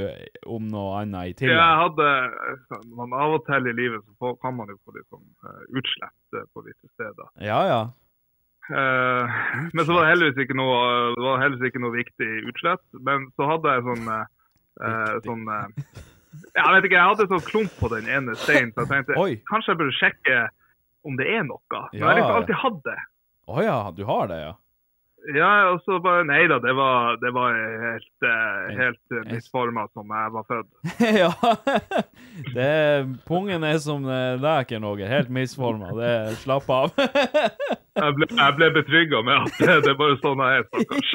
om 0.46 0.68
noe 0.70 1.00
annet 1.02 1.32
i 1.32 1.34
tillegg? 1.40 1.58
Jeg 1.58 1.90
tillegg? 1.98 2.70
hadde 2.70 2.94
man 2.94 3.16
Av 3.18 3.34
og 3.36 3.44
til 3.48 3.68
i 3.68 3.74
livet 3.74 4.04
så 4.04 4.14
får, 4.22 4.38
kan 4.44 4.56
man 4.56 4.70
jo 4.70 4.78
få 4.86 4.94
litt 4.94 5.08
sånn 5.10 5.26
uh, 5.44 5.60
utslett 5.74 6.38
eh, 6.38 6.46
på 6.54 6.64
visse 6.68 6.88
steder. 6.94 7.28
Ja, 7.42 7.60
ja. 7.68 7.82
Uh, 8.70 9.28
men 9.74 9.82
så 9.82 9.90
var 9.92 10.06
det 10.06 10.14
heldigvis 10.14 10.46
ikke 10.46 10.56
noe, 10.56 10.80
det 11.18 11.26
var 11.26 11.42
heldigvis 11.42 11.72
ikke 11.72 11.84
noe 11.84 11.96
viktig 11.98 12.32
utslett. 12.54 12.84
Men 13.10 13.28
så 13.34 13.50
hadde 13.50 13.76
jeg 13.76 13.86
sånn 13.90 14.10
eh, 14.14 15.14
sånn 15.26 15.44
Jeg 15.50 16.70
vet 16.70 16.86
ikke, 16.86 16.96
jeg 16.96 17.10
hadde 17.10 17.30
sånn 17.34 17.48
klump 17.50 17.78
på 17.82 17.90
den 17.92 18.08
ene 18.08 18.38
steinen, 18.40 18.72
så 18.72 18.86
jeg 18.86 18.94
tenkte 18.94 19.20
Oi. 19.20 19.32
kanskje 19.50 19.74
jeg 19.74 19.82
burde 19.82 19.98
sjekke 19.98 20.42
om 21.04 21.18
det 21.20 21.28
er 21.28 21.44
noe. 21.46 21.60
Men 21.92 21.98
jeg 21.98 22.08
har 22.08 22.18
liksom 22.22 22.38
alltid 22.40 22.62
hatt 22.62 22.84
det. 22.88 23.00
Å 23.44 23.62
ja, 23.66 23.78
du 23.92 24.06
har 24.08 24.30
det, 24.30 24.38
ja? 24.40 24.54
Ja, 25.32 25.70
og 25.72 25.80
så 25.86 25.96
bare 26.04 26.24
Nei 26.28 26.42
da, 26.50 26.58
det 26.60 26.74
var, 26.76 27.16
det 27.22 27.30
var 27.32 27.54
helt, 27.80 28.26
eh, 28.28 28.74
helt 28.76 29.14
uh, 29.14 29.22
misforma 29.30 29.86
som 29.96 30.10
jeg 30.12 30.32
var 30.34 30.44
født. 30.50 30.68
ja. 31.22 31.32
Det, 32.56 32.68
pungen 33.28 33.64
er 33.64 33.78
som 33.80 34.04
eh, 34.10 34.34
deg, 34.42 34.66
Ken 34.68 34.84
Roger. 34.84 35.08
Helt 35.08 35.30
misforma. 35.32 35.94
Det 35.96 36.36
Slapp 36.42 36.68
av. 36.68 36.92
Jeg 37.94 38.10
ble, 38.18 38.26
jeg 38.26 38.54
ble 38.58 38.66
betrygga 38.74 39.20
med 39.22 39.36
at 39.38 39.58
det, 39.62 39.74
det 39.84 39.90
er 39.92 39.98
bare 40.00 40.16
sånn 40.18 40.40
jeg 40.42 40.56
er, 40.58 40.64
stakkars. 40.66 41.10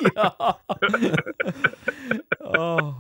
Åh, 2.55 2.93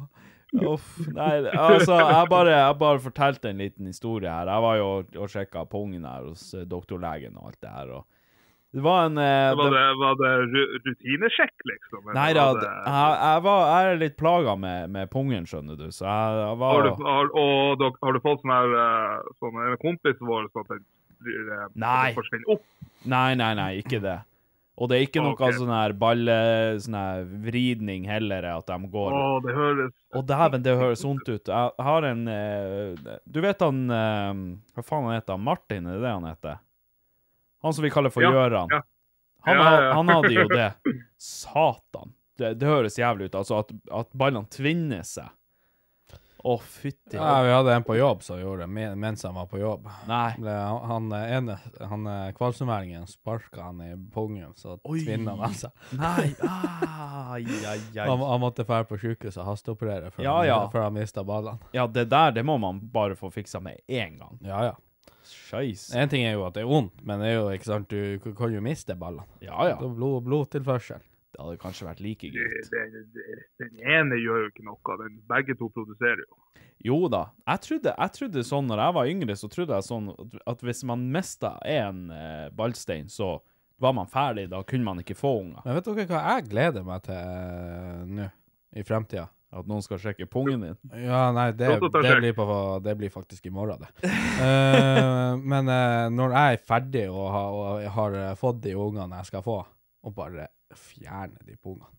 Uff. 0.57 0.97
Nei, 1.13 1.45
altså, 1.53 1.95
jeg 1.95 2.29
bare, 2.31 2.53
jeg 2.55 2.77
bare 2.79 3.01
fortalte 3.03 3.51
en 3.51 3.61
liten 3.61 3.87
historie 3.87 4.31
her. 4.31 4.49
Jeg 4.49 4.65
var 4.65 4.79
jo 4.79 4.87
og, 4.95 5.11
og 5.21 5.29
sjekka 5.29 5.65
pungen 5.69 6.07
her 6.09 6.25
hos 6.25 6.49
eh, 6.57 6.65
doktorlegen 6.69 7.37
og 7.37 7.51
alt 7.51 7.61
det 7.61 7.73
her. 7.73 7.91
Og 7.99 8.03
det 8.71 8.83
var 8.85 9.07
en 9.07 9.17
eh, 9.17 9.55
Var 9.57 9.71
det, 9.73 9.85
var 9.97 10.17
det 10.19 10.31
ru- 10.53 10.73
rutinesjekk, 10.85 11.55
liksom? 11.65 12.11
Nei 12.13 12.27
da, 12.37 12.43
var 12.53 12.61
jeg, 12.61 12.83
jeg, 12.85 13.41
var, 13.47 13.63
jeg 13.65 13.93
er 13.93 14.01
litt 14.03 14.17
plaga 14.19 14.53
med, 14.61 14.91
med 14.93 15.09
pungen, 15.09 15.47
skjønner 15.49 15.79
du, 15.79 15.87
så 15.89 16.05
jeg, 16.05 16.35
jeg 16.43 16.59
Har 16.61 16.85
du, 16.85 16.91
har, 17.07 17.31
og 17.33 17.81
dere- 17.81 18.01
har 18.05 18.13
du 18.13 18.21
fått 18.27 18.43
sånn 18.43 18.53
her 18.53 18.77
eh, 18.83 19.33
sånn, 19.41 19.57
En 19.65 19.79
kompis 19.81 20.21
vår 20.21 20.51
som 20.53 20.61
at 20.67 20.75
den 20.75 21.81
eh, 21.81 22.13
forsvinner 22.19 22.53
opp. 22.57 22.67
Nei, 23.09 23.31
nei, 23.41 23.49
nei, 23.57 23.71
ikke 23.81 24.03
det. 24.05 24.19
Og 24.79 24.87
det 24.87 24.95
er 24.99 25.07
ikke 25.09 25.25
noe 25.25 25.33
okay. 25.33 25.57
sånn 25.57 25.73
her 25.73 25.91
balle... 26.05 26.37
Sånn 26.79 26.95
her 26.95 27.25
vridning 27.49 28.05
heller, 28.07 28.45
at 28.53 28.69
de 28.69 28.77
går 28.93 29.17
Å, 29.17 29.23
det 29.43 29.57
høres 29.57 29.91
Å, 30.13 30.21
dæven, 30.23 30.63
det 30.63 30.77
høres 30.79 31.03
vondt 31.03 31.27
ut. 31.27 31.49
Jeg 31.51 31.87
har 31.89 32.07
en 32.13 32.21
eh, 32.31 33.17
Du 33.27 33.41
vet 33.43 33.65
han 33.65 33.81
Hva 33.89 34.85
faen 34.85 35.09
han 35.09 35.17
heter 35.17 35.35
han? 35.35 35.43
Martin, 35.49 35.89
er 35.89 35.97
det 35.97 36.05
det 36.05 36.13
han 36.13 36.29
heter? 36.29 36.61
Han 37.61 37.73
som 37.75 37.83
vi 37.83 37.89
kaller 37.91 38.09
for 38.13 38.23
Ja, 38.23 38.31
Gjøran. 38.31 38.67
ja. 38.71 38.81
Han, 39.47 39.55
Ja, 39.57 39.81
ja. 39.81 39.91
han 39.95 40.09
hadde 40.09 40.31
jo 40.35 40.47
det. 40.59 40.73
Satan. 41.17 42.13
Det, 42.37 42.53
det 42.59 42.67
høres 42.67 42.95
jævlig 42.99 43.25
ut. 43.29 43.35
Altså 43.35 43.59
at, 43.63 43.71
at 43.91 44.11
ballene 44.15 44.47
tvinner 44.51 45.03
seg. 45.07 45.27
Å, 46.39 46.53
fytti 46.63 47.17
Ja, 47.19 47.41
vi 47.43 47.49
hadde 47.51 47.73
en 47.75 47.83
på 47.83 47.97
jobb 47.97 48.21
som 48.23 48.39
gjorde 48.39 48.63
det 48.63 48.85
mens 48.95 49.25
han 49.27 49.35
var 49.35 49.49
på 49.51 49.59
jobb. 49.59 49.89
Nei. 50.07 50.29
Det, 50.39 50.53
han 50.87 51.09
eh, 51.11 51.33
ene, 51.35 51.57
han 51.83 52.05
kvalsumværingen 52.37 53.03
sparka 53.11 53.65
han 53.65 53.81
i 53.83 53.89
pungen, 54.13 54.53
så 54.55 54.77
tvinna 54.87 55.33
han 55.35 55.57
seg. 55.59 55.73
Nei. 55.99 56.29
Ai, 57.29 57.43
ai, 57.43 57.75
ai. 57.99 58.07
Han, 58.07 58.23
han 58.23 58.39
måtte 58.41 58.63
dra 58.63 58.79
på 58.87 58.95
sykehuset 58.97 59.41
og 59.43 59.49
hasteoperere 59.51 60.13
før, 60.15 60.23
Ja, 60.23 60.37
ja. 60.47 60.61
før 60.71 60.87
han 60.87 60.95
mista 60.95 61.25
ballene. 61.27 61.59
Ja, 61.75 61.83
det 61.91 62.07
der 62.09 62.31
det 62.39 62.45
må 62.47 62.55
man 62.57 62.79
bare 62.95 63.19
få 63.19 63.29
fiksa 63.35 63.59
med 63.59 63.83
én 63.91 64.15
gang. 64.17 64.39
Ja, 64.41 64.63
ja. 64.71 64.77
Scheisse. 65.33 65.93
En 65.97 66.09
ting 66.11 66.25
er 66.27 66.35
jo 66.37 66.45
at 66.47 66.57
det 66.57 66.65
er 66.65 66.69
vondt, 66.69 66.99
men 67.05 67.23
det 67.23 67.29
er 67.31 67.37
jo 67.37 67.45
ikke 67.53 67.69
sant, 67.69 67.93
du 67.93 68.33
kan 68.37 68.53
jo 68.53 68.63
miste 68.65 68.95
ballene. 68.99 69.27
Ja, 69.43 69.55
ja. 69.69 69.77
Det 69.79 69.87
er 69.87 69.95
Blod, 69.97 70.23
blodtilførsel. 70.27 71.05
Det 71.29 71.41
hadde 71.43 71.59
kanskje 71.61 71.85
vært 71.87 72.01
like 72.03 72.29
det, 72.33 72.35
greit. 72.35 72.69
Den, 72.73 73.09
den, 73.15 73.43
Den 73.61 73.83
ene 73.85 74.17
gjør 74.19 74.45
jo 74.45 74.51
ikke 74.51 74.65
noe. 74.65 74.95
Den, 75.03 75.19
begge 75.29 75.55
to 75.59 75.69
produserer 75.75 76.23
jo. 76.25 76.39
Jo 76.83 76.97
da. 77.11 77.25
Jeg 77.47 77.63
trodde, 77.65 77.93
jeg 77.93 78.15
trodde 78.15 78.43
sånn 78.47 78.67
når 78.71 78.81
jeg 78.83 78.95
var 78.97 79.11
yngre, 79.13 79.35
så 79.39 79.49
trodde 79.51 79.75
jeg 79.77 79.87
sånn 79.87 80.11
at, 80.47 80.61
hvis 80.63 80.83
man 80.87 81.05
mista 81.13 81.53
en 81.67 82.05
eh, 82.15 82.45
ballstein, 82.55 83.09
så 83.11 83.37
var 83.79 83.95
man 83.95 84.07
ferdig. 84.11 84.47
Da 84.51 84.61
kunne 84.67 84.87
man 84.87 85.03
ikke 85.03 85.17
få 85.19 85.33
unger. 85.41 85.61
Men 85.65 85.77
vet 85.79 85.89
dere 85.91 86.07
hva 86.11 86.23
jeg 86.33 86.47
gleder 86.51 86.87
meg 86.87 87.03
til 87.07 87.19
eh, 87.19 88.05
nå, 88.19 88.29
i 88.79 88.85
fremtida? 88.87 89.27
At 89.49 89.65
noen 89.65 89.81
skal 89.81 89.97
sjekke 89.97 90.27
pungen 90.29 90.61
din. 90.61 90.75
Ja, 91.07 91.23
nei, 91.33 91.47
det, 91.57 91.71
det, 91.81 92.17
blir, 92.21 92.33
på, 92.37 92.45
det 92.85 92.93
blir 92.99 93.09
faktisk 93.09 93.47
i 93.49 93.53
morgen, 93.53 93.81
det. 93.81 93.89
uh, 94.05 95.33
men 95.53 95.71
uh, 95.71 96.05
når 96.13 96.35
jeg 96.37 96.57
er 96.59 96.65
ferdig 96.69 97.05
og 97.09 97.31
har, 97.33 97.55
og 97.57 97.87
har 97.97 98.17
eh, 98.19 98.35
fått 98.37 98.61
de 98.67 98.75
ungene 98.77 99.23
jeg 99.23 99.31
skal 99.31 99.45
få, 99.45 99.63
og 100.05 100.13
bare 100.15 100.51
fjerne 100.77 101.41
de 101.47 101.57
pungene 101.57 101.89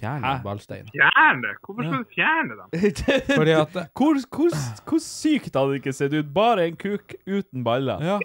Fjerne 0.00 0.40
ballsteinen. 0.44 0.88
Fjerne! 0.94 1.48
Hvorfor 1.66 1.82
skal 1.82 1.98
du 1.98 2.04
fjerne 2.14 2.54
dem? 2.60 2.68
Fordi 3.40 3.50
at 3.50 3.72
hvor, 3.98 4.20
hvor, 4.36 4.54
hvor 4.88 5.02
sykt 5.02 5.56
hadde 5.56 5.74
det 5.74 5.80
ikke 5.82 5.92
sett 5.92 6.14
ut? 6.14 6.30
Bare 6.34 6.66
en 6.70 6.76
kuk 6.76 7.14
uten 7.26 7.64
baller. 7.64 7.98
Ja, 8.00 8.16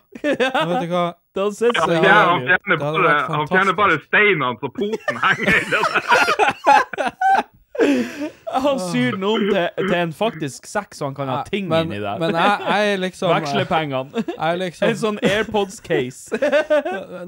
og 0.61 0.69
vet 0.69 0.85
du 0.85 0.93
hva? 0.93 1.07
Det 1.35 1.43
hadde 1.43 1.57
sett 1.57 1.81
Ja, 1.81 1.89
han, 1.89 2.45
fjerner, 2.45 2.45
han, 2.45 2.45
fjerner 2.45 2.77
bare, 2.85 3.17
han 3.33 3.49
fjerner 3.51 3.77
bare 3.81 3.99
steinene 4.05 4.55
så 4.61 4.71
poten 4.77 5.21
henger 5.25 5.59
i 5.59 5.65
det. 5.73 7.51
Han 8.65 8.79
syr 8.79 9.17
om 9.19 9.41
til, 9.49 9.65
til 9.77 9.95
en 9.97 10.13
faktisk 10.15 10.67
sekk, 10.69 10.95
så 10.95 11.09
han 11.09 11.15
kan 11.17 11.27
ha 11.27 11.41
ting 11.47 11.67
men, 11.67 11.89
inni 11.89 11.99
der. 11.99 12.19
Men 12.21 12.37
jeg, 12.37 12.67
jeg 12.69 12.99
liksom 13.03 13.33
Veksle 13.33 13.65
pengene. 13.67 14.23
Er 14.37 14.59
liksom 14.61 14.85
En 14.89 14.99
sånn 15.01 15.19
AirPods-case. 15.25 16.39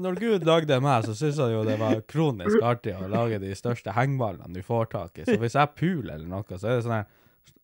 Når 0.00 0.20
Gud 0.22 0.48
lagde 0.48 0.80
meg, 0.84 1.04
så 1.04 1.16
syntes 1.18 1.42
han 1.42 1.52
jo 1.52 1.64
det 1.68 1.76
var 1.80 2.00
kronisk 2.08 2.64
artig 2.64 2.96
å 2.96 3.10
lage 3.12 3.42
de 3.42 3.52
største 3.58 3.92
hengballene 3.96 4.56
du 4.56 4.64
får 4.64 4.92
tak 4.94 5.20
i. 5.20 5.26
Så 5.28 5.36
hvis 5.42 5.58
jeg 5.58 5.74
puler 5.76 6.16
eller 6.16 6.28
noe, 6.30 6.46
så 6.56 6.64
er 6.64 6.78
det 6.78 6.86
sånn 6.86 6.96
her 7.00 7.08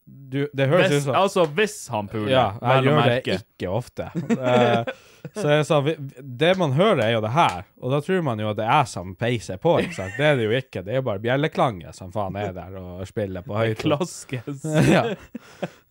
du, 0.04 0.48
Det 0.52 0.66
høres 0.68 0.92
ut 0.92 1.02
som 1.06 1.16
altså, 1.16 1.46
hvis 1.56 1.76
han 1.88 2.08
puler, 2.12 2.30
Ja, 2.32 2.46
jeg 2.60 2.82
å 2.82 2.88
gjør 2.88 3.06
det 3.08 3.36
ikke 3.38 3.70
ofte. 3.72 4.08
uh, 4.36 4.90
så 5.32 5.46
jeg 5.48 5.64
sa, 5.64 5.78
det 6.20 6.50
man 6.60 6.74
hører 6.76 7.00
er 7.06 7.12
jo 7.14 7.22
det 7.24 7.30
her, 7.32 7.62
og 7.80 7.94
da 7.94 8.00
tror 8.04 8.24
man 8.26 8.42
jo 8.42 8.50
at 8.50 8.58
det 8.58 8.66
er 8.66 8.82
jeg 8.82 8.90
som 8.92 9.14
peiser 9.16 9.60
på, 9.62 9.78
ikke 9.80 9.96
sant? 9.96 10.18
Det 10.18 10.26
er 10.28 10.36
det 10.36 10.44
jo 10.44 10.58
ikke, 10.58 10.82
det 10.84 10.92
er 10.92 11.00
jo 11.00 11.06
bare 11.06 11.22
bjelleklanget 11.24 11.96
som 11.96 12.12
faen 12.12 12.36
er 12.40 12.52
der 12.56 12.76
og 12.80 13.00
spiller 13.08 13.46
på 13.46 13.56
høyt. 13.56 13.80
Klaskes. 13.80 14.66
ja. 14.94 15.06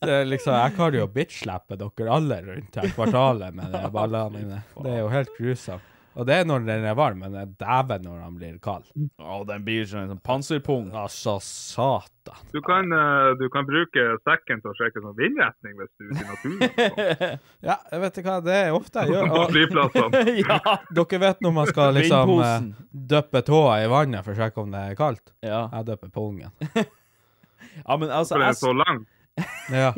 Det 0.04 0.20
er 0.20 0.30
liksom, 0.30 0.54
jeg 0.54 0.76
kan 0.78 1.00
jo 1.00 1.08
bitch-slappe 1.16 1.80
dere 1.80 2.14
alle 2.20 2.38
rundt 2.46 2.78
her 2.78 2.94
kvartalet 2.94 3.58
med 3.58 3.74
de 3.74 3.84
ballene 3.96 4.38
mine. 4.38 4.62
Det 4.84 4.94
er 4.94 5.02
jo 5.02 5.10
helt 5.14 5.34
grusomt. 5.40 5.90
Og 6.14 6.28
det 6.30 6.36
er 6.38 6.46
når 6.46 6.66
den 6.68 6.86
er 6.86 6.98
varm, 6.98 7.24
men 7.24 7.34
det 7.34 7.42
er 7.42 7.54
dæven 7.64 8.04
når 8.06 8.20
den 8.22 8.36
blir 8.38 8.58
kald. 8.64 8.86
Å, 9.18 9.40
den 9.50 9.64
blir 9.66 9.88
sånn, 9.90 10.12
sånn 10.12 10.22
panserpung. 10.24 10.92
Altså, 10.94 11.40
satan. 11.42 12.44
Du 12.54 12.60
kan, 12.64 12.88
uh, 12.94 13.34
du 13.40 13.48
kan 13.54 13.66
bruke 13.68 14.06
sekken 14.22 14.62
til 14.62 14.72
å 14.72 14.76
sjekke 14.78 15.02
sånn 15.04 15.18
vindretning 15.18 15.76
hvis 15.80 15.92
du 15.98 16.06
er 16.06 16.12
ute 16.12 16.24
i 16.24 16.30
naturen. 16.30 17.44
Ja, 17.64 17.78
jeg 17.90 18.04
vet 18.04 18.20
ikke 18.22 18.30
hva, 18.30 18.40
det 18.46 18.60
er 18.60 18.78
ofte 18.78 19.04
jeg 19.04 19.16
gjør. 19.16 19.30
På 19.34 19.42
Og 19.42 19.54
flyplassene. 19.56 20.24
ja. 20.44 20.60
dere 21.00 21.22
vet 21.26 21.44
når 21.44 21.56
man 21.58 21.72
skal 21.72 21.98
liksom 21.98 22.34
uh, 22.38 22.58
dyppe 22.92 23.34
døppe 23.34 23.42
tåa 23.48 23.78
i 23.84 23.90
vannet 23.90 24.26
for 24.26 24.36
å 24.36 24.38
sjekke 24.38 24.62
om 24.64 24.74
det 24.74 24.84
er 24.92 25.00
kaldt? 25.00 25.34
ja. 25.42 25.66
Jeg 25.74 25.90
døpper 25.94 26.14
pungen. 26.14 26.54
Ja, 27.88 27.96
men 27.98 28.12
altså, 28.12 28.36
For 28.36 28.44
den 28.44 28.50
er 28.52 28.58
så 28.60 28.74
langt. 28.78 29.08
Ja. 29.74 29.94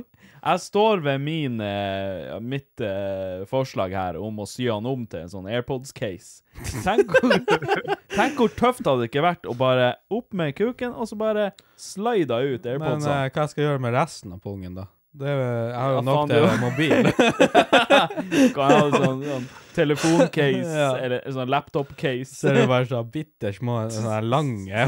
Jeg 0.46 0.60
står 0.62 1.02
ved 1.04 1.22
min, 1.26 1.60
eh, 1.62 2.36
mitt 2.42 2.82
eh, 2.86 3.44
forslag 3.50 3.94
her 3.98 4.18
om 4.22 4.38
å 4.44 4.46
sy 4.48 4.68
han 4.70 4.86
om 4.86 5.06
til 5.10 5.24
en 5.26 5.32
sånn 5.32 5.48
AirPods-case. 5.50 6.44
Tenk, 6.86 7.10
hvor- 7.10 7.40
tenk 8.18 8.38
hvor 8.40 8.54
tøft 8.56 8.86
hadde 8.86 9.02
det 9.06 9.10
ikke 9.12 9.26
vært 9.26 9.50
å 9.50 9.56
bare 9.58 9.96
opp 10.14 10.34
med 10.38 10.54
kuken, 10.56 10.94
og 10.94 11.10
så 11.10 11.18
bare 11.18 11.50
slide 11.76 12.30
ut 12.46 12.64
Men 12.66 12.76
AirPodsene. 12.76 13.16
eh, 13.26 13.30
hva 13.34 13.48
skal 13.50 13.64
jeg 13.64 13.72
gjøre 13.72 13.82
med 13.88 13.98
resten 13.98 14.34
av 14.38 14.40
pungen, 14.46 14.76
da? 14.78 14.86
Det 15.16 15.30
er, 15.32 15.40
jeg 15.72 15.76
har 15.80 15.92
jo 15.94 15.96
Ja, 15.96 16.02
nok 16.04 16.28
til 16.28 16.42
du- 16.44 16.58
mobil. 16.60 17.04
kan 18.56 18.70
jeg 18.70 18.82
ha 18.82 18.90
sånn, 18.92 19.22
sånn 19.24 19.46
telefoncase, 19.76 20.76
Ja. 20.76 20.90
eller 21.00 21.22
sånn 21.32 21.50
laptop-case. 21.52 22.36
Så 22.36 22.50
er 22.52 22.60
det 22.62 22.68
bare 22.68 22.86
så 22.90 23.00
bitte 23.08 23.54
små, 23.56 23.78
sånne 23.96 24.20
lange 24.28 24.28
lange. 24.28 24.86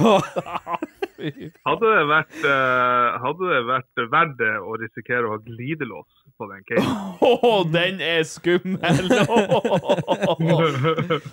Hadde 1.67 1.91
det 1.95 2.03
vært, 2.09 2.35
uh, 2.45 3.17
hadde 3.23 3.47
det 3.51 3.61
vært 3.67 4.01
verdt 4.13 4.35
det 4.39 4.51
å 4.61 4.75
risikere 4.81 5.27
å 5.27 5.31
ha 5.35 5.39
glidelås 5.45 6.09
på 6.37 6.47
den 6.51 6.63
casen? 6.69 6.97
Oh, 7.25 7.61
den 7.73 8.01
er 8.05 8.23
skummel! 8.29 9.07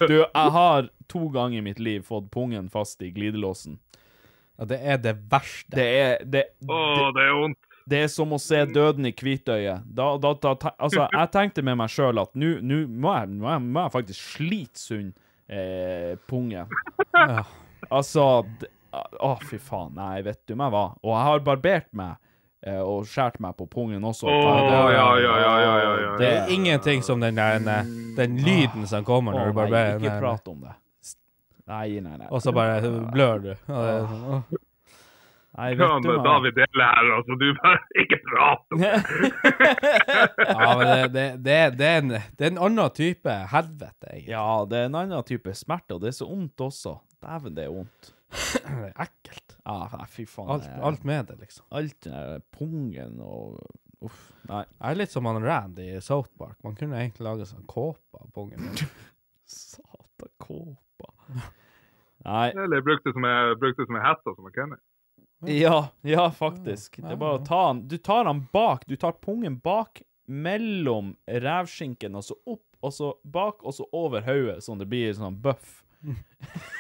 du, 0.09 0.17
jeg 0.23 0.51
har 0.57 0.89
to 1.11 1.27
ganger 1.35 1.59
i 1.59 1.65
mitt 1.67 1.79
liv 1.83 2.05
fått 2.07 2.31
pungen 2.35 2.71
fast 2.73 3.03
i 3.05 3.11
glidelåsen. 3.15 3.79
Ja, 4.59 4.65
det 4.71 4.79
er 4.87 4.99
det 5.03 5.15
verste. 5.31 5.75
Det 5.77 5.87
er, 5.99 6.13
det, 6.31 6.45
oh, 6.71 7.09
det 7.17 7.25
er 7.27 7.35
vondt. 7.41 7.59
det 7.91 8.03
er 8.05 8.09
som 8.13 8.33
å 8.37 8.39
se 8.41 8.61
døden 8.71 9.09
i 9.09 9.13
hvitøyet. 9.17 9.83
Da, 9.99 10.13
da, 10.23 10.31
da, 10.41 10.55
altså, 10.79 11.09
jeg 11.19 11.33
tenkte 11.35 11.65
med 11.67 11.77
meg 11.81 11.91
sjøl 11.93 12.23
at 12.23 12.33
nå 12.39 12.55
nå 12.63 12.85
må, 12.89 13.17
jeg- 13.19 13.33
nå 13.35 13.43
må 13.45 13.51
jeg- 13.57 13.67
må 13.75 13.85
jeg 13.89 13.95
faktisk 13.99 14.31
slite 14.39 14.81
sunn 14.81 15.11
eh, 15.51 16.15
pungen. 16.31 16.71
Ja. 17.13 17.43
Altså 17.93 18.23
Å, 19.21 19.33
fy 19.49 19.59
faen. 19.59 19.95
Nei, 19.97 20.23
vet 20.27 20.41
du 20.49 20.55
meg 20.59 20.73
hva. 20.75 20.87
Og 21.03 21.13
jeg 21.15 21.29
har 21.29 21.43
barbert 21.47 21.89
meg 21.97 22.17
eh, 22.67 22.81
og 22.81 23.09
skåret 23.11 23.41
meg 23.43 23.57
på 23.59 23.67
pungen 23.71 24.05
også. 24.05 24.29
Å, 24.31 24.37
ja, 24.39 24.85
ja, 24.95 25.09
ja, 25.23 25.35
ja, 25.43 25.55
ja, 25.65 25.95
ja. 26.05 26.13
Det 26.21 26.31
er 26.33 26.55
ingenting 26.55 27.05
som 27.07 27.23
den 27.25 27.41
der 27.41 27.63
den, 27.65 27.95
den 28.19 28.39
lyden 28.45 28.87
som 28.91 29.07
kommer 29.07 29.37
når 29.37 29.51
du 29.51 29.53
nei, 29.53 29.59
barberer 29.63 30.03
ikke 30.03 30.19
prat 30.23 30.53
om 30.53 30.63
det. 30.69 30.77
Nei, 31.65 31.89
nei, 32.05 32.19
nei. 32.21 32.29
Og 32.29 32.45
så 32.45 32.53
bare 32.53 32.93
blør 33.13 33.41
du. 33.41 33.51
Nei, 35.55 35.69
vet 35.79 36.03
du 36.03 36.09
hva. 36.11 36.23
David 36.25 36.57
deler 36.59 36.89
her, 36.89 37.11
altså. 37.15 37.37
Du 37.39 37.47
bare 37.61 37.79
ikke 38.03 38.19
prat 38.27 38.75
om 38.75 38.83
det. 38.83 38.95
Ja, 40.55 40.71
men 40.79 40.87
det, 40.89 40.97
det, 41.15 41.27
det, 41.45 41.59
det, 41.79 41.89
er 41.89 42.03
en, 42.03 42.11
det 42.11 42.47
er 42.49 42.51
en 42.51 42.61
annen 42.67 42.95
type 42.97 43.37
helvete, 43.53 44.11
egentlig. 44.11 44.33
Ja, 44.35 44.49
det 44.71 44.81
er 44.81 44.91
en 44.91 44.99
annen 44.99 45.29
type 45.29 45.55
smerte, 45.57 45.97
og 45.97 46.03
det 46.03 46.11
er 46.11 46.19
så 46.19 46.29
vondt 46.29 46.67
også. 46.67 46.99
Dæven, 47.25 47.55
det 47.57 47.69
er 47.69 47.73
vondt. 47.73 48.11
Det 48.35 48.91
er 48.91 48.93
ekkelt. 49.07 49.57
Ja, 49.65 49.77
nei, 49.97 50.07
fy 50.11 50.25
faen. 50.29 50.51
Alt, 50.57 50.67
er- 50.69 50.83
alt 50.91 51.05
med 51.09 51.27
det, 51.31 51.37
liksom. 51.41 51.67
Alt 51.71 52.01
den 52.09 52.43
pungen 52.55 53.21
og 53.25 53.61
Uff. 54.05 54.25
Nei. 54.51 54.65
Jeg 54.67 54.91
er 54.91 54.99
litt 54.99 55.13
som 55.15 55.25
han 55.25 55.39
Randy 55.41 55.85
i 55.97 56.01
South 56.05 56.29
Park. 56.37 56.59
Man 56.67 56.75
kunne 56.77 56.99
egentlig 57.01 57.25
lage 57.25 57.47
sånn 57.49 57.63
kåpe 57.71 58.19
av 58.21 58.27
pungen. 58.37 58.75
Satan 59.49 60.29
kåpa. 60.43 61.09
Nei. 62.27 62.51
Eller 62.53 62.83
brukte 62.85 63.09
det 63.09 63.15
som 63.17 63.25
ei 63.25 64.03
hette 64.05 64.35
som 64.35 64.51
jeg 64.51 64.59
kjenner. 64.59 64.83
Ja, 65.49 65.79
ja, 66.05 66.27
faktisk. 66.33 66.99
Det 67.01 67.15
er 67.15 67.21
bare 67.21 67.39
å 67.39 67.45
ta 67.45 67.63
han 67.67 67.83
Du 67.89 67.97
tar 68.01 68.29
han 68.29 68.45
bak. 68.53 68.85
Du 68.89 68.95
tar 69.01 69.17
pungen 69.25 69.57
bak 69.65 70.03
mellom 70.29 71.15
revskinken, 71.29 72.15
og 72.17 72.25
så 72.29 72.37
opp, 72.49 72.65
og 72.85 72.93
så 72.97 73.11
bak, 73.25 73.65
og 73.65 73.75
så 73.77 73.85
over 73.93 74.25
hodet, 74.25 74.61
sånn 74.65 74.81
det 74.81 74.89
blir 74.89 75.13
sånn 75.17 75.37
buff. 75.41 75.81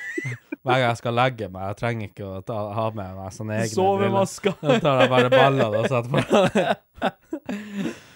Hver 0.64 0.78
gang 0.80 0.88
jeg 0.88 0.96
skal 0.96 1.12
legge 1.18 1.46
meg, 1.52 1.64
jeg 1.68 1.76
trenger 1.76 2.06
ikke 2.08 2.24
å 2.24 2.38
ta, 2.48 2.54
ha 2.72 2.84
med 2.96 3.16
meg 3.18 3.32
sånne 3.36 3.58
egne 3.60 3.74
Sovemasker. 3.74 4.54
Da 4.62 4.78
tar 4.80 5.02
jeg 5.02 5.10
bare 5.12 5.28
ballene 5.32 5.80
og 5.82 5.88
setter 5.92 6.10
på. 6.14 6.20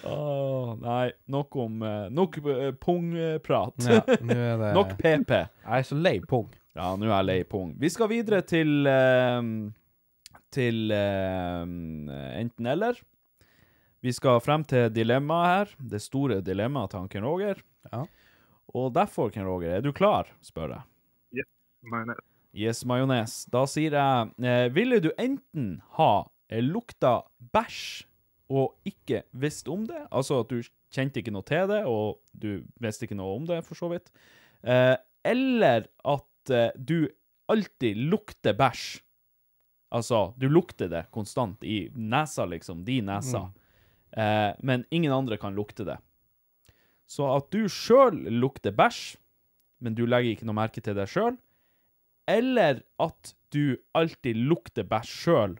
oh, 0.09 0.71
nei, 0.81 1.11
nok 1.29 1.57
om 1.61 1.83
eh, 1.85 2.07
Nok 2.09 2.39
eh, 2.41 2.73
pungprat. 2.81 3.77
Ja, 3.85 4.01
det 4.01 4.71
Nok 4.73 4.97
PP. 4.97 5.29
Jeg 5.37 5.77
er 5.77 5.85
så 5.85 5.93
lei 5.99 6.17
pung. 6.25 6.49
Ja, 6.73 6.97
nå 6.97 7.05
er 7.05 7.19
jeg 7.19 7.27
lei 7.27 7.43
pung. 7.51 7.75
Vi 7.77 7.85
skal 7.93 8.09
videre 8.09 8.41
til 8.49 8.81
eh, 8.89 9.41
Til 10.57 10.89
enten-eller. 10.89 12.97
Vi 14.01 14.09
skal 14.15 14.41
frem 14.41 14.63
til 14.65 14.89
dilemmaet 14.95 15.53
her. 15.53 15.75
Det 15.93 16.01
store 16.01 16.41
dilemmaet 16.41 16.89
til 16.95 17.03
han 17.03 17.13
Ken 17.13 17.29
Roger. 17.29 17.61
Ja. 17.91 18.01
Og 18.73 18.89
derfor, 18.97 19.29
Ken 19.29 19.45
Roger, 19.45 19.77
er 19.77 19.85
du 19.85 19.93
klar, 19.93 20.33
spør 20.41 20.79
jeg. 20.79 21.45
Majones. 21.85 22.28
Yes, 22.55 22.81
majones. 22.87 23.43
Da 23.51 23.65
sier 23.69 23.93
jeg 23.93 24.31
eh, 24.41 24.67
Ville 24.73 24.97
du 25.03 25.11
enten 25.21 25.75
ha 25.99 26.13
eh, 26.49 26.63
lukta 26.65 27.19
bæsj 27.53 28.05
og 28.49 28.73
ikke 28.89 29.23
visst 29.37 29.69
om 29.69 29.83
det? 29.85 30.01
Altså 30.09 30.39
at 30.41 30.49
du 30.49 30.63
kjente 30.89 31.21
ikke 31.21 31.33
noe 31.35 31.45
til 31.45 31.69
det, 31.69 31.83
og 31.85 32.17
du 32.33 32.63
visste 32.81 33.05
ikke 33.05 33.17
noe 33.19 33.35
om 33.37 33.45
det, 33.45 33.61
for 33.67 33.77
så 33.77 33.91
vidt. 33.91 34.09
Eh, 34.65 34.95
eller 35.29 35.85
at 36.09 36.53
eh, 36.53 36.73
du 36.73 37.05
alltid 37.49 38.01
lukter 38.09 38.57
bæsj. 38.57 38.87
Altså, 39.93 40.33
du 40.37 40.45
lukter 40.49 40.89
det 40.89 41.07
konstant 41.13 41.63
i 41.65 41.87
nesa, 41.93 42.45
liksom. 42.49 42.83
Din 42.85 43.07
nesa. 43.09 43.47
Eh, 44.17 44.51
men 44.65 44.85
ingen 44.89 45.13
andre 45.13 45.37
kan 45.37 45.53
lukte 45.57 45.85
det. 45.85 45.97
Så 47.09 47.25
at 47.33 47.49
du 47.53 47.65
sjøl 47.69 48.17
lukter 48.41 48.73
bæsj, 48.73 49.17
men 49.81 49.95
du 49.97 50.03
legger 50.05 50.35
ikke 50.35 50.49
noe 50.49 50.57
merke 50.57 50.81
til 50.83 50.97
det 50.97 51.07
sjøl, 51.09 51.37
eller 52.29 52.83
at 53.01 53.33
du 53.53 53.79
alltid 53.97 54.37
lukter 54.37 54.85
bæsj 54.87 55.13
sjøl, 55.25 55.55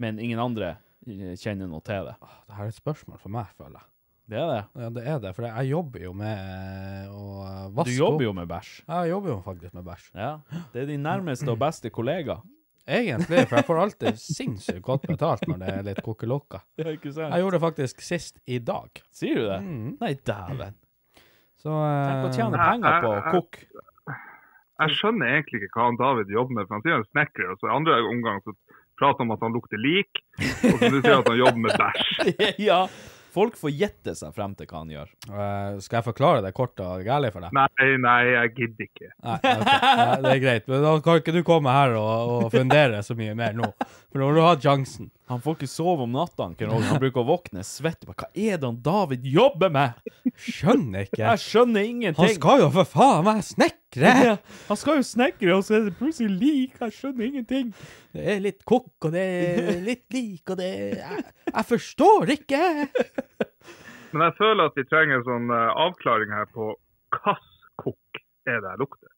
men 0.00 0.18
ingen 0.22 0.40
andre 0.40 0.74
eh, 1.06 1.34
kjenner 1.38 1.68
noe 1.68 1.84
til 1.84 2.08
det. 2.08 2.16
Det 2.48 2.56
her 2.56 2.68
er 2.68 2.72
et 2.72 2.78
spørsmål 2.80 3.20
for 3.20 3.34
meg, 3.34 3.50
føler 3.58 3.76
jeg. 3.80 3.88
Det 4.32 4.38
er 4.38 4.48
det. 4.48 4.60
Ja, 4.78 4.88
det 4.96 5.02
er 5.10 5.20
det, 5.20 5.30
for 5.36 5.44
jeg 5.44 5.68
jobber 5.72 6.04
jo 6.06 6.12
med 6.16 6.40
eh, 6.40 7.12
å 7.12 7.68
vaske 7.74 7.90
Du 7.90 7.98
jobber 7.98 8.24
jo 8.28 8.32
med 8.38 8.48
bæsj. 8.48 8.72
Ja, 8.86 9.02
jeg 9.04 9.12
jobber 9.12 9.34
jo 9.34 9.38
faktisk 9.44 9.76
med 9.76 9.86
bæsj. 9.90 10.08
Ja. 10.16 10.32
Det 10.72 10.84
er 10.84 10.90
din 10.94 11.04
nærmeste 11.04 11.50
og 11.52 11.58
beste 11.60 11.92
kollega. 11.92 12.38
Egentlig, 12.82 13.44
for 13.46 13.60
jeg 13.60 13.66
får 13.68 13.78
alltid 13.78 14.16
sinnssykt 14.18 14.80
godt 14.82 15.04
betalt 15.06 15.44
når 15.46 15.60
det 15.60 15.74
er 15.74 15.84
litt 15.90 16.00
kokkelokka. 16.06 16.62
Ja, 16.80 16.88
ikke 16.90 17.12
sant? 17.14 17.28
Jeg 17.34 17.44
gjorde 17.44 17.58
det 17.58 17.62
faktisk 17.66 18.02
sist 18.02 18.40
i 18.50 18.58
dag. 18.62 19.02
Sier 19.14 19.38
du 19.38 19.44
det? 19.50 19.60
Mm. 19.66 19.90
Nei, 20.00 20.14
dæven. 20.26 20.78
Så 21.62 21.70
Tenk 21.76 22.26
å 22.26 22.32
tjene 22.34 22.58
penger 22.58 23.04
på 23.04 23.12
å 23.12 23.20
kokke. 23.36 23.68
Jeg 24.82 24.98
skjønner 24.98 25.34
egentlig 25.36 25.62
ikke 25.64 25.78
hva 25.78 25.88
han 25.88 25.98
David 26.00 26.36
jobber 26.36 26.58
med. 26.58 26.68
for 26.68 26.78
Han 26.78 26.84
sier 26.84 26.96
han 26.96 27.06
er 27.06 27.10
snekker, 27.10 27.48
og 27.52 27.58
så 27.60 27.70
i 27.70 27.74
andre 27.78 27.98
omgang 28.10 28.42
så 28.44 28.54
prater 28.98 29.22
han 29.22 29.30
om 29.30 29.34
at 29.36 29.46
han 29.46 29.56
lukter 29.56 29.82
lik. 29.82 30.22
Og 30.38 30.78
så 30.78 30.94
sier 30.98 31.10
han 31.10 31.24
at 31.24 31.32
han 31.32 31.42
jobber 31.42 31.66
med 31.66 31.82
bæsj. 31.82 32.38
ja. 32.70 32.84
Folk 33.32 33.54
får 33.56 33.72
gjette 33.72 34.12
seg 34.16 34.34
frem 34.36 34.52
til 34.58 34.68
hva 34.68 34.82
han 34.82 34.90
gjør. 34.92 35.12
Uh, 35.24 35.78
Skal 35.80 35.98
jeg 35.98 36.06
forklare 36.10 36.42
det 36.44 36.50
kort 36.56 36.76
og 36.84 37.00
gærlig 37.06 37.30
for 37.32 37.44
deg? 37.46 37.54
Nei, 37.56 37.86
nei, 38.02 38.18
jeg 38.28 38.50
gidder 38.58 38.88
ikke. 38.90 39.08
Nei, 39.24 39.36
okay. 39.38 39.62
Nei, 40.02 40.18
det 40.26 40.32
er 40.34 40.42
greit. 40.42 40.68
Men 40.68 40.84
da 40.84 40.92
kan 41.06 41.22
ikke 41.22 41.34
du 41.38 41.40
komme 41.46 41.72
her 41.72 41.96
og, 41.96 42.32
og 42.34 42.46
fundere 42.52 43.00
så 43.06 43.16
mye 43.16 43.32
mer 43.38 43.56
nå. 43.56 43.70
For 44.12 44.20
nå 44.20 44.28
har 44.28 44.36
du 44.36 44.42
hatt 44.44 44.66
sjansen. 44.66 45.08
Han 45.32 45.40
får 45.40 45.56
ikke 45.56 45.70
sove 45.72 46.04
om 46.04 46.18
Roger. 46.18 46.68
Han 46.68 47.00
bruker 47.00 47.22
å 47.22 47.28
våkne 47.30 47.64
svett. 47.64 48.04
Hva 48.04 48.28
er 48.34 48.58
det 48.60 48.68
han 48.68 48.82
David 48.84 49.24
jobber 49.24 49.72
med? 49.72 50.12
Skjønner 50.36 51.08
ikke. 51.08 51.22
Jeg 51.24 51.44
skjønner 51.46 51.88
ingenting. 51.88 52.20
Han 52.26 52.36
skal 52.36 52.66
jo 52.66 52.72
for 52.74 52.92
faen 52.98 53.24
være 53.30 53.46
snekre! 53.92 54.24
Ja, 54.24 54.36
han 54.68 54.76
skal 54.80 55.00
jo 55.00 55.06
snekre, 55.06 55.54
og 55.56 55.64
så 55.66 55.76
er 55.78 55.86
det 55.88 55.96
plutselig 55.98 56.30
lik. 56.40 56.80
Jeg 56.80 56.96
skjønner 56.96 57.28
ingenting. 57.28 57.72
Det 58.12 58.26
er 58.34 58.42
litt 58.44 58.64
kokk, 58.68 58.92
og 59.04 59.12
det 59.14 59.22
er 59.22 59.80
litt 59.84 60.06
lik, 60.12 60.42
og 60.50 60.58
det 60.60 60.68
er 60.68 60.98
Jeg, 61.02 61.24
jeg 61.52 61.64
forstår 61.68 62.34
ikke! 62.38 62.62
Men 64.12 64.26
jeg 64.28 64.36
føler 64.36 64.68
at 64.68 64.76
vi 64.76 64.84
trenger 64.90 65.18
en 65.20 65.24
sånn 65.24 65.52
eh, 65.56 65.70
avklaring 65.86 66.32
her 66.36 66.48
på 66.52 66.74
hvilken 67.12 67.48
kokk 67.80 68.20
er 68.48 68.60
det 68.60 68.72
jeg 68.74 68.80
lukter. 68.82 69.08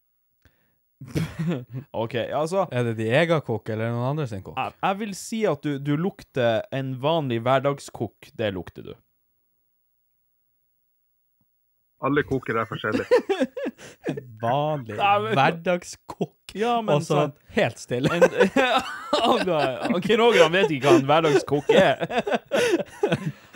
OK, 2.04 2.14
altså 2.32 2.62
Er 2.72 2.86
det 2.86 2.94
din 2.96 3.12
egen 3.12 3.42
kokk 3.44 3.68
eller 3.74 3.90
noen 3.92 4.06
andre 4.12 4.28
sin 4.30 4.44
kokk? 4.46 4.56
Jeg, 4.56 4.76
jeg 4.86 5.00
vil 5.02 5.16
si 5.18 5.40
at 5.50 5.66
du, 5.66 5.74
du 5.82 5.96
lukter 6.00 6.62
en 6.74 6.94
vanlig 7.02 7.42
hverdagskokk. 7.44 8.30
Det 8.38 8.52
lukter 8.54 8.86
du. 8.86 8.94
Alle 12.04 12.22
koker 12.26 12.58
er 12.60 12.66
forskjellige. 12.68 13.06
Vanlig 14.42 14.96
hverdagskokk. 14.98 16.32
Ja, 16.54 16.76
men 16.84 16.94
Og 17.00 17.02
så 17.02 17.16
sånn 17.16 17.32
helt 17.56 17.80
stille. 17.82 18.10
en, 18.14 18.22
han 19.24 20.52
vet 20.52 20.70
ikke 20.76 20.84
hva 20.90 20.92
en 21.00 21.08
hverdagskokk 21.08 21.70
er. 21.74 22.04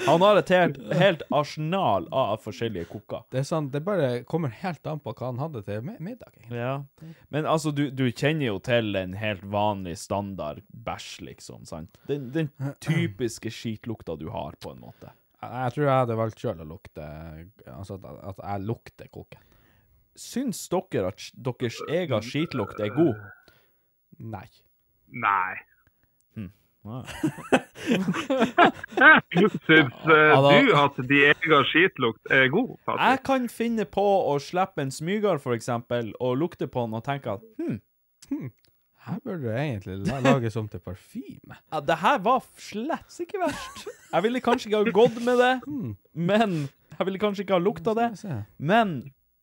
Han 0.09 0.23
har 0.25 0.41
et 0.41 0.51
helt, 0.55 0.79
helt 0.99 1.23
arsenal 1.35 2.09
av 2.15 2.41
forskjellige 2.43 2.89
kokker. 2.91 3.23
Det 3.35 3.43
er 3.43 3.47
sant, 3.47 3.71
det 3.75 3.83
bare 3.87 4.23
kommer 4.29 4.51
helt 4.63 4.87
an 4.89 5.03
på 5.05 5.13
hva 5.13 5.29
han 5.31 5.39
hadde 5.43 5.63
til 5.67 5.85
mi- 5.85 5.99
middag. 6.01 6.33
egentlig. 6.41 6.59
Ja. 6.59 7.13
Men 7.35 7.47
altså, 7.51 7.71
du, 7.77 7.85
du 7.91 8.07
kjenner 8.11 8.49
jo 8.49 8.59
til 8.65 8.97
en 8.99 9.15
helt 9.21 9.45
vanlig 9.53 9.99
standard 10.01 10.63
bæsj, 10.73 11.11
liksom. 11.29 11.67
sant? 11.69 12.01
Den, 12.09 12.31
den 12.35 12.51
typiske 12.83 13.53
skitlukta 13.53 14.17
du 14.19 14.31
har, 14.35 14.57
på 14.63 14.73
en 14.75 14.81
måte. 14.89 15.13
Jeg, 15.39 15.51
jeg 15.55 15.75
tror 15.75 15.85
jeg 15.85 16.01
hadde 16.03 16.19
valgt 16.19 16.43
sjøl 16.43 16.65
å 16.65 16.67
lukte 16.67 17.07
Altså 17.73 17.99
at, 17.99 18.19
at 18.33 18.43
jeg 18.43 18.67
lukter 18.67 19.11
koken. 19.15 19.45
Syns 20.19 20.65
dere 20.73 21.13
at 21.13 21.29
deres 21.47 21.79
egen 21.87 22.25
skitlukt 22.27 22.81
er 22.83 22.91
god? 22.97 23.21
Nei. 24.19 24.47
Nei. 25.09 25.55
Ja. 28.99 29.21
Syns 29.67 29.95
uh, 30.05 30.49
du 30.51 30.71
at 30.77 30.97
de 31.11 31.19
egen 31.29 31.67
skitlukt 31.71 32.33
er 32.33 32.49
god? 32.53 32.75
Jeg 32.89 33.21
kan 33.27 33.49
finne 33.53 33.85
på 33.89 34.05
å 34.31 34.35
slippe 34.43 34.83
en 34.83 34.93
smyger, 34.95 35.39
for 35.43 35.57
eksempel, 35.57 36.11
og 36.21 36.39
lukte 36.41 36.69
på 36.71 36.87
den 36.87 36.97
og 36.99 37.05
tenke 37.07 37.37
at 37.37 37.45
hm, 37.61 37.79
hm, 38.31 38.49
Her 39.09 39.19
burde 39.25 39.43
du 39.43 39.51
egentlig 39.51 39.99
la- 40.07 40.21
lages 40.25 40.57
om 40.61 40.69
til 40.69 40.81
parfyme. 40.85 41.57
ja, 41.73 41.81
det 41.81 41.97
her 42.03 42.19
var 42.25 42.43
slett 42.61 43.21
ikke 43.25 43.41
verst. 43.47 43.87
Jeg 44.13 44.23
ville 44.29 44.41
kanskje 44.45 44.69
ikke 44.71 44.83
ha 44.85 44.97
gått 45.03 45.23
med 45.25 45.39
det, 45.41 45.55
men 46.15 46.59
Jeg 46.99 47.07
ville 47.07 47.21
kanskje 47.23 47.45
ikke 47.47 47.57
ha 47.57 47.63
lukta 47.63 47.95
det, 47.95 48.09
men 48.59 48.99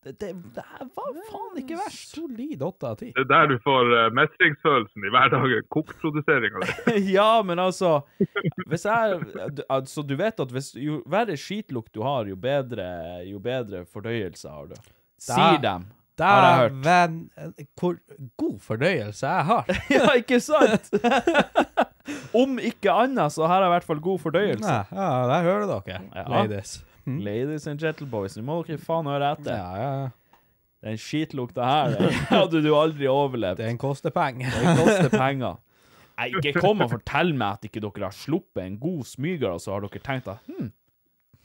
det, 0.06 0.12
det, 0.22 0.28
det 0.54 0.62
her 0.70 0.84
var 0.94 1.14
faen 1.32 1.56
ikke 1.64 1.78
verst. 1.80 2.12
Solid 2.14 2.62
åtte 2.62 2.90
av 2.92 2.98
ti. 3.00 3.08
Det 3.16 3.24
er 3.24 3.30
der 3.32 3.48
du 3.50 3.56
får 3.64 3.88
uh, 3.90 4.02
mestringsfølelsen 4.14 5.08
i 5.08 5.12
hverdagen. 5.16 5.64
Kokkproduseringa 5.74 6.62
di. 6.62 7.00
ja, 7.16 7.30
men 7.42 7.58
altså 7.64 8.04
Hvis 8.70 8.86
jeg 8.86 9.18
du- 9.58 9.64
Altså, 9.74 10.04
du 10.06 10.14
vet 10.20 10.40
at 10.46 10.54
hvis, 10.54 10.70
jo 10.78 11.00
verre 11.10 11.34
skitlukt 11.42 11.90
du 11.98 12.04
har, 12.06 12.30
jo 12.30 12.36
bedre, 12.38 12.86
jo 13.26 13.40
bedre 13.42 13.82
fordøyelse 13.90 14.52
har 14.54 14.70
du. 14.70 14.76
Sier 15.18 15.58
dem. 15.64 15.88
Jeg. 16.20 16.72
Dæven, 16.86 17.16
hvor 17.80 17.96
god 18.38 18.60
fornøyelse 18.60 19.28
jeg 19.28 19.46
har. 19.46 19.66
ja, 19.96 20.12
ikke 20.20 20.40
sant? 20.40 20.92
Om 22.42 22.60
ikke 22.60 22.92
annet, 22.92 23.34
så 23.34 23.48
har 23.50 23.64
jeg 23.64 23.72
i 23.72 23.74
hvert 23.76 23.88
fall 23.88 24.00
god 24.04 24.20
fordøyelse. 24.20 24.68
Nei, 24.68 24.84
ja, 25.02 25.10
der 25.32 25.42
hører 25.48 25.66
dere, 25.72 26.02
Ja. 26.16 26.24
ladies. 26.36 26.78
Ladies 27.06 27.68
and 27.68 27.80
gentleboys, 27.80 28.38
nå 28.38 28.44
må 28.48 28.60
dere 28.66 28.82
faen 28.82 29.06
høre 29.10 29.34
etter. 29.36 29.54
Ja, 29.58 29.76
ja, 29.78 29.90
ja. 30.04 30.08
Den 30.86 30.98
skitlukta 31.02 31.66
her, 31.66 31.96
den 31.98 32.12
hadde 32.30 32.62
du 32.62 32.72
aldri 32.78 33.08
overlevd. 33.10 33.58
Det 33.62 33.72
koster 33.82 34.14
penger. 34.14 34.50
Den 34.54 34.78
koster 34.80 35.10
penger. 35.14 35.56
Nei, 36.20 36.30
ikke 36.40 36.62
kom 36.64 36.80
og 36.86 36.92
fortell 36.94 37.34
meg 37.36 37.58
at 37.58 37.66
ikke 37.68 37.82
dere 37.84 38.08
har 38.08 38.16
sluppet 38.16 38.62
en 38.64 38.78
god 38.80 39.02
smyger, 39.10 39.50
og 39.58 39.62
så 39.64 39.74
har 39.76 39.84
dere 39.84 40.02
tenkt 40.06 40.30
at 40.32 40.46
hm, 40.48 40.70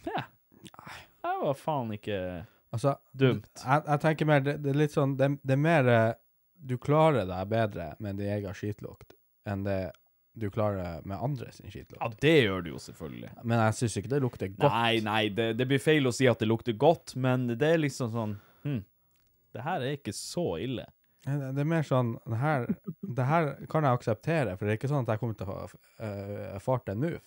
ja, 0.07 0.23
det 1.25 1.33
var 1.43 1.57
faen 1.59 1.91
ikke 1.97 2.18
Altså, 2.71 2.95
dumt. 3.12 3.49
jeg, 3.59 3.83
jeg 3.87 4.03
tenker 4.05 4.29
mer, 4.31 4.43
det, 4.47 4.59
det 4.62 4.71
er 4.73 4.79
litt 4.79 4.95
sånn, 4.95 5.16
det, 5.18 5.33
det 5.43 5.57
er 5.57 5.62
mer 5.62 5.89
eh, 5.91 6.12
du 6.61 6.77
klarer 6.79 7.27
deg 7.27 7.49
bedre 7.51 7.89
med 7.99 8.21
din 8.21 8.31
egen 8.31 8.55
skitlukt 8.55 9.16
enn 9.49 9.64
det 9.64 9.81
du 10.41 10.47
klarer 10.53 11.03
med 11.09 11.18
andre 11.18 11.51
sin 11.53 11.73
skitlukt. 11.73 11.99
Ja, 11.99 12.11
det 12.23 12.35
gjør 12.45 12.62
du 12.62 12.71
jo 12.71 12.79
selvfølgelig. 12.81 13.33
Men 13.43 13.59
jeg 13.64 13.77
synes 13.81 13.97
ikke 13.99 14.12
det 14.12 14.21
lukter 14.23 14.53
godt. 14.53 14.77
Nei, 14.77 15.01
nei, 15.05 15.23
det, 15.35 15.49
det 15.59 15.66
blir 15.68 15.83
feil 15.83 16.07
å 16.07 16.12
si 16.14 16.29
at 16.31 16.41
det 16.41 16.49
lukter 16.49 16.77
godt, 16.79 17.16
men 17.21 17.49
det 17.51 17.73
er 17.75 17.83
liksom 17.83 18.12
sånn 18.14 18.37
hm, 18.62 18.79
det 19.57 19.64
her 19.66 19.83
er 19.83 19.97
ikke 19.99 20.14
så 20.14 20.47
ille. 20.62 20.87
Det 21.27 21.51
det 21.57 21.64
er 21.64 21.68
mer 21.68 21.85
sånn, 21.85 22.14
det 22.31 22.39
her, 22.41 22.68
det 23.18 23.27
her 23.29 23.51
kan 23.73 23.85
jeg 23.85 23.99
akseptere, 23.99 24.55
for 24.57 24.64
det 24.66 24.73
er 24.73 24.79
ikke 24.81 24.93
sånn 24.93 25.05
at 25.05 25.12
jeg 25.12 25.21
kommer 25.21 25.37
til 25.37 25.51
å 25.53 25.59
uh, 25.66 26.61
farte 26.62 26.95
en 26.95 27.03
move, 27.03 27.21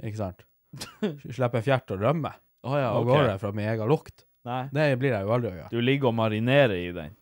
ikke 0.00 0.18
sant? 0.18 0.42
Slippe 1.36 1.62
fjert 1.66 1.92
og 1.94 2.02
rømme, 2.02 2.32
Å 2.66 2.80
ja, 2.80 2.90
og 2.96 3.04
ok. 3.04 3.12
går 3.12 3.28
det 3.28 3.38
fra 3.42 3.52
min 3.54 3.68
egen 3.70 3.90
lukt. 3.90 4.24
Nei, 4.46 4.62
Det 4.72 4.98
blir 4.98 5.12
jeg 5.12 5.26
jo 5.26 5.32
aldri 5.36 5.50
å 5.50 5.56
gjøre. 5.58 5.70
du 5.70 5.80
ligger 5.84 6.08
og 6.12 6.14
marinerer 6.20 6.76
i 6.78 6.92
den. 6.96 7.16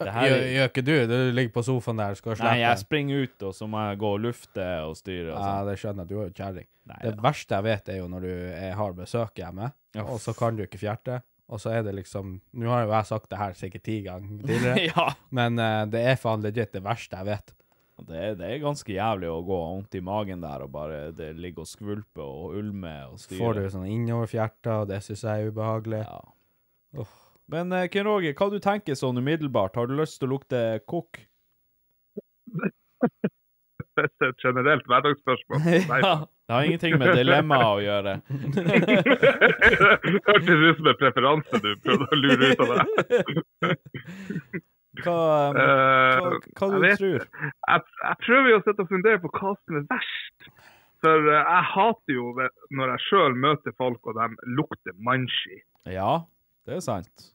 Gjør, 0.00 0.42
gjør 0.48 0.68
ikke 0.70 0.82
du? 0.84 0.92
Du 1.10 1.16
ligger 1.36 1.52
på 1.52 1.62
sofaen 1.64 1.98
der, 2.00 2.14
skal 2.16 2.32
slippe. 2.32 2.48
Nei, 2.48 2.60
jeg 2.62 2.80
springer 2.80 3.26
ut, 3.26 3.42
og 3.50 3.56
så 3.56 3.66
må 3.68 3.82
jeg 3.84 3.98
gå 4.00 4.12
og 4.16 4.22
lufte 4.24 4.68
og 4.86 4.94
styre 4.96 5.34
og 5.34 5.34
Ja, 5.36 5.42
sånn. 5.44 5.66
det 5.68 5.74
skjønner 5.82 6.06
jeg, 6.06 6.08
du 6.08 6.14
er 6.16 6.22
jo 6.30 6.36
kjerring. 6.38 6.68
Det 6.90 7.12
verste 7.22 7.58
jeg 7.58 7.66
vet 7.68 7.90
er 7.92 7.98
jo 8.00 8.06
når 8.08 8.24
du 8.24 8.30
er, 8.32 8.72
har 8.78 8.96
besøk 8.96 9.42
hjemme, 9.42 9.68
og 10.06 10.16
så 10.24 10.32
kan 10.38 10.56
du 10.56 10.64
ikke 10.64 10.80
fjerte, 10.80 11.20
og 11.50 11.60
så 11.60 11.74
er 11.76 11.84
det 11.84 11.92
liksom, 11.98 12.40
nå 12.56 12.72
har 12.72 12.86
jo 12.86 12.94
jeg 12.94 13.08
sagt 13.10 13.28
det 13.30 13.38
her 13.42 13.52
sikkert 13.58 13.84
ti 13.84 14.00
ganger 14.06 14.40
tidligere, 14.48 14.88
ja. 14.94 15.06
men 15.36 15.60
uh, 15.60 15.84
det 15.90 16.02
er 16.14 16.16
faen 16.16 16.42
legit 16.46 16.72
det 16.72 16.82
verste 16.86 17.20
jeg 17.20 17.28
vet. 17.28 17.54
Det 18.00 18.38
det 18.40 18.46
er 18.48 18.62
ganske 18.62 18.88
jævlig 18.94 19.28
å 19.28 19.42
gå 19.44 19.56
vondt 19.60 19.94
i 19.98 20.00
magen 20.00 20.40
der 20.40 20.62
og 20.64 20.70
bare 20.72 21.10
det 21.12 21.34
ligger 21.36 21.66
og 21.66 21.68
skvulper 21.68 22.24
og 22.24 22.54
ulmer 22.56 23.10
og 23.12 23.20
styrer. 23.20 23.42
Får 23.42 23.58
du 23.58 23.66
sånn 23.74 23.90
innoverfjerter, 23.92 24.86
og 24.86 24.88
det 24.88 25.02
synes 25.04 25.26
jeg 25.28 25.42
er 25.44 25.52
ubehagelig. 25.52 26.00
Ja. 26.08 26.22
Uff. 26.98 27.16
Men 27.50 27.72
eh, 27.74 27.88
Ken 27.90 28.06
Roger, 28.06 28.34
hva 28.38 28.46
du 28.52 28.60
tenker 28.62 28.94
sånn 28.98 29.18
umiddelbart? 29.18 29.76
Har 29.78 29.86
du 29.90 29.96
lyst 29.98 30.20
til 30.20 30.28
å 30.30 30.34
lukte 30.36 30.58
kokk? 30.90 31.14
Det 34.00 34.06
er 34.06 34.28
et 34.30 34.44
generelt 34.44 34.86
hverdagsspørsmål. 34.88 35.58
Ja. 36.04 36.12
Det 36.50 36.54
har 36.56 36.64
ingenting 36.66 36.94
med 36.98 37.12
dilemmaet 37.14 37.68
å 37.68 37.82
gjøre. 37.84 38.12
Hørtes 40.26 40.62
ut 40.64 40.76
som 40.80 40.88
en 40.90 40.96
preferanse 40.98 41.60
du 41.62 41.68
prøvde 41.84 42.06
å 42.06 42.18
lure 42.18 42.48
ut 42.50 42.62
av 42.64 42.68
deg. 42.72 42.86
Hva, 45.04 45.14
um, 45.14 45.14
hva, 45.54 45.62
Eh, 45.62 46.16
hva 46.58 46.66
jeg 46.66 46.72
du 46.72 46.74
vet 46.82 46.98
tror? 46.98 47.20
Jeg, 47.44 47.78
jeg 48.02 48.16
prøver 48.24 48.48
jo 48.50 48.56
å 48.58 48.64
sitte 48.64 48.82
og 48.82 48.90
fundere 48.90 49.22
på 49.22 49.30
hva 49.36 49.50
som 49.60 49.78
er 49.78 49.84
verst. 49.92 50.38
For 51.04 51.18
eh, 51.30 51.38
jeg 51.38 51.62
hater 51.76 52.12
jo 52.16 52.24
når 52.80 52.86
jeg 52.96 53.04
sjøl 53.06 53.32
møter 53.46 53.72
folk 53.78 54.02
og 54.10 54.14
de 54.18 54.26
lukter 54.58 54.94
mannski. 55.06 55.56
Ja, 55.86 56.26
det 56.70 56.78
er 56.78 56.86
sant. 56.86 57.28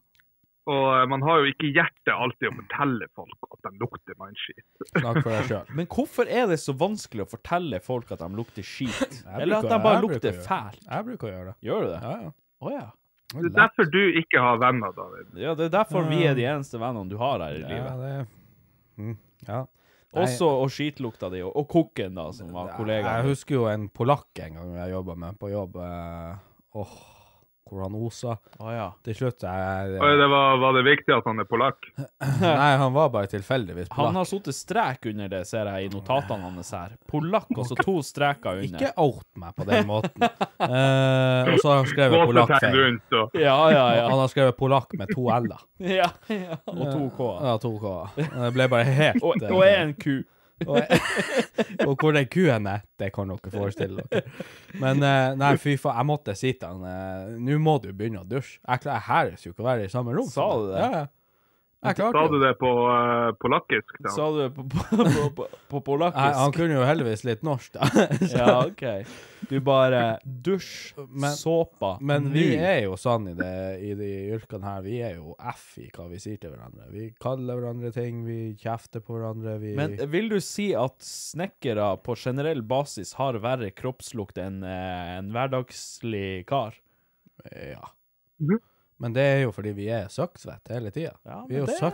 Og 0.66 0.86
eh, 0.96 1.04
man 1.12 1.22
har 1.22 1.44
jo 1.44 1.50
ikke 1.52 1.70
hjerte 1.76 2.14
alltid 2.16 2.50
å 2.50 2.56
fortelle 2.56 3.08
folk 3.14 3.50
at 3.52 3.68
de 3.68 3.72
lukter 3.84 4.18
mannski. 4.18 4.56
Snakk 4.96 5.20
for 5.22 5.30
deg 5.36 5.50
sjøl. 5.52 5.74
Men 5.78 5.90
hvorfor 5.94 6.32
er 6.32 6.48
det 6.50 6.58
så 6.64 6.74
vanskelig 6.80 7.26
å 7.28 7.30
fortelle 7.36 7.80
folk 7.86 8.14
at 8.16 8.24
de 8.24 8.30
lukter 8.40 8.66
skit? 8.66 9.20
Eller 9.36 9.60
at 9.60 9.70
de 9.70 9.78
bare 9.84 10.02
lukter 10.02 10.40
fælt? 10.42 10.82
Jeg 10.88 11.08
bruker 11.12 11.30
å 11.30 11.34
gjøre 11.36 11.52
det. 11.52 11.58
Gjør 11.70 11.86
du 11.86 11.92
det? 11.92 12.00
Ja, 12.02 12.16
ja. 12.24 12.34
Oh, 12.64 12.72
ja. 12.74 12.88
Det 13.36 13.50
er 13.50 13.56
derfor 13.58 13.88
du 13.92 14.02
ikke 14.22 14.42
har 14.42 14.60
venner, 14.62 14.94
David. 14.96 15.32
Ja, 15.42 15.54
det 15.58 15.68
er 15.68 15.72
derfor 15.74 16.06
vi 16.10 16.22
er 16.26 16.38
de 16.38 16.46
eneste 16.48 16.80
vennene 16.82 17.12
du 17.12 17.18
har 17.20 17.42
her 17.44 17.58
i 17.58 17.64
livet. 17.64 17.90
Ja, 17.92 17.96
det 18.02 19.02
mm, 19.02 19.16
Ja. 19.50 19.64
Også 20.16 20.48
og 20.48 20.70
skitlukta 20.72 21.28
di, 21.34 21.42
og, 21.44 21.52
og 21.60 21.66
kokken, 21.68 22.14
da, 22.16 22.30
som 22.32 22.54
var 22.56 22.72
Jeg 22.88 23.26
husker 23.28 23.58
jo 23.58 23.66
en 23.68 23.90
polakk 23.92 24.40
en 24.46 24.56
gang 24.62 24.78
jeg 24.78 24.94
jobba 24.94 25.16
med 25.26 25.40
på 25.42 25.50
jobb. 25.52 25.76
eh, 25.84 26.38
Åh, 26.80 26.94
hvor 27.70 27.82
han 27.82 27.96
osa. 27.98 28.36
Oh, 28.60 28.70
ja. 28.70 28.92
Til 29.06 29.16
slutt 29.18 29.42
jeg, 29.46 29.96
Oi, 29.98 30.10
det 30.20 30.28
var, 30.30 30.58
var 30.62 30.76
det 30.78 30.84
viktig 30.86 31.14
at 31.16 31.26
han 31.26 31.42
er 31.42 31.48
polakk? 31.50 31.88
Nei, 32.44 32.72
han 32.78 32.94
var 32.94 33.10
bare 33.14 33.30
tilfeldigvis 33.32 33.90
Han 33.90 33.98
polakk. 33.98 34.20
har 34.20 34.30
sittet 34.30 34.58
strek 34.58 35.08
under 35.10 35.32
det, 35.32 35.42
ser 35.50 35.72
jeg 35.72 35.88
i 35.88 35.90
notatene 35.94 36.46
hans 36.46 36.70
her. 36.78 36.94
Polakk, 37.10 37.50
og 37.58 37.66
så 37.66 37.78
to 37.80 37.96
streker 38.06 38.62
under. 38.62 38.86
Ikke 38.86 38.94
out 39.02 39.26
meg 39.42 39.56
på 39.58 39.66
den 39.72 39.90
måten. 39.90 40.28
uh, 40.62 41.50
og 41.50 41.58
så 41.58 41.72
har 41.72 41.82
han 41.82 41.90
skrevet 41.90 42.26
polakk 42.30 42.54
feil. 42.60 42.78
rundt 42.84 43.18
og 43.22 43.40
Ja, 43.42 43.58
ja, 43.74 43.86
ja. 43.98 44.06
Han 44.12 44.22
har 44.22 44.32
skrevet 44.36 44.58
polakk 44.62 44.94
med 45.00 45.12
to 45.16 45.26
l-er. 45.40 45.66
ja, 46.02 46.12
ja. 46.32 46.60
Og 46.70 46.86
to 46.86 47.10
K. 47.18 47.32
Ja, 47.50 47.58
to 47.66 47.74
k. 47.82 47.98
Det 48.22 48.54
ble 48.56 48.70
bare 48.72 48.96
helt 49.02 49.26
Og, 49.26 49.42
én 49.66 49.76
en 49.82 49.94
ku. 49.98 50.16
Og, 50.64 50.80
og 51.88 51.98
hvor 52.00 52.16
den 52.16 52.30
kuen 52.32 52.70
er, 52.72 52.86
det 53.00 53.12
kan 53.16 53.32
dere 53.34 53.52
forestille 53.52 54.06
dere. 54.08 54.24
Men 54.80 55.04
eh, 55.04 55.34
nei, 55.40 55.52
fy 55.60 55.76
faen, 55.82 56.00
jeg 56.00 56.10
måtte 56.12 56.36
si 56.40 56.54
til 56.56 56.72
han 56.72 56.86
eh, 56.88 57.36
Nå 57.44 57.60
må 57.64 57.76
du 57.84 57.90
begynne 57.92 58.24
å 58.24 58.30
dusje. 58.30 58.62
Jeg, 58.62 58.86
jeg 58.88 59.06
hæres 59.10 59.46
jo 59.46 59.52
ikke 59.52 59.66
å 59.66 59.70
være 59.70 59.90
i 59.90 59.92
samme 59.92 60.16
rom. 60.16 60.30
Sa 60.32 60.48
du 60.56 60.70
det? 60.72 60.80
Ja, 60.80 61.04
ja. 61.04 61.06
Sa 61.94 62.26
du 62.32 62.40
det 62.42 62.54
på 62.60 62.72
uh, 62.90 63.32
polakkisk? 63.42 63.96
da? 64.02 64.10
Sa 64.16 64.32
du 64.34 64.40
det 64.42 64.50
på, 64.56 64.66
på, 64.72 65.06
på, 65.38 65.48
på, 65.70 65.82
på 65.86 65.98
Nei, 66.02 66.12
Han 66.40 66.54
kunne 66.56 66.80
jo 66.80 66.84
heldigvis 66.88 67.24
litt 67.28 67.46
norsk, 67.46 67.78
da. 67.78 67.90
Ja, 68.38 68.48
OK. 68.66 68.84
Du 69.50 69.60
bare 69.62 70.18
dusj, 70.26 70.96
Men- 71.10 71.36
såpa, 71.38 71.92
Men 72.02 72.32
vi 72.34 72.48
er 72.58 72.82
jo 72.88 72.96
sånn 72.98 73.28
i, 73.30 73.36
det, 73.38 73.52
i 73.86 73.92
de 74.00 74.10
yrkene 74.36 74.66
her. 74.66 74.82
Vi 74.86 74.96
er 75.06 75.18
jo 75.20 75.36
F 75.54 75.76
i 75.84 75.90
hva 75.94 76.08
vi 76.10 76.20
sier 76.24 76.40
til 76.42 76.56
hverandre. 76.56 76.88
Vi 76.94 77.12
kaller 77.22 77.60
hverandre 77.60 77.92
ting, 77.94 78.24
vi 78.26 78.40
kjefter 78.60 79.04
på 79.06 79.18
hverandre. 79.20 79.58
Vi 79.62 79.76
Men 79.78 79.98
vil 80.12 80.32
du 80.34 80.40
si 80.44 80.72
at 80.78 80.98
snekkere 81.06 81.92
på 82.06 82.18
generell 82.18 82.64
basis 82.66 83.14
har 83.20 83.38
verre 83.44 83.70
kroppslukt 83.76 84.40
enn 84.42 84.64
eh, 84.66 85.18
en 85.20 85.30
hverdagslig 85.36 86.46
kar? 86.50 86.74
Ja. 87.54 87.92
Mhm. 88.42 88.58
Men 89.00 89.12
det 89.14 89.22
er 89.28 89.42
jo 89.44 89.52
fordi 89.52 89.74
vi 89.76 89.88
er 89.92 90.06
søkksvette 90.08 90.72
hele 90.72 90.90
tida. 90.96 91.12
Ja, 91.26 91.42
vi 91.50 91.56
er 91.56 91.60
jo 91.60 91.66
det- 91.66 91.76
er 91.84 91.90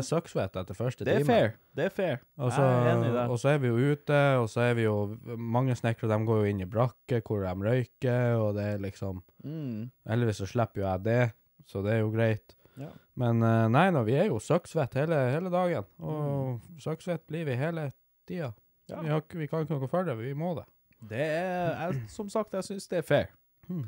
det- 0.00 0.60
etter 0.60 0.74
første 0.74 1.04
Det 1.04 1.14
er 1.14 1.18
time. 1.18 1.26
fair. 1.26 1.52
Det 1.74 1.84
er 1.84 1.88
fair. 1.88 2.16
Og 2.38 2.52
så, 2.52 2.60
Jeg 2.60 2.86
er 2.86 2.96
enig 2.96 3.08
i 3.08 3.12
det. 3.12 3.30
og 3.30 3.38
så 3.38 3.48
er 3.48 3.58
vi 3.58 3.66
jo 3.68 3.76
ute, 3.92 4.36
og 4.36 4.48
så 4.48 4.60
er 4.60 4.74
vi 4.74 4.82
jo 4.82 5.16
Mange 5.38 5.74
snekkere 5.74 6.08
de 6.18 6.26
går 6.26 6.36
jo 6.38 6.44
inn 6.44 6.60
i 6.60 6.64
brakke 6.66 7.22
hvor 7.22 7.40
de 7.40 7.54
røyker, 7.70 8.36
og 8.38 8.54
det 8.56 8.64
er 8.64 8.78
liksom 8.78 9.22
Mm. 9.44 9.90
Heldigvis 10.08 10.36
så 10.40 10.46
slipper 10.46 10.80
jo 10.82 10.86
jeg 10.86 11.02
det, 11.04 11.32
så 11.66 11.82
det 11.82 11.92
er 11.92 11.98
jo 12.00 12.10
greit. 12.10 12.54
Ja. 12.78 12.88
Men 13.16 13.42
eh, 13.42 13.68
nei 13.68 13.90
da, 13.90 14.02
vi 14.02 14.12
er 14.14 14.26
jo 14.26 14.38
søkksvette 14.38 14.94
hele, 14.94 15.30
hele 15.30 15.50
dagen. 15.50 15.84
Og 16.00 16.60
Mm. 16.60 16.78
søkksvett 16.78 17.26
blir 17.26 17.44
vi 17.46 17.54
hele 17.56 17.90
tida. 18.26 18.52
Ja. 18.90 19.00
Vi, 19.00 19.38
vi 19.38 19.46
kan 19.46 19.64
ikke 19.64 19.78
noe 19.78 19.88
for 19.88 20.02
det, 20.04 20.18
vi 20.18 20.34
må 20.34 20.54
det. 20.56 20.64
Det 21.08 21.20
er, 21.20 21.90
jeg, 21.90 22.02
som 22.08 22.28
sagt, 22.28 22.52
jeg 22.52 22.62
syns 22.64 22.88
det 22.88 22.98
er 22.98 23.02
fair. 23.02 23.26
Hmm. 23.68 23.84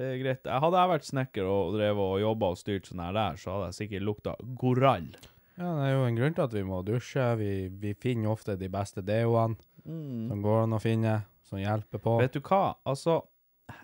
Det 0.00 0.06
er 0.14 0.20
greit. 0.22 0.46
Hadde 0.48 0.80
jeg 0.80 0.90
vært 0.94 1.08
snekker 1.10 1.48
og 1.50 1.74
drevet 1.76 2.00
og 2.14 2.20
jobba 2.22 2.48
og 2.54 2.58
styrt 2.60 2.86
sånn 2.88 3.02
her 3.04 3.12
der, 3.16 3.36
så 3.40 3.52
hadde 3.52 3.66
jeg 3.70 3.78
sikkert 3.82 4.06
lukta 4.08 4.32
gorall. 4.62 5.10
Ja, 5.60 5.74
det 5.76 5.88
er 5.90 5.92
jo 5.92 6.04
en 6.08 6.16
grunn 6.16 6.36
til 6.38 6.46
at 6.46 6.54
vi 6.56 6.62
må 6.64 6.78
dusje. 6.86 7.26
Vi, 7.36 7.50
vi 7.82 7.92
finner 8.00 8.32
ofte 8.32 8.54
de 8.56 8.70
beste 8.72 9.04
deoene 9.04 9.60
som 9.84 10.40
går 10.44 10.62
an 10.62 10.76
å 10.76 10.80
finne, 10.80 11.18
som 11.44 11.60
hjelper 11.60 12.00
på. 12.00 12.14
Mm. 12.16 12.22
Vet 12.24 12.38
du 12.38 12.40
hva, 12.46 12.62
altså 12.88 13.18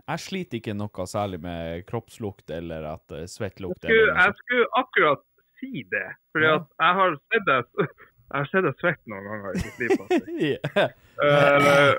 Jeg 0.08 0.22
sliter 0.24 0.58
ikke 0.58 0.74
noe 0.74 1.04
særlig 1.06 1.38
med 1.44 1.84
kroppslukt 1.86 2.50
eller 2.50 2.88
at 2.94 3.12
uh, 3.14 3.22
svettlukt. 3.30 3.78
skulle, 3.84 4.08
Eller 4.08 4.22
jeg 4.24 4.38
skulle 4.40 4.66
akkurat 4.80 5.22
si 5.60 5.84
det. 5.92 6.06
Fordi 6.32 6.48
Ja. 6.48 6.56
jeg 6.80 6.98
har 7.00 7.18
sett 7.20 7.46
deg 7.46 7.68
jeg 8.26 8.34
har 8.40 8.48
sett 8.50 8.66
deg 8.66 8.80
svette 8.80 9.12
noen 9.12 9.28
ganger 9.28 9.60
i 9.60 9.68
mitt 9.76 10.96
Eh, 11.22 11.94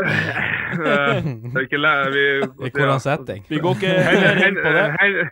eh, 0.86 1.26
I 1.60 2.70
hvordan 2.70 3.00
setting? 3.02 3.44
Vi 3.48 3.58
går 3.60 3.76
ikke 3.76 3.94
heller 4.06 4.40
inn 4.46 4.58
på 4.60 4.72
det. 4.76 4.86
hen- 5.00 5.30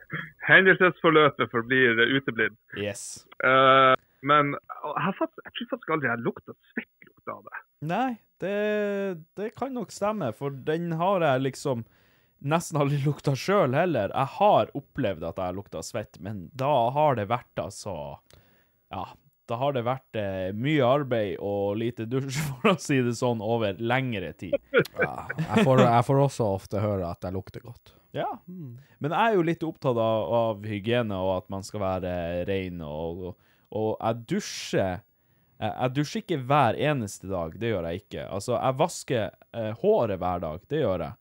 Hendelsesforløpet 0.49 1.51
forblir 1.53 2.01
uteblitt. 2.17 2.57
Yes. 2.81 3.27
Uh, 3.45 3.93
men 4.25 4.55
jeg, 4.57 4.95
har 5.05 5.15
faktisk, 5.19 5.45
jeg 5.45 5.55
tror 5.59 5.71
faktisk 5.75 5.95
aldri 5.97 6.09
jeg 6.11 6.25
lukta 6.25 6.55
svettlukt 6.73 7.33
av 7.35 7.43
det. 7.45 7.61
Nei, 7.89 8.09
det, 8.43 8.55
det 9.39 9.51
kan 9.59 9.75
nok 9.77 9.93
stemme, 9.95 10.33
for 10.37 10.51
den 10.51 10.93
har 10.99 11.25
jeg 11.27 11.45
liksom 11.51 11.85
nesten 12.49 12.79
aldri 12.81 13.01
lukta 13.05 13.35
sjøl 13.39 13.75
heller. 13.77 14.13
Jeg 14.15 14.33
har 14.39 14.73
opplevd 14.79 15.27
at 15.27 15.39
jeg 15.41 15.51
har 15.51 15.57
lukta 15.59 15.83
svett, 15.85 16.19
men 16.25 16.47
da 16.57 16.73
har 16.97 17.19
det 17.19 17.29
vært 17.31 17.63
altså 17.63 17.95
Ja, 18.95 19.05
da 19.49 19.57
har 19.57 19.75
det 19.77 19.85
vært 19.87 20.19
eh, 20.21 20.51
mye 20.57 20.85
arbeid 20.85 21.39
og 21.45 21.79
lite 21.81 22.05
dusj, 22.09 22.37
for 22.49 22.75
å 22.75 22.81
si 22.81 23.01
det 23.05 23.15
sånn, 23.19 23.43
over 23.45 23.81
lengre 23.81 24.35
tid. 24.39 24.57
Ja, 24.99 25.27
jeg, 25.33 25.65
får, 25.65 25.85
jeg 25.87 26.07
får 26.09 26.23
også 26.27 26.51
ofte 26.59 26.83
høre 26.85 27.09
at 27.09 27.25
jeg 27.25 27.37
lukter 27.37 27.65
godt. 27.65 27.95
Ja. 28.17 28.29
Men 28.47 29.13
jeg 29.13 29.19
er 29.19 29.37
jo 29.37 29.45
litt 29.45 29.65
opptatt 29.67 29.99
av, 30.01 30.31
av 30.39 30.65
hygiene 30.69 31.17
og 31.21 31.35
at 31.39 31.51
man 31.53 31.67
skal 31.67 31.85
være 31.85 32.15
ren, 32.49 32.81
og, 32.85 33.29
og, 33.29 33.53
og 33.77 33.91
jeg 33.97 34.25
dusjer 34.35 35.05
jeg, 35.59 35.73
jeg 35.75 35.95
dusjer 35.97 36.23
ikke 36.23 36.43
hver 36.47 36.77
eneste 36.89 37.31
dag, 37.31 37.57
det 37.59 37.73
gjør 37.73 37.89
jeg 37.91 38.05
ikke. 38.05 38.27
Altså, 38.31 38.55
jeg 38.55 38.79
vasker 38.79 39.25
eh, 39.59 39.73
håret 39.81 40.21
hver 40.23 40.45
dag, 40.45 40.61
det 40.71 40.85
gjør 40.85 41.05
jeg. 41.09 41.19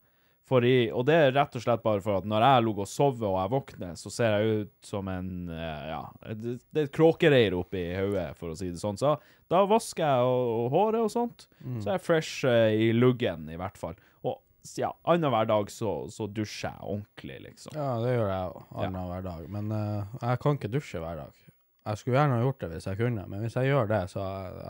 For 0.48 0.64
i, 0.64 0.88
og 0.96 1.04
det 1.10 1.16
er 1.20 1.34
rett 1.36 1.56
og 1.60 1.64
slett 1.64 1.82
bare 1.84 2.00
for 2.04 2.22
at 2.22 2.28
når 2.30 2.44
jeg 2.46 2.64
ligger 2.64 2.86
og 2.86 2.88
sover 2.88 3.28
og 3.28 3.38
jeg 3.42 3.52
våkner, 3.52 3.96
så 4.00 4.12
ser 4.16 4.36
jeg 4.38 4.62
ut 4.62 4.88
som 4.88 5.10
en 5.12 5.32
eh, 5.52 5.82
Ja, 5.90 6.02
det, 6.40 6.54
det 6.72 6.84
er 6.84 6.88
et 6.88 6.94
kråkereir 6.96 7.58
oppi 7.58 7.82
hodet, 7.98 8.30
for 8.40 8.54
å 8.54 8.56
si 8.56 8.70
det 8.72 8.80
sånn. 8.80 9.00
Så 9.00 9.18
da 9.52 9.66
vasker 9.68 10.06
jeg 10.08 10.30
og, 10.30 10.52
og 10.62 10.70
håret 10.76 11.04
og 11.04 11.12
sånt, 11.12 11.48
så 11.82 11.90
er 11.90 11.98
jeg 11.98 12.06
fresh 12.06 12.48
eh, 12.48 12.78
i 12.88 12.94
luggen, 12.96 13.50
i 13.52 13.60
hvert 13.60 13.76
fall. 13.80 14.00
Og 14.24 14.40
ja, 14.80 14.94
annenhver 15.08 15.52
dag 15.52 15.70
så, 15.72 15.98
så 16.12 16.30
dusjer 16.32 16.72
jeg 16.72 16.84
ordentlig, 16.96 17.42
liksom. 17.50 17.76
Ja, 17.76 17.92
det 18.04 18.16
gjør 18.16 18.32
jeg 18.32 18.56
òg, 18.56 18.64
annenhver 18.86 19.28
dag. 19.28 19.46
Men 19.52 19.70
uh, 19.76 20.18
jeg 20.24 20.42
kan 20.44 20.58
ikke 20.60 20.72
dusje 20.74 21.04
hver 21.04 21.22
dag. 21.26 21.44
Jeg 21.88 22.00
skulle 22.02 22.18
gjerne 22.18 22.36
ha 22.36 22.44
gjort 22.44 22.60
det 22.64 22.68
hvis 22.74 22.88
jeg 22.90 23.00
kunne, 23.00 23.28
men 23.32 23.44
hvis 23.46 23.56
jeg 23.56 23.70
gjør 23.70 23.88
det, 23.92 24.02
så 24.12 24.24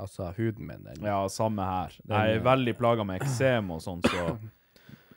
altså 0.03 0.27
huden 0.37 0.67
min 0.69 0.83
den 0.85 1.05
Ja, 1.07 1.23
samme 1.33 1.65
her. 1.65 1.95
Den, 2.03 2.13
Jeg 2.13 2.35
er 2.41 2.45
veldig 2.45 2.75
plaga 2.77 3.05
med 3.09 3.21
eksem 3.25 3.71
og 3.73 3.81
sånt, 3.81 4.05
så 4.09 4.35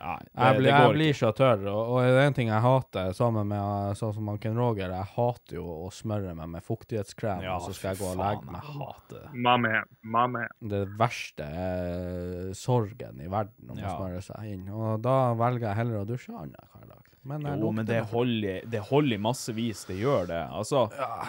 Nei, 0.00 0.16
det, 0.24 0.30
Jeg 0.40 0.56
blir, 0.56 0.66
det 0.70 0.76
jeg 0.80 0.92
blir 0.94 1.10
ikke. 1.12 1.18
så 1.20 1.30
tørr, 1.36 1.64
og, 1.68 1.80
og 1.92 2.06
det 2.06 2.22
er 2.22 2.28
en 2.30 2.36
ting 2.38 2.48
jeg 2.48 2.64
hater, 2.64 3.10
sammen 3.18 3.50
med 3.52 3.98
sånn 4.00 4.14
som 4.16 4.30
Ken 4.40 4.56
Roger, 4.56 4.94
jeg 4.96 5.08
hater 5.16 5.58
jo 5.58 5.64
å 5.86 5.90
smøre 5.92 6.32
meg 6.38 6.48
med 6.54 6.64
fuktighetskrem, 6.64 7.44
Ja, 7.44 7.58
og 7.58 7.66
så 7.68 7.74
skal 7.76 7.92
jeg 7.92 8.00
gå 8.00 8.08
og 8.14 8.18
legge 8.22 8.48
meg. 8.48 8.64
Jeg 8.64 8.78
hater 8.80 9.26
det. 9.26 9.32
Mame, 9.46 9.74
mamma. 10.16 10.46
Det 10.72 10.82
verste 11.00 11.44
er 11.44 12.50
sorgen 12.56 13.20
i 13.20 13.28
verden 13.28 13.74
om 13.74 13.76
å 13.76 13.94
smøre 13.98 14.24
seg 14.24 14.54
inn, 14.54 14.66
og 14.72 15.02
da 15.04 15.18
velger 15.36 15.68
jeg 15.68 15.80
heller 15.82 16.00
å 16.00 16.08
dusje 16.08 16.32
annenhver 16.32 16.88
dag. 16.94 17.09
Men 17.22 17.42
jeg 17.44 17.58
Jo, 17.58 17.66
lukter 17.66 17.76
men 17.76 17.86
det 17.86 17.96
holder, 18.08 18.62
det 18.72 18.80
holder 18.88 19.12
i 19.12 19.18
massevis, 19.20 19.82
det 19.84 19.98
gjør 20.00 20.22
det. 20.30 20.38
Altså, 20.56 20.86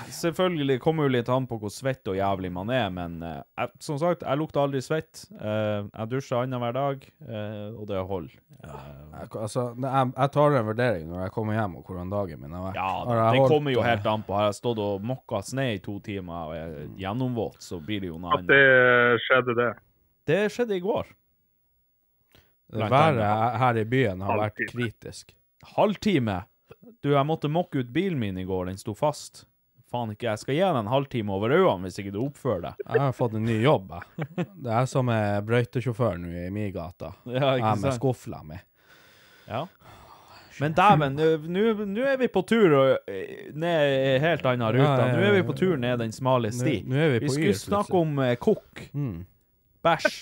selvfølgelig 0.08 0.78
kommer 0.80 1.04
jo 1.04 1.12
litt 1.18 1.28
an 1.34 1.48
på 1.50 1.58
hvor 1.60 1.74
svett 1.74 2.08
og 2.08 2.16
jævlig 2.16 2.52
man 2.56 2.70
er, 2.72 2.86
men 2.96 3.18
eh, 3.28 3.42
jeg, 3.60 3.74
som 3.84 3.98
sagt, 4.00 4.24
jeg 4.24 4.40
lukter 4.40 4.62
aldri 4.64 4.80
svett. 4.86 5.26
Eh, 5.36 5.82
jeg 5.92 6.12
dusjer 6.14 6.46
annenhver 6.46 6.78
dag, 6.78 7.04
eh, 7.28 7.68
og 7.76 7.90
det 7.92 8.00
holder. 8.08 8.38
Eh, 8.64 8.78
Jeg, 9.12 9.28
altså, 9.36 9.66
jeg, 9.76 10.14
jeg 10.16 10.32
tar 10.38 10.56
en 10.62 10.66
vurdering 10.70 11.10
når 11.12 11.26
jeg 11.26 11.34
kommer 11.36 11.58
hjem 11.60 11.76
og 11.82 11.84
hvordan 11.92 12.14
dagen 12.16 12.40
min 12.46 12.56
har 12.56 12.64
vært. 12.70 12.80
ja, 12.80 12.88
Har 13.12 13.20
det 13.20 13.42
holdt, 13.42 13.52
kommer 13.52 13.76
jo 13.76 13.84
helt 13.84 14.08
an 14.14 14.24
på. 14.24 14.38
Har 14.40 14.48
jeg 14.48 14.60
stått 14.62 14.80
og 14.88 15.04
mokka 15.12 15.42
snø 15.44 15.68
i 15.76 15.82
to 15.84 15.98
timer 16.00 16.48
og 16.48 16.56
er 16.56 16.78
gjennomvåt, 17.04 17.60
så 17.68 17.82
blir 17.84 18.00
det 18.06 18.14
jo 18.14 18.22
noe 18.22 18.40
At 18.40 18.48
det 18.48 18.64
skjedde, 19.28 19.58
det. 19.60 19.70
Det 20.32 20.40
skjedde 20.56 20.80
i 20.80 20.86
går. 20.88 21.12
Været 22.72 23.60
her 23.60 23.78
i 23.82 23.84
byen 23.92 24.22
har 24.24 24.40
vært 24.46 24.62
kritisk. 24.72 25.36
Halvtime! 25.76 26.44
Du, 27.04 27.12
jeg 27.14 27.26
måtte 27.28 27.50
mokke 27.52 27.82
ut 27.84 27.90
bilen 27.94 28.20
min 28.22 28.38
i 28.42 28.46
går, 28.48 28.66
den 28.72 28.78
sto 28.80 28.94
fast. 28.98 29.46
faen 29.92 30.14
ikke, 30.14 30.30
jeg 30.30 30.40
skal 30.40 30.56
gi 30.56 30.62
deg 30.64 30.78
en 30.80 30.88
halvtime 30.88 31.34
over 31.36 31.52
øynene 31.52 31.84
hvis 31.90 32.00
ikke 32.00 32.14
du 32.16 32.22
oppfører 32.24 32.62
deg. 32.70 32.84
Jeg 32.88 33.02
har 33.04 33.16
fått 33.18 33.34
en 33.36 33.44
ny 33.46 33.58
jobb, 33.62 33.92
jeg. 33.92 34.46
Det 34.64 34.72
er 34.80 34.86
som 34.88 35.10
er 35.12 35.42
brøytesjåfør 35.44 36.16
nå 36.22 36.32
i 36.46 36.50
min 36.54 36.72
gata. 36.72 37.12
Ja, 37.28 37.56
ikke 37.58 37.66
Jeg 37.66 37.82
med 37.82 37.88
sant? 37.90 38.00
skuffla 38.00 38.40
mi. 38.48 38.60
Ja. 39.50 39.66
Men 40.62 40.76
dæven, 40.78 41.16
nå 41.52 42.06
er 42.06 42.18
vi 42.22 42.28
på 42.32 42.44
tur 42.48 42.74
og, 42.78 43.10
eh, 43.10 43.50
ned 43.58 44.22
helt 44.22 44.44
ja, 44.46 44.56
ja. 44.62 45.12
Nå 45.16 45.24
er 45.26 45.36
vi 45.40 45.44
på 45.48 45.56
tur 45.58 45.76
ned 45.80 46.00
den 46.04 46.12
smale 46.16 46.52
sti. 46.54 46.82
Nå- 46.86 46.94
nå 46.96 47.08
vi 47.16 47.22
på 47.26 47.34
skulle 47.36 47.58
snakke 47.58 47.98
om 48.00 48.20
eh, 48.20 48.36
kokk. 48.40 48.84
Mm. 48.94 49.26
Bæsj. 49.84 50.22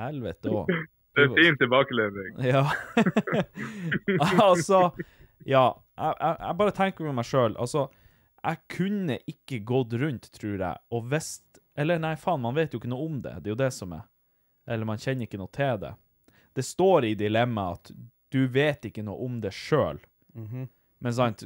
Helvete 0.00 0.50
òg. 0.50 0.70
Det 1.16 1.24
er 1.26 1.34
fin 1.36 1.58
tilbakelevering. 1.60 2.38
Ja. 2.52 2.62
altså 4.48 4.92
Ja, 5.44 5.64
jeg, 5.98 6.14
jeg, 6.20 6.36
jeg 6.40 6.56
bare 6.60 6.74
tenker 6.76 7.04
med 7.08 7.18
meg 7.18 7.26
sjøl. 7.28 7.56
Altså, 7.60 7.88
jeg 8.42 8.60
kunne 8.72 9.18
ikke 9.28 9.58
gått 9.66 9.92
rundt, 10.00 10.30
tror 10.34 10.56
jeg, 10.58 10.76
og 10.90 11.10
visst 11.10 11.60
Eller 11.78 12.00
nei, 12.02 12.14
faen, 12.20 12.42
man 12.44 12.56
vet 12.56 12.74
jo 12.74 12.80
ikke 12.82 12.90
noe 12.92 13.06
om 13.06 13.20
det. 13.24 13.38
Det 13.40 13.48
er 13.48 13.54
jo 13.54 13.60
det 13.62 13.70
som 13.72 13.92
er. 13.96 14.02
Eller 14.68 14.84
man 14.88 15.00
kjenner 15.00 15.24
ikke 15.24 15.40
noe 15.40 15.48
til 15.52 15.78
det. 15.80 15.94
Det 16.52 16.64
står 16.68 17.06
i 17.08 17.14
dilemmaet 17.16 17.78
at 17.78 17.92
du 18.32 18.42
vet 18.52 18.84
ikke 18.88 19.04
noe 19.06 19.24
om 19.24 19.38
det 19.40 19.54
sjøl. 19.56 20.00
Mhm. 20.36 20.68
Men 21.02 21.14
sant, 21.16 21.42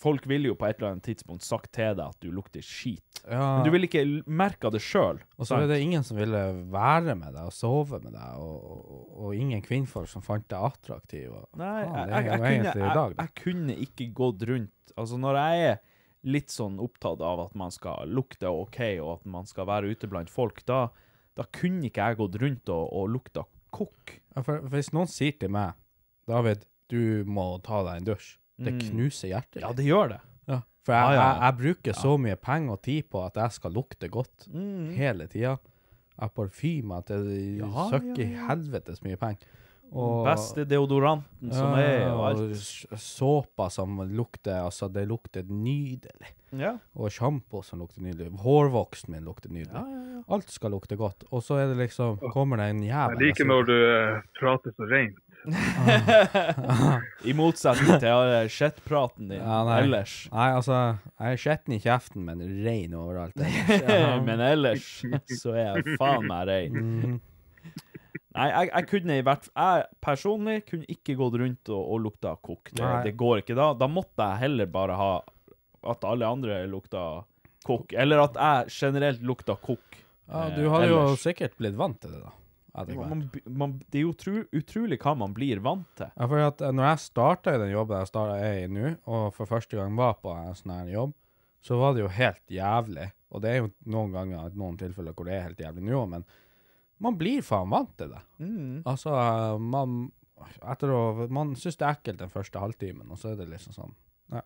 folk 0.00 0.26
ville 0.30 0.52
jo 0.52 0.56
på 0.58 0.68
et 0.68 0.78
eller 0.78 0.94
annet 0.94 1.08
tidspunkt 1.08 1.44
sagt 1.44 1.72
til 1.74 1.96
deg 1.98 2.04
at 2.06 2.18
du 2.22 2.30
lukter 2.34 2.62
skit. 2.64 3.22
Ja. 3.24 3.58
Men 3.58 3.66
du 3.66 3.72
ville 3.74 3.88
ikke 3.90 4.04
merke 4.24 4.54
merka 4.54 4.70
det 4.70 4.82
sjøl. 4.82 5.20
Og 5.38 5.48
så 5.48 5.58
er 5.58 5.68
det 5.68 5.80
ingen 5.82 6.04
som 6.04 6.18
ville 6.18 6.42
være 6.72 7.14
med 7.18 7.34
deg 7.34 7.48
og 7.48 7.54
sove 7.54 8.00
med 8.02 8.14
deg, 8.14 8.36
og, 8.38 8.68
og, 8.68 9.08
og 9.24 9.34
ingen 9.34 9.62
kvinnfolk 9.64 10.08
som 10.08 10.22
fant 10.22 10.46
deg 10.48 10.60
attraktiv. 10.60 11.32
Og, 11.32 11.48
Nei, 11.58 11.84
Faen, 11.84 12.12
jeg, 12.12 12.28
jeg, 12.28 12.40
jeg, 12.40 12.62
kunne, 12.74 12.94
dag, 12.94 13.16
jeg 13.18 13.34
kunne 13.42 13.76
ikke 13.86 14.12
gått 14.14 14.46
rundt 14.48 14.70
Altså, 14.94 15.16
når 15.18 15.36
jeg 15.40 15.62
er 15.66 15.78
litt 16.28 16.52
sånn 16.52 16.76
opptatt 16.78 17.22
av 17.24 17.40
at 17.48 17.54
man 17.58 17.72
skal 17.74 18.06
lukte 18.06 18.46
OK, 18.46 18.78
og 19.02 19.08
at 19.16 19.24
man 19.26 19.48
skal 19.48 19.66
være 19.66 19.90
ute 19.90 20.06
blant 20.12 20.30
folk, 20.30 20.60
da, 20.68 20.86
da 21.34 21.46
kunne 21.56 21.88
ikke 21.88 22.04
jeg 22.04 22.18
gått 22.20 22.36
rundt 22.42 22.70
og, 22.70 22.84
og 22.94 23.08
lukta 23.16 23.42
kokk. 23.74 24.12
Ja, 24.36 24.44
for, 24.44 24.60
for 24.60 24.76
hvis 24.76 24.92
noen 24.94 25.10
sier 25.10 25.34
til 25.40 25.50
meg 25.56 25.74
David, 26.30 26.62
du 26.92 27.24
må 27.26 27.48
ta 27.64 27.80
deg 27.88 28.04
en 28.04 28.08
dusj, 28.12 28.28
det 28.58 28.72
Mm. 28.74 28.80
knuser 28.90 29.28
hjertet. 29.28 29.60
Ja, 29.62 29.72
det 29.72 29.84
gjør 29.84 30.08
det. 30.14 30.20
Ja, 30.48 30.60
For 30.84 30.92
jeg, 30.92 31.02
ah, 31.02 31.14
ja. 31.14 31.22
Jeg, 31.32 31.40
jeg 31.42 31.56
bruker 31.62 31.92
så 32.00 32.18
mye 32.20 32.36
penger 32.36 32.72
og 32.72 32.82
tid 32.82 33.02
på 33.10 33.24
at 33.26 33.34
jeg 33.34 33.52
skal 33.52 33.72
lukte 33.72 34.08
godt 34.08 34.48
Mm. 34.52 34.90
hele 34.94 35.26
tida. 35.26 35.56
Jeg 36.20 36.30
parfymer 36.34 37.04
til 37.04 37.58
Ja, 37.58 37.88
søkker 37.90 38.18
ja, 38.22 38.28
ja. 38.30 38.46
helvetes 38.48 39.02
mye 39.02 39.16
penger. 39.16 39.38
Og, 39.94 40.24
Beste 40.26 40.64
deodoranten 40.64 41.52
som 41.52 41.74
er, 41.78 42.08
og 42.10 42.24
alt. 42.28 42.56
Såpa 42.98 43.68
som 43.70 43.96
lukter 44.10 44.56
Altså, 44.64 44.88
det 44.92 45.06
lukter 45.08 45.44
nydelig. 45.46 46.30
Ja. 46.52 46.78
Og 46.96 47.10
sjampo 47.10 47.62
som 47.62 47.78
lukter 47.80 48.02
nydelig. 48.02 48.32
Hårvoksen 48.42 49.10
min 49.10 49.24
lukter 49.24 49.50
nydelig. 49.50 49.74
Ja, 49.74 49.84
ja, 49.86 50.16
ja. 50.16 50.22
Alt 50.34 50.50
skal 50.50 50.70
lukte 50.72 50.96
godt. 50.96 51.24
Og 51.30 51.42
så 51.42 51.58
er 51.60 51.66
det 51.74 51.76
liksom 51.78 52.18
Kommer 52.32 52.56
det 52.56 52.70
en 52.70 52.82
jævel 52.82 53.18
Jeg 53.20 53.28
liker 53.28 53.44
når 53.46 53.66
du 53.66 53.74
eh, 53.74 54.20
prater 54.40 54.72
så 54.76 54.88
rent. 54.90 55.18
I 57.24 57.34
motsetning 57.36 57.98
til 58.02 58.48
skjettpraten 58.52 59.28
din 59.30 59.40
Ja, 59.42 59.60
nei. 59.68 59.78
ellers. 59.84 60.14
Nei, 60.32 60.48
altså, 60.56 60.78
jeg 61.20 61.36
er 61.36 61.40
skitten 61.44 61.76
i 61.76 61.80
kjeften, 61.84 62.24
men 62.28 62.42
rein 62.64 62.94
overalt. 62.98 63.36
ellers. 63.36 63.84
Ja. 63.94 64.16
Men 64.24 64.40
ellers 64.44 64.88
så 65.40 65.54
er 65.54 65.70
jeg 65.82 65.96
faen 66.00 66.26
meg 66.30 66.48
rein. 66.48 66.80
Mm. 66.80 67.20
Nei, 68.34 68.48
jeg, 68.50 68.70
jeg 68.72 68.86
kunne 68.90 69.16
i 69.20 69.22
hvert 69.22 69.44
Jeg 69.54 69.84
personlig 70.02 70.56
kunne 70.66 70.88
ikke 70.90 71.14
gått 71.20 71.36
rundt 71.38 71.70
og, 71.70 71.82
og 71.94 72.00
lukta 72.08 72.32
kokk. 72.42 72.72
Det, 72.74 72.88
det 73.06 73.14
går 73.20 73.44
ikke. 73.44 73.54
Da, 73.58 73.68
da 73.78 73.86
måtte 73.90 74.26
jeg 74.32 74.42
heller 74.48 74.70
bare 74.74 74.96
ha 74.98 75.12
at 75.94 76.06
alle 76.08 76.26
andre 76.26 76.62
lukta 76.70 77.04
kokk. 77.66 77.92
Eller 78.00 78.24
at 78.24 78.34
jeg 78.40 78.72
generelt 78.74 79.22
lukta 79.22 79.54
kokk. 79.60 80.00
Ja, 80.24 80.46
eh, 80.48 80.56
du 80.56 80.66
hadde 80.72 80.88
jo 80.90 81.02
sikkert 81.20 81.54
blitt 81.60 81.76
vant 81.78 82.00
til 82.02 82.14
det, 82.16 82.22
da. 82.24 82.32
Etter 82.74 82.98
hvert. 82.98 83.10
man, 83.10 83.24
man, 83.62 83.74
Det 83.88 84.00
er 84.00 84.06
jo 84.06 84.14
utru, 84.14 84.38
utrolig 84.54 84.98
hva 85.02 85.14
man 85.18 85.34
blir 85.36 85.60
vant 85.64 85.86
til. 85.98 86.10
Ja, 86.10 86.28
for 86.30 86.46
at 86.46 86.64
eh, 86.64 86.72
når 86.74 86.88
jeg 86.90 87.04
starta 87.04 87.54
i 87.54 87.60
den 87.62 87.74
jobben 87.74 88.02
jeg 88.02 88.10
starta 88.10 88.38
er 88.42 88.62
i 88.64 88.70
nå, 88.70 88.94
og 89.10 89.28
for 89.36 89.50
første 89.50 89.78
gang 89.78 89.94
var 89.98 90.16
på 90.22 90.32
en 90.34 90.56
sånn 90.58 90.74
her 90.74 90.90
jobb, 90.94 91.14
så 91.64 91.78
var 91.80 91.94
det 91.94 92.04
jo 92.04 92.10
helt 92.12 92.42
jævlig. 92.52 93.08
Og 93.34 93.44
det 93.44 93.52
er 93.52 93.62
jo 93.62 93.70
noen 93.94 94.12
ganger, 94.14 94.56
noen 94.58 94.80
tilfeller 94.80 95.14
hvor 95.16 95.28
det 95.28 95.38
er 95.38 95.46
helt 95.48 95.62
jævlig 95.64 95.86
nå, 95.86 96.02
men 96.10 96.26
man 97.02 97.16
blir 97.18 97.42
faen 97.44 97.72
vant 97.72 97.94
til 97.98 98.12
det. 98.12 98.20
Mm. 98.42 98.82
Altså, 98.86 99.14
man 99.60 100.04
etter 100.44 100.90
å, 100.92 101.26
Man 101.32 101.54
syns 101.58 101.78
det 101.80 101.86
er 101.86 101.96
ekkelt 101.96 102.20
den 102.20 102.32
første 102.32 102.60
halvtimen, 102.60 103.06
og 103.10 103.20
så 103.20 103.32
er 103.32 103.38
det 103.38 103.48
liksom 103.52 103.74
sånn 103.76 103.94
ja. 104.34 104.42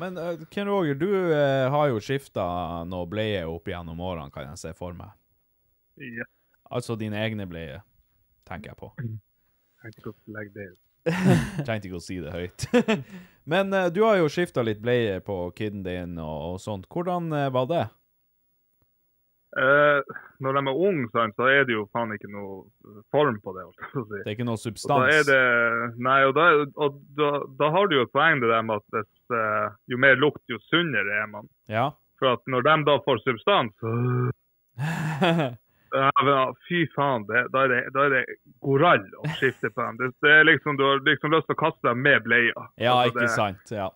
Men 0.00 0.16
uh, 0.16 0.44
Ken 0.52 0.70
Roger, 0.70 0.96
du 0.96 1.08
uh, 1.10 1.68
har 1.74 1.90
jo 1.90 2.00
skifta 2.02 2.44
noe 2.88 3.08
bleie 3.10 3.42
opp 3.48 3.68
gjennom 3.68 4.00
årene, 4.00 4.32
kan 4.32 4.48
jeg 4.50 4.60
se 4.62 4.72
for 4.78 4.96
meg. 4.96 5.12
Ja, 6.00 6.24
Altså 6.72 6.96
dine 6.96 7.20
egne 7.20 7.46
bleier, 7.48 7.82
tenker 8.48 8.72
jeg 8.72 8.80
på. 8.80 8.90
Trengte 9.82 10.00
ikke 11.88 11.98
å 11.98 12.04
si 12.04 12.20
det 12.22 12.32
høyt. 12.32 12.68
Men 13.52 13.74
uh, 13.74 13.88
du 13.92 14.04
har 14.06 14.20
jo 14.20 14.30
skifta 14.32 14.62
litt 14.64 14.80
bleier 14.82 15.20
på 15.24 15.44
kiden 15.58 15.82
din 15.84 16.14
og, 16.22 16.54
og 16.54 16.62
sånt. 16.62 16.86
Hvordan 16.92 17.32
uh, 17.34 17.48
var 17.52 17.68
det? 17.70 17.84
Uh, 19.52 20.00
når 20.40 20.56
de 20.56 20.60
er 20.70 20.78
unge, 20.88 21.08
så 21.12 21.48
er 21.52 21.66
det 21.68 21.74
jo 21.74 21.82
faen 21.92 22.14
ikke 22.14 22.30
noe 22.32 23.02
form 23.12 23.36
på 23.44 23.52
det. 23.52 23.66
si. 23.92 24.20
Det 24.22 24.22
er 24.24 24.32
ikke 24.32 24.46
noe 24.48 24.56
Og 24.56 24.62
da 24.62 24.64
substans? 24.64 25.26
det 25.28 25.42
Nei, 26.00 26.20
og 26.24 26.32
da, 26.38 26.46
og 26.80 27.02
da, 27.18 27.32
da 27.58 27.68
har 27.74 27.90
du 27.90 27.98
jo 27.98 28.06
et 28.06 28.14
poeng 28.14 28.40
det 28.40 28.48
der 28.48 28.64
med 28.64 28.80
at 28.80 28.96
hvis, 28.96 29.10
uh, 29.34 29.74
jo 29.92 30.00
mer 30.00 30.16
lukt, 30.22 30.40
jo 30.48 30.56
sunnere 30.70 31.18
er 31.20 31.28
man. 31.34 31.50
Ja. 31.68 31.90
For 32.22 32.38
at 32.38 32.46
når 32.48 32.64
de 32.64 32.78
da 32.86 32.96
får 33.04 33.20
substans 33.26 33.84
men, 33.84 35.52
Fy 36.68 36.86
faen, 36.96 37.26
det, 37.28 37.42
da, 37.52 37.64
er 37.66 37.68
det, 37.74 37.80
da 37.94 38.06
er 38.06 38.14
det 38.16 38.22
gorall 38.64 39.04
å 39.20 39.28
skifte 39.38 39.68
på 39.70 39.82
dem. 39.84 39.98
Det, 40.00 40.10
det 40.24 40.30
er 40.40 40.44
liksom, 40.48 40.76
du 40.80 40.84
har 40.86 41.02
liksom 41.04 41.34
lyst 41.34 41.46
til 41.50 41.56
å 41.56 41.60
kaste 41.62 41.88
dem 41.88 42.00
med 42.02 42.22
bleia. 42.24 42.66
ja, 42.80 42.94
Altså, 43.02 43.10
ikke 43.12 43.20
det- 43.20 43.34
sant. 43.36 43.74
Ja. 43.76 43.90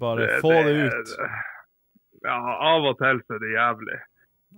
Bare 0.00 0.28
få 0.40 0.52
det 0.62 0.76
ut. 0.86 1.12
Ja, 2.22 2.36
av 2.70 2.84
og 2.86 2.98
til 3.00 3.18
så 3.26 3.34
er 3.34 3.40
det 3.42 3.50
jævlig. 3.56 3.98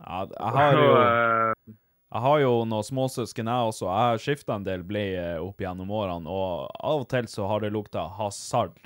Ja, 0.05 0.19
jeg 0.29 0.53
har 0.59 0.75
jo 0.77 0.89
eh, 1.01 1.73
Jeg 2.15 2.21
har 2.23 2.39
jo 2.43 2.51
noen 2.69 2.85
småsøsken, 2.87 3.49
jeg 3.51 3.69
også. 3.71 3.87
Jeg 3.89 4.11
har 4.11 4.21
skifta 4.23 4.55
en 4.59 4.65
del 4.67 4.83
bleier 4.87 5.41
opp 5.43 5.59
gjennom 5.65 5.89
årene, 5.91 6.29
og 6.31 6.69
av 6.79 7.01
og 7.03 7.09
til 7.11 7.27
så 7.27 7.49
har 7.51 7.65
det 7.65 7.73
lukta 7.75 8.05
hasard. 8.19 8.77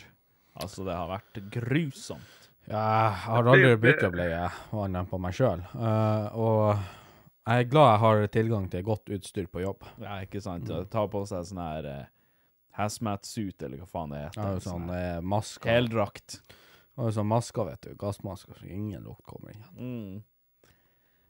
Altså, 0.62 0.84
det 0.86 0.94
har 0.96 1.10
vært 1.10 1.42
grusomt. 1.52 2.48
Ja, 2.68 2.78
jeg 2.78 3.18
har 3.26 3.42
aldri 3.52 3.74
bytta 3.82 4.10
bleie, 4.12 4.46
annet 4.72 5.00
enn 5.02 5.06
på 5.10 5.18
meg 5.20 5.32
sjøl. 5.36 5.60
og 6.32 6.78
jeg 7.48 7.64
er 7.64 7.68
glad 7.70 7.90
jeg 7.90 8.00
har 8.04 8.22
tilgang 8.34 8.68
til 8.70 8.86
godt 8.86 9.12
utstyr 9.16 9.48
på 9.50 9.62
jobb. 9.64 9.86
Ja, 10.02 10.20
ikke 10.24 10.42
sant? 10.44 10.68
Ta 10.92 11.04
på 11.08 11.24
seg 11.28 11.46
sånn 11.48 11.60
her 11.62 11.88
uh, 11.88 12.00
hazmat-suit, 12.78 13.62
eller 13.64 13.80
hva 13.82 13.88
faen 13.90 14.14
det 14.14 14.24
heter. 14.26 14.42
Ja, 14.44 14.62
sånn 14.62 14.90
eh, 14.94 15.20
masker. 15.24 15.70
Heldrakt. 15.72 16.40
Og 16.98 17.12
sånn 17.14 17.30
masker, 17.30 17.70
vet 17.70 17.86
du. 17.86 17.94
Gassmasker, 17.98 18.58
så 18.58 18.68
ingen 18.68 19.06
lukt 19.06 19.24
kommer 19.26 19.54
inn. 19.54 19.64
Mm. 19.78 20.20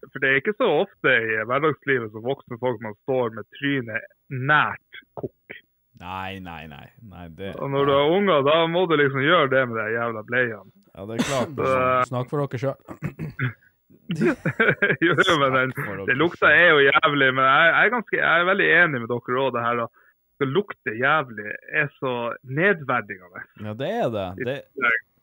For 0.07 0.23
det 0.23 0.31
er 0.31 0.41
ikke 0.41 0.57
så 0.57 0.69
ofte 0.85 1.13
i 1.13 1.39
hverdagslivet 1.49 2.13
som 2.15 2.25
voksne 2.25 2.59
folk 2.63 2.83
man 2.85 2.95
står 3.03 3.33
med 3.37 3.49
trynet 3.59 4.13
nært 4.31 5.01
kokk. 5.19 5.57
Nei, 5.99 6.39
nei, 6.39 6.63
nei. 6.71 6.87
nei 7.11 7.25
det, 7.35 7.57
Og 7.59 7.73
når 7.73 7.89
du 7.89 7.93
har 7.97 8.13
unger, 8.15 8.45
da 8.47 8.59
må 8.71 8.85
du 8.87 8.95
liksom 9.01 9.25
gjøre 9.25 9.49
det 9.51 9.65
med 9.67 9.81
de 9.81 9.87
jævla 9.97 10.23
bleiene. 10.29 10.75
Ja, 10.95 11.07
det 11.09 11.19
er 11.19 11.25
klart. 11.27 11.57
Eh, 11.69 12.05
Snakk 12.09 12.31
for 12.31 12.45
dere 12.45 12.63
sjøl. 12.63 13.57
jo, 15.05 15.15
men 15.41 15.57
den, 15.57 15.73
det 16.09 16.17
lukta 16.17 16.51
er 16.53 16.71
jo 16.73 16.85
jævlig, 16.87 17.29
men 17.37 17.45
jeg, 17.45 17.67
jeg, 17.69 17.81
er 17.83 17.95
ganske, 17.97 18.17
jeg 18.17 18.43
er 18.43 18.49
veldig 18.49 18.69
enig 18.79 19.03
med 19.03 19.11
dere 19.13 19.43
òg. 19.43 19.51
Det 19.55 19.65
her 19.67 19.83
at 19.85 20.05
det 20.39 20.49
lukter 20.55 20.95
jævlig 20.95 21.53
er 21.75 21.89
så 21.99 22.15
nedverdigende. 22.47 23.45
Ja, 23.65 23.75
det 23.77 23.89
er 23.91 24.11
det. 24.15 24.27
det 24.47 24.59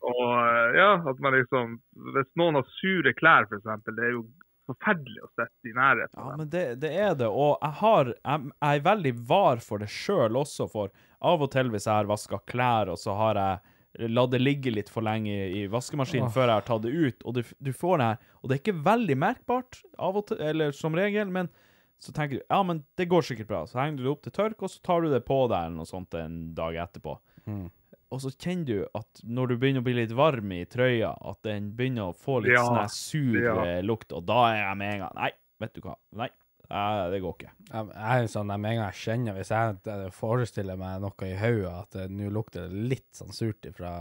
Og 0.05 0.33
eh, 0.37 0.75
ja, 0.77 0.89
at 1.09 1.21
man 1.23 1.33
liksom 1.33 1.77
Hvis 2.13 2.27
noen 2.37 2.59
har 2.59 2.67
sure 2.77 3.13
klær, 3.17 3.47
f.eks., 3.49 3.85
det 3.87 4.03
er 4.03 4.17
jo 4.17 4.25
forferdelig 4.69 5.23
å 5.23 5.29
sitte 5.33 5.69
i 5.71 5.75
nærheten 5.77 6.19
Ja, 6.19 6.35
men 6.37 6.49
det, 6.51 6.65
det 6.81 6.91
er 6.93 7.15
det, 7.17 7.29
og 7.29 7.55
jeg 7.61 7.77
har 7.81 8.11
Jeg, 8.13 8.51
jeg 8.51 8.81
er 8.81 8.87
veldig 8.89 9.13
var 9.29 9.63
for 9.65 9.81
det 9.81 9.89
sjøl 9.93 10.37
også, 10.41 10.67
for 10.71 10.93
av 11.25 11.41
og 11.41 11.51
til 11.53 11.71
hvis 11.73 11.87
jeg 11.87 12.01
har 12.01 12.09
vaska 12.09 12.41
klær, 12.49 12.91
og 12.93 12.99
så 13.01 13.15
har 13.17 13.39
jeg 13.39 13.74
latt 14.11 14.33
det 14.33 14.41
ligge 14.41 14.73
litt 14.73 14.89
for 14.91 15.05
lenge 15.05 15.33
i 15.33 15.65
vaskemaskinen 15.71 16.27
oh. 16.27 16.33
før 16.33 16.49
jeg 16.49 16.59
har 16.59 16.67
tatt 16.67 16.83
det 16.85 16.93
ut, 16.95 17.23
og 17.23 17.37
du, 17.37 17.41
du 17.63 17.71
får 17.75 18.01
det 18.01 18.09
her 18.09 18.33
Og 18.41 18.49
det 18.49 18.57
er 18.57 18.63
ikke 18.63 18.83
veldig 18.85 19.17
merkbart, 19.21 19.79
av 19.97 20.19
og 20.19 20.27
til, 20.29 20.41
eller 20.43 20.75
som 20.75 20.97
regel, 20.97 21.31
men 21.31 21.51
så 22.01 22.11
tenker 22.11 22.37
du 22.37 22.43
ja, 22.43 22.59
men 22.67 22.83
det 22.99 23.07
går 23.09 23.23
sikkert 23.23 23.47
bra. 23.47 23.63
Så 23.67 23.79
henger 23.79 23.97
du 23.97 24.03
det 24.03 24.11
opp 24.11 24.25
til 24.25 24.35
tørk, 24.35 24.61
og 24.61 24.71
så 24.71 24.81
tar 24.83 25.05
du 25.05 25.09
det 25.13 25.23
på 25.25 25.39
deg 25.47 25.69
eller 25.69 25.79
noe 25.79 25.89
sånt 25.89 26.17
en 26.19 26.37
dag 26.57 26.77
etterpå. 26.83 27.15
Mm. 27.47 27.65
Og 28.13 28.21
så 28.21 28.31
kjenner 28.31 28.65
du 28.67 28.99
at 28.99 29.21
når 29.23 29.51
du 29.51 29.55
begynner 29.59 29.83
å 29.83 29.87
bli 29.87 29.95
litt 29.97 30.13
varm 30.15 30.51
i 30.53 30.61
trøya, 30.69 31.15
at 31.31 31.39
den 31.47 31.71
begynner 31.77 32.11
å 32.11 32.17
få 32.17 32.41
litt 32.43 32.53
Ja, 32.55 32.65
sånn 32.67 32.91
sur 32.93 33.39
ja. 33.41 33.55
eh, 33.65 33.79
lukt, 33.83 34.13
og 34.15 34.27
da 34.27 34.41
er 34.51 34.59
jeg 34.61 34.81
med 34.81 34.93
en 34.93 35.05
gang 35.05 35.15
Nei, 35.17 35.31
vet 35.63 35.73
du 35.75 35.81
hva. 35.87 35.95
Nei, 36.19 36.29
eh, 36.69 37.01
det 37.11 37.21
går 37.23 37.35
ikke. 37.37 37.51
Jeg 37.71 37.91
jeg 37.95 38.31
sånn, 38.33 38.47
med 38.53 38.71
en 38.71 38.79
gang 38.79 38.87
jeg 38.91 39.01
kjenner 39.01 39.37
Hvis 39.37 39.51
jeg 39.53 39.77
eh, 39.91 40.07
forestiller 40.13 40.77
meg 40.79 41.01
noe 41.03 41.27
i 41.27 41.35
hodet, 41.39 41.73
at 41.73 41.99
eh, 42.03 42.09
nå 42.11 42.31
lukter 42.33 42.67
det 42.69 42.87
litt 42.95 43.11
sånn 43.15 43.33
surt 43.35 43.67
fra 43.75 43.91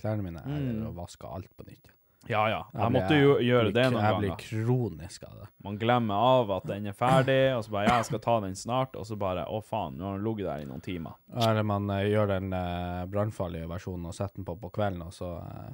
klærne 0.00 0.22
mine, 0.24 0.42
Mm. 0.46 0.56
eller 0.70 0.88
å 0.90 0.96
vaske 0.96 1.26
alt 1.28 1.52
på 1.56 1.66
nytt. 1.66 1.92
Ja, 2.28 2.48
ja. 2.50 2.66
Jeg 2.72 2.82
Jeg 2.82 2.92
måtte 2.92 3.16
jo 3.20 3.34
gjøre 3.38 3.72
det 3.72 3.84
noen 3.92 4.02
Jeg 4.04 4.18
blir 4.18 4.36
kronisk 4.40 5.24
av 5.28 5.34
det. 5.40 5.48
Man 5.62 5.78
glemmer 5.78 6.14
av 6.14 6.50
at 6.56 6.66
den 6.66 6.86
er 6.90 6.96
ferdig, 6.96 7.54
og 7.56 7.64
så 7.64 7.70
bare 7.70 7.86
ja, 7.86 7.96
jeg 8.00 8.08
skal 8.10 8.22
ta 8.24 8.40
den 8.40 8.56
snart, 8.58 8.96
og 8.96 9.06
så 9.06 9.16
bare 9.16 9.44
å 9.46 9.60
faen, 9.62 9.96
nå 9.98 10.08
har 10.08 10.18
den 10.18 10.26
ligget 10.26 10.48
der 10.48 10.64
i 10.64 10.66
noen 10.66 10.82
timer. 10.82 11.14
Eller 11.36 11.62
man 11.62 11.86
uh, 11.90 12.02
gjør 12.02 12.32
den 12.34 12.52
uh, 12.52 13.06
brannfarlige 13.06 13.68
versjonen 13.70 14.10
og 14.10 14.14
setter 14.14 14.40
den 14.40 14.48
på 14.48 14.56
på 14.58 14.72
kvelden, 14.74 15.06
og 15.06 15.14
så 15.14 15.36
uh, 15.38 15.70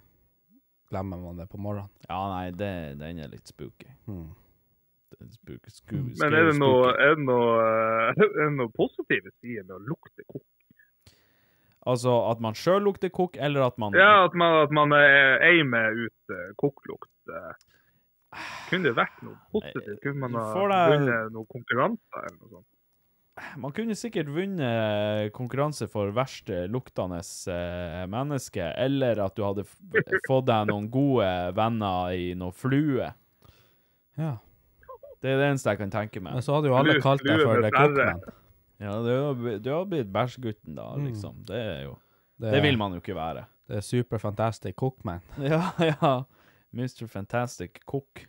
glemmer 0.93 1.23
man 1.23 1.41
det 1.41 1.49
på 1.49 1.61
morgenen. 1.61 1.89
Ja, 2.09 2.21
nei, 2.35 2.51
det, 2.51 2.99
den 3.01 3.23
er 3.25 3.33
litt 3.33 3.49
spooky. 3.49 3.89
Mm. 4.07 4.29
Er 5.21 5.29
Spooky, 5.35 5.71
sku, 5.73 5.97
Men 6.21 6.35
er 6.35 6.49
det 6.51 6.57
noe, 6.59 6.93
er 6.97 7.15
det 7.19 7.27
noe, 7.27 7.53
eh, 7.61 8.23
er 8.25 8.49
det 8.49 8.57
noe 8.57 8.73
positive 8.77 9.33
sider 9.41 9.67
med 9.67 9.77
å 9.77 9.83
lukte 9.93 10.25
kokk? 10.27 10.47
Altså 11.83 12.13
at 12.31 12.39
man 12.43 12.55
sjøl 12.55 12.85
lukter 12.87 13.11
kokk, 13.11 13.37
eller 13.43 13.67
at 13.67 13.79
man 13.83 13.97
Ja, 13.99 14.25
at 14.29 14.37
man, 14.39 14.61
at 14.63 14.75
man 14.75 14.95
eh, 14.95 15.43
eimer 15.49 15.91
ut 15.99 16.31
uh, 16.35 16.53
kokklukt. 16.61 17.11
eh. 17.27 17.55
kunne 18.71 18.87
det 18.89 18.95
vært 18.97 19.19
noe 19.27 19.37
positivt? 19.53 19.99
Kunne 20.05 20.23
man 20.23 20.39
ha 20.39 20.53
deg- 20.71 20.93
vunnet 20.95 21.35
noen 21.35 21.49
konkurranser 21.51 22.29
eller 22.29 22.39
noe 22.39 22.53
sånt? 22.55 22.69
Man 23.57 23.73
kunne 23.73 23.95
sikkert 23.97 24.29
vunnet 24.29 25.33
konkurranse 25.33 25.87
for 25.89 26.11
verst 26.13 26.51
luktende 26.69 27.19
eh, 27.49 28.03
menneske, 28.13 28.67
eller 28.77 29.23
at 29.25 29.35
du 29.35 29.43
hadde 29.43 29.65
f 29.65 29.73
fått 30.29 30.47
deg 30.51 30.69
noen 30.69 30.91
gode 30.93 31.29
venner 31.57 32.13
i 32.13 32.35
noe 32.37 32.53
flue. 32.53 33.09
Ja. 34.21 34.35
Det 35.23 35.31
er 35.31 35.39
det 35.39 35.49
eneste 35.53 35.71
jeg 35.71 35.79
kan 35.79 35.91
tenke 35.95 36.21
meg. 36.23 36.35
Men 36.35 36.43
så 36.43 36.57
hadde 36.57 36.71
jo 36.73 36.75
alle 36.77 36.97
kalt 37.03 37.23
deg 37.23 37.41
for 37.45 37.63
The. 37.63 37.71
Cookman. 37.71 38.23
Ja, 38.83 38.95
du 39.05 39.11
har 39.15 39.35
bl- 39.39 39.61
du 39.63 39.69
har 39.71 39.85
blitt 39.87 40.09
bæsjgutten 40.13 40.75
da, 40.75 40.89
Mm. 40.97 41.05
liksom. 41.07 41.37
Det 41.47 41.57
er 41.63 41.83
jo 41.85 41.99
Det 42.43 42.63
vil 42.65 42.77
man 42.79 42.93
jo 42.97 42.99
ikke 43.01 43.15
være. 43.15 43.45
Det 43.69 43.77
er 43.79 43.81
Super 43.87 44.19
Fantastic 44.19 44.75
Cookman. 44.77 45.21
Ja, 45.39 45.71
ja. 45.79 46.25
Mr. 46.75 47.07
Fantastic 47.07 47.79
Cook. 47.87 48.25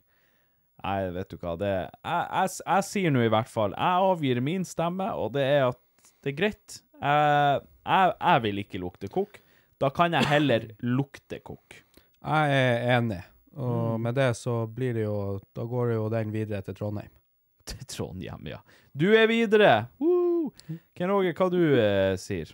Nei, 0.84 1.10
vet 1.16 1.30
du 1.32 1.38
hva, 1.40 1.56
det 1.58 1.70
jeg, 1.72 1.90
jeg, 2.04 2.50
jeg 2.68 2.84
sier 2.84 3.12
nå 3.16 3.22
i 3.24 3.30
hvert 3.32 3.48
fall 3.48 3.72
Jeg 3.72 4.02
avgir 4.04 4.42
min 4.44 4.66
stemme, 4.68 5.06
og 5.16 5.32
det 5.34 5.42
er 5.48 5.70
at 5.70 5.80
det 6.24 6.34
er 6.34 6.38
greit. 6.38 6.82
Jeg, 7.02 7.62
jeg, 7.88 8.14
jeg 8.20 8.42
vil 8.44 8.60
ikke 8.64 8.80
lukte 8.84 9.10
kokk. 9.12 9.40
Da 9.80 9.90
kan 9.90 10.14
jeg 10.14 10.26
heller 10.28 10.68
lukte 10.84 11.40
kokk. 11.44 11.80
Jeg 12.24 12.52
er 12.52 12.98
enig, 13.00 13.24
og 13.56 14.00
Mm. 14.00 14.02
med 14.04 14.16
det 14.16 14.30
så 14.38 14.68
blir 14.68 14.94
det 14.94 15.04
jo 15.04 15.40
Da 15.56 15.64
går 15.64 15.88
det 15.88 15.96
jo 15.96 16.10
den 16.10 16.32
videre 16.32 16.62
til 16.62 16.76
Trondheim. 16.76 17.12
Til 17.66 17.86
Trondheim, 17.88 18.48
ja. 18.48 18.58
Du 18.94 19.14
er 19.16 19.28
videre! 19.28 19.88
Woo! 20.00 20.52
Ken 20.96 21.10
Roger, 21.10 21.34
hva 21.34 21.50
du 21.50 21.62
eh, 21.80 22.16
sier? 22.20 22.52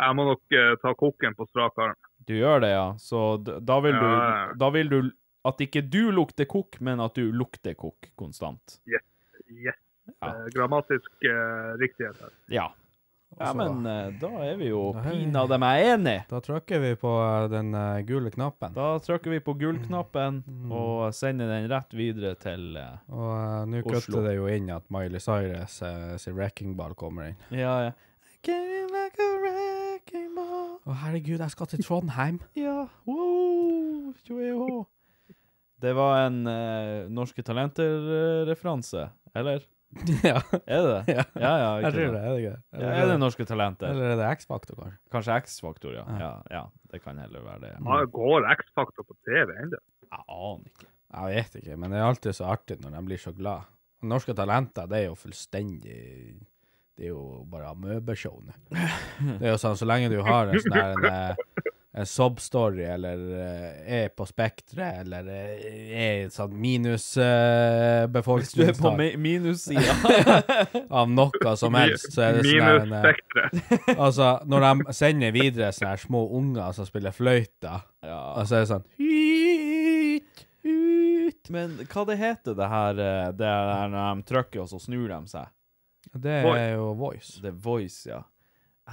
Jeg 0.00 0.16
må 0.16 0.24
nok 0.24 0.42
eh, 0.56 0.74
ta 0.82 0.94
kokken 0.96 1.34
på 1.36 1.46
strak 1.50 1.76
arm. 1.78 1.94
Du 2.26 2.34
gjør 2.34 2.60
det, 2.64 2.70
ja. 2.72 2.86
Så 2.98 3.36
d 3.44 3.60
da 3.60 3.78
vil 3.84 3.94
Ja, 3.94 4.00
ja. 4.00 4.52
du 4.52 4.58
Da 4.58 4.70
vil 4.70 4.88
du 4.88 4.98
at 5.44 5.60
ikke 5.60 5.80
du 5.88 6.10
lukter 6.10 6.44
kokk, 6.44 6.80
men 6.80 7.00
at 7.00 7.14
du 7.14 7.30
lukter 7.32 7.74
kokk 7.74 8.10
konstant. 8.16 8.80
Yes. 8.86 9.04
yes. 9.48 9.78
Ja. 10.20 10.28
Eh, 10.28 10.48
grammatisk 10.52 11.10
eh, 11.24 11.76
riktighet 11.80 12.18
her. 12.20 12.32
Ja. 12.48 12.66
Ja, 13.38 13.52
men 13.54 13.86
eh, 13.86 14.08
da 14.20 14.28
er 14.44 14.56
vi 14.58 14.66
jo 14.72 14.90
pinadø 15.04 15.56
meg 15.62 15.84
enige. 15.92 16.24
Da 16.28 16.40
trykker 16.44 16.80
vi 16.82 16.90
på 16.98 17.12
eh, 17.22 17.44
den 17.52 17.70
uh, 17.76 18.00
gule 18.04 18.32
knappen. 18.34 18.74
Da 18.76 18.88
trykker 19.00 19.30
vi 19.36 19.38
på 19.46 19.54
gullknappen 19.60 20.42
Mm. 20.50 20.72
og 20.74 21.14
sender 21.14 21.48
den 21.48 21.68
rett 21.70 21.94
videre 21.96 22.34
til 22.40 22.74
Oslo. 22.76 23.16
Og 23.16 23.68
nå 23.70 23.80
kutter 23.86 24.26
det 24.26 24.34
jo 24.36 24.46
inn 24.50 24.68
at 24.74 24.84
Miley 24.92 25.22
Cyrus 25.22 25.78
sin 26.20 26.34
wrecking 26.36 26.74
ball 26.76 26.94
kommer 26.98 27.30
inn. 27.30 27.38
Ja, 27.54 27.76
ja. 27.86 27.92
Came 28.42 28.88
like 28.92 29.20
a 29.20 29.30
wrecking 29.40 30.34
ball. 30.36 30.78
Å 30.86 30.98
herregud, 31.04 31.40
jeg 31.40 31.50
skal 31.54 31.66
til 31.70 31.84
Trondheim! 31.86 32.40
Ja, 32.58 32.88
wow. 33.06 34.86
Det 35.80 35.92
var 35.96 36.26
en 36.26 36.42
Norske 37.14 37.42
Talenter-referanse, 37.46 39.06
eller? 39.34 39.64
ja, 40.22 40.38
Er 40.66 40.82
det 40.82 40.90
det? 40.90 41.14
Ja. 41.16 41.24
ja, 41.34 41.52
ja 41.58 41.70
jeg 41.82 41.94
tror 41.96 42.12
det. 42.14 42.20
Er 42.20 42.28
det 42.30 42.42
ikke 42.42 42.52
det? 42.54 42.82
Ja, 42.82 42.90
er 42.94 43.08
det 43.10 43.16
Norske 43.18 43.46
Talenter? 43.48 43.90
Eller 43.90 44.12
er 44.12 44.20
det 44.20 44.28
X-Faktor, 44.36 44.78
kanskje? 44.78 45.00
Kanskje 45.10 45.38
X-Faktor, 45.42 45.96
ja. 45.96 46.04
Ja. 46.20 46.30
ja. 46.50 46.62
Det 46.92 47.02
kan 47.02 47.18
heller 47.18 47.42
være 47.42 47.60
det. 47.64 47.72
Ah, 47.82 48.04
Går 48.06 48.46
X-Faktor 48.54 49.08
på 49.08 49.18
TV 49.26 49.50
ennå? 49.64 49.80
Jeg 50.10 50.24
aner 50.36 50.70
ikke. 50.70 50.86
Jeg 51.10 51.34
vet 51.34 51.58
ikke, 51.58 51.76
men 51.82 51.90
det 51.90 51.98
er 51.98 52.06
alltid 52.06 52.38
så 52.38 52.52
artig 52.52 52.78
når 52.84 52.94
de 52.94 53.02
blir 53.08 53.18
så 53.18 53.34
glad. 53.34 53.66
Norske 54.06 54.34
Talenter, 54.34 54.86
det 54.88 55.02
er 55.02 55.08
jo 55.10 55.16
fullstendig 55.18 55.96
Det 56.96 57.04
er 57.04 57.10
jo 57.10 57.42
bare 57.50 57.72
amøbeshow 57.74 58.38
nå. 58.46 58.54
Det 59.40 59.48
er 59.48 59.52
jo 59.56 59.60
sånn, 59.60 59.76
så 59.76 59.88
lenge 59.88 60.12
du 60.12 60.20
har 60.24 60.48
en 60.52 60.62
sånn 60.62 60.78
her 60.78 61.34
en, 61.92 62.00
eh, 62.00 62.04
sob-story, 62.04 62.84
eller 62.84 63.18
eh, 63.40 64.02
er 64.02 64.08
på 64.08 64.26
spekteret, 64.26 65.00
eller 65.04 65.26
eh, 65.28 65.90
er 65.90 66.28
sånn 66.30 66.54
minus 66.60 67.16
uh, 67.18 68.06
Du 68.06 68.62
er 68.64 68.76
på 68.78 68.92
mi 68.96 69.10
minussida. 69.16 69.96
av 71.00 71.10
noe 71.10 71.56
som 71.56 71.74
helst, 71.74 72.12
så 72.14 72.28
er 72.28 72.38
det 72.38 72.54
sånn 72.54 72.94
eh, 72.94 73.96
Altså, 74.04 74.38
når 74.46 74.66
de 74.66 74.96
sender 74.96 75.34
videre 75.34 75.72
sånne 75.74 75.94
her 75.94 76.04
små 76.04 76.24
unger 76.38 76.76
som 76.76 76.88
spiller 76.88 77.14
fløyta, 77.14 77.80
ja. 78.06 78.20
og 78.36 78.46
så 78.46 78.60
er 78.60 78.66
det 78.66 78.72
sånn 78.74 78.86
Hyt, 79.00 80.44
hyt. 80.66 81.50
Men 81.50 81.78
hva 81.90 82.04
det 82.06 82.20
heter 82.20 82.54
det 82.58 82.68
her 82.70 83.00
Det 83.34 83.46
er 83.46 83.90
når 83.90 84.20
de 84.20 84.28
trykker, 84.30 84.62
og 84.62 84.70
så 84.70 84.78
snur 84.82 85.08
de 85.10 85.24
seg? 85.30 85.50
Det 86.10 86.42
er 86.42 86.72
jo 86.74 86.92
voice. 86.98 87.38
Det 87.42 87.52
er 87.52 87.58
Voice, 87.62 88.08
ja. 88.08 88.22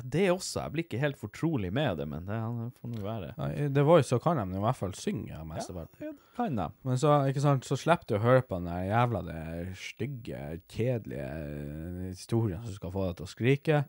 Det 0.04 0.26
også. 0.32 0.62
Jeg 0.62 0.74
blir 0.74 0.86
ikke 0.86 1.02
helt 1.02 1.20
fortrolig 1.20 1.72
med 1.74 1.98
det, 2.02 2.08
men 2.10 2.26
det 2.28 2.38
får 2.82 2.92
nå 2.92 3.04
være. 3.04 3.32
Ja, 3.38 3.68
The 3.74 3.86
Voice 3.88 4.12
så 4.12 4.20
kan 4.24 4.40
de 4.42 4.58
i 4.58 4.64
hvert 4.64 4.80
fall 4.80 4.96
synge 4.98 5.40
mesteparten. 5.50 6.02
Ja, 6.04 6.12
det 6.14 6.36
kan 6.38 6.60
de. 6.60 6.68
Men 6.88 7.00
så, 7.02 7.14
ikke 7.32 7.44
sant, 7.44 7.66
så 7.68 7.78
slipper 7.80 8.10
du 8.10 8.18
å 8.20 8.24
høre 8.26 8.44
på 8.46 8.60
den 8.60 8.70
der 8.70 8.90
jævla 8.92 9.24
det 9.28 9.44
stygge, 9.82 10.42
kjedelige 10.74 11.30
eh, 11.30 12.04
historien 12.12 12.62
som 12.66 12.78
skal 12.78 12.94
få 12.94 13.08
deg 13.10 13.18
til 13.20 13.28
å 13.28 13.34
skrike. 13.34 13.82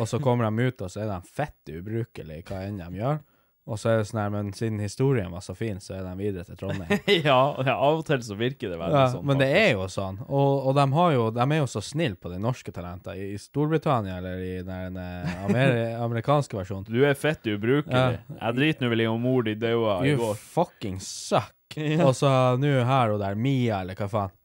Og 0.00 0.08
så 0.08 0.18
kommer 0.22 0.48
de 0.48 0.64
ut, 0.64 0.80
og 0.80 0.90
så 0.90 1.04
er 1.04 1.10
de 1.12 1.20
fett 1.28 1.72
ubrukelige 1.74 2.46
hva 2.48 2.62
enn 2.64 2.80
de 2.80 3.00
gjør. 3.02 3.20
Og 3.64 3.78
så 3.80 3.88
er 3.88 4.00
det 4.02 4.08
sånn 4.10 4.18
her, 4.20 4.32
men 4.34 4.50
siden 4.52 4.80
historien 4.82 5.30
var 5.32 5.40
så 5.40 5.54
fin, 5.56 5.78
så 5.80 5.94
er 5.96 6.02
de 6.04 6.10
videre 6.18 6.44
til 6.44 6.58
Trondheim. 6.60 6.98
ja, 7.28 7.36
av 7.72 8.00
og 8.00 8.02
til 8.04 8.20
så 8.26 8.36
virker 8.36 8.68
det 8.74 8.76
veldig 8.76 8.98
Ja, 8.98 9.04
sånn. 9.14 9.24
men 9.24 9.40
det 9.40 9.48
er 9.56 9.70
jo 9.72 9.86
sånn. 9.88 10.18
Og, 10.26 10.66
og 10.68 10.74
de, 10.76 10.84
har 10.98 11.14
jo, 11.14 11.22
de 11.32 11.46
er 11.46 11.60
jo 11.62 11.70
så 11.72 11.80
snille 11.84 12.18
på 12.20 12.28
de 12.28 12.40
norske 12.44 12.74
talentene. 12.76 13.16
I, 13.16 13.38
Storbritannia, 13.40 14.18
eller 14.20 14.42
i 14.44 14.52
den 14.66 15.00
eh, 15.00 15.32
amer 15.46 15.78
amerikanske 16.04 16.60
versjonen. 16.60 16.84
Du 16.92 17.00
er 17.08 17.16
fett 17.16 17.48
ubrukelig. 17.48 17.96
Ja. 18.20 18.20
Jeg 18.42 18.58
driter 18.60 18.84
nå 18.84 18.92
vel 18.92 19.06
i 19.06 19.08
om 19.08 19.24
mor 19.24 19.48
di 19.48 19.56
daua 19.56 19.96
i 20.04 20.12
går. 20.12 20.34
You 20.36 20.40
fucking 20.58 21.00
suck. 21.00 21.56
Og 22.04 22.12
så 22.20 22.28
nå 22.60 22.76
her 22.84 23.16
og 23.16 23.22
der, 23.24 23.34
Mia, 23.34 23.80
eller 23.80 23.96
hva 23.98 24.10
faen. 24.12 24.36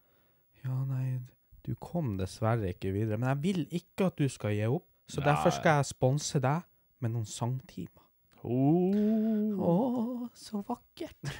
Ja, 0.63 0.79
nei, 0.87 1.19
du 1.67 1.75
kom 1.75 2.15
dessverre 2.19 2.71
ikke 2.71 2.95
videre. 2.95 3.19
Men 3.19 3.33
jeg 3.35 3.43
vil 3.43 3.65
ikke 3.83 4.07
at 4.13 4.19
du 4.19 4.31
skal 4.31 4.55
gi 4.55 4.63
opp, 4.71 4.87
så 5.11 5.19
Nei. 5.21 5.27
derfor 5.33 5.53
skal 5.59 5.81
jeg 5.81 5.91
sponse 5.91 6.39
deg 6.43 6.63
med 7.03 7.13
noen 7.17 7.27
sangtimer. 7.27 8.07
Oh. 8.43 9.59
Å, 9.59 10.29
så 10.33 10.63
vakkert. 10.67 11.31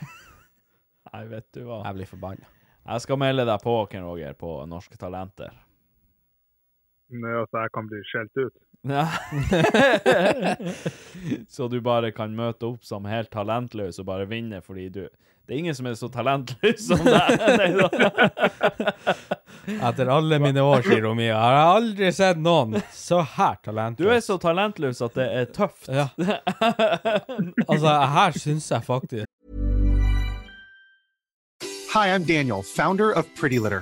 Nei, 1.10 1.26
vet 1.32 1.47
du 1.56 1.64
hva. 1.66 1.82
Jeg 1.88 2.00
blir 2.00 2.10
forbanna. 2.10 2.50
Jeg 2.89 3.06
skal 3.06 3.20
melde 3.22 3.45
deg 3.45 3.64
på, 3.64 3.76
Ken 3.91 4.08
Roger, 4.08 4.36
på 4.39 4.54
Norske 4.70 4.97
Talenter. 5.00 5.54
Med 7.10 7.38
at 7.43 7.62
jeg 7.62 7.72
kan 7.74 7.88
bli 7.89 8.02
skjelt 8.08 8.41
ut. 8.41 8.58
Ja. 8.88 9.06
så 11.56 11.68
du 11.68 11.80
bare 11.84 12.14
kan 12.16 12.36
møte 12.36 12.70
opp 12.70 12.86
som 12.88 13.08
helt 13.10 13.32
talentløs 13.34 14.00
og 14.00 14.08
bare 14.08 14.30
vinne 14.30 14.62
fordi 14.64 14.88
du 14.93 15.02
Det 15.50 15.56
er 15.56 15.60
ingen 15.64 15.74
som 15.74 15.88
er 15.89 15.95
så 15.97 16.06
talentløs 16.14 16.84
som 16.86 17.00
deg. 17.02 17.80
Etter 19.89 20.12
alle 20.14 20.38
mine 20.43 20.62
år, 20.62 20.84
sier 20.86 21.08
hun 21.10 21.18
Mia, 21.18 21.39
har 21.41 21.56
jeg 21.56 21.72
aldri 21.80 22.12
sett 22.14 22.38
noen 22.45 22.78
så 22.93 23.24
her 23.34 23.58
talentløs. 23.66 24.06
Du 24.06 24.14
er 24.14 24.22
så 24.22 24.38
talentløs 24.43 25.02
at 25.08 25.18
det 25.18 25.26
er 25.39 25.50
tøft. 25.50 25.89
Ja. 25.89 26.06
Altså, 27.66 27.95
her 28.14 28.38
syns 28.38 28.70
jeg 28.70 28.86
faktisk 28.86 29.26
Hi, 31.95 32.06
I'm 32.14 32.30
Daniel, 32.30 32.62
founder 32.62 33.10
of 33.18 33.26
Pretty 33.34 33.58
Litter. 33.58 33.82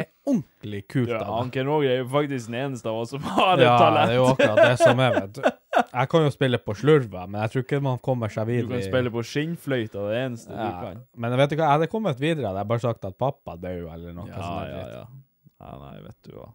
Er 0.00 0.06
ordentlig 0.26 0.80
kult 0.90 1.10
Ja. 1.12 1.20
Anken 1.38 1.66
Roger 1.70 1.90
er 1.94 2.00
jo 2.02 2.08
faktisk 2.12 2.48
den 2.50 2.56
eneste 2.60 2.88
av 2.90 3.00
oss 3.02 3.12
som 3.14 3.22
har 3.26 3.54
et 3.58 3.64
Ja, 3.66 3.74
talent. 3.80 4.08
det 4.10 4.14
er 4.14 4.18
jo 4.20 4.26
akkurat 4.32 4.60
det 4.62 4.78
som 4.84 5.02
er, 5.04 5.16
vet 5.20 5.32
du. 5.38 5.42
Jeg 5.84 6.08
kan 6.12 6.24
jo 6.26 6.30
spille 6.34 6.58
på 6.62 6.74
slurva, 6.78 7.24
men 7.30 7.40
jeg 7.44 7.52
tror 7.54 7.64
ikke 7.66 7.80
man 7.82 7.98
kommer 8.02 8.30
seg 8.34 8.46
videre. 8.50 8.68
Du 8.70 8.74
kan 8.76 8.84
spille 8.88 9.12
på 9.14 9.22
skinnfløyta, 9.30 10.04
det 10.10 10.18
eneste 10.24 10.50
ja, 10.54 10.66
du 10.70 10.84
kan. 10.86 11.00
Men 11.24 11.36
vet 11.40 11.50
du 11.50 11.56
hva, 11.56 11.64
jeg 11.68 11.72
hadde 11.78 11.90
kommet 11.92 12.20
videre, 12.22 12.46
hadde 12.50 12.62
jeg 12.64 12.70
bare 12.74 12.84
sagt 12.86 13.04
at 13.10 13.16
pappa 13.18 13.56
døde, 13.56 13.86
eller 13.94 14.12
noe 14.16 14.28
Ja, 14.30 14.42
sånt. 14.42 14.68
ja, 14.70 14.84
ja. 14.98 15.04
Ja, 15.64 15.74
nei, 15.80 15.94
vet 16.04 16.18
du 16.28 16.34
hva. 16.38 16.48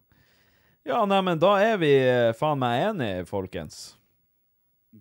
Ja, 0.88 1.00
nei, 1.08 1.20
men 1.26 1.38
da 1.42 1.54
er 1.60 1.76
vi 1.82 1.90
eh, 2.00 2.30
faen 2.38 2.60
meg 2.62 2.80
enige, 2.90 3.24
folkens. 3.28 3.80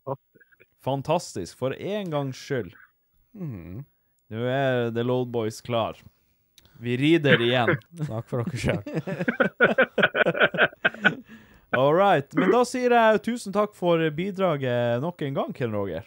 Fantastisk. 0.05 0.65
Fantastisk, 0.83 1.57
for 1.59 1.73
en 1.75 2.11
gangs 2.13 2.39
skyld. 2.39 2.71
Mm. 3.35 3.81
Nå 4.29 4.43
er 4.47 4.91
The 4.95 5.03
Load 5.03 5.31
Boys 5.33 5.59
klar. 5.65 5.97
Vi 6.79 6.95
rider 6.97 7.41
igjen. 7.43 7.75
Snakk 8.07 8.29
for 8.31 8.43
dere 8.43 8.57
sjøl. 8.57 8.83
All 11.77 11.93
right. 11.93 12.33
Men 12.35 12.49
da 12.53 12.63
sier 12.65 12.89
jeg 12.95 13.19
tusen 13.25 13.53
takk 13.55 13.75
for 13.77 13.97
bidraget 14.15 15.01
nok 15.03 15.21
en 15.27 15.33
gang, 15.37 15.51
Ken 15.55 15.71
Roger. 15.75 16.03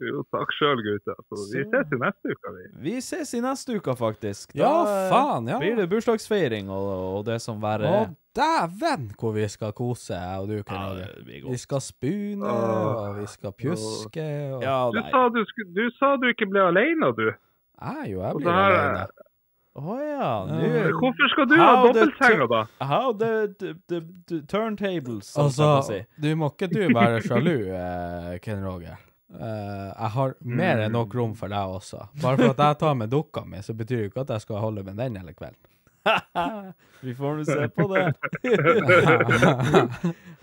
Jo, 0.00 0.22
takk 0.34 0.50
sjøl, 0.56 0.80
gutter. 0.82 1.14
Så 1.30 1.36
vi 1.52 1.60
ses 1.70 1.92
i 1.94 1.98
neste 2.00 2.28
uke. 2.34 2.48
Vi. 2.54 2.62
Vi 2.86 2.94
ses 3.04 3.30
i 3.38 3.40
neste 3.44 3.76
uke, 3.78 3.92
faktisk. 3.98 4.46
Ja, 4.58 4.70
eh, 4.88 5.10
faen, 5.12 5.46
ja. 5.52 5.58
blir 5.62 5.76
det 5.78 5.86
bursdagsfeiring 5.92 6.66
og, 6.72 6.86
og 7.20 7.24
det 7.28 7.36
som 7.44 7.56
verre 7.62 7.86
Å, 7.86 7.88
er. 8.00 8.08
dæven 8.34 9.04
hvor 9.20 9.32
vi 9.36 9.44
skal 9.52 9.70
kose, 9.78 10.14
jeg 10.16 10.36
og 10.42 10.46
du, 10.50 10.56
Ja, 10.64 10.80
Roger. 10.88 11.10
det 11.28 11.42
Vi 11.52 11.58
skal 11.62 11.80
spune, 11.84 12.42
Åh. 12.42 12.50
og 13.12 13.20
vi 13.20 13.26
skal 13.36 13.52
pjuske, 13.60 14.26
og 14.56 14.60
Ja, 14.66 14.78
Du 14.96 15.00
sa 15.12 15.20
du, 15.36 15.40
du 15.78 15.84
sa 16.00 16.08
du 16.18 16.26
ikke 16.32 16.48
ble 16.50 16.60
alene, 16.72 17.06
du. 17.20 17.28
Jeg 17.84 18.04
jo, 18.16 18.20
jeg 18.24 18.32
blir 18.40 18.50
aleine. 18.50 18.88
alene. 18.88 19.06
Å 19.74 19.82
oh, 19.82 19.98
Ja. 19.98 20.28
Nå 20.46 20.58
Hvorfor 21.00 21.30
skal 21.32 21.48
du 21.50 21.56
ha 21.58 21.70
dobbeltsenga, 21.82 22.46
da? 22.46 22.60
How 22.78 23.10
the, 23.18 23.32
the, 23.58 23.72
the, 23.90 24.00
the 24.30 24.38
turntables, 24.46 25.32
som 25.32 25.48
Altså, 25.48 25.66
man 25.66 25.88
si. 25.88 25.98
du 26.22 26.30
må 26.38 26.52
ikke 26.52 26.68
du 26.70 26.78
være 26.94 27.18
sjalu, 27.24 27.56
eh, 27.74 28.38
Ken 28.44 28.62
Roger. 28.62 29.02
Eh, 29.34 29.90
jeg 29.90 30.10
har 30.14 30.34
mer 30.46 30.84
enn 30.84 30.94
nok 30.94 31.14
rom 31.18 31.34
for 31.34 31.50
deg 31.50 31.74
også. 31.80 32.06
Bare 32.22 32.38
for 32.38 32.54
at 32.54 32.62
jeg 32.68 32.80
tar 32.84 32.98
med 33.02 33.10
dukka 33.10 33.42
mi, 33.50 33.62
så 33.66 33.74
betyr 33.74 34.04
det 34.04 34.10
ikke 34.12 34.22
at 34.22 34.34
jeg 34.36 34.46
skal 34.46 34.62
holde 34.62 34.86
med 34.86 35.00
den 35.00 35.18
hele 35.18 35.34
kvelden. 35.34 35.62
Vi 37.04 37.14
får 37.18 37.38
nå 37.40 37.44
se 37.44 37.68
på 37.74 37.88
det. 37.90 38.04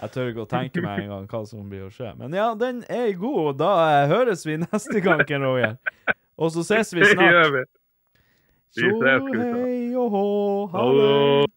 jeg 0.02 0.12
tør 0.14 0.32
ikke 0.32 0.44
å 0.44 0.50
tenke 0.50 0.84
meg 0.84 1.06
en 1.06 1.14
gang 1.14 1.28
hva 1.32 1.42
som 1.48 1.70
blir 1.70 1.88
å 1.88 1.94
skje. 1.94 2.12
Men 2.20 2.36
ja, 2.36 2.52
den 2.58 2.84
er 2.90 3.14
god, 3.16 3.40
og 3.46 3.62
da 3.62 3.72
eh, 3.88 4.08
høres 4.12 4.44
vi 4.46 4.60
neste 4.62 5.02
gang, 5.06 5.24
Ken 5.30 5.46
Roger. 5.46 5.78
Og 6.42 6.52
så 6.54 6.66
ses 6.68 6.92
vi 6.94 7.02
Det 7.06 7.14
snart. 7.16 7.72
Ses, 8.76 9.32
hei 9.38 9.96
og 10.00 10.08
hå, 10.16 10.26
ha 10.76 10.86
det. 10.98 11.48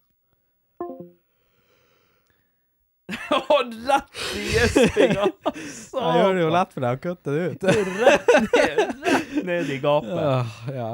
Å, 3.35 3.57
rett 3.85 4.21
i 4.39 4.45
gjespinga! 4.55 5.27
Jeg 5.55 6.21
gjør 6.21 6.33
det 6.39 6.41
jo 6.45 6.53
lett 6.55 6.73
for 6.73 6.85
deg 6.87 6.97
å 6.97 7.03
kutte 7.05 7.35
det 7.35 7.43
ut. 7.53 7.67
Rett 8.01 8.31
ned, 8.47 8.95
rett 9.05 9.37
ned 9.49 9.71
i 9.75 9.77
gapet. 9.83 10.17
Ja, 10.17 10.39
ja. 10.73 10.89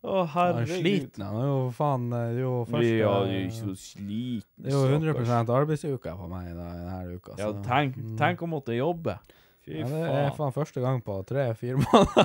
Å, 0.00 0.22
herregud. 0.32 0.70
Jeg 0.70 0.78
er 0.78 0.80
sliten. 0.80 1.24
Jeg 1.26 1.40
er 1.42 1.48
jo 1.50 1.56
faen 1.76 2.06
Det 2.08 2.20
er 2.30 2.38
jo 2.40 2.52
første 2.70 2.86
Vi 2.86 2.92
er 2.94 3.02
jo 3.02 3.50
så 3.58 3.74
sliten. 3.76 4.54
Det 4.56 4.70
er 4.70 4.76
jo 4.78 4.84
stakkars. 4.86 5.26
100 5.34 5.58
arbeidsuke 5.58 6.14
på 6.22 6.28
meg 6.30 6.46
da, 6.56 6.68
denne 6.78 7.18
uka. 7.18 7.36
Ja, 7.42 7.50
tenk, 7.66 7.98
Mm. 8.00 8.14
tenk 8.22 8.46
å 8.46 8.48
måtte 8.54 8.72
jobbe. 8.78 9.18
Fy 9.66 9.82
faen. 9.82 9.92
Ja, 9.92 10.14
det 10.14 10.22
er 10.30 10.38
faen 10.38 10.54
første 10.56 10.80
gang 10.86 11.02
på 11.04 11.18
tre-fire 11.28 11.82
måneder. 11.82 12.24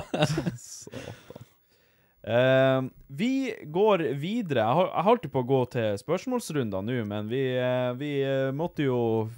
Satan. 0.70 1.45
Eh, 2.26 2.82
vi 3.06 3.54
går 3.64 3.98
videre. 4.18 4.58
Jeg 4.58 4.74
har- 4.74 4.90
jeg 4.96 5.04
holdt 5.04 5.26
på 5.32 5.42
å 5.44 5.46
gå 5.46 5.60
til 5.70 5.98
spørsmålsrunder 5.98 6.82
nå, 6.82 7.04
men 7.06 7.28
vi, 7.28 7.42
uh, 7.56 7.92
vi 7.94 8.24
uh, 8.26 8.50
måtte 8.52 8.82
jo 8.82 9.28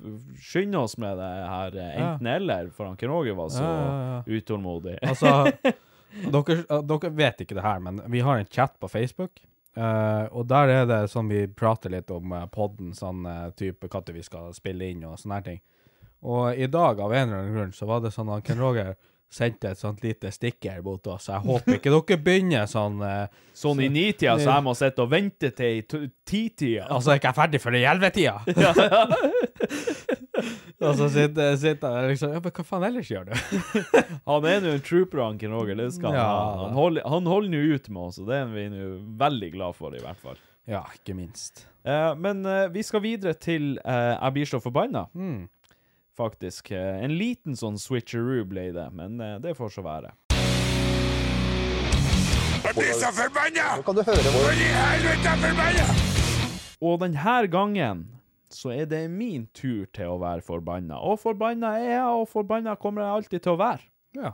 skynde 0.41 0.79
oss 0.81 0.97
med 0.97 1.19
det 1.19 1.49
her 1.49 1.71
enten-eller, 1.77 2.71
for 2.73 2.87
han 2.87 2.97
Ken 2.97 3.11
Roger 3.11 3.35
var 3.35 3.49
så 3.53 3.61
Ja, 3.61 3.75
ja, 3.77 4.23
ja. 4.27 4.39
utålmodig. 4.41 4.99
Altså, 5.03 5.53
dere, 6.33 6.83
dere 6.89 7.11
vet 7.13 7.45
ikke 7.45 7.55
det 7.59 7.63
her, 7.67 7.79
men 7.79 8.01
vi 8.09 8.21
har 8.25 8.39
en 8.39 8.47
chat 8.49 8.79
på 8.81 8.89
Facebook. 8.89 9.45
og 9.77 10.49
der 10.49 10.69
er 10.69 10.87
det 10.87 11.11
sånn 11.11 11.29
vi 11.29 11.47
prater 11.47 11.91
litt 11.91 12.11
om 12.11 12.33
uh, 12.33 12.47
podden, 12.47 12.95
sånn 12.97 13.53
type 13.55 13.87
når 13.87 14.15
vi 14.15 14.23
skal 14.23 14.55
spille 14.57 14.89
inn 14.91 15.05
og 15.05 15.19
sånne 15.19 15.35
her 15.35 15.43
ting. 15.53 15.61
Og 16.25 16.57
i 16.57 16.67
dag, 16.67 16.99
av 16.99 17.13
en 17.13 17.29
eller 17.29 17.39
annen 17.45 17.55
grunn, 17.55 17.73
så 17.77 17.87
var 17.87 18.01
det 18.01 18.11
sånn 18.17 18.33
at 18.35 18.43
Ken 18.45 18.59
Roger 18.59 18.97
sendte 19.31 19.69
et 19.75 19.79
sånt 19.79 20.01
lite 20.03 20.31
stikker 20.33 20.81
mot 20.83 21.07
oss. 21.13 21.27
Jeg 21.29 21.43
håper 21.45 21.75
ikke 21.77 21.91
dere 21.93 22.17
begynner 22.25 22.67
sånn 22.71 23.03
eh, 23.05 23.27
Sånn 23.59 23.81
i 23.83 23.89
nitida, 23.91 24.37
så 24.39 24.53
jeg 24.55 24.65
må 24.65 24.73
sitte 24.79 25.03
og 25.03 25.11
vente 25.11 25.51
til 25.51 25.81
i 25.81 25.83
titida. 26.25 26.87
Altså, 26.89 27.11
er 27.13 27.19
ikke 27.21 27.33
jeg 27.33 27.39
ferdig 27.41 27.61
før 27.61 27.77
i 27.77 27.85
ellevetida? 27.91 28.37
og 30.89 30.93
så 30.99 31.09
sitter, 31.11 31.57
sitter 31.59 31.97
jeg 31.99 32.13
liksom 32.13 32.33
Ja, 32.37 32.41
men 32.45 32.55
hva 32.55 32.65
faen 32.69 32.87
ellers 32.89 33.09
gjør 33.11 33.29
du? 33.29 33.35
Han 34.31 34.47
er 34.49 34.61
nå 34.65 34.75
en 34.77 34.85
trooper, 34.87 35.23
han 35.25 35.39
Ken 35.41 35.55
Roger. 35.57 35.79
Det 35.81 35.91
skal 35.97 36.13
han 36.13 36.21
Ja. 36.21 36.27
ha. 36.29 36.63
Han 36.67 36.77
holder, 36.79 37.03
han 37.09 37.27
holder 37.29 37.51
nå 37.57 37.63
ut 37.75 37.89
med 37.91 38.03
oss, 38.09 38.21
og 38.23 38.29
det 38.31 38.39
er 38.43 38.51
vi 38.53 38.67
nå 38.73 38.89
veldig 39.21 39.51
glad 39.57 39.77
for, 39.79 39.97
i 39.97 40.03
hvert 40.05 40.21
fall. 40.23 40.39
ja, 40.69 40.83
ikke 40.95 41.15
minst. 41.17 41.65
Eh, 41.89 42.15
men 42.21 42.45
eh, 42.47 42.67
vi 42.75 42.83
skal 42.85 43.01
videre 43.05 43.33
til 43.41 43.79
eh, 43.85 44.15
Jeg 44.19 44.35
blir 44.37 44.51
så 44.55 44.61
forbanna, 44.63 45.07
Mm. 45.15 45.49
Faktisk. 46.19 46.73
Eh, 46.75 46.99
en 47.05 47.15
liten 47.19 47.57
sånn 47.59 47.79
switcheroo 47.81 48.45
ble 48.51 48.69
det, 48.77 48.89
men 48.99 49.21
eh, 49.23 49.37
det 49.45 49.55
får 49.59 49.79
så 49.79 49.87
være. 49.87 50.13
Og 56.83 57.01
denne 57.03 57.37
gangen 57.51 58.07
så 58.53 58.73
er 58.75 58.87
det 58.89 59.03
min 59.13 59.47
tur 59.55 59.87
til 59.95 60.15
å 60.15 60.21
være 60.23 60.43
forbanna. 60.45 60.99
Og 61.05 61.19
forbanna 61.23 61.75
er 61.79 61.91
jeg, 61.99 62.05
og 62.21 62.29
forbanna 62.31 62.77
kommer 62.81 63.05
jeg 63.05 63.17
alltid 63.19 63.45
til 63.45 63.55
å 63.55 63.61
være. 63.61 63.85
Ja. 64.19 64.33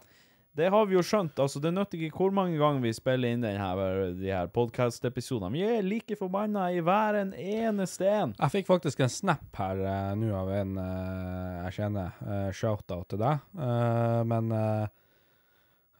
Det 0.54 0.68
har 0.70 0.84
vi 0.86 0.94
jo 0.94 1.02
skjønt. 1.02 1.38
altså 1.42 1.58
Det 1.58 1.72
nytter 1.74 1.98
ikke 2.06 2.20
hvor 2.22 2.34
mange 2.34 2.54
ganger 2.60 2.84
vi 2.84 2.92
spiller 2.94 3.34
inn 3.34 3.42
den 3.42 3.56
her, 3.58 3.80
de 4.14 4.28
her 4.30 4.50
podkast-episodene. 4.54 5.50
Vi 5.50 5.64
er 5.66 5.82
like 5.82 6.14
forbanna 6.18 6.68
i 6.70 6.82
hver 6.84 7.18
en 7.18 7.32
eneste 7.34 8.06
en. 8.06 8.34
Jeg 8.38 8.52
fikk 8.52 8.68
faktisk 8.68 9.02
en 9.02 9.10
snap 9.10 9.58
her 9.58 9.82
uh, 9.82 10.12
nå 10.18 10.30
av 10.38 10.52
en 10.54 10.76
uh, 10.78 11.64
jeg 11.66 11.80
kjenner. 11.80 12.14
Uh, 12.22 12.50
Shout-out 12.54 13.08
til 13.10 13.22
deg. 13.24 13.42
Uh, 13.58 14.20
men 14.30 14.54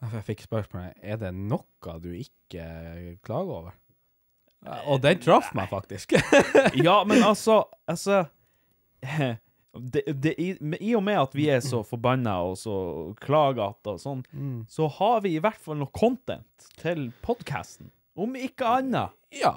jeg 0.05 0.27
fikk 0.29 0.47
spørsmålet 0.47 1.03
er 1.03 1.19
det 1.19 1.33
noe 1.35 1.99
du 1.99 2.13
ikke 2.15 2.69
klager 3.27 3.57
over. 3.59 3.81
Og 4.87 5.03
den 5.03 5.19
traff 5.21 5.51
meg 5.59 5.67
faktisk. 5.73 6.15
Ja, 6.87 7.03
men 7.05 7.27
altså 7.27 7.65
Altså 7.91 8.23
det, 9.79 10.03
det, 10.23 10.33
i, 10.41 10.49
I 10.81 10.95
og 10.97 11.03
med 11.07 11.19
at 11.21 11.35
vi 11.35 11.49
er 11.51 11.61
så 11.65 11.83
forbanna 11.87 12.37
og 12.47 12.57
så 12.61 12.75
klagete 13.21 13.95
og 13.97 14.01
sånn, 14.03 14.25
så 14.71 14.89
har 14.99 15.21
vi 15.25 15.35
i 15.37 15.43
hvert 15.43 15.61
fall 15.61 15.79
noe 15.81 15.91
content 15.95 16.69
til 16.81 17.09
podkasten. 17.25 17.91
Om 18.17 18.37
ikke 18.39 18.67
annet. 18.81 19.15
ja. 19.35 19.55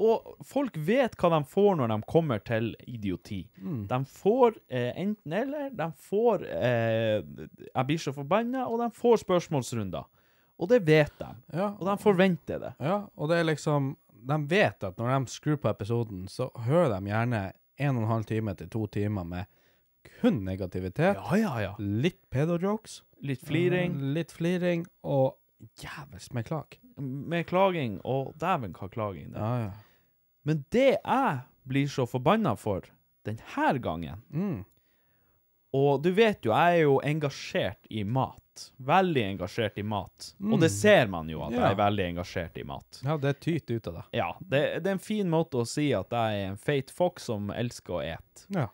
Og 0.00 0.36
folk 0.46 0.76
vet 0.86 1.12
hva 1.20 1.28
de 1.34 1.38
får 1.50 1.74
når 1.76 1.90
de 1.92 1.96
kommer 2.08 2.38
til 2.46 2.70
idioti. 2.88 3.42
De 3.90 3.98
får 4.08 4.54
eh, 4.72 4.94
enten 5.02 5.32
eller. 5.34 5.66
De 5.76 5.88
får 6.06 6.44
eh, 6.46 7.18
Jeg 7.74 7.84
blir 7.88 8.00
så 8.00 8.14
forbanna, 8.16 8.62
og 8.70 8.78
de 8.80 8.86
får 8.96 9.18
spørsmålsrunder. 9.26 10.06
Og 10.56 10.70
det 10.70 10.78
vet 10.86 11.12
de. 11.20 11.28
ja. 11.58 11.72
Og 11.76 11.84
de 11.90 11.96
forventer 12.00 12.62
det. 12.62 12.72
Ja, 12.80 13.02
og 13.16 13.28
det 13.28 13.40
er 13.42 13.48
liksom 13.50 13.90
De 14.30 14.38
vet 14.48 14.84
at 14.88 14.96
når 15.00 15.12
de 15.26 15.34
skrur 15.34 15.56
på 15.60 15.68
episoden, 15.68 16.24
så 16.28 16.48
hører 16.64 16.94
de 16.94 17.10
gjerne 17.10 17.42
en 17.80 17.96
og 17.96 18.04
en 18.04 18.12
halv 18.12 18.28
time 18.28 18.54
til 18.58 18.70
to 18.72 18.84
timer 18.92 19.26
med 19.26 19.48
kun 20.20 20.40
negativitet. 20.46 21.16
Ja, 21.16 21.36
ja, 21.36 21.52
ja. 21.64 21.74
Litt 21.78 22.22
pedo-jokes. 22.32 23.00
Litt 23.24 23.42
fliring. 23.44 23.98
Litt 24.16 24.32
fliring, 24.32 24.86
og 25.04 25.36
jævels 25.80 26.30
med 26.36 26.48
klag. 26.48 26.78
med 27.00 27.46
klaging, 27.48 28.00
og 28.04 28.34
dæven 28.40 28.74
hva 28.76 28.88
klaging 28.92 29.32
det 29.32 29.40
er. 29.40 29.44
Ja, 29.44 29.62
ja. 29.64 29.70
Men 30.44 30.64
det 30.72 30.98
jeg 30.98 31.38
blir 31.68 31.88
så 31.88 32.06
forbanna 32.08 32.56
for 32.56 32.84
denne 33.24 33.78
gangen 33.80 34.22
Mm. 34.30 34.64
Og 35.72 36.02
du 36.02 36.10
vet 36.10 36.44
jo, 36.44 36.50
jeg 36.50 36.80
er 36.80 36.82
jo 36.82 37.00
engasjert 37.06 37.86
i 37.90 38.02
mat. 38.02 38.49
Veldig 38.82 39.22
engasjert 39.38 39.78
i 39.78 39.82
mat. 39.82 40.34
Og 40.42 40.58
det 40.60 40.70
Mm. 40.70 40.76
ser 40.76 41.06
man 41.08 41.28
jo 41.28 41.42
at 41.42 41.52
Ja. 41.52 41.60
jeg 41.68 41.70
er 41.70 41.76
veldig 41.82 42.04
engasjert 42.14 42.58
i 42.58 42.62
mat. 42.64 43.00
Ja, 43.04 43.16
det 43.16 43.40
tyter 43.40 43.74
ut 43.76 43.86
av 43.88 43.94
det. 43.94 44.04
Ja, 44.18 44.32
det, 44.40 44.82
det 44.82 44.86
er 44.86 44.92
en 44.92 44.98
fin 44.98 45.30
måte 45.30 45.60
å 45.60 45.66
si 45.66 45.92
at 45.92 46.10
jeg 46.10 46.40
er 46.44 46.50
en 46.50 46.56
feit 46.56 46.90
fox 46.90 47.22
som 47.24 47.48
elsker 47.50 47.94
å 47.94 48.02
ete. 48.04 48.46
Ja. 48.50 48.68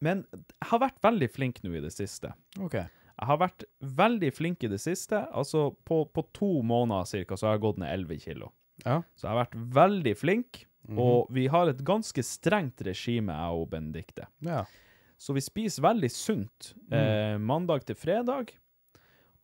Men 0.00 0.24
jeg 0.32 0.68
har 0.70 0.78
vært 0.78 1.00
veldig 1.02 1.28
flink 1.34 1.60
nå 1.64 1.72
i 1.76 1.80
det 1.82 1.92
siste. 1.94 2.32
OK. 2.60 2.74
Jeg 2.74 3.26
har 3.26 3.38
vært 3.40 3.64
veldig 3.82 4.30
flink 4.36 4.62
i 4.62 4.68
det 4.70 4.78
siste. 4.80 5.24
Altså, 5.34 5.72
på, 5.84 6.04
på 6.14 6.22
to 6.32 6.62
måneder 6.62 7.04
cirka, 7.10 7.34
så 7.36 7.48
har 7.48 7.56
jeg 7.56 7.64
gått 7.66 7.78
ned 7.82 7.90
11 7.90 8.20
kilo. 8.22 8.52
Ja. 8.84 9.00
Så 9.18 9.26
jeg 9.26 9.32
har 9.34 9.44
vært 9.46 9.56
veldig 9.74 10.16
flink, 10.16 10.64
Mhm. 10.88 10.98
og 11.02 11.26
vi 11.34 11.48
har 11.48 11.68
et 11.68 11.82
ganske 11.84 12.22
strengt 12.24 12.80
regime, 12.86 13.28
jeg 13.34 13.58
og 13.60 13.66
Benedikte. 13.70 14.26
Ja. 14.40 14.62
Så 15.18 15.34
vi 15.34 15.40
spiser 15.42 15.82
veldig 15.82 16.10
sunt 16.14 16.74
Mm. 16.90 16.94
eh, 16.98 17.38
mandag 17.38 17.84
til 17.86 17.96
fredag, 17.98 18.52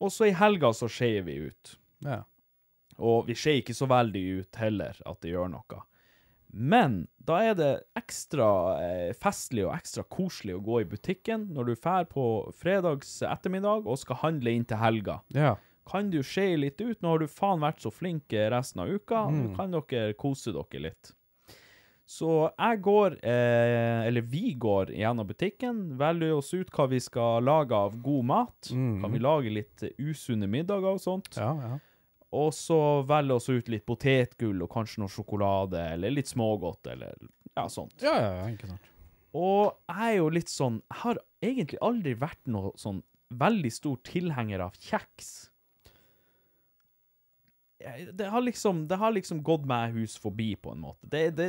og 0.01 0.11
så 0.13 0.29
i 0.29 0.35
helga 0.37 0.71
så 0.73 0.87
skeier 0.89 1.25
vi 1.27 1.35
ut. 1.49 1.77
Ja. 2.05 2.23
Og 2.99 3.27
vi 3.27 3.35
skeier 3.35 3.61
ikke 3.63 3.75
så 3.75 3.87
veldig 3.91 4.23
ut 4.41 4.57
heller, 4.61 4.95
at 5.05 5.21
det 5.21 5.33
gjør 5.35 5.51
noe. 5.51 5.81
Men 6.53 7.09
da 7.19 7.41
er 7.43 7.55
det 7.59 7.71
ekstra 7.99 8.47
eh, 8.81 9.13
festlig 9.19 9.65
og 9.67 9.75
ekstra 9.75 10.05
koselig 10.07 10.55
å 10.55 10.63
gå 10.63 10.81
i 10.83 10.85
butikken 10.87 11.49
når 11.53 11.65
du 11.67 11.75
drar 11.75 12.05
på 12.07 12.27
fredags 12.55 13.17
ettermiddag 13.27 13.87
og 13.91 13.99
skal 13.99 14.21
handle 14.23 14.53
inn 14.55 14.65
til 14.65 14.79
helga. 14.79 15.17
Ja. 15.35 15.57
Kan 15.91 16.11
du 16.11 16.21
skeie 16.23 16.57
litt 16.57 16.79
ut? 16.81 17.03
Nå 17.03 17.09
har 17.11 17.19
du 17.19 17.27
faen 17.27 17.61
vært 17.61 17.83
så 17.83 17.91
flink 17.93 18.31
resten 18.33 18.81
av 18.81 18.89
uka. 18.95 19.27
Mm. 19.29 19.41
Nå 19.51 19.57
kan 19.57 19.75
dere 19.75 20.15
kose 20.15 20.53
dere 20.55 20.81
litt. 20.87 21.13
Så 22.05 22.51
jeg 22.53 22.81
går, 22.85 23.17
eh, 23.25 24.07
eller 24.07 24.21
vi 24.29 24.53
går 24.61 24.93
gjennom 24.93 25.27
butikken, 25.27 25.97
velger 25.97 26.35
oss 26.37 26.53
ut 26.53 26.69
hva 26.71 26.87
vi 26.91 27.01
skal 27.01 27.45
lage 27.45 27.73
av 27.73 27.97
god 28.05 28.25
mat. 28.29 28.71
Mm. 28.71 29.01
Kan 29.01 29.15
vi 29.15 29.23
lage 29.25 29.53
litt 29.53 29.85
usunne 29.97 30.49
middager 30.51 30.99
og 30.99 31.01
sånt? 31.01 31.33
Ja, 31.41 31.55
ja. 31.63 31.79
Og 32.35 32.51
så 32.53 32.79
velger 33.09 33.39
oss 33.39 33.49
ut 33.49 33.71
litt 33.73 33.87
potetgull 33.87 34.67
og 34.67 34.73
kanskje 34.75 35.01
noe 35.01 35.13
sjokolade, 35.13 35.81
eller 35.95 36.13
litt 36.13 36.29
smågodt, 36.29 36.91
eller 36.93 37.17
ja, 37.55 37.69
sånt. 37.71 37.97
Ja, 38.03 38.15
ja, 38.19 38.31
ja, 38.43 38.51
ikke 38.53 38.69
sant. 38.75 38.91
Og 39.35 39.73
jeg 39.91 40.13
er 40.13 40.17
jo 40.21 40.29
litt 40.31 40.51
sånn 40.53 40.77
Jeg 40.79 41.01
har 41.01 41.19
egentlig 41.43 41.81
aldri 41.83 42.13
vært 42.15 42.45
noe 42.47 42.71
sånn 42.79 43.01
veldig 43.35 43.71
stor 43.75 43.97
tilhenger 44.07 44.63
av 44.63 44.77
kjeks. 44.79 45.33
Det 48.15 48.29
har 48.31 48.45
liksom, 48.45 48.85
det 48.89 48.97
har 49.01 49.13
liksom 49.13 49.43
gått 49.45 49.67
meg 49.69 49.97
hus 49.97 50.15
forbi, 50.21 50.55
på 50.57 50.73
en 50.73 50.85
måte. 50.87 51.09
Det, 51.11 51.25
det, 51.37 51.49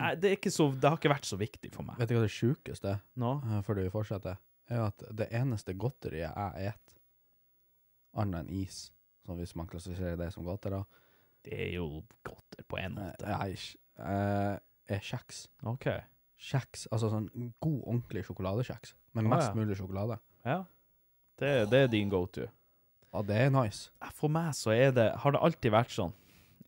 Nei, 0.00 0.10
det, 0.20 0.30
er 0.30 0.36
ikke 0.38 0.52
så, 0.52 0.68
det 0.72 0.90
har 0.90 0.98
ikke 0.98 1.12
vært 1.12 1.28
så 1.28 1.38
viktig 1.40 1.70
for 1.74 1.86
meg. 1.86 1.98
Vet 2.00 2.10
du 2.10 2.16
hva 2.16 2.24
det 2.24 2.32
sjukeste 2.34 2.90
er, 2.96 3.00
Nå? 3.20 3.36
eh, 3.48 3.62
før 3.66 3.80
du 3.80 3.84
fortsetter? 3.92 4.40
Er 4.72 4.86
at 4.86 5.04
det 5.12 5.28
eneste 5.36 5.74
godteriet 5.76 6.32
jeg 6.32 6.72
et, 6.72 6.94
annet 8.20 8.44
enn 8.44 8.52
is, 8.62 8.86
så 9.24 9.36
hvis 9.38 9.54
man 9.58 9.68
klassifiserer 9.68 10.18
det 10.20 10.30
som 10.34 10.46
godteri, 10.46 10.82
Det 11.44 11.58
er 11.60 11.72
jo 11.74 12.02
godteri 12.24 12.64
på 12.68 12.78
en 12.80 12.98
eh, 12.98 13.10
måte. 13.10 13.28
Nei, 13.28 13.50
eh, 14.00 14.54
er 14.96 15.00
kjeks. 15.04 15.46
OK. 15.68 15.88
Kjeks, 16.44 16.86
altså 16.92 17.10
sånn 17.12 17.28
god, 17.60 17.80
ordentlig 17.84 18.24
sjokoladekjeks, 18.26 18.94
med 19.12 19.28
mest 19.28 19.36
mest 19.36 19.50
ja. 19.50 19.58
mulig 19.60 19.76
sjokolade. 19.78 20.18
Ja. 20.44 20.62
Det, 21.38 21.52
det 21.70 21.78
er 21.84 21.90
din 21.92 22.10
go-to. 22.12 22.46
Ja, 23.14 23.22
det 23.22 23.36
er 23.38 23.50
nice. 23.54 23.92
For 24.16 24.32
meg 24.32 24.54
så 24.58 24.72
er 24.74 24.90
det, 24.94 25.06
har 25.22 25.34
det 25.34 25.42
alltid 25.46 25.74
vært 25.74 25.92
sånn. 25.94 26.14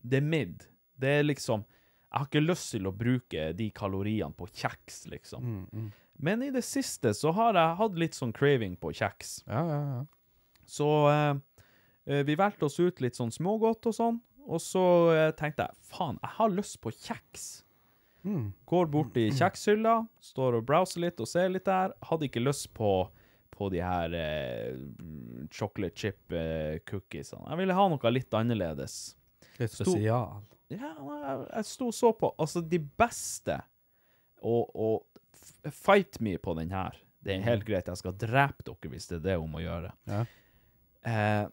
Det 0.06 0.20
er 0.20 0.26
mid. 0.26 0.66
Det 0.96 1.10
er 1.18 1.26
liksom 1.26 1.64
Jeg 2.12 2.20
har 2.22 2.28
ikke 2.30 2.44
lyst 2.46 2.70
til 2.72 2.86
å 2.88 2.92
bruke 2.96 3.48
de 3.58 3.70
kaloriene 3.76 4.32
på 4.38 4.46
kjeks, 4.48 5.02
liksom. 5.12 5.42
Mm, 5.42 5.64
mm. 5.72 5.88
Men 6.26 6.42
i 6.46 6.50
det 6.54 6.62
siste 6.64 7.10
så 7.14 7.32
har 7.36 7.58
jeg 7.58 7.76
hatt 7.80 7.98
litt 8.00 8.16
sånn 8.16 8.32
craving 8.32 8.76
på 8.80 8.92
kjeks. 8.96 9.42
Ja, 9.50 9.64
ja, 9.68 9.80
ja. 9.90 10.04
Så 10.66 10.86
eh, 11.10 11.34
eh, 12.06 12.22
vi 12.26 12.38
valgte 12.40 12.70
oss 12.70 12.78
ut 12.80 13.02
litt 13.04 13.18
sånn 13.18 13.34
smågodt 13.34 13.90
og 13.90 13.94
sånn, 13.98 14.22
og 14.46 14.62
så 14.62 14.84
eh, 15.12 15.28
tenkte 15.36 15.66
jeg 15.66 15.90
faen, 15.90 16.16
jeg 16.22 16.32
har 16.38 16.54
lyst 16.54 16.80
på 16.80 16.94
kjeks. 16.94 17.46
Mm. 18.26 18.48
Går 18.66 18.88
bort 18.90 19.18
i 19.20 19.28
kjekshylla, 19.30 20.00
står 20.24 20.56
og 20.58 20.64
browser 20.66 21.04
litt 21.04 21.20
og 21.22 21.28
ser 21.30 21.52
litt 21.52 21.68
der. 21.68 21.92
Hadde 22.08 22.26
ikke 22.26 22.42
lyst 22.42 22.72
på, 22.74 22.88
på 23.54 23.68
de 23.70 23.84
her 23.84 24.16
eh, 24.18 24.80
chocolate 25.54 25.94
chip 26.00 26.32
eh, 26.34 26.80
cookiesene. 26.88 27.44
Jeg 27.52 27.60
ville 27.60 27.76
ha 27.76 27.86
noe 27.92 28.10
litt 28.14 28.34
annerledes. 28.34 28.96
Litt 29.60 29.70
Sto- 29.76 29.90
spesial. 29.92 30.40
Ja, 30.72 30.92
jeg, 30.98 31.66
sto 31.68 31.92
og 31.92 31.94
så 31.94 32.08
på 32.18 32.32
Altså, 32.42 32.58
de 32.58 32.80
beste 32.98 33.60
Og, 34.42 34.72
og 34.74 35.70
fight 35.70 36.18
me 36.20 36.36
på 36.42 36.56
den 36.58 36.72
her. 36.74 36.96
Det 37.22 37.34
er 37.34 37.44
helt 37.46 37.66
greit, 37.66 37.88
jeg 37.90 37.98
skal 37.98 38.14
drepe 38.18 38.66
dere 38.66 38.90
hvis 38.90 39.08
det 39.10 39.16
er 39.18 39.24
det 39.24 39.36
hun 39.40 39.50
må 39.50 39.62
gjøre. 39.62 39.90
Ja. 40.06 40.20
Eh, 41.06 41.48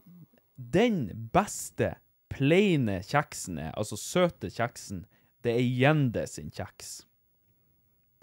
den 0.54 1.30
beste 1.34 1.96
plaine 2.34 3.00
kjeksen 3.06 3.58
er, 3.62 3.72
altså 3.78 3.98
søte 3.98 4.52
kjeksen, 4.54 5.04
det 5.46 5.56
er 5.58 5.66
Gjende 5.66 6.28
sin 6.30 6.52
kjeks. 6.54 7.04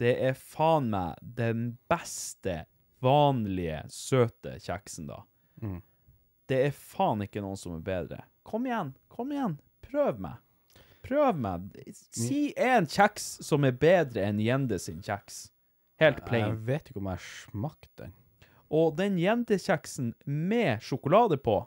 Det 0.00 0.14
er 0.28 0.38
faen 0.38 0.88
meg 0.94 1.18
den 1.20 1.74
beste 1.90 2.62
vanlige 3.04 3.82
søte 3.92 4.56
kjeksen, 4.62 5.10
da. 5.10 5.20
Mm. 5.60 5.80
Det 6.48 6.62
er 6.68 6.76
faen 6.76 7.26
ikke 7.26 7.42
noen 7.44 7.58
som 7.60 7.76
er 7.76 7.84
bedre. 7.84 8.22
Kom 8.46 8.66
igjen, 8.66 8.94
kom 9.12 9.34
igjen, 9.34 9.58
prøv 9.84 10.22
meg. 10.22 10.38
Prøv 11.10 11.38
meg. 11.42 11.72
Si 12.14 12.52
en 12.54 12.86
kjeks 12.86 13.40
som 13.42 13.66
er 13.66 13.74
bedre 13.74 14.28
enn 14.28 14.38
Gjende 14.42 14.78
sin 14.78 15.00
kjeks. 15.02 15.48
Helt 16.00 16.22
plain. 16.24 16.46
Jeg 16.52 16.62
vet 16.68 16.90
ikke 16.90 17.02
om 17.02 17.10
jeg 17.10 17.24
smakte 17.26 18.04
den. 18.04 18.14
Og 18.70 18.94
den 18.96 19.18
jentekjeksen 19.18 20.12
med 20.24 20.84
sjokolade 20.86 21.36
på, 21.42 21.58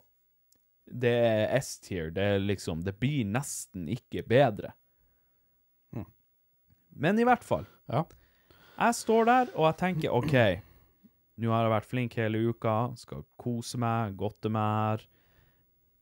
det 0.87 1.11
er 1.11 1.57
S-tier. 1.59 2.11
Det 2.15 2.23
er 2.35 2.43
liksom 2.43 2.83
Det 2.83 2.95
blir 2.99 3.27
nesten 3.27 3.89
ikke 3.91 4.23
bedre. 4.27 4.73
Mm. 5.91 6.07
Men 6.95 7.19
i 7.19 7.27
hvert 7.27 7.43
fall. 7.43 7.67
Ja. 7.91 8.05
Jeg 8.73 8.95
står 8.95 9.25
der, 9.27 9.51
og 9.53 9.67
jeg 9.67 9.77
tenker 9.83 10.15
OK, 10.15 10.35
nå 11.37 11.51
har 11.53 11.67
jeg 11.67 11.73
vært 11.75 11.89
flink 11.91 12.15
hele 12.17 12.39
uka, 12.49 12.93
skal 12.97 13.21
kose 13.37 13.77
meg, 13.77 14.15
godte 14.17 14.49
meg 14.51 14.79
her. 14.79 15.03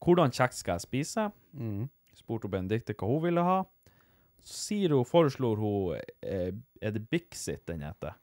Hvordan 0.01 0.33
kjeks 0.33 0.61
skal 0.63 0.77
jeg 0.77 0.85
spise? 0.85 1.27
Mm. 1.51 1.89
Spurte 2.21 2.47
hun 2.47 2.53
Benedicte 2.55 2.95
hva 2.97 3.09
hun 3.09 3.23
ville 3.25 3.43
ha. 3.45 3.59
Så 4.41 4.57
sier 4.71 4.93
hun, 4.95 5.05
foreslår 5.05 5.59
hun 5.61 5.97
eh, 6.25 6.51
Er 6.81 6.93
det 6.95 7.07
Bixit 7.11 7.65
den 7.69 7.83
heter? 7.85 8.15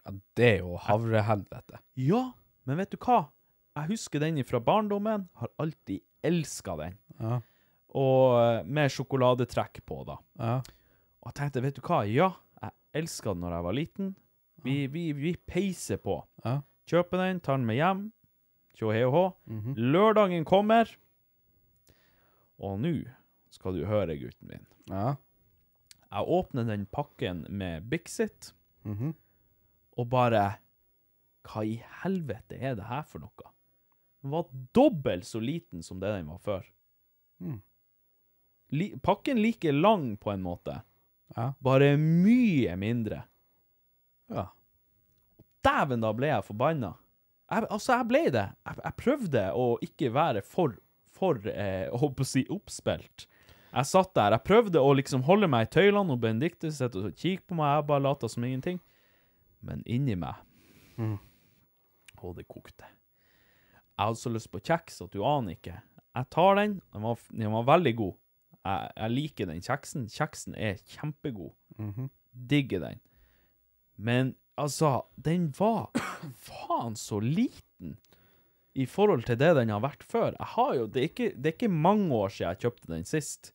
ja, 0.00 0.12
det 0.36 0.46
er 0.46 0.58
jo 0.64 0.78
havrehelvete. 0.80 1.78
Ja, 2.00 2.30
men 2.64 2.80
vet 2.80 2.92
du 2.94 2.98
hva? 3.02 3.26
Jeg 3.76 3.92
husker 3.92 4.22
den 4.22 4.40
fra 4.48 4.60
barndommen, 4.64 5.28
har 5.38 5.50
alltid 5.60 6.00
elska 6.26 6.76
den. 6.80 6.96
Ja. 7.20 7.40
Og 7.96 8.38
eh, 8.40 8.62
med 8.66 8.90
sjokoladetrekk 8.92 9.82
på, 9.86 10.02
da. 10.08 10.16
Ja. 10.40 10.56
Og 11.20 11.30
jeg 11.30 11.36
tenkte, 11.38 11.62
vet 11.64 11.76
du 11.78 11.82
hva? 11.84 12.00
Ja, 12.08 12.30
jeg 12.62 13.02
elska 13.02 13.34
den 13.34 13.44
når 13.44 13.56
jeg 13.56 13.66
var 13.68 13.76
liten. 13.78 14.10
Vi, 14.64 14.74
vi, 14.92 15.04
vi 15.16 15.34
peiser 15.48 16.00
på. 16.02 16.18
Ja. 16.44 16.58
Kjøper 16.90 17.22
den, 17.22 17.40
tar 17.44 17.60
den 17.60 17.68
med 17.68 17.78
hjem. 17.78 18.02
Tjo 18.76 18.90
hei 18.94 19.04
og 19.06 19.14
hå. 19.14 19.24
Mhm. 19.52 19.76
Lørdagen 19.92 20.44
kommer. 20.48 20.90
Og 22.60 22.78
nå 22.82 22.92
skal 23.50 23.74
du 23.78 23.84
høre, 23.88 24.16
gutten 24.20 24.48
min. 24.52 24.66
Ja. 24.90 25.14
Jeg 26.10 26.26
åpner 26.26 26.66
den 26.66 26.86
pakken 26.90 27.44
med 27.48 27.88
Bixit, 27.90 28.52
Mhm. 28.84 29.14
og 29.98 30.08
bare 30.10 30.58
Hva 31.44 31.62
i 31.64 31.76
helvete 32.02 32.58
er 32.60 32.74
det 32.76 32.84
her 32.84 33.02
for 33.02 33.18
noe? 33.22 33.50
Den 34.22 34.30
var 34.30 34.44
dobbelt 34.76 35.24
så 35.24 35.40
liten 35.40 35.82
som 35.82 35.98
det 35.98 36.10
den 36.12 36.26
var 36.28 36.38
før. 36.38 36.66
Mm. 37.40 37.62
Li 38.72 38.90
pakken 39.02 39.40
like 39.40 39.72
lang, 39.72 40.16
på 40.20 40.30
en 40.34 40.42
måte. 40.42 40.82
Ja. 41.36 41.54
Bare 41.62 41.96
mye 41.96 42.76
mindre. 42.76 43.22
Ja. 44.28 44.48
Dæven, 45.64 46.00
da 46.04 46.12
ble 46.12 46.26
jeg 46.28 46.44
forbanna. 46.44 46.92
Jeg, 47.50 47.66
altså, 47.70 47.96
jeg 47.96 48.08
ble 48.08 48.22
det. 48.30 48.44
Jeg, 48.66 48.76
jeg 48.84 48.96
prøvde 49.00 49.44
å 49.56 49.66
ikke 49.82 50.12
være 50.14 50.42
for, 50.46 50.76
for 51.20 51.40
eh, 51.52 51.86
å 51.92 52.26
si, 52.26 52.46
oppspilt. 52.50 53.26
Jeg 53.70 53.86
satt 53.86 54.14
der. 54.18 54.34
Jeg 54.34 54.46
prøvde 54.48 54.82
å 54.82 54.94
liksom 54.98 55.22
holde 55.28 55.46
meg 55.50 55.68
i 55.68 55.72
tøylene, 55.76 56.16
og 56.16 56.22
Benedicte 56.22 56.72
sitter 56.74 57.10
og 57.10 57.14
kikker 57.14 57.46
på 57.52 57.58
meg. 57.60 57.76
Jeg 57.78 57.88
bare 57.92 58.04
lata 58.08 58.30
som 58.30 58.46
ingenting. 58.46 58.80
Men 59.64 59.84
inni 59.86 60.16
meg 60.18 60.46
Mm. 61.00 61.16
Og 62.20 62.34
det 62.36 62.44
kokte. 62.50 62.84
Jeg 62.84 64.02
hadde 64.04 64.20
så 64.20 64.28
lyst 64.34 64.50
på 64.52 64.60
kjeks 64.60 64.98
at 65.00 65.14
du 65.14 65.22
aner 65.24 65.54
ikke. 65.56 65.78
Jeg 66.12 66.28
tar 66.34 66.58
den. 66.58 66.74
Den 66.92 67.06
var, 67.06 67.22
den 67.30 67.54
var 67.54 67.64
veldig 67.70 67.92
god. 67.96 68.18
Jeg, 68.60 68.90
jeg 68.98 69.14
liker 69.14 69.48
den 69.48 69.62
kjeksen. 69.64 70.04
Kjeksen 70.12 70.58
er 70.60 70.82
kjempegod. 70.92 71.54
Mhm. 71.80 72.10
Digger 72.50 72.84
den. 72.84 73.00
Men 73.96 74.34
altså, 74.60 75.06
den 75.16 75.48
var 75.56 75.88
faen 76.50 76.98
så 77.00 77.22
liten 77.24 77.96
i 78.80 78.86
forhold 78.88 79.26
til 79.28 79.38
det 79.40 79.52
den 79.58 79.72
har 79.72 79.82
vært 79.84 80.04
før. 80.06 80.34
Jeg 80.36 80.52
har 80.54 80.74
jo, 80.78 80.84
det, 80.88 81.00
er 81.00 81.10
ikke, 81.10 81.30
det 81.36 81.50
er 81.50 81.56
ikke 81.58 81.72
mange 81.88 82.14
år 82.16 82.32
siden 82.32 82.54
jeg 82.54 82.62
kjøpte 82.64 82.92
den 82.94 83.08
sist. 83.08 83.52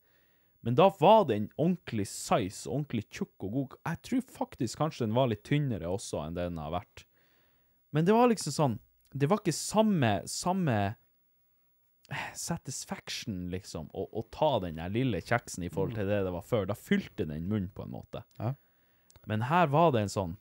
Men 0.66 0.74
da 0.78 0.88
var 0.98 1.28
den 1.28 1.44
ordentlig 1.62 2.08
size, 2.10 2.66
ordentlig 2.66 3.04
tjukk 3.14 3.44
og 3.46 3.52
god. 3.54 3.74
Jeg 3.86 4.00
tror 4.08 4.22
faktisk 4.40 4.80
kanskje 4.80 5.06
den 5.06 5.14
var 5.14 5.30
litt 5.30 5.44
tynnere 5.46 5.90
også 5.90 6.24
enn 6.24 6.38
det 6.38 6.48
den 6.48 6.58
har 6.58 6.72
vært. 6.74 7.04
Men 7.94 8.06
det 8.08 8.16
var 8.16 8.26
liksom 8.32 8.52
sånn 8.52 8.74
Det 9.14 9.28
var 9.30 9.38
ikke 9.40 9.54
samme, 9.54 10.10
samme 10.28 10.74
eh, 12.10 12.24
satisfaction, 12.36 13.46
liksom, 13.52 13.86
å, 13.94 14.08
å 14.10 14.24
ta 14.34 14.56
den 14.66 14.80
der 14.80 14.90
lille 14.92 15.22
kjeksen 15.22 15.64
i 15.64 15.70
forhold 15.72 15.94
til 15.96 16.10
det 16.10 16.18
det 16.26 16.34
var 16.34 16.44
før. 16.44 16.66
Da 16.68 16.76
fylte 16.76 17.24
den 17.30 17.46
munnen, 17.46 17.70
på 17.72 17.86
en 17.86 17.94
måte. 17.94 18.26
Ja. 18.42 18.52
Men 19.30 19.46
her 19.46 19.70
var 19.72 19.94
det 19.94 20.04
en 20.04 20.12
sånn 20.12 20.34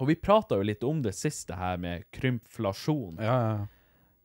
Og 0.00 0.08
vi 0.08 0.16
prata 0.18 0.56
jo 0.58 0.64
litt 0.66 0.82
om 0.86 1.02
det 1.04 1.12
siste 1.14 1.58
her 1.58 1.76
med 1.78 2.06
krympflasjon. 2.14 3.18
Ja, 3.22 3.34
ja. 3.34 3.66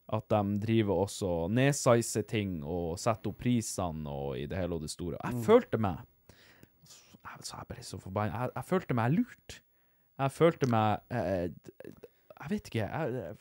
At 0.10 0.26
de 0.32 0.40
driver 0.64 1.04
også 1.06 1.28
og 1.46 1.52
nedsizer 1.54 2.24
ting 2.26 2.64
og 2.66 2.96
setter 2.98 3.30
opp 3.30 3.38
prisene 3.44 4.10
og 4.10 4.40
i 4.42 4.48
det 4.50 4.58
hele 4.58 4.74
og 4.80 4.82
det 4.82 4.90
store. 4.90 5.20
Jeg 5.24 5.44
følte 5.46 5.78
meg 5.78 6.00
jeg, 7.30 7.44
så 7.46 7.60
jeg 7.60 7.68
bare 7.70 7.84
så 7.86 8.00
forbanna. 8.02 8.40
Jeg, 8.42 8.52
jeg 8.56 8.66
følte 8.66 8.96
meg 8.98 9.12
lurt. 9.14 9.60
Jeg 10.20 10.32
følte 10.34 10.68
meg 10.72 11.00
Jeg, 11.14 11.54
Jeg 12.40 12.50
vet 12.50 12.70
ikke. 12.72 12.88
Jeg, 12.88 13.36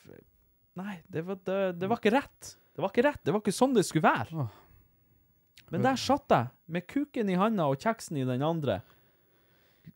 nei, 0.76 0.96
det 1.08 1.22
var, 1.26 1.38
det, 1.48 1.58
det 1.80 1.88
var 1.88 2.02
ikke 2.02 2.12
rett. 2.18 2.50
Det 2.76 2.82
var 2.84 2.92
ikke 2.92 3.06
rett. 3.08 3.22
Det 3.24 3.32
var 3.34 3.40
ikke 3.42 3.54
sånn 3.56 3.74
det 3.78 3.86
skulle 3.88 4.04
være. 4.10 4.48
Men 5.72 5.82
der 5.84 5.96
satt 6.00 6.30
jeg, 6.32 6.50
med 6.68 6.86
kuken 6.88 7.28
i 7.32 7.36
handa 7.40 7.66
og 7.72 7.80
kjeksen 7.80 8.20
i 8.20 8.26
den 8.28 8.44
andre. 8.44 8.80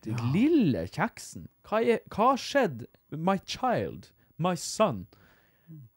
Den 0.05 0.19
lille 0.33 0.87
kjeksen. 0.89 1.47
Hva 1.69 1.83
er- 1.85 2.03
hva 2.09 2.31
har 2.33 2.41
skjedd? 2.41 2.87
My 3.13 3.37
child. 3.45 4.09
My 4.39 4.55
son. 4.57 5.05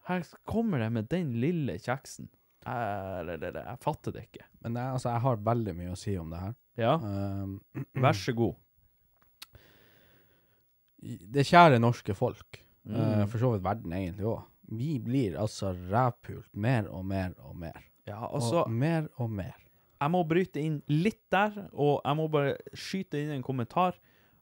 Her 0.08 0.24
kommer 0.48 0.80
det 0.84 0.92
med 0.94 1.08
den 1.12 1.32
lille 1.42 1.78
kjeksen. 1.82 2.30
Jeg, 2.66 3.26
jeg, 3.30 3.40
jeg, 3.42 3.54
jeg 3.62 3.80
fatter 3.84 4.12
det 4.16 4.24
ikke. 4.28 4.46
Men 4.66 4.76
jeg, 4.80 4.94
altså, 4.98 5.10
jeg 5.14 5.22
har 5.28 5.42
veldig 5.50 5.74
mye 5.78 5.92
å 5.94 5.98
si 6.00 6.16
om 6.18 6.32
det 6.34 6.40
her. 6.42 6.54
Ja, 6.82 6.94
Um, 7.00 7.60
vær 8.04 8.18
så 8.18 8.34
god. 8.36 8.56
det 11.36 11.46
kjære 11.46 11.80
norske 11.80 12.16
folk, 12.18 12.62
Mm. 12.86 12.96
uh, 13.02 13.26
for 13.26 13.42
så 13.42 13.50
vidt 13.56 13.64
verden 13.66 13.94
egentlig 13.98 14.26
òg, 14.30 14.42
vi 14.78 15.00
blir 15.02 15.38
altså 15.42 15.72
rævpult 15.90 16.52
mer 16.54 16.86
og 16.94 17.06
mer 17.06 17.32
og 17.42 17.56
mer. 17.58 17.80
Ja, 18.06 18.20
altså, 18.28 18.64
og 18.66 18.72
mer 18.72 19.08
og 19.18 19.30
mer. 19.32 19.56
jeg 20.02 20.12
må 20.12 20.24
bryte 20.28 20.62
inn 20.62 20.82
litt 20.88 21.24
der, 21.32 21.56
og 21.74 22.02
jeg 22.06 22.16
må 22.20 22.28
bare 22.30 22.58
skyte 22.78 23.18
inn 23.24 23.32
en 23.40 23.42
kommentar 23.46 23.96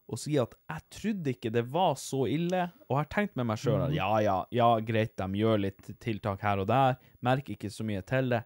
og 0.10 0.20
si 0.20 0.36
at 0.38 0.52
jeg 0.70 0.82
trodde 0.92 1.32
ikke 1.34 1.52
det 1.56 1.64
var 1.72 1.94
så 1.98 2.26
ille, 2.30 2.66
og 2.90 2.98
har 3.00 3.06
tenkt 3.10 3.36
med 3.40 3.48
meg 3.48 3.58
sjøl 3.58 3.80
Mhm. 3.80 3.86
at 3.88 3.94
ja, 3.96 4.10
ja, 4.26 4.38
ja, 4.52 4.70
greit, 4.80 5.16
de 5.18 5.40
gjør 5.40 5.62
litt 5.64 6.00
tiltak 6.04 6.42
her 6.44 6.60
og 6.60 6.68
der, 6.68 6.98
merker 7.22 7.54
ikke 7.56 7.72
så 7.72 7.84
mye 7.88 8.02
til 8.06 8.30
det. 8.30 8.44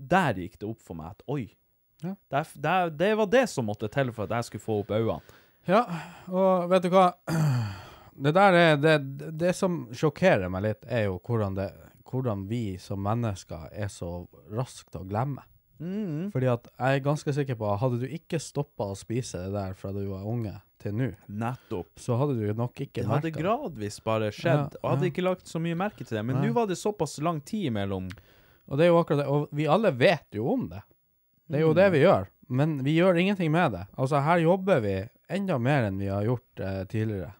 Der 0.00 0.32
gikk 0.34 0.58
det 0.58 0.68
opp 0.70 0.80
for 0.80 0.94
meg 0.96 1.10
at 1.10 1.22
oi, 1.28 1.50
Ja. 2.02 2.14
det, 2.32 2.46
det, 2.56 2.96
det 2.96 3.10
var 3.18 3.26
det 3.26 3.48
som 3.52 3.66
måtte 3.68 3.90
til 3.92 4.10
for 4.16 4.24
at 4.24 4.30
jeg 4.38 4.44
skulle 4.44 4.64
få 4.64 4.78
opp 4.80 4.90
øynene. 4.96 5.20
Ja, 5.68 5.82
og 6.32 6.70
vet 6.70 6.82
du 6.82 6.88
hva? 6.94 7.10
Det 8.20 8.34
der 8.34 8.52
er 8.58 8.76
det, 8.76 8.94
det 9.38 9.54
som 9.56 9.86
sjokkerer 9.96 10.50
meg 10.52 10.62
litt, 10.66 10.82
er 10.92 11.06
jo 11.06 11.18
hvordan, 11.24 11.54
hvordan 12.10 12.42
vi 12.50 12.76
som 12.76 13.00
mennesker 13.00 13.68
er 13.72 13.88
så 13.88 14.26
raskt 14.52 14.96
å 14.98 15.04
glemme. 15.08 15.40
Mm. 15.80 16.26
Fordi 16.32 16.50
at 16.52 16.66
jeg 16.74 16.98
er 16.98 17.04
ganske 17.06 17.32
sikker 17.32 17.56
på 17.56 17.70
hadde 17.80 18.00
du 18.02 18.06
ikke 18.12 18.36
stoppa 18.42 18.90
å 18.92 18.96
spise 18.98 19.38
det 19.46 19.54
der 19.54 19.72
fra 19.78 19.92
du 19.96 20.02
var 20.10 20.26
unge 20.28 20.52
til 20.80 20.94
nå, 20.96 21.10
Nettopp. 21.28 21.90
så 22.00 22.16
hadde 22.20 22.34
du 22.40 22.54
nok 22.56 22.80
ikke 22.80 23.02
Det 23.02 23.06
hadde 23.10 23.30
gradvis 23.34 24.00
bare 24.04 24.30
skjedd, 24.34 24.74
Ja, 24.74 24.80
og 24.82 24.90
hadde 24.94 25.06
ja. 25.08 25.12
ikke 25.12 25.24
lagt 25.26 25.46
så 25.50 25.60
mye 25.62 25.76
merke 25.78 26.04
til 26.04 26.16
det. 26.18 26.24
Men 26.26 26.40
nå 26.42 26.52
var 26.56 26.66
det 26.70 26.78
såpass 26.80 27.18
lang 27.22 27.40
tid 27.44 27.68
imellom. 27.70 28.08
Og 28.70 28.78
det 28.78 28.86
er 28.86 28.90
jo 28.92 28.98
akkurat 29.02 29.22
det. 29.22 29.26
Og 29.28 29.48
vi 29.52 29.66
alle 29.66 29.90
vet 29.92 30.26
jo 30.38 30.48
om 30.52 30.68
det. 30.70 30.82
Det 31.50 31.58
er 31.58 31.64
jo 31.66 31.72
Mm. 31.72 31.76
det 31.80 31.88
vi 31.92 31.98
gjør. 32.04 32.26
Men 32.50 32.78
vi 32.82 32.94
gjør 32.98 33.18
ingenting 33.20 33.50
med 33.52 33.72
det. 33.72 33.86
Altså, 33.98 34.20
her 34.22 34.38
jobber 34.38 34.80
vi 34.80 34.94
enda 35.30 35.58
mer 35.58 35.84
enn 35.88 35.98
vi 35.98 36.06
har 36.10 36.24
gjort 36.24 36.60
eh, 36.60 36.84
tidligere. 36.90 37.32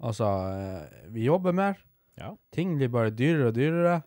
Altså, 0.00 0.24
eh, 0.52 1.08
vi 1.12 1.24
jobber 1.24 1.52
mer. 1.52 1.78
Ja. 2.18 2.34
Ting 2.52 2.76
blir 2.78 2.88
bare 2.88 3.10
dyrere 3.10 3.48
og 3.48 3.54
dyrere. 3.54 4.02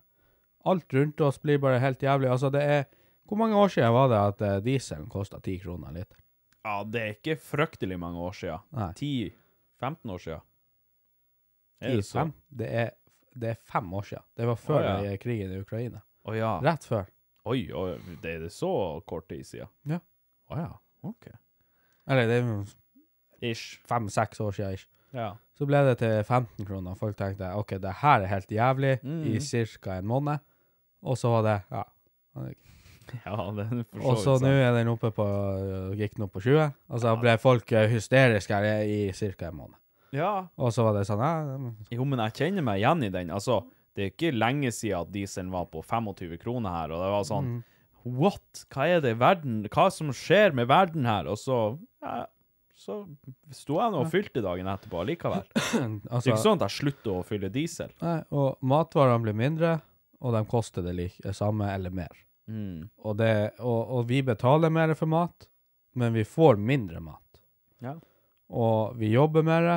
Alt 0.65 0.93
rundt 0.93 1.21
oss 1.21 1.37
blir 1.39 1.57
bare 1.59 1.79
helt 1.79 1.99
jævlig. 2.03 2.29
Altså, 2.29 2.51
det 2.51 2.61
er 2.61 2.85
Hvor 3.27 3.37
mange 3.37 3.55
år 3.59 3.67
siden 3.67 3.91
var 3.91 4.07
det 4.07 4.17
at 4.17 4.41
eh, 4.41 4.59
dieselen 4.63 5.09
kosta 5.09 5.39
ti 5.43 5.57
kroner 5.59 5.91
liter? 5.91 6.15
Ja, 6.67 6.81
det 6.83 7.01
er 7.01 7.13
ikke 7.15 7.37
fryktelig 7.39 7.95
mange 8.01 8.19
år 8.19 8.33
siden. 8.35 8.59
10-15 8.99 10.11
år 10.11 10.23
siden. 10.23 10.41
Er 11.79 11.95
det 11.95 12.05
så? 12.07 12.25
Det 12.59 12.67
er, 12.81 12.89
det 13.37 13.53
er 13.53 13.59
fem 13.71 13.93
år 13.93 14.07
siden. 14.09 14.25
Det 14.35 14.47
var 14.49 14.57
før 14.59 14.81
oh, 14.81 15.05
ja. 15.05 15.15
krigen 15.21 15.53
i 15.53 15.59
Ukraina. 15.63 16.01
Oh, 16.27 16.35
ja. 16.35 16.57
Rett 16.65 16.83
før. 16.89 17.05
Oi, 17.47 17.61
oi, 17.71 17.93
det 18.23 18.33
er 18.33 18.39
det 18.47 18.51
så 18.51 18.71
kort 19.07 19.29
tid 19.31 19.45
siden? 19.47 19.69
Ja. 19.87 20.01
Å 20.51 20.57
ja. 20.59 20.67
OK. 21.07 21.29
Eller 22.09 22.27
det 22.27 22.41
er 22.41 23.51
Ish. 23.53 23.77
fem-seks 23.87 24.41
år 24.43 24.55
siden. 24.57 24.73
ish. 24.75 24.87
Ja. 25.15 25.29
Så 25.55 25.65
ble 25.69 25.79
det 25.87 25.97
til 26.01 26.17
15 26.27 26.65
kroner. 26.67 26.97
Folk 26.99 27.15
tenkte 27.19 27.53
ok, 27.55 27.77
det 27.81 27.93
her 28.01 28.25
er 28.25 28.31
helt 28.33 28.51
jævlig 28.51 28.97
Mm. 29.03 29.23
i 29.31 29.39
ca. 29.39 29.95
en 30.01 30.07
måned. 30.09 30.39
Og 31.03 31.15
så 31.17 31.29
var 31.31 31.43
det 31.47 31.55
ja. 31.71 31.83
Ja, 33.27 33.35
det 33.55 33.67
for 33.91 34.11
Og 34.11 34.21
så 34.23 34.37
nå 34.43 34.51
er 34.51 34.75
den 34.75 34.91
oppe 34.91 35.11
på 35.15 35.25
gikk 35.99 36.17
den 36.17 36.27
opp 36.27 36.35
på 36.37 36.43
20. 36.45 36.73
Og 36.91 37.03
så 37.03 37.15
ble 37.21 37.37
folk 37.41 37.71
eh, 37.71 37.89
hysteriske 37.91 38.53
her 38.57 38.83
i 38.85 38.99
ca. 39.15 39.49
en 39.49 39.59
måned. 39.63 39.79
Ja. 40.15 40.47
Og 40.55 40.71
så 40.75 40.85
var 40.87 40.95
det 40.95 41.07
sånn 41.09 41.19
ja, 41.19 41.57
Jo, 41.97 42.05
men 42.07 42.21
jeg 42.27 42.37
kjenner 42.39 42.63
meg 42.63 42.79
igjen 42.81 43.03
i 43.07 43.11
den. 43.13 43.33
Altså, 43.35 43.61
det 43.97 44.05
er 44.05 44.13
ikke 44.13 44.35
lenge 44.35 44.71
siden 44.71 45.01
at 45.01 45.11
dieselen 45.11 45.51
var 45.51 45.67
på 45.71 45.81
25 45.83 46.37
kroner 46.43 46.71
her, 46.71 46.93
og 46.93 47.03
det 47.03 47.11
var 47.15 47.27
sånn 47.27 47.51
Mm. 47.57 47.65
What? 48.07 48.65
Hva 48.71 48.85
er 48.87 49.01
det 49.03 49.15
i 49.15 49.19
verden? 49.19 49.55
Hva 49.67 49.89
som 49.91 50.13
skjer 50.15 50.53
med 50.55 50.69
verden 50.69 51.03
her? 51.03 51.27
Og 51.27 51.35
så 51.41 51.57
ja, 52.03 52.25
Så 52.77 53.01
sto 53.51 53.79
jeg 53.81 53.91
nå 53.91 54.03
og 54.05 54.11
fylte 54.13 54.39
dagen 54.45 54.69
etterpå 54.69 55.01
likevel. 55.09 55.43
Det 55.49 55.81
er 55.81 56.13
altså, 56.13 56.29
ikke 56.29 56.43
sånn 56.43 56.61
at 56.61 56.67
jeg 56.69 56.75
slutter 56.77 57.11
å 57.17 57.25
fylle 57.27 57.49
diesel. 57.51 57.91
nei, 57.99 58.21
Og 58.31 58.61
matvarene 58.61 59.25
blir 59.25 59.35
mindre, 59.35 59.73
og 60.21 60.37
de 60.37 60.43
koster 60.47 60.85
det 60.85 60.93
like, 60.95 61.33
samme 61.35 61.67
eller 61.73 61.91
mer. 61.91 62.13
Mm. 62.47 62.89
Og, 63.03 63.17
det, 63.19 63.31
og, 63.59 63.79
og 63.97 64.09
vi 64.09 64.21
betaler 64.25 64.71
mer 64.73 64.93
for 64.97 65.09
mat, 65.11 65.49
men 65.97 66.13
vi 66.15 66.23
får 66.27 66.59
mindre 66.61 67.01
mat. 67.03 67.41
Ja. 67.83 67.97
Og 68.47 68.97
vi 68.99 69.11
jobber 69.11 69.45
mer, 69.45 69.71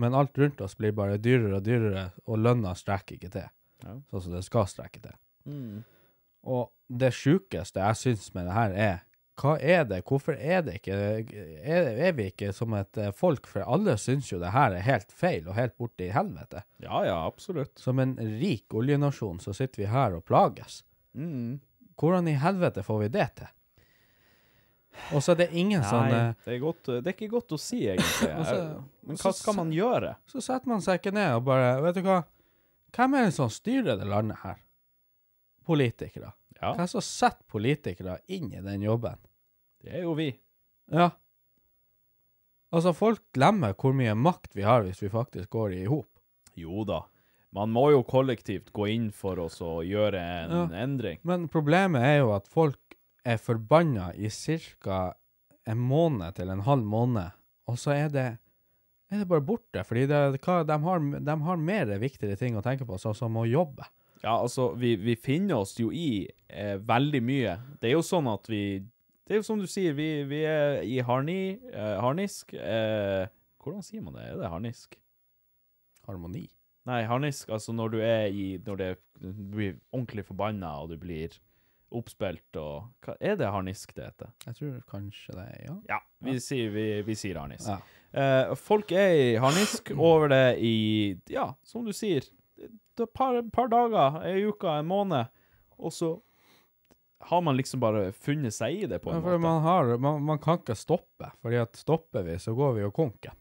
men 0.00 0.16
alt 0.16 0.38
rundt 0.38 0.62
oss 0.64 0.76
blir 0.78 0.94
bare 0.96 1.20
dyrere 1.22 1.58
og 1.58 1.66
dyrere, 1.66 2.08
og 2.24 2.40
lønna 2.40 2.74
strekker 2.78 3.18
ikke 3.18 3.32
til. 3.34 3.50
Ja. 3.84 3.98
Sånn 4.10 4.26
som 4.26 4.36
det 4.38 4.44
skal 4.46 4.68
strekke 4.70 5.02
til. 5.04 5.18
Mm. 5.44 5.82
Og 6.48 6.70
det 6.88 7.12
sjukeste 7.16 7.80
jeg 7.80 8.00
syns 8.00 8.30
med 8.36 8.48
det 8.48 8.56
her, 8.56 8.78
er 8.92 9.02
hva 9.40 9.56
er 9.58 9.82
det? 9.90 10.04
Hvorfor 10.06 10.36
er 10.38 10.62
det 10.62 10.76
ikke 10.78 10.94
Er, 10.94 11.88
er 12.06 12.12
vi 12.14 12.28
ikke 12.30 12.52
som 12.54 12.74
et 12.78 12.98
eh, 13.00 13.10
folk? 13.14 13.48
For 13.50 13.66
alle 13.66 13.96
syns 13.98 14.30
jo 14.30 14.38
det 14.38 14.52
her 14.54 14.76
er 14.76 14.86
helt 14.86 15.10
feil 15.10 15.48
og 15.48 15.56
helt 15.58 15.74
borte 15.80 16.06
i 16.06 16.12
helvete. 16.14 16.62
ja, 16.84 17.04
ja, 17.08 17.16
absolutt. 17.26 17.74
Som 17.78 17.98
en 17.98 18.14
rik 18.38 18.74
oljenasjon 18.74 19.40
så 19.42 19.52
sitter 19.56 19.82
vi 19.82 19.90
her 19.90 20.14
og 20.14 20.24
plages. 20.28 20.84
Mm. 21.18 21.58
Hvordan 22.00 22.28
i 22.30 22.38
helvete 22.40 22.82
får 22.86 23.04
vi 23.04 23.10
det 23.14 23.28
til? 23.40 23.52
Og 25.12 25.22
så 25.24 25.34
er 25.34 25.40
det 25.42 25.48
ingen 25.58 25.82
sånn 25.82 26.06
Nei, 26.06 26.18
eh, 26.20 26.44
det 26.44 26.52
er, 26.54 26.60
godt, 26.62 26.86
det 26.86 27.10
er 27.10 27.16
ikke 27.16 27.32
godt 27.32 27.56
å 27.56 27.58
si, 27.58 27.80
egentlig. 27.90 28.30
så, 28.50 28.60
Men 29.08 29.18
hva 29.20 29.32
skal 29.34 29.56
man 29.58 29.72
gjøre? 29.74 30.14
Så 30.30 30.42
setter 30.44 30.70
man 30.70 30.84
seg 30.84 31.00
ikke 31.00 31.14
ned 31.14 31.34
og 31.40 31.48
bare 31.48 31.74
Vet 31.84 31.98
du 31.98 32.04
hva? 32.06 32.20
Hvem 32.94 33.18
er 33.18 33.26
det 33.26 33.34
som 33.34 33.50
styrer 33.50 33.98
det 33.98 34.06
landet 34.06 34.38
her? 34.44 34.60
Politikere. 35.66 36.30
Ja, 36.60 36.74
Hvem 36.76 36.88
som 36.88 37.02
setter 37.02 37.42
politikere 37.50 38.18
inn 38.30 38.52
i 38.54 38.62
den 38.62 38.84
jobben? 38.86 39.18
det 39.84 39.98
er 39.98 40.06
jo 40.06 40.14
vi. 40.16 40.30
Ja. 40.92 41.10
Altså, 42.72 42.94
folk 42.96 43.20
glemmer 43.36 43.74
hvor 43.76 43.92
mye 43.96 44.14
makt 44.16 44.56
vi 44.56 44.64
har 44.64 44.86
hvis 44.86 45.02
vi 45.02 45.10
faktisk 45.12 45.50
går 45.52 45.74
i 45.76 45.82
hop. 45.90 46.08
Jo 46.56 46.86
da. 46.88 47.02
Man 47.54 47.70
må 47.70 47.84
jo 47.92 48.02
kollektivt 48.02 48.72
gå 48.74 48.88
inn 48.90 49.10
for 49.14 49.38
oss 49.38 49.60
og 49.62 49.84
gjøre 49.86 50.18
en 50.18 50.50
Ja. 50.56 50.64
endring. 50.82 51.20
Men 51.22 51.48
problemet 51.48 52.02
er 52.02 52.16
jo 52.18 52.32
at 52.34 52.48
folk 52.50 52.78
er 53.24 53.38
forbanna 53.38 54.10
i 54.16 54.28
ca. 54.28 55.14
en 55.66 55.78
måned 55.78 56.34
til 56.34 56.50
en 56.50 56.60
halv 56.60 56.84
måned, 56.84 57.30
og 57.66 57.78
så 57.80 57.94
er 57.94 58.08
det, 58.12 58.38
er 59.10 59.18
det 59.22 59.28
bare 59.28 59.40
borte. 59.40 59.84
Fordi 59.86 60.06
det, 60.06 60.40
hva, 60.44 60.58
de, 60.66 60.76
har, 60.82 60.98
de 61.20 61.36
har 61.46 61.56
mer 61.56 61.86
viktigere 61.98 62.36
ting 62.36 62.56
å 62.58 62.62
tenke 62.62 62.84
på, 62.84 62.98
sånn 63.00 63.14
som 63.16 63.36
å 63.40 63.46
jobbe. 63.48 63.86
Ja, 64.24 64.34
altså, 64.40 64.74
vi, 64.76 64.96
vi 64.96 65.14
finner 65.16 65.62
oss 65.62 65.76
jo 65.78 65.90
i 65.92 66.26
eh, 66.48 66.76
veldig 66.80 67.22
mye. 67.22 67.56
Det 67.80 67.88
er 67.90 67.94
jo 67.96 68.02
sånn 68.04 68.28
at 68.32 68.46
vi 68.48 68.82
Det 69.26 69.32
er 69.32 69.38
jo 69.40 69.44
som 69.46 69.58
du 69.60 69.66
sier, 69.66 69.94
vi, 69.96 70.22
vi 70.28 70.42
er 70.44 70.82
i 70.84 70.98
harni, 71.00 71.58
eh, 71.72 71.94
harnisk 72.00 72.52
eh, 72.52 73.24
Hvordan 73.62 73.82
sier 73.82 74.02
man 74.04 74.14
det? 74.18 74.26
Er 74.34 74.36
det 74.42 74.50
harnisk? 74.52 74.98
Harmoni. 76.06 76.44
Nei, 76.84 77.02
harnisk, 77.08 77.48
altså 77.54 77.72
når 77.72 77.94
du 77.94 77.98
er 78.04 78.26
i 78.28 78.46
Når 78.60 78.76
det, 78.76 78.88
blir 79.24 79.78
ordentlig 79.94 80.24
forbanna, 80.28 80.74
og 80.82 80.90
du 80.92 80.98
blir 81.00 81.32
oppspilt 81.94 82.58
og 82.60 82.90
hva, 83.06 83.14
Er 83.24 83.36
det 83.40 83.48
harnisk 83.54 83.94
det 83.96 84.04
heter? 84.10 84.32
Jeg 84.48 84.58
tror 84.58 84.74
kanskje 84.90 85.36
det, 85.38 85.46
ja. 85.64 85.76
Ja, 85.94 85.98
vi, 86.26 86.34
Sier, 86.42 86.72
vi, 86.74 86.86
vi 87.06 87.14
sier 87.16 87.38
harnisk. 87.40 87.68
Ja. 87.70 87.78
Eh, 88.14 88.52
folk 88.58 88.92
er 88.92 89.14
i 89.16 89.28
harnisk 89.40 89.92
over 90.10 90.28
det 90.32 90.58
i 90.60 90.74
Ja, 91.32 91.52
som 91.64 91.86
du 91.86 91.92
sier, 91.96 92.26
et 92.60 93.06
par, 93.14 93.40
par 93.54 93.70
dager, 93.72 94.20
ei 94.28 94.44
uke, 94.46 94.68
en 94.80 94.86
måned, 94.90 95.30
og 95.78 95.90
så 95.94 96.12
har 97.30 97.40
man 97.40 97.56
liksom 97.56 97.80
bare 97.80 98.10
funnet 98.12 98.52
seg 98.54 98.82
i 98.84 98.86
det 98.90 98.98
på 99.02 99.10
Ja, 99.10 99.16
en 99.16 99.24
for 99.24 99.38
måte. 99.38 99.42
man, 99.46 99.62
har, 99.64 99.94
man, 99.96 100.20
man 100.28 100.38
kan 100.42 100.58
ikke 100.60 100.76
stoppe, 100.76 101.30
fordi 101.40 101.56
at 101.62 101.78
stopper 101.80 102.26
vi, 102.26 102.36
så 102.42 102.52
går 102.54 102.74
vi 102.76 102.84
jo 102.84 102.90
konken. 102.94 103.32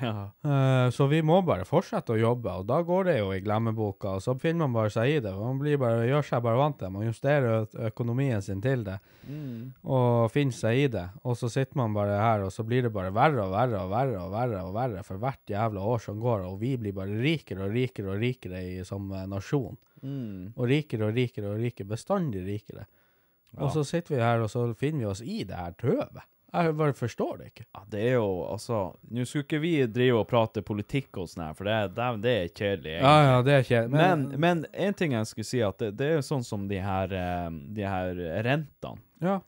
Ja. 0.00 0.30
Uh, 0.44 0.90
så 0.94 1.06
vi 1.10 1.20
må 1.24 1.38
bare 1.46 1.66
fortsette 1.68 2.14
å 2.14 2.18
jobbe, 2.18 2.52
og 2.60 2.66
da 2.68 2.80
går 2.86 3.08
det 3.08 3.14
jo 3.18 3.28
i 3.34 3.42
glemmeboka, 3.44 4.16
og 4.18 4.24
så 4.24 4.34
finner 4.40 4.64
man 4.64 4.74
bare 4.76 4.92
seg 4.94 5.12
i 5.12 5.20
det. 5.24 5.32
og 5.34 5.44
Man 5.46 5.60
blir 5.62 5.78
bare, 5.80 6.06
gjør 6.08 6.26
seg 6.28 6.42
bare 6.44 6.60
vant 6.60 6.78
til 6.80 6.88
det. 6.88 6.94
Man 6.96 7.06
justerer 7.06 7.78
økonomien 7.90 8.42
sin 8.44 8.62
til 8.64 8.84
det, 8.86 8.98
og 9.84 10.32
finner 10.34 10.58
seg 10.58 10.82
i 10.82 10.88
det. 10.96 11.06
Og 11.24 11.38
så 11.40 11.50
sitter 11.52 11.80
man 11.80 11.96
bare 11.96 12.18
her, 12.20 12.46
og 12.48 12.52
så 12.54 12.66
blir 12.66 12.88
det 12.88 12.92
bare 12.94 13.14
verre 13.14 13.46
og 13.46 13.54
verre 13.54 13.84
og 13.84 13.94
verre 13.94 14.20
og 14.24 14.34
verre 14.34 14.64
og 14.66 14.74
verre 14.76 15.06
for 15.06 15.22
hvert 15.22 15.54
jævla 15.54 15.86
år 15.94 16.04
som 16.08 16.20
går, 16.22 16.44
og 16.50 16.58
vi 16.62 16.74
blir 16.80 16.96
bare 16.96 17.22
rikere 17.22 17.68
og 17.68 17.74
rikere 17.74 18.14
og 18.14 18.20
rikere 18.22 18.66
i, 18.74 18.76
som 18.86 19.08
nasjon. 19.08 19.32
nasjon. 19.34 20.52
Og 20.56 20.68
rikere 20.68 21.08
og 21.08 21.16
rikere 21.16 21.54
og 21.54 21.62
rikere, 21.62 21.92
bestandig 21.94 22.44
rikere. 22.44 22.86
Og 23.62 23.70
så 23.70 23.84
sitter 23.86 24.16
vi 24.16 24.22
her, 24.22 24.42
og 24.42 24.50
så 24.50 24.66
finner 24.78 25.04
vi 25.04 25.10
oss 25.10 25.22
i 25.22 25.44
det 25.46 25.58
her 25.58 25.74
tøvet. 25.78 26.24
Jeg 26.54 26.74
bare 26.78 26.94
forstår 26.94 27.38
det 27.40 27.46
ikke. 27.50 27.64
Ja, 27.74 27.80
det 27.90 28.02
er 28.08 28.12
jo 28.14 28.26
altså 28.46 28.80
Nå 29.10 29.24
skulle 29.26 29.42
ikke 29.46 29.60
vi 29.62 29.72
drive 29.90 30.20
og 30.20 30.28
prate 30.30 30.62
politikk 30.62 31.18
og 31.22 31.30
sånn 31.32 31.46
her, 31.48 31.56
for 31.58 31.66
det, 31.68 31.78
det, 31.96 32.10
det 32.24 32.34
er 32.34 32.52
kjedelig. 32.52 32.92
egentlig. 32.94 33.08
Ja, 33.08 33.24
ja, 33.32 33.40
det 33.46 33.56
er 33.58 33.66
kjedelig. 33.70 33.96
Men, 33.98 34.22
men 34.44 34.62
en 34.86 34.94
ting 35.00 35.16
jeg 35.16 35.30
skulle 35.30 35.48
si, 35.48 35.62
at 35.66 35.82
det, 35.82 35.90
det 35.98 36.06
er 36.12 36.14
jo 36.20 36.28
sånn 36.28 36.46
som 36.46 36.68
de 36.70 36.78
her, 36.84 37.12
eh, 37.18 37.50
de 37.80 37.88
her 37.88 38.22
rentene. 38.46 39.02
ja. 39.24 39.40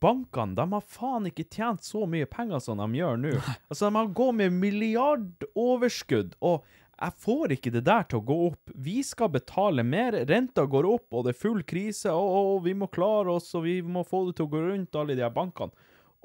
Bankene 0.00 0.56
de 0.56 0.64
har 0.72 0.80
faen 0.88 1.26
ikke 1.28 1.44
tjent 1.52 1.82
så 1.84 2.06
mye 2.08 2.24
penger 2.24 2.62
som 2.64 2.78
de 2.80 2.86
gjør 2.96 3.18
nå. 3.20 3.32
Altså, 3.68 3.90
De 3.90 3.98
har 3.98 4.06
gått 4.16 4.38
med 4.38 4.54
milliardoverskudd, 4.56 6.34
og 6.40 6.64
jeg 6.94 7.16
får 7.24 7.54
ikke 7.56 7.72
det 7.74 7.82
der 7.86 8.04
til 8.08 8.20
å 8.20 8.26
gå 8.28 8.36
opp. 8.48 8.72
Vi 8.86 9.00
skal 9.06 9.32
betale 9.34 9.84
mer, 9.86 10.16
renta 10.28 10.64
går 10.70 10.86
opp, 10.88 11.06
og 11.12 11.26
det 11.26 11.34
er 11.34 11.40
full 11.40 11.64
krise, 11.66 12.12
og, 12.12 12.36
og 12.54 12.62
vi 12.68 12.74
må 12.78 12.88
klare 12.92 13.34
oss, 13.34 13.50
og 13.58 13.66
vi 13.66 13.80
må 13.82 14.04
få 14.06 14.26
det 14.28 14.38
til 14.38 14.46
å 14.46 14.52
gå 14.54 14.62
rundt, 14.68 14.96
alle 15.00 15.16
de 15.18 15.24
her 15.26 15.34
bankene. 15.34 15.74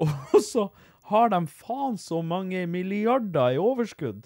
Og 0.00 0.40
så 0.40 0.70
har 1.10 1.28
de 1.28 1.42
faen 1.44 1.98
så 2.00 2.22
mange 2.24 2.62
milliarder 2.70 3.52
i 3.52 3.58
overskudd. 3.60 4.22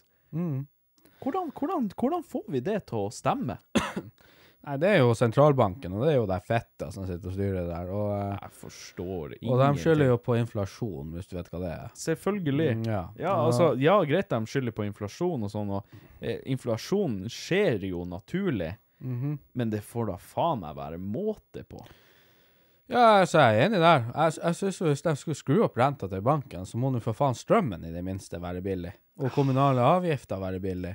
Hvordan, 1.25 1.51
hvordan, 1.57 1.89
hvordan 1.99 2.23
får 2.23 2.45
vi 2.55 2.61
det 2.63 2.77
til 2.91 3.09
å 3.09 3.13
stemme? 3.15 3.59
Nei, 4.65 4.77
det 4.81 4.89
er 4.95 4.99
jo 5.03 5.11
sentralbanken, 5.13 5.93
og 5.93 6.07
det 6.07 6.13
er 6.15 6.17
jo 6.17 6.27
de 6.31 6.39
fette 6.41 6.87
som 6.95 7.05
sitter 7.05 7.29
og 7.29 7.35
styrer 7.37 7.67
der. 7.69 7.91
Og, 7.93 8.13
eh, 8.17 8.39
Jeg 8.47 8.51
forstår 8.63 9.35
ingenting. 9.35 9.51
og 9.53 9.59
de 9.61 9.81
skylder 9.83 10.07
jo 10.09 10.17
på 10.25 10.37
inflasjon, 10.41 11.11
hvis 11.13 11.27
du 11.29 11.37
vet 11.37 11.51
hva 11.53 11.61
det 11.61 11.73
er. 11.75 11.91
Selvfølgelig. 11.95 12.71
Mm, 12.79 12.87
ja. 12.89 13.03
Ja, 13.21 13.35
altså, 13.45 13.67
ja, 13.79 13.99
greit 14.09 14.31
de 14.33 14.41
skylder 14.47 14.73
på 14.73 14.87
inflasjon 14.89 15.45
og 15.45 15.51
sånn, 15.53 15.71
og 15.71 15.85
eh, 16.23 16.41
inflasjon 16.47 17.25
skjer 17.29 17.85
jo 17.91 18.05
naturlig, 18.09 18.77
Mhm. 19.05 19.39
men 19.55 19.69
det 19.71 19.83
får 19.83 20.07
da 20.07 20.17
faen 20.17 20.61
meg 20.61 20.77
være 20.77 20.99
måte 20.99 21.65
på. 21.69 21.85
Ja, 22.89 23.21
altså, 23.21 23.39
jeg 23.41 23.59
er 23.61 23.67
enig 23.69 23.81
der. 23.81 24.05
Jeg, 24.15 24.33
jeg 24.45 24.55
synes 24.55 24.79
jo 24.81 24.87
Hvis 24.87 25.03
de 25.03 25.15
skulle 25.17 25.37
skru 25.37 25.63
opp 25.65 25.77
renta 25.77 26.09
til 26.09 26.21
banken, 26.23 26.65
så 26.69 26.77
må 26.77 26.91
nå 26.93 27.01
for 27.03 27.13
faen 27.17 27.35
strømmen 27.35 27.85
i 27.85 27.91
det 27.93 28.03
minste 28.05 28.41
være 28.41 28.63
billig. 28.63 28.93
Og 29.21 29.31
kommunale 29.33 29.81
avgifter 29.81 30.41
være 30.41 30.61
billig. 30.61 30.95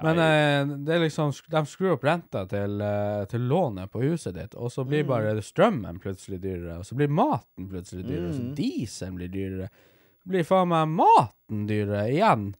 Men 0.00 0.18
eh, 0.18 0.76
det 0.86 0.94
er 0.94 1.02
liksom 1.04 1.34
De 1.52 1.60
skrur 1.68 1.96
opp 1.96 2.04
renta 2.06 2.46
til, 2.48 2.80
eh, 2.80 3.24
til 3.28 3.44
lånet 3.50 3.90
på 3.92 4.00
huset 4.06 4.34
ditt, 4.38 4.54
og 4.56 4.72
så 4.72 4.86
blir 4.88 5.04
bare 5.04 5.34
strømmen 5.44 6.00
plutselig 6.00 6.40
dyrere. 6.40 6.78
Og 6.80 6.86
så 6.88 6.96
blir 6.96 7.12
maten 7.12 7.68
plutselig 7.68 8.06
dyrere, 8.08 8.30
og 8.30 8.38
så 8.38 8.54
dieselen 8.56 9.18
blir 9.20 9.32
dyrere. 9.32 9.68
Så 10.22 10.32
blir 10.32 10.46
faen 10.48 10.70
meg 10.72 10.94
maten 10.96 11.66
dyrere 11.68 12.06
igjen. 12.08 12.52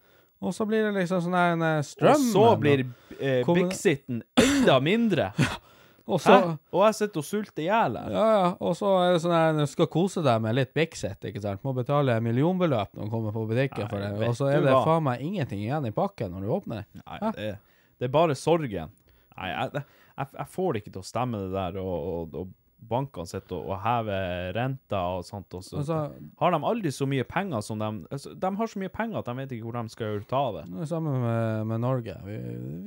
Og 0.42 0.54
så 0.54 0.66
blir 0.66 0.88
det 0.88 0.96
liksom 0.96 1.22
sånn 1.22 1.38
her 1.38 1.52
en, 1.54 1.62
eh, 1.62 1.78
Og 1.78 2.24
så 2.32 2.46
blir 2.58 2.84
eh, 3.20 3.46
Bixiten 3.46 4.22
enda 4.36 4.80
mindre. 4.82 5.30
og 6.06 6.20
så, 6.20 6.34
Hæ? 6.34 6.54
Og 6.74 6.84
jeg 6.86 6.96
sitter 6.98 7.22
og 7.22 7.26
sulter 7.26 7.62
i 7.62 7.66
hjel 7.68 7.98
her. 7.98 8.14
Ja, 8.14 8.24
ja. 8.32 8.46
Og 8.58 8.76
så 8.78 8.92
er 9.02 9.12
det 9.14 9.20
sånn 9.24 9.34
at 9.38 9.60
du 9.60 9.66
skal 9.70 9.90
kose 9.92 10.22
deg 10.24 10.40
med 10.44 10.56
litt 10.58 10.72
Bixit, 10.74 11.28
ikke 11.30 11.42
sant. 11.44 11.62
Må 11.66 11.74
betale 11.76 12.16
millionbeløp 12.24 12.96
når 12.96 13.06
du 13.06 13.12
kommer 13.12 13.36
på 13.36 13.44
butikken 13.50 13.86
Nei, 13.86 13.90
for 13.92 14.02
det. 14.02 14.30
Og 14.30 14.38
så 14.38 14.50
er 14.50 14.64
det 14.66 14.74
faen 14.86 15.06
meg 15.06 15.22
ingenting 15.22 15.62
igjen 15.62 15.86
i 15.86 15.94
pakken 15.94 16.34
når 16.34 16.46
du 16.46 16.54
åpner. 16.56 16.88
Nei, 17.04 17.20
det, 17.36 17.52
det 18.00 18.08
er 18.08 18.16
bare 18.16 18.38
sorgen. 18.38 18.90
Nei, 19.36 19.52
jeg, 19.52 19.84
jeg, 20.18 20.32
jeg 20.40 20.50
får 20.56 20.72
det 20.74 20.82
ikke 20.82 20.96
til 20.96 21.04
å 21.04 21.08
stemme 21.12 21.44
det 21.46 21.54
der, 21.54 21.78
og, 21.80 21.94
og, 22.10 22.36
og 22.42 22.58
bankene 22.90 23.30
sitter 23.30 23.60
og, 23.60 23.70
og 23.70 23.80
hever 23.84 24.52
renta 24.56 25.00
og 25.14 25.24
sånt, 25.26 25.54
og 25.54 25.62
så 25.62 25.78
Altså, 25.82 25.98
har 26.42 26.54
de 26.54 26.60
aldri 26.66 26.90
så 26.94 27.06
mye 27.06 27.24
penger 27.28 27.62
som 27.62 27.78
de 27.78 27.90
altså, 28.10 28.34
De 28.34 28.50
har 28.58 28.70
så 28.72 28.82
mye 28.82 28.92
penger 28.92 29.20
at 29.20 29.30
de 29.30 29.36
vet 29.38 29.54
ikke 29.54 29.68
hvor 29.68 29.78
de 29.78 29.94
skal 29.94 30.22
ta 30.30 30.42
det. 30.58 30.64
det 30.72 30.82
er 30.82 30.90
samme 30.90 31.14
med, 31.22 31.66
med 31.70 31.84
Norge. 31.84 32.16
Vi, 32.26 32.38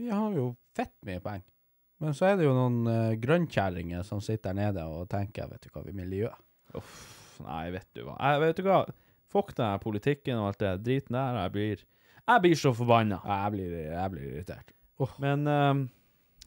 vi 0.02 0.10
har 0.12 0.36
jo 0.36 0.50
fett 0.76 0.94
mye 1.08 1.24
penger. 1.24 1.48
Men 2.04 2.16
så 2.18 2.28
er 2.30 2.40
det 2.40 2.48
jo 2.48 2.54
noen 2.56 2.82
uh, 2.90 3.16
grønnkjerringer 3.22 4.04
som 4.04 4.20
sitter 4.24 4.52
der 4.52 4.58
nede 4.60 4.84
og 4.92 5.08
tenker, 5.12 5.48
vet 5.52 5.64
du 5.64 5.70
hva, 5.72 5.84
vi 5.86 5.96
miljøet. 5.96 6.36
miljø. 6.36 6.82
Uff, 6.82 6.96
nei, 7.46 7.66
vet 7.76 7.88
du 7.96 8.04
hva. 8.04 8.16
Jeg, 8.20 8.42
vet 8.44 8.60
du 8.60 8.68
hva? 8.68 8.80
Fuck 9.32 9.54
den 9.58 9.80
politikken 9.84 10.40
og 10.40 10.50
alt 10.52 10.60
det 10.64 10.74
driten 10.86 11.16
der. 11.18 11.40
Jeg 11.46 11.54
blir, 11.56 11.84
jeg 12.26 12.44
blir 12.44 12.60
så 12.60 12.74
forbanna. 12.76 13.22
Jeg 13.24 13.54
blir, 13.56 13.78
jeg 13.94 14.12
blir 14.14 14.28
irritert. 14.34 14.76
Men 15.24 15.48
um, 15.48 15.86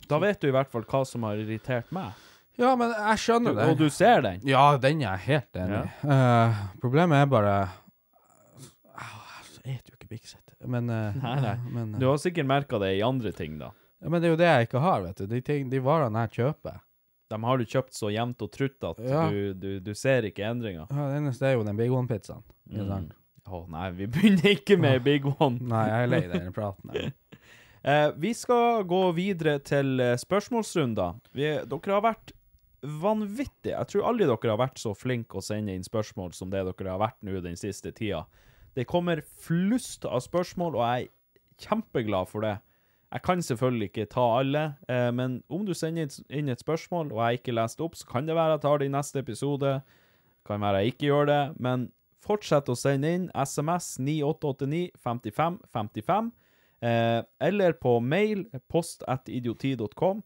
da 0.09 0.21
vet 0.23 0.41
du 0.41 0.49
i 0.49 0.55
hvert 0.55 0.71
fall 0.73 0.87
hva 0.89 1.03
som 1.09 1.27
har 1.29 1.41
irritert 1.41 1.91
meg. 1.97 2.17
Ja, 2.59 2.73
men 2.79 2.91
jeg 2.91 3.21
skjønner 3.23 3.55
det. 3.55 3.67
Og 3.71 3.79
du 3.79 3.87
ser 3.93 4.23
den. 4.25 4.41
Ja, 4.49 4.73
den 4.83 5.03
er 5.05 5.15
jeg 5.15 5.27
helt 5.29 5.59
enig 5.63 5.83
i. 5.85 5.91
Eh, 6.11 6.63
problemet 6.83 7.21
er 7.23 7.29
bare 7.31 7.53
Jeg 8.99 9.45
spiser 9.53 9.93
jo 9.93 9.95
ikke 9.95 10.09
Bixit. 10.11 10.43
Men, 10.67 10.91
uh, 10.91 11.15
Nei, 11.23 11.37
nei. 11.45 11.53
men, 11.71 11.93
Du 12.01 12.09
har 12.09 12.17
sikkert 12.19 12.49
merka 12.51 12.81
det 12.83 12.97
i 12.97 13.05
andre 13.07 13.31
ting, 13.37 13.61
da. 13.61 13.71
Ja, 14.03 14.09
men 14.09 14.21
det 14.23 14.29
er 14.29 14.33
jo 14.35 14.39
det 14.41 14.49
jeg 14.51 14.69
ikke 14.69 14.83
har, 14.85 15.01
vet 15.07 15.23
du. 15.23 15.27
De, 15.31 15.41
ting, 15.45 15.71
de 15.73 15.81
varene 15.83 16.27
jeg 16.27 16.37
kjøper. 16.41 16.79
De 17.29 17.39
har 17.45 17.59
du 17.61 17.65
kjøpt 17.69 17.93
så 17.99 18.09
jevnt 18.15 18.41
og 18.47 18.51
trutt 18.55 18.85
at 18.89 19.01
Ja. 19.05 19.27
du, 19.29 19.53
du, 19.53 19.71
du 19.85 19.91
ser 19.99 20.25
ikke 20.25 20.47
endringer. 20.49 20.87
Ja, 20.89 21.09
det 21.11 21.19
eneste 21.21 21.47
er 21.51 21.57
jo 21.59 21.65
den 21.67 21.77
Big 21.77 21.91
One-pizzaen. 21.93 22.45
Mm. 22.71 22.85
sant? 22.89 23.15
Å 23.49 23.63
nei, 23.73 23.87
vi 23.97 24.07
begynner 24.13 24.51
ikke 24.55 24.77
med 24.81 25.03
Big 25.07 25.25
One. 25.27 25.57
Nei, 25.73 25.85
jeg 25.89 26.05
er 26.07 26.11
lei 26.13 26.23
den 26.35 26.53
praten. 26.57 26.95
Eh, 27.89 28.09
vi 28.19 28.33
skal 28.35 28.83
gå 28.91 28.99
videre 29.15 29.61
til 29.63 30.01
eh, 30.03 30.17
spørsmålsrunder. 30.19 31.21
Vi, 31.33 31.45
dere 31.71 31.93
har 31.95 32.03
vært 32.03 32.33
vanvittige. 32.83 33.77
Jeg 33.77 33.89
tror 33.93 34.09
aldri 34.11 34.27
dere 34.27 34.51
har 34.51 34.59
vært 34.61 34.81
så 34.83 34.91
flinke 34.99 35.39
å 35.39 35.45
sende 35.47 35.77
inn 35.79 35.87
spørsmål 35.87 36.35
som 36.37 36.51
det 36.51 36.65
dere 36.67 36.91
har 36.91 37.01
vært 37.01 37.21
nå 37.25 37.39
den 37.45 37.57
siste 37.57 37.93
tida. 37.95 38.25
Det 38.77 38.85
kommer 38.91 39.23
flust 39.47 40.05
av 40.11 40.21
spørsmål, 40.27 40.75
og 40.75 40.85
jeg 40.85 41.07
er 41.07 41.69
kjempeglad 41.69 42.29
for 42.31 42.45
det. 42.47 42.57
Jeg 43.13 43.23
kan 43.25 43.41
selvfølgelig 43.43 43.89
ikke 43.89 44.05
ta 44.13 44.25
alle, 44.39 44.63
eh, 44.89 45.11
men 45.17 45.43
om 45.49 45.65
du 45.65 45.73
sender 45.75 46.07
inn- 46.29 46.51
et 46.53 46.61
spørsmål, 46.61 47.13
og 47.13 47.23
jeg 47.25 47.39
ikke 47.41 47.55
leser 47.57 47.77
det 47.79 47.85
opp, 47.87 47.95
så 47.97 48.07
kan 48.07 48.27
det 48.27 48.35
være 48.37 48.51
jeg 48.59 48.61
tar 48.61 48.79
det 48.79 48.87
i 48.87 48.93
neste 48.93 49.19
episode. 49.19 49.83
Kan 50.47 50.61
være 50.61 50.83
jeg 50.83 50.93
ikke 50.93 51.07
gjør 51.09 51.27
det, 51.27 51.61
men 51.61 51.91
fortsett 52.21 52.69
å 52.69 52.77
sende 52.77 53.09
inn 53.15 53.31
SMS 53.35 53.99
9889 53.99 54.91
55 54.99 55.59
55. 55.73 56.33
Eh, 56.83 57.23
eller 57.41 57.73
på 57.73 58.01
mail 58.03 58.45
post 58.69 59.03
at 59.09 59.27
idioti.com. 59.29 60.23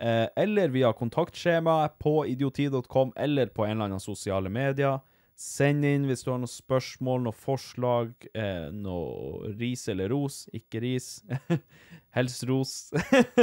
Eh, 0.00 0.28
eller 0.36 0.68
via 0.68 0.92
kontaktskjema 0.92 1.88
på 1.98 2.24
idioti.com, 2.30 3.12
eller 3.16 3.46
på 3.46 3.64
en 3.66 3.70
eller 3.72 3.84
annen 3.90 4.00
sosiale 4.00 4.48
medier. 4.48 5.00
Send 5.40 5.86
inn 5.88 6.02
hvis 6.04 6.20
du 6.20 6.34
har 6.34 6.40
noen 6.42 6.50
spørsmål, 6.52 7.22
noen 7.24 7.36
forslag, 7.36 8.10
eh, 8.36 8.66
noe 8.76 9.54
ris 9.56 9.86
eller 9.88 10.12
ros. 10.12 10.42
Ikke 10.52 10.82
ris. 10.84 11.22
Helst 12.16 12.44
ros. 12.50 12.74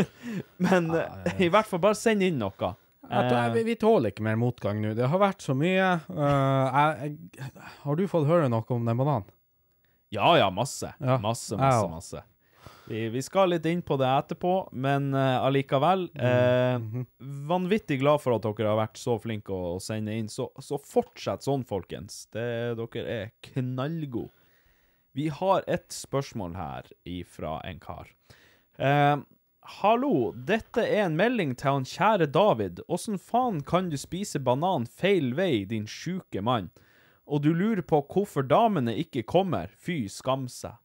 Men 0.68 0.91
eh, 0.94 1.41
i 1.48 1.49
hvert 1.49 1.65
fall, 1.65 1.82
bare 1.82 1.98
send 1.98 2.22
inn 2.28 2.38
noe. 2.38 2.76
Jeg 3.07 3.52
vi, 3.56 3.64
vi 3.72 3.78
tåler 3.80 4.11
ikke 4.11 4.26
mer 4.28 4.38
motgang 4.38 4.82
nå. 4.84 4.91
Det 4.98 5.10
har 5.10 5.22
vært 5.24 5.41
så 5.41 5.56
mye. 5.57 5.90
Uh, 6.11 7.02
jeg, 7.02 7.18
jeg, 7.40 7.68
har 7.86 7.98
du 7.98 8.06
fått 8.11 8.28
høre 8.30 8.49
noe 8.52 8.78
om 8.78 8.86
den 8.86 8.99
bananen? 8.99 9.30
Ja, 10.14 10.36
ja, 10.38 10.52
masse. 10.53 10.91
Ja, 11.02 11.18
Masse, 11.24 11.57
masse, 11.57 11.88
masse. 11.91 12.24
Vi, 12.88 13.09
vi 13.11 13.22
skal 13.22 13.51
litt 13.51 13.65
inn 13.68 13.81
på 13.84 13.97
det 13.99 14.07
etterpå, 14.07 14.53
men 14.72 15.09
uh, 15.15 15.43
allikevel 15.43 16.05
eh, 16.15 16.77
Mhm. 16.80 17.05
Vanvittig 17.49 17.99
glad 17.99 18.22
for 18.23 18.38
at 18.38 18.45
dere 18.45 18.72
har 18.72 18.80
vært 18.80 18.99
så 19.01 19.18
flinke 19.19 19.51
å, 19.51 19.76
å 19.76 19.80
sende 19.84 20.15
inn. 20.15 20.30
Så, 20.31 20.49
så 20.64 20.80
fortsett 20.80 21.43
sånn, 21.43 21.65
folkens. 21.68 22.26
Det, 22.31 22.45
dere 22.80 23.07
er 23.18 23.31
knallgode. 23.49 24.31
Vi 25.18 25.27
har 25.34 25.64
et 25.68 25.89
spørsmål 25.91 26.53
her 26.55 26.91
ifra 27.09 27.57
en 27.65 27.80
kar. 27.81 28.11
Eh, 28.77 29.18
Hallo, 29.81 30.31
dette 30.47 30.80
er 30.80 31.01
en 31.09 31.18
melding 31.19 31.49
til 31.59 31.73
han 31.73 31.88
kjære 31.89 32.30
David. 32.31 32.80
Åssen 32.88 33.18
faen 33.19 33.59
kan 33.68 33.89
du 33.91 33.97
spise 33.99 34.39
banan 34.39 34.85
feil 34.88 35.34
vei, 35.35 35.65
din 35.68 35.89
sjuke 35.91 36.39
mann? 36.39 36.69
Og 37.27 37.41
du 37.43 37.49
lurer 37.51 37.84
på 37.84 37.99
hvorfor 38.07 38.47
damene 38.47 38.93
ikke 39.01 39.26
kommer? 39.27 39.68
Fy, 39.76 40.05
skam 40.07 40.45
seg. 40.47 40.77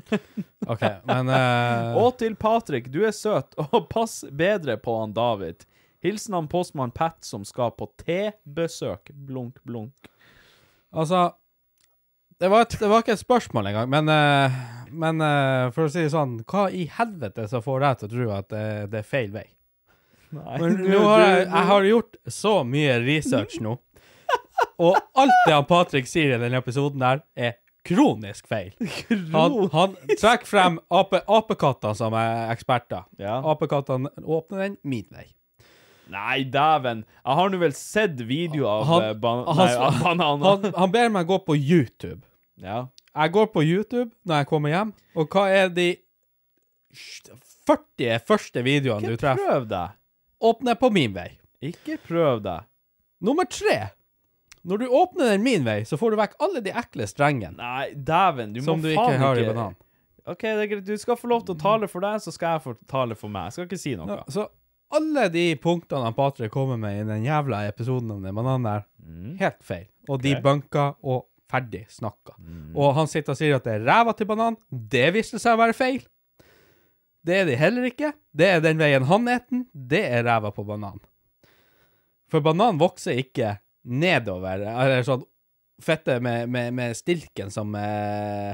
OK, 0.72 0.82
men 1.08 1.28
uh... 1.28 1.98
Og 2.00 2.16
til 2.20 2.36
Patrick, 2.38 2.88
du 2.92 3.02
er 3.06 3.14
søt, 3.16 3.54
og 3.68 3.86
pass 3.92 4.22
bedre 4.30 4.78
på 4.80 4.96
han 5.00 5.14
David. 5.16 5.66
Hilsen 6.02 6.34
han 6.34 6.48
postmann 6.50 6.94
Pat 6.94 7.20
som 7.24 7.44
skal 7.46 7.74
på 7.78 7.86
tebesøk. 8.02 9.12
Blunk, 9.14 9.60
blunk. 9.62 10.10
Altså 10.92 11.30
det 12.42 12.48
var, 12.50 12.64
et, 12.66 12.74
det 12.80 12.88
var 12.90 13.04
ikke 13.04 13.14
et 13.14 13.20
spørsmål 13.20 13.68
engang, 13.70 13.90
men, 13.92 14.08
uh, 14.10 14.54
men 14.90 15.22
uh, 15.22 15.68
for 15.70 15.86
å 15.86 15.90
si 15.92 16.02
det 16.02 16.10
sånn 16.10 16.40
Hva 16.50 16.64
i 16.74 16.88
helvete 16.90 17.44
som 17.46 17.62
får 17.62 17.84
deg 17.84 18.00
til 18.00 18.08
å 18.08 18.12
tro 18.16 18.32
at 18.34 18.48
det, 18.50 18.64
det 18.90 18.98
er 18.98 19.06
feil 19.06 19.30
vei? 19.30 19.44
Nei, 20.34 20.56
Men 20.58 20.80
nå 20.80 21.04
har 21.06 21.22
jeg, 21.22 21.44
jeg 21.44 21.68
har 21.70 21.86
gjort 21.86 22.18
så 22.34 22.54
mye 22.66 22.96
research 23.04 23.60
nå, 23.62 23.76
og 24.82 24.98
alt 25.22 25.38
det 25.46 25.54
han 25.54 25.68
Patrick 25.68 26.10
sier 26.10 26.34
i 26.34 26.40
denne 26.40 26.58
episoden 26.58 27.04
der, 27.04 27.22
er 27.36 27.60
kronisk 27.84 28.46
feil. 28.46 28.72
Han, 29.34 29.56
han 29.72 29.94
trekker 30.18 30.46
frem 30.46 30.76
ape, 30.90 31.20
apekatter 31.26 31.94
som 31.98 32.14
er 32.14 32.50
eksperter. 32.54 33.04
Ja. 33.18 33.40
Apekattene 33.52 34.10
åpner 34.22 34.66
den 34.66 34.76
min 34.84 35.06
vei. 35.10 35.28
Nei, 36.12 36.42
dæven. 36.52 37.04
Jeg 37.24 37.36
har 37.38 37.48
nå 37.52 37.58
vel 37.62 37.72
sett 37.78 38.18
video 38.28 38.66
av 38.68 38.84
Han- 38.90 39.04
eh, 39.06 39.12
ban 39.14 39.44
han- 39.46 39.56
nei, 39.56 39.76
han, 39.78 40.00
bananer. 40.02 40.46
Han, 40.66 40.74
han 40.76 40.90
ber 40.92 41.08
meg 41.14 41.26
gå 41.30 41.38
på 41.46 41.56
YouTube. 41.56 42.22
ja. 42.56 42.86
Jeg 43.12 43.32
går 43.34 43.46
på 43.52 43.60
YouTube 43.60 44.10
når 44.24 44.38
jeg 44.40 44.46
kommer 44.48 44.70
hjem, 44.72 44.90
og 45.20 45.28
hva 45.34 45.42
er 45.52 45.66
de 45.68 45.90
40 47.68 48.18
første 48.26 48.62
videoene 48.64 49.10
du 49.12 49.16
treffer? 49.20 49.36
Ikke 49.42 49.48
prøv 49.50 49.66
deg. 49.68 49.98
Åpner 50.42 50.78
på 50.80 50.90
min 50.92 51.12
vei. 51.14 51.28
Ikke 51.62 51.98
prøv 52.02 52.40
deg. 52.44 52.64
Nummer 53.22 53.44
tre. 53.52 53.76
Når 54.62 54.78
du 54.78 54.86
åpner 54.94 55.32
den 55.32 55.42
min 55.42 55.64
vei, 55.66 55.80
så 55.88 55.98
får 55.98 56.14
du 56.14 56.20
vekk 56.20 56.36
alle 56.44 56.60
de 56.62 56.70
ekle 56.70 57.06
strengene 57.10 57.58
Nei, 57.58 57.88
dæven. 57.94 58.52
Du 58.54 58.60
som 58.62 58.78
må 58.78 58.86
du 58.86 58.92
faen 58.92 59.16
ikke 59.16 59.22
har 59.24 59.40
i 59.40 59.46
banan. 59.48 59.78
OK, 60.22 60.42
det 60.46 60.52
er 60.54 60.68
greit. 60.70 60.84
Du 60.86 60.98
skal 61.02 61.18
få 61.18 61.30
lov 61.32 61.42
til 61.46 61.56
å 61.56 61.58
tale 61.58 61.88
for 61.90 62.04
deg, 62.04 62.20
så 62.22 62.30
skal 62.34 62.56
jeg 62.56 62.64
få 62.68 62.76
tale 62.90 63.16
for 63.18 63.32
meg. 63.32 63.48
Jeg 63.48 63.56
skal 63.56 63.66
ikke 63.66 63.80
si 63.82 63.96
noe. 63.98 64.20
Ja, 64.20 64.22
så 64.30 64.46
alle 64.92 65.26
de 65.32 65.46
punktene 65.58 66.06
han 66.06 66.14
Patrick 66.14 66.52
kommer 66.54 66.78
med 66.78 67.00
i 67.00 67.08
den 67.08 67.26
jævla 67.26 67.64
episoden 67.66 68.12
om 68.14 68.22
den 68.22 68.36
bananen 68.36 68.68
der, 68.68 68.86
helt 69.40 69.62
feil. 69.66 69.88
Og 70.10 70.22
de 70.22 70.34
banker 70.36 70.42
bunka 70.44 70.86
og 71.02 71.26
ferdig 71.50 71.84
snakka. 71.90 72.36
Og 72.76 72.94
han 72.96 73.10
sitter 73.10 73.34
og 73.34 73.38
sier 73.40 73.56
at 73.58 73.66
det 73.66 73.78
er 73.78 73.86
ræva 73.88 74.14
til 74.16 74.28
banan. 74.30 74.58
Det 74.70 75.08
viste 75.16 75.40
seg 75.42 75.56
å 75.56 75.62
være 75.62 75.76
feil. 75.76 76.04
Det 77.22 77.40
er 77.40 77.48
de 77.48 77.56
heller 77.58 77.86
ikke. 77.86 78.12
Det 78.34 78.48
er 78.50 78.62
den 78.64 78.80
veien 78.80 79.06
han 79.06 79.28
et 79.30 79.44
den. 79.50 79.66
Det 79.72 80.02
er 80.06 80.24
ræva 80.26 80.50
på 80.54 80.64
banan. 80.66 81.00
For 82.32 82.44
banan 82.44 82.80
vokser 82.80 83.18
ikke 83.20 83.56
nedover, 83.84 84.60
eller 84.68 85.02
sånn 85.06 85.24
fette 85.82 86.20
med, 86.22 86.48
med, 86.48 86.72
med 86.74 86.94
stilken 86.96 87.50
som 87.50 87.74
eh, 87.74 88.52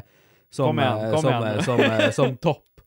som, 0.51 0.71
Kom 0.71 0.79
igjen, 0.81 1.03
eh, 1.05 1.11
kom 1.13 1.21
som, 1.21 1.35
igjen. 1.35 1.59
eh, 1.59 1.65
som, 1.67 1.81
eh, 1.85 2.11
som 2.17 2.37
topp. 2.49 2.81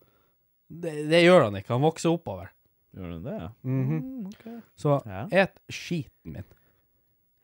Det, 0.72 0.94
det 1.12 1.20
gjør 1.26 1.44
han 1.50 1.60
ikke. 1.60 1.74
Han 1.76 1.84
vokser 1.86 2.10
oppover. 2.16 2.50
Gjør 2.96 3.12
han 3.12 3.24
det? 3.28 3.36
Ja. 3.38 3.50
Mm, 3.68 4.26
okay. 4.32 4.56
Så 4.80 4.96
Ja. 5.06 5.28
et 5.44 5.60
skiten 5.70 6.34
min. 6.40 6.48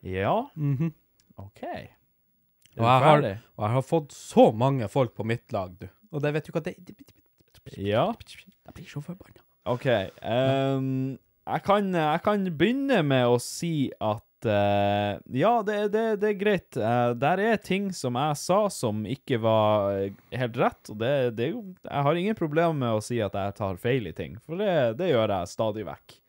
Ja, 0.02 0.48
Mhm. 0.56 0.94
OK. 1.38 1.61
Er 1.64 1.88
Og 2.78 2.86
jeg, 2.86 3.03
har, 3.06 3.24
og 3.57 3.64
jeg 3.68 3.74
har 3.74 3.82
fått 3.86 4.11
så 4.14 4.48
mange 4.57 4.88
folk 4.90 5.14
på 5.18 5.26
mitt 5.26 5.52
lag, 5.53 5.78
du. 5.80 5.88
Og 6.14 6.22
det 6.22 6.34
vet 6.34 6.45
du 6.45 6.52
hva 6.56 6.64
det, 6.65 6.76
Ja. 7.78 8.07
Jeg 8.65 8.74
blir 8.74 8.86
så 8.90 9.02
forbanna. 9.03 9.41
OK. 9.65 9.86
Um, 10.24 11.18
jeg, 11.45 11.64
kan, 11.65 11.90
jeg 11.94 12.22
kan 12.24 12.45
begynne 12.57 13.02
med 13.06 13.26
å 13.28 13.38
si 13.44 13.91
at 14.02 14.24
eh, 14.45 15.18
ja, 15.39 15.64
det, 15.65 15.77
det, 15.93 16.03
det 16.22 16.30
er 16.30 16.38
greit. 16.38 16.77
Uh, 16.77 17.15
der 17.18 17.41
er 17.41 17.57
ting 17.64 17.89
som 17.95 18.19
jeg 18.19 18.38
sa 18.38 18.59
som 18.73 19.01
ikke 19.09 19.39
var 19.41 19.95
eh, 19.95 20.22
helt 20.38 20.59
rett. 20.61 20.93
Og 20.93 20.99
det, 21.01 21.14
det 21.39 21.47
er 21.47 21.55
jo 21.55 21.64
Jeg 21.81 22.05
har 22.09 22.22
ingen 22.22 22.38
problemer 22.38 22.77
med 22.77 22.99
å 22.99 23.01
si 23.03 23.18
at 23.23 23.34
jeg 23.34 23.57
tar 23.57 23.81
feil 23.81 24.11
i 24.11 24.15
ting, 24.15 24.38
for 24.45 24.61
det 24.61 25.09
gjør 25.09 25.34
jeg 25.39 25.53
stadig 25.55 25.88
vekk. 25.88 26.22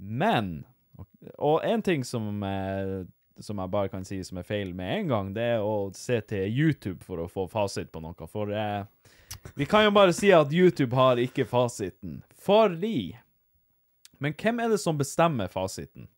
Men 0.00 0.52
Og 1.36 1.60
en 1.68 1.82
ting 1.84 2.04
som 2.08 2.42
uh, 2.42 3.06
som 3.42 3.58
jeg 3.58 3.72
bare 3.72 3.88
kan 3.88 4.04
si 4.04 4.20
som 4.24 4.40
er 4.40 4.46
feil 4.46 4.72
med 4.76 4.92
en 4.98 5.10
gang, 5.10 5.32
det 5.34 5.46
er 5.56 5.64
å 5.64 5.90
se 5.96 6.20
til 6.28 6.48
YouTube 6.52 7.04
for 7.04 7.22
å 7.22 7.28
få 7.30 7.46
fasit 7.50 7.90
på 7.92 8.02
noe. 8.04 8.28
For 8.30 8.52
eh, 8.52 8.84
vi 9.56 9.66
kan 9.68 9.86
jo 9.86 9.94
bare 9.94 10.14
si 10.16 10.32
at 10.34 10.52
YouTube 10.52 10.96
har 10.96 11.20
ikke 11.20 11.48
fasiten. 11.48 12.20
Fordi 12.40 13.16
Men 14.20 14.34
hvem 14.36 14.60
er 14.60 14.68
det 14.68 14.80
som 14.82 14.98
bestemmer 14.98 15.48
fasiten? 15.48 16.08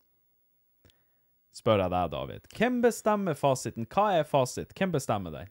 Spør 1.53 1.83
jeg 1.85 1.91
deg, 1.93 2.11
David. 2.15 2.47
Hvem 2.57 2.79
bestemmer 2.83 3.35
fasiten? 3.37 3.87
Hva 3.93 4.07
er 4.19 4.25
fasit? 4.25 4.73
Hvem 4.79 4.93
bestemmer 4.95 5.35
den? 5.35 5.51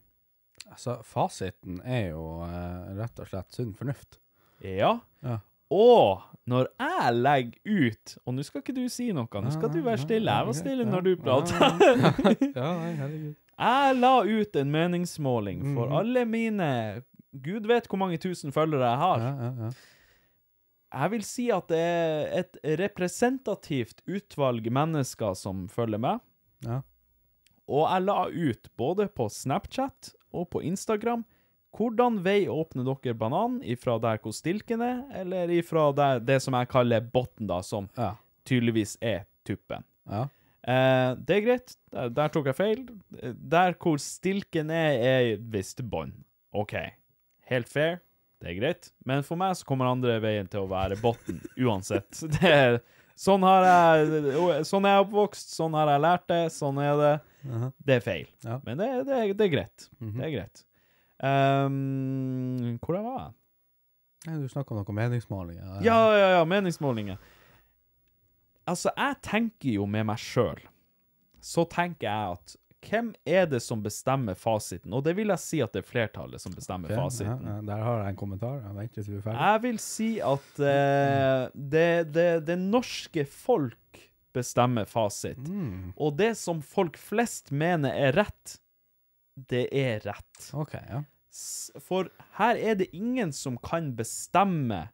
Altså, 0.72 0.98
fasiten 1.06 1.82
er 1.86 2.10
jo 2.14 2.24
eh, 2.46 2.92
rett 2.98 3.20
og 3.22 3.28
slett 3.30 3.54
sunn 3.54 3.74
fornuft. 3.78 4.18
Ja. 4.66 4.96
Ja. 5.26 5.40
Og 5.72 6.22
når 6.52 6.68
jeg 6.82 7.14
legger 7.16 7.86
ut 7.88 8.16
Og 8.26 8.34
nå 8.36 8.44
skal 8.44 8.60
ikke 8.62 8.74
du 8.76 8.82
si 8.92 9.06
noe, 9.16 9.30
nå 9.42 9.54
skal 9.54 9.70
du 9.72 9.80
være 9.86 10.02
stille. 10.04 10.34
Jeg 10.34 10.48
var 10.50 10.58
stille 10.58 10.86
når 10.90 11.06
du 11.06 11.12
prata. 11.22 11.70
Ja, 12.52 12.74
herregud. 13.00 13.38
Jeg 13.62 13.96
la 14.02 14.12
ut 14.26 14.56
en 14.58 14.72
meningsmåling 14.74 15.62
for 15.76 15.86
Mhm. 15.88 15.96
alle 16.02 16.26
mine 16.26 16.70
Gud 17.46 17.68
vet 17.70 17.88
hvor 17.88 17.98
mange 18.02 18.18
tusen 18.20 18.52
følgere 18.52 18.90
jeg 18.90 18.98
har. 19.00 19.22
Ja, 19.24 19.32
ja, 19.46 19.52
ja. 19.68 19.70
Jeg 20.92 21.12
vil 21.14 21.24
si 21.24 21.46
at 21.56 21.68
det 21.72 21.78
er 21.80 22.32
et 22.42 22.58
representativt 22.82 24.02
utvalg 24.12 24.66
mennesker 24.74 25.36
som 25.40 25.68
følger 25.72 26.02
med. 26.04 26.20
Ja. 26.66 26.82
Og 27.72 27.86
jeg 27.88 28.04
la 28.08 28.18
ut 28.28 28.68
både 28.78 29.06
på 29.16 29.30
Snapchat 29.32 30.12
og 30.36 30.50
på 30.52 30.62
Instagram 30.68 31.24
hvordan 31.78 32.18
vei 32.26 32.50
åpner 32.52 32.84
dere 32.84 33.14
banan 33.16 33.62
ifra 33.64 33.94
der 34.04 34.18
hvor 34.20 34.34
stilken 34.36 34.82
er, 34.84 35.06
eller 35.22 35.48
ifra 35.56 35.86
der, 35.96 36.20
det 36.20 36.42
som 36.44 36.58
jeg 36.60 36.68
kaller 36.68 37.00
botten, 37.14 37.48
da, 37.48 37.62
som 37.64 37.88
Ja. 37.98 38.16
tydeligvis 38.46 38.98
er 39.02 39.24
tuppen. 39.48 39.84
ja. 40.10 40.28
Eh, 40.68 41.16
det 41.18 41.36
er 41.38 41.42
greit. 41.42 41.72
Der, 41.90 42.10
der 42.14 42.28
tok 42.30 42.46
jeg 42.46 42.56
feil. 42.56 42.82
Der 43.50 43.74
hvor 43.82 43.96
stilken 43.98 44.70
er, 44.70 44.92
er 45.02 45.38
visst 45.40 45.82
bånd. 45.90 46.12
OK. 46.54 46.76
Helt 47.50 47.68
fair. 47.72 47.98
Det 48.42 48.50
er 48.50 48.56
greit. 48.58 48.88
Men 49.06 49.22
for 49.24 49.38
meg 49.38 49.54
så 49.60 49.66
kommer 49.70 49.86
andre 49.92 50.16
veien 50.24 50.48
til 50.50 50.64
å 50.66 50.70
være 50.72 50.98
botten 51.02 51.38
uansett. 51.62 52.10
Det 52.40 52.50
er, 52.50 52.80
sånn 53.22 53.44
har 53.46 53.68
jeg 53.68 54.66
Sånn 54.66 54.88
er 54.90 54.96
jeg 54.98 55.06
oppvokst, 55.06 55.54
sånn 55.54 55.76
har 55.78 55.92
jeg 55.94 56.02
lært 56.08 56.26
det, 56.32 56.40
sånn 56.56 56.80
er 56.82 56.96
det. 57.02 57.12
Det 57.86 57.96
er 58.00 58.04
feil. 58.06 58.28
Ja. 58.46 58.58
Men 58.66 58.78
det, 58.82 58.90
det, 59.08 59.20
er- 59.20 59.36
det 59.38 59.46
er 59.48 59.54
greit. 59.54 59.88
Mhm. 60.02 60.16
Det 60.18 60.26
er 60.28 60.34
greit. 60.40 60.64
Um, 61.22 62.80
hvor 62.82 62.98
jeg 62.98 63.06
var 63.06 63.22
jeg? 63.22 64.40
Du 64.42 64.48
snakka 64.50 64.74
om 64.76 64.82
noe 64.82 64.94
meningsmålinger. 64.98 65.78
Ja, 65.86 66.00
ja, 66.18 66.28
ja, 66.38 66.42
meningsmålinger. 66.46 67.18
Altså, 68.70 68.92
jeg 68.94 69.18
tenker 69.26 69.74
jo 69.80 69.88
med 69.90 70.06
meg 70.12 70.22
sjøl. 70.22 70.60
Så 71.42 71.66
tenker 71.70 72.06
jeg 72.06 72.36
at 72.38 72.56
hvem 72.82 73.12
er 73.28 73.46
det 73.50 73.62
som 73.64 73.82
bestemmer 73.84 74.38
fasiten? 74.38 74.94
Og 74.98 75.04
det 75.06 75.14
vil 75.18 75.32
jeg 75.34 75.44
si 75.44 75.60
at 75.64 75.74
det 75.76 75.84
er 75.84 75.88
flertallet 75.88 76.42
som 76.42 76.54
bestemmer 76.56 76.90
okay, 76.90 77.00
fasiten. 77.00 77.46
Ja, 77.46 77.58
ja, 77.60 77.66
der 77.68 77.84
har 77.86 78.02
jeg 78.02 78.14
en 78.14 78.20
kommentar. 78.20 78.58
Jeg 78.64 78.78
venter 78.78 79.06
til 79.06 79.14
vi 79.14 79.20
er 79.20 79.26
ferdig. 79.28 79.44
Jeg 79.50 79.64
vil 79.66 79.82
si 79.84 80.10
at 80.32 80.64
eh, 80.72 81.44
det, 81.76 81.92
det, 82.16 82.28
det 82.48 82.58
norske 82.62 83.26
folk 83.30 84.02
bestemmer 84.34 84.88
fasit. 84.90 85.40
Mm. 85.44 85.92
Og 86.00 86.16
det 86.20 86.34
som 86.40 86.62
folk 86.64 86.98
flest 87.00 87.52
mener 87.52 87.94
er 87.94 88.16
rett, 88.22 88.58
det 89.36 89.68
er 89.76 90.02
rett. 90.08 90.48
OK, 90.58 90.78
ja. 90.80 91.04
For 91.80 92.10
her 92.40 92.58
er 92.60 92.80
det 92.80 92.90
ingen 92.96 93.32
som 93.36 93.56
kan 93.64 93.94
bestemme 93.96 94.88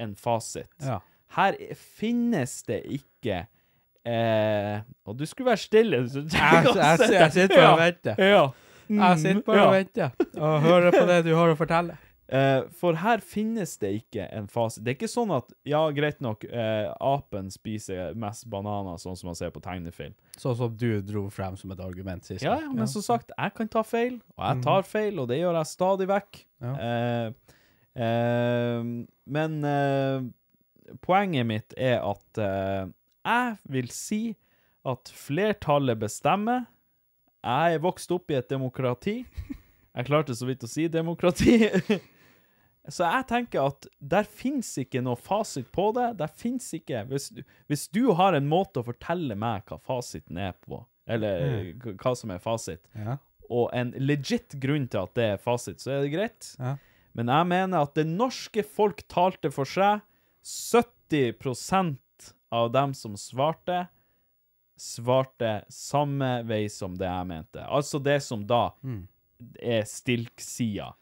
en 0.00 0.14
fasit. 0.18 0.70
ja. 0.84 1.00
Her 1.30 1.54
finnes 1.78 2.56
det 2.66 2.80
ikke 2.90 3.44
eh, 4.10 4.80
Og 5.06 5.16
du 5.20 5.24
skulle 5.30 5.50
være 5.52 5.62
stille. 5.62 6.02
så- 6.10 6.26
Jeg, 6.26 6.74
jeg, 6.74 7.10
jeg 7.14 7.32
sitter 7.32 7.56
bare 7.56 7.72
og 7.72 7.82
venter. 7.84 8.14
Ja. 8.18 8.44
Jeg 8.90 9.18
sitter 9.22 9.42
bare 9.46 9.66
og 9.66 9.72
venter 9.72 10.10
og 10.36 10.62
hører 10.66 10.90
på 10.96 11.02
det 11.06 11.24
du 11.28 11.34
har 11.38 11.52
å 11.52 11.58
fortelle. 11.58 11.98
Eh, 12.30 12.62
for 12.78 12.94
her 12.94 13.18
finnes 13.26 13.72
det 13.82 13.88
ikke 14.04 14.22
en 14.38 14.44
fase. 14.46 14.78
Det 14.82 14.92
er 14.92 14.94
ikke 15.00 15.08
sånn 15.10 15.32
at 15.34 15.48
ja, 15.66 15.80
greit 15.90 16.20
nok, 16.22 16.44
eh, 16.46 16.86
apen 17.02 17.48
spiser 17.50 18.12
mest 18.14 18.46
bananer, 18.50 18.98
sånn 19.02 19.16
som 19.18 19.26
man 19.32 19.34
ser 19.38 19.50
på 19.50 19.58
tegnefilm. 19.64 20.14
Sånn 20.38 20.54
som 20.56 20.76
du 20.78 21.00
dro 21.02 21.24
frem 21.34 21.56
som 21.58 21.72
et 21.74 21.80
argument 21.82 22.22
sist. 22.24 22.44
Ja, 22.46 22.54
ja, 22.62 22.70
men 22.70 22.86
som 22.86 23.02
sagt, 23.02 23.32
jeg 23.36 23.54
kan 23.58 23.68
ta 23.68 23.82
feil, 23.82 24.20
og 24.38 24.44
jeg 24.46 24.62
tar 24.62 24.86
feil, 24.86 25.18
og 25.18 25.26
det 25.32 25.40
gjør 25.40 25.58
jeg 25.58 25.70
stadig 25.72 26.06
vekk. 26.12 26.44
Ja. 26.62 26.74
Eh, 26.86 27.32
eh, 27.98 28.82
men 29.26 29.64
eh, 29.64 30.20
poenget 31.02 31.46
mitt 31.50 31.74
er 31.76 31.98
at 32.02 32.42
jeg 33.26 33.56
vil 33.68 33.90
si 33.92 34.20
at 34.88 35.10
flertallet 35.12 35.98
bestemmer. 36.00 36.66
Jeg 37.44 37.76
er 37.76 37.82
vokst 37.84 38.10
opp 38.12 38.30
i 38.32 38.38
et 38.38 38.48
demokrati. 38.52 39.22
Jeg 39.96 40.06
klarte 40.08 40.34
så 40.36 40.46
vidt 40.48 40.64
å 40.64 40.70
si 40.70 40.88
demokrati. 40.92 41.58
Så 42.90 43.04
jeg 43.04 43.26
tenker 43.28 43.66
at 43.68 43.86
der 44.00 44.24
fins 44.24 44.70
ikke 44.80 45.02
noe 45.04 45.18
fasit 45.20 45.66
på 45.70 45.90
det. 45.94 46.06
Der 46.18 46.30
fins 46.32 46.70
ikke 46.74 47.02
hvis, 47.10 47.26
du- 47.28 47.42
hvis 47.68 47.84
du 47.92 48.06
har 48.16 48.32
en 48.34 48.48
måte 48.48 48.80
å 48.80 48.86
fortelle 48.86 49.36
meg 49.38 49.66
hva 49.68 49.76
fasiten 49.84 50.38
er 50.40 50.54
på, 50.64 50.78
eller 51.06 51.74
mm. 51.76 51.82
hva 52.00 52.14
som 52.16 52.32
er 52.32 52.40
fasit, 52.42 52.80
Ja. 52.96 53.18
og 53.52 53.68
en 53.76 53.92
legit 54.00 54.56
grunn 54.64 54.88
til 54.88 55.04
at 55.04 55.12
det 55.14 55.26
er 55.34 55.36
fasit, 55.44 55.78
så 55.84 55.92
er 55.98 56.06
det 56.06 56.14
greit. 56.16 56.48
Ja. 56.58 56.72
Men 57.14 57.28
jeg 57.28 57.50
mener 57.52 57.84
at 57.84 57.94
det 58.00 58.06
norske 58.08 58.64
folk 58.64 59.04
talte 59.12 59.52
for 59.52 59.68
seg. 59.68 60.00
70 60.40 61.36
av 62.50 62.70
dem 62.74 62.94
som 62.94 63.16
svarte, 63.18 63.84
svarte 64.80 65.60
samme 65.70 66.40
vei 66.48 66.64
som 66.72 66.96
det 66.98 67.08
jeg 67.08 67.28
mente. 67.30 67.64
Altså 67.66 68.00
det 68.02 68.20
som 68.26 68.46
da 68.46 68.70
er 69.60 69.84
stilksida. 69.88 70.92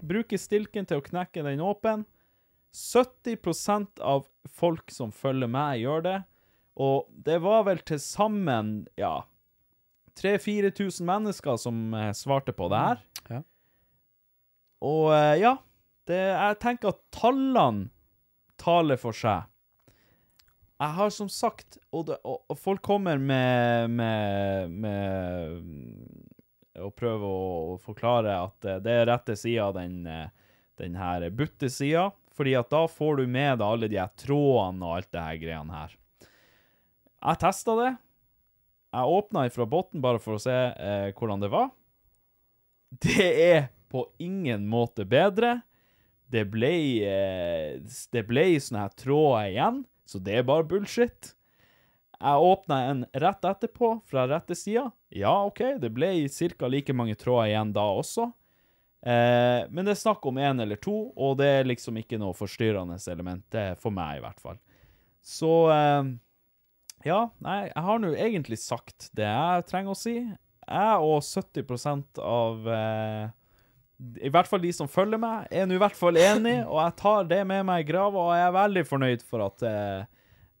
Bruke 0.00 0.38
stilken 0.38 0.86
til 0.86 1.00
å 1.00 1.04
knekke 1.04 1.44
den 1.46 1.62
åpen. 1.64 2.04
70% 2.76 4.02
av 4.04 4.26
folk 4.52 4.92
som 4.92 5.12
følger 5.14 5.48
meg, 5.48 5.80
gjør 5.80 6.04
det. 6.04 6.18
Og 6.76 7.08
det 7.24 7.40
var 7.40 7.64
vel 7.66 7.80
til 7.88 7.98
sammen, 8.02 8.84
ja 9.00 9.24
3000-4000 10.16 11.04
mennesker 11.04 11.56
som 11.60 11.94
eh, 11.94 12.12
svarte 12.12 12.52
på 12.56 12.68
det 12.72 12.80
her. 12.80 13.02
Ja. 13.28 13.42
Og 14.86 15.10
eh, 15.14 15.34
ja, 15.42 15.56
det, 16.08 16.20
jeg 16.32 16.58
tenker 16.62 16.94
at 16.94 17.02
tallene 17.14 17.90
taler 18.60 19.00
for 19.00 19.16
seg. 19.16 19.44
Jeg 20.76 20.92
har 20.98 21.12
som 21.14 21.28
sagt 21.32 21.78
Og, 21.90 22.06
det, 22.10 22.18
og, 22.28 22.42
og 22.52 22.58
folk 22.60 22.82
kommer 22.84 23.16
med, 23.16 23.90
med, 23.96 24.74
med 24.84 26.82
Å 26.84 26.90
prøve 26.92 27.24
å, 27.24 27.76
forklare 27.80 28.34
at 28.36 28.68
eh, 28.68 28.80
det 28.84 28.92
er 28.92 29.08
rette 29.08 29.36
sida 29.40 29.70
den, 29.76 30.02
eh, 30.10 30.28
den 30.76 30.98
her 31.00 31.24
butte-sida. 31.32 32.10
Fordi 32.36 32.52
at 32.58 32.68
da 32.68 32.82
får 32.90 33.22
du 33.22 33.30
med 33.32 33.56
deg 33.56 33.64
alle 33.64 33.88
de 33.88 33.96
her 33.96 34.12
trådene 34.20 34.84
og 34.84 34.98
alt 34.98 35.08
det 35.16 35.22
her 35.24 35.38
greiene 35.40 35.78
her. 35.78 35.94
Jeg 37.16 37.40
testa 37.40 37.76
det. 37.80 37.94
Jeg 38.92 39.16
åpna 39.16 39.46
fra 39.52 39.66
bunnen 39.72 40.04
bare 40.04 40.20
for 40.20 40.36
å 40.36 40.42
se 40.42 40.52
eh, 40.52 41.08
hvordan 41.16 41.42
det 41.42 41.50
var. 41.52 41.72
Det 43.06 43.24
er 43.24 43.66
på 43.88 44.04
ingen 44.22 44.68
måte 44.68 45.08
bedre. 45.08 45.62
Det 46.28 46.44
ble, 46.50 46.74
eh, 47.08 48.22
ble 48.28 48.46
sånne 48.60 48.84
her 48.84 48.94
tråder 48.98 49.50
igjen, 49.50 49.82
så 50.06 50.20
det 50.22 50.40
er 50.40 50.46
bare 50.46 50.66
bullshit. 50.68 51.32
Jeg 52.16 52.48
åpna 52.48 52.78
en 52.90 53.04
rett 53.12 53.44
etterpå, 53.44 53.90
fra 54.08 54.24
rette 54.30 54.56
sida. 54.56 54.88
Ja, 55.12 55.34
OK, 55.44 55.60
det 55.82 55.90
ble 55.92 56.08
ca. 56.32 56.68
like 56.72 56.94
mange 56.96 57.14
tråder 57.18 57.50
igjen 57.50 57.74
da 57.76 57.84
også. 57.98 58.30
Eh, 59.06 59.66
men 59.70 59.84
det 59.84 59.92
er 59.92 60.00
snakk 60.00 60.24
om 60.26 60.38
én 60.40 60.62
eller 60.62 60.80
to, 60.82 61.12
og 61.12 61.36
det 61.38 61.50
er 61.58 61.68
liksom 61.68 61.98
ikke 62.00 62.18
noe 62.18 62.34
forstyrrende 62.34 62.96
element. 63.12 63.44
Det 63.52 63.60
er 63.72 63.80
for 63.80 63.94
meg, 63.94 64.18
i 64.18 64.24
hvert 64.24 64.40
fall. 64.42 64.58
Så 65.22 65.52
eh, 65.74 66.14
Ja, 67.06 67.20
nei, 67.44 67.66
jeg 67.68 67.84
har 67.86 68.00
nå 68.02 68.14
egentlig 68.16 68.58
sagt 68.62 69.10
det 69.14 69.28
jeg 69.28 69.66
trenger 69.68 69.92
å 69.92 70.00
si. 70.00 70.16
Jeg 70.66 71.04
og 71.06 71.20
70% 71.22 72.22
av 72.24 72.66
eh, 72.72 73.28
i 73.96 74.28
hvert 74.28 74.48
fall 74.48 74.60
de 74.60 74.72
som 74.76 74.88
følger 74.90 75.20
meg, 75.20 75.46
er 75.50 75.66
nå 75.66 75.76
i 75.76 75.80
hvert 75.80 75.96
fall 75.96 76.18
enig, 76.20 76.58
og 76.70 76.80
jeg 76.82 76.96
tar 77.00 77.30
det 77.30 77.40
med 77.48 77.64
meg 77.68 77.84
i 77.84 77.88
grava, 77.88 78.28
og 78.28 78.36
jeg 78.36 78.46
er 78.46 78.58
veldig 78.58 78.84
fornøyd 78.90 79.24
for 79.24 79.46
at 79.46 79.64
eh, 79.66 80.04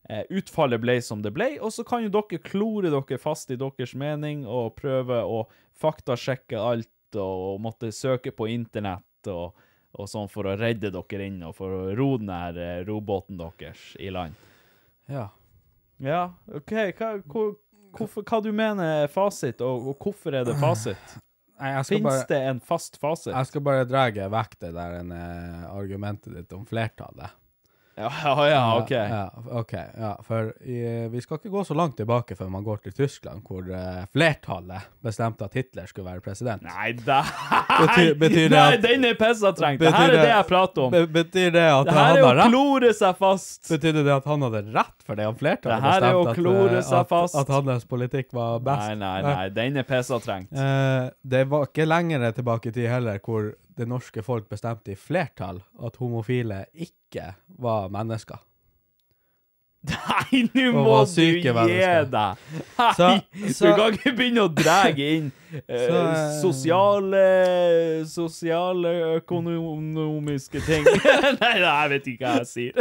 eh, 0.08 0.24
utfallet 0.40 0.82
ble 0.82 0.96
som 1.04 1.22
det 1.24 1.34
ble. 1.36 1.52
Og 1.60 1.74
så 1.74 1.84
kan 1.86 2.04
jo 2.04 2.12
dere 2.14 2.40
klore 2.44 2.92
dere 2.92 3.20
fast 3.20 3.52
i 3.52 3.60
deres 3.60 3.94
mening 3.98 4.46
og 4.48 4.76
prøve 4.80 5.22
å 5.24 5.44
faktasjekke 5.76 6.60
alt 6.60 7.20
og 7.20 7.60
måtte 7.64 7.92
søke 7.94 8.32
på 8.34 8.48
internett 8.52 9.30
og, 9.30 9.56
og 9.96 10.08
sånn 10.10 10.28
for 10.32 10.48
å 10.48 10.56
redde 10.58 10.90
dere 10.92 11.28
inn 11.28 11.38
og 11.46 11.54
for 11.56 11.72
å 11.72 11.82
ro 11.96 12.14
den 12.20 12.32
her 12.32 12.58
eh, 12.60 12.80
robåten 12.88 13.38
deres 13.40 13.92
i 14.00 14.10
land. 14.12 14.36
Ja. 15.12 15.28
Ja, 16.02 16.34
OK. 16.52 16.72
Hva, 16.98 17.14
hvor, 17.24 17.54
hvorfor, 17.96 18.24
hva 18.26 18.40
du 18.44 18.50
mener 18.52 19.04
er 19.04 19.12
fasit, 19.12 19.62
og, 19.64 19.92
og 19.92 20.02
hvorfor 20.02 20.36
er 20.36 20.44
det 20.44 20.56
fasit? 20.60 21.16
Fins 21.56 22.04
bare, 22.04 22.24
det 22.28 22.38
en 22.50 22.60
fast 22.60 22.98
fasit? 23.00 23.32
jeg 23.32 23.48
skal 23.48 23.62
bare 23.64 23.86
dra 23.88 24.06
vekk 24.32 24.58
det 24.60 24.72
der 24.76 24.98
eh, 25.00 25.62
argumentet 25.72 26.34
ditt 26.36 26.52
om 26.52 26.66
flertallet. 26.68 27.32
Ja, 27.96 28.10
ja, 28.50 28.76
OK. 28.76 28.90
Ja, 28.92 29.30
ok, 29.56 29.72
ja, 29.72 30.10
for 30.26 30.50
i, 30.68 30.80
vi 31.08 31.20
skal 31.24 31.38
ikke 31.38 31.48
gå 31.54 31.62
så 31.64 31.72
langt 31.78 31.94
tilbake 31.96 32.36
før 32.36 32.50
man 32.52 32.64
går 32.66 32.82
til 32.84 32.92
Tyskland, 32.98 33.40
hvor 33.48 33.64
uh, 33.72 34.02
flertallet 34.12 34.84
bestemte 35.06 35.46
at 35.48 35.56
Hitler 35.56 35.86
skulle 35.88 36.10
være 36.10 36.20
president. 36.20 36.60
Nei, 36.66 36.90
da, 37.06 37.22
Betyr- 37.24 38.12
betyr 38.22 38.50
det 38.50 38.58
Nei, 38.58 38.74
at- 38.76 38.84
den 38.84 39.08
er 39.08 39.16
pissatrengt. 39.16 39.80
Det 39.80 39.88
Betyr 39.88 39.96
her 40.02 40.08
er 40.10 40.16
det- 40.18 40.22
det 40.26 40.34
jeg 40.34 40.48
prater 40.52 40.82
om. 40.84 40.92
Be 40.92 41.02
betyr 41.16 41.50
det 41.56 41.64
at 41.72 41.88
Det 41.88 41.96
her 41.96 42.20
er 42.20 42.28
å 42.34 42.36
klore 42.44 42.92
seg 43.00 43.16
fast. 43.24 43.64
Betydde 43.72 44.04
det 44.04 44.14
at 44.18 44.28
han 44.34 44.44
hadde 44.48 44.64
rett 44.76 45.06
for 45.08 45.14
det 45.16 45.24
han 45.30 45.40
flertallet 45.40 45.82
Det 45.88 45.92
her 45.96 46.08
er 46.10 46.20
å 46.20 46.34
klore 46.36 46.82
seg 46.84 47.00
eh, 47.00 47.10
fast. 47.16 47.34
at, 47.40 47.48
at 47.56 47.70
hans 47.72 47.88
politikk 47.88 48.32
var 48.36 48.58
best? 48.60 48.90
Nei, 48.92 49.00
nei, 49.00 49.22
nei. 49.24 49.48
Den 49.56 49.80
er 49.80 49.88
pissatrengt. 49.88 50.52
Uh, 50.52 51.08
det 51.24 51.46
var 51.48 51.70
ikke 51.70 51.88
lenger 51.88 52.28
tilbake 52.36 52.68
i 52.68 52.76
tid 52.76 52.90
heller 52.92 53.24
hvor 53.24 53.54
det 53.76 53.86
norske 53.88 54.22
folk 54.24 54.48
bestemte 54.48 54.92
i 54.94 54.98
flertall 54.98 55.62
at 55.84 55.96
homofile 56.00 56.64
ikke 56.74 57.34
var 57.60 57.88
mennesker. 57.92 58.38
Nei, 59.86 60.40
nå 60.50 60.62
må 60.74 60.94
du 61.06 61.20
gi 61.22 61.42
mennesker. 61.46 62.06
deg! 62.10 62.38
Nei, 62.78 62.92
Så- 62.96 63.52
så- 63.54 63.68
du 63.68 63.76
kan 63.78 63.92
ikke 63.94 64.12
begynne 64.18 64.42
å 64.42 64.48
dra 64.50 64.88
inn 64.90 65.28
eh, 65.52 65.84
Så, 65.86 66.00
eh, 66.00 66.40
sosiale 66.40 67.20
Sosiale 68.10 68.94
økonomiske 69.20 70.60
ting. 70.66 70.84
nei, 71.40 71.52
nei, 71.60 71.60
jeg 71.60 71.92
vet 71.94 72.08
ikke 72.14 72.24
hva 72.26 72.34
jeg 72.40 72.50
sier. 72.50 72.72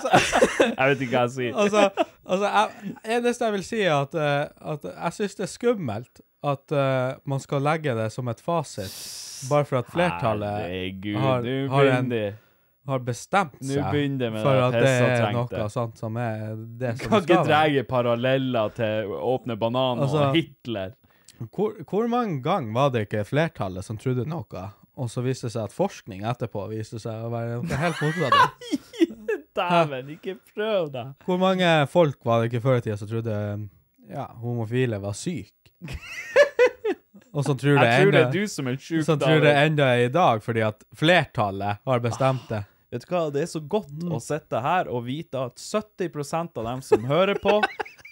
jeg 0.80 0.90
vet 0.90 1.04
ikke 1.06 1.14
hva 1.14 1.22
jeg 1.28 1.36
sier. 1.36 1.54
Altså, 1.54 1.84
altså 2.26 2.50
jeg, 2.56 2.96
eneste 3.20 3.44
jeg 3.46 3.52
vil 3.58 3.64
si 3.70 3.80
er 3.84 3.94
at, 4.00 4.18
eh, 4.18 4.72
at 4.74 4.90
jeg 4.90 5.12
syns 5.20 5.38
det 5.38 5.46
er 5.46 5.52
skummelt 5.54 6.20
at 6.42 6.72
uh, 6.72 7.18
man 7.28 7.40
skal 7.42 7.62
legge 7.64 7.94
det 7.96 8.06
som 8.14 8.28
et 8.32 8.40
fasit, 8.40 8.94
bare 9.50 9.66
for 9.68 9.80
at 9.82 9.90
flertallet 9.92 10.62
Herregud, 10.64 11.18
har, 11.20 11.48
har, 11.74 11.90
en, 11.98 12.14
har 12.88 13.02
bestemt 13.04 13.58
seg 13.60 14.16
det 14.20 14.30
for 14.38 14.62
at 14.64 14.76
det 14.76 14.94
er 14.94 15.28
noe 15.36 15.68
sånt 15.72 16.00
som 16.00 16.16
er 16.20 16.54
det 16.80 16.94
som 16.96 17.12
Kan 17.12 17.20
ikke 17.20 17.26
skal 17.26 17.44
være. 17.44 17.74
dra 17.76 17.84
paralleller 17.90 18.74
til 18.76 19.14
Åpne 19.20 19.56
bananer 19.60 20.06
Altså- 20.08 20.26
og 20.30 20.38
Hitler. 20.38 20.96
Hvor, 21.40 21.76
hvor 21.88 22.08
mange 22.12 22.42
ganger 22.44 22.74
var 22.76 22.90
det 22.92 23.06
ikke 23.06 23.24
flertallet 23.24 23.84
som 23.84 23.96
trodde 24.00 24.26
noe, 24.28 24.64
og 25.00 25.08
så 25.08 25.22
viste 25.24 25.48
det 25.48 25.54
seg 25.54 25.70
at 25.70 25.76
forskning 25.76 26.24
etterpå 26.28 26.66
viste 26.72 27.00
seg 27.00 27.24
å 27.24 27.30
være 27.32 27.60
noe 27.62 27.78
helt 27.80 28.02
motsatt? 28.04 28.66
Dæven, 29.60 30.12
ikke 30.14 30.36
prøv 30.54 30.90
deg. 30.94 31.14
Hvor 31.26 31.40
mange 31.40 31.68
folk 31.90 32.20
var 32.24 32.40
det 32.40 32.50
ikke 32.50 32.62
før 32.64 32.78
i 32.78 32.84
tida 32.84 32.96
som 33.00 33.08
trodde 33.10 33.36
ja, 34.10 34.28
homofile 34.42 35.00
var 35.02 35.16
syke? 35.16 35.72
Og 37.32 37.44
så 37.46 37.54
tror 37.54 37.78
det 37.78 37.86
Jeg 37.86 38.02
tror 38.04 38.12
det 38.12 38.20
er 38.20 38.26
enda, 38.26 38.32
du 38.40 38.46
som 38.50 38.66
er 38.66 38.76
sjuk, 38.80 39.04
så 39.06 39.14
tror 39.20 39.40
det 39.44 39.52
enda 39.56 39.86
er 39.94 40.04
i 40.08 40.12
dag, 40.12 40.42
fordi 40.42 40.64
at 40.66 40.82
flertallet 40.98 41.78
har 41.86 42.00
bestemt 42.02 42.48
det. 42.50 42.64
Vet 42.90 43.04
du 43.06 43.12
hva, 43.14 43.20
det 43.30 43.42
er 43.44 43.50
så 43.52 43.60
godt 43.70 43.92
Mm. 44.02 44.10
å 44.16 44.18
sitte 44.20 44.60
her 44.64 44.88
og 44.90 45.04
vite 45.06 45.38
at 45.38 45.54
70% 45.62 46.58
av 46.58 46.64
dem 46.72 46.82
som 46.82 47.04
hører 47.06 47.38
på, 47.38 47.60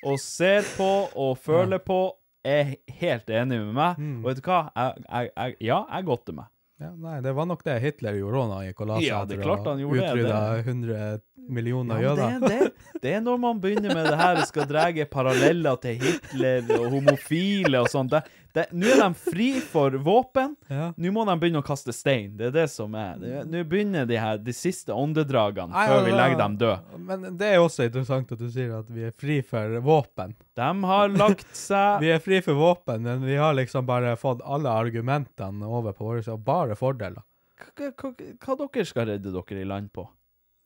og 0.07 0.19
ser 0.23 0.63
på 0.77 0.91
og 1.19 1.39
føler 1.43 1.79
på, 1.83 2.13
er 2.47 2.77
helt 3.01 3.27
enig 3.29 3.59
med 3.59 3.75
meg. 3.75 3.99
Mm. 3.99 4.21
Og 4.23 4.31
vet 4.31 4.39
du 4.39 4.47
hva, 4.47 4.61
jeg, 4.77 5.03
jeg, 5.11 5.33
jeg, 5.37 5.57
ja, 5.67 5.81
jeg 5.97 6.05
godter 6.07 6.33
meg. 6.39 6.47
Ja, 6.79 6.93
nei, 6.95 7.17
det 7.21 7.33
var 7.35 7.47
nok 7.51 7.65
det 7.67 7.75
Hitler 7.83 8.15
gjorde 8.15 8.39
òg 8.39 8.51
da 8.53 8.57
han 8.61 8.67
gikk 8.69 8.81
og 8.85 8.87
la 8.87 8.97
seg 9.01 9.09
Ja, 9.09 9.25
det 9.27 9.35
er 9.35 9.41
etter 9.41 9.49
klart 9.49 9.65
å 9.67 9.73
han 9.73 9.81
gjorde 9.83 9.99
det, 9.99 10.13
utrydde 10.15 10.59
100 10.63 11.21
millioner 11.49 11.99
Ja, 12.05 12.13
jøder. 12.13 12.37
det, 12.39 12.51
det, 12.61 13.01
det 13.03 13.15
er 13.17 13.25
når 13.25 13.41
man 13.43 13.59
begynner 13.65 13.95
med 13.99 14.07
det 14.07 14.19
her 14.21 14.39
og 14.39 14.47
skal 14.47 14.69
dra 14.71 14.85
paralleller 15.11 15.81
til 15.83 15.99
Hitler 16.05 16.71
og 16.79 16.87
homofile 16.93 17.81
og 17.83 17.91
sånt. 17.91 18.15
Det, 18.15 18.23
nå 18.55 18.89
er 18.91 19.01
de 19.01 19.09
fri 19.19 19.49
for 19.65 19.95
våpen. 20.05 20.55
Ja. 20.69 20.91
Nå 21.01 21.11
må 21.15 21.23
de 21.25 21.35
begynne 21.41 21.63
å 21.63 21.65
kaste 21.65 21.93
stein. 21.97 22.35
Det 22.37 22.51
er 22.51 22.53
det 22.55 22.67
som 22.71 22.93
er. 22.99 23.17
Nå 23.49 23.63
begynner 23.69 24.05
de 24.09 24.19
her, 24.21 24.37
de 24.43 24.53
siste 24.53 24.93
åndedragene 24.93 25.73
Nei, 25.73 25.87
før 25.89 26.03
vi 26.05 26.13
legger 26.13 26.41
dem 26.43 26.57
døde. 26.61 27.01
Men 27.09 27.25
det 27.41 27.49
er 27.55 27.63
også 27.63 27.87
interessant 27.89 28.35
at 28.35 28.43
du 28.43 28.49
sier 28.53 28.75
at 28.81 28.91
vi 28.93 29.07
er 29.09 29.15
fri 29.17 29.39
for 29.47 29.79
våpen. 29.85 30.35
De 30.59 30.69
har 30.91 31.09
lagt 31.15 31.49
seg 31.57 32.05
Vi 32.05 32.13
er 32.13 32.21
fri 32.23 32.43
for 32.45 32.59
våpen, 32.61 33.03
men 33.07 33.25
vi 33.25 33.39
har 33.41 33.57
liksom 33.57 33.87
bare 33.89 34.13
fått 34.21 34.45
alle 34.45 34.71
argumentene 34.71 35.67
over 35.67 35.97
på 35.97 36.11
våre 36.11 36.23
side, 36.27 36.37
bare 36.45 36.77
fordeler. 36.79 37.25
hva, 37.65 37.91
hva, 37.97 38.13
hva 38.45 38.59
dere 38.61 38.87
skal 38.87 39.09
redde 39.15 39.33
dere 39.35 39.65
i 39.65 39.67
land 39.73 39.91
på? 39.97 40.05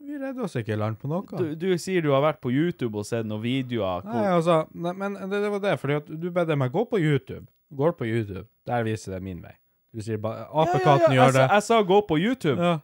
Vi 0.02 0.18
redder 0.18 0.42
oss 0.48 0.56
ikke 0.58 0.74
i 0.74 0.78
land 0.80 0.98
på 0.98 1.06
noe. 1.10 1.22
Du, 1.38 1.54
du 1.54 1.68
sier 1.78 2.02
du 2.02 2.10
har 2.10 2.24
vært 2.24 2.40
på 2.42 2.50
YouTube 2.50 2.98
og 2.98 3.06
sett 3.06 3.26
noen 3.28 3.44
videoer. 3.44 4.02
Nei, 4.08 4.24
altså, 4.34 4.64
nei, 4.74 4.92
men 4.98 5.14
det, 5.30 5.38
det 5.44 5.50
var 5.54 5.62
det, 5.62 5.76
fordi 5.78 6.00
at 6.00 6.08
du 6.10 6.26
bedde 6.34 6.56
meg 6.58 6.72
gå 6.74 6.82
på 6.90 6.98
YouTube. 6.98 7.46
Går 7.76 7.94
på 7.98 8.06
YouTube, 8.08 8.46
der 8.68 8.84
viser 8.86 9.14
det 9.16 9.22
min 9.24 9.40
vei. 9.42 9.54
Du 9.92 10.00
sier 10.04 10.18
bare 10.20 10.46
apekatten 10.48 11.12
gjør 11.16 11.32
det. 11.34 11.40
Jeg, 11.44 11.50
jeg 11.56 11.64
sa 11.68 11.78
gå 11.88 11.98
på 12.08 12.16
YouTube. 12.20 12.58
Ja. 12.60 12.74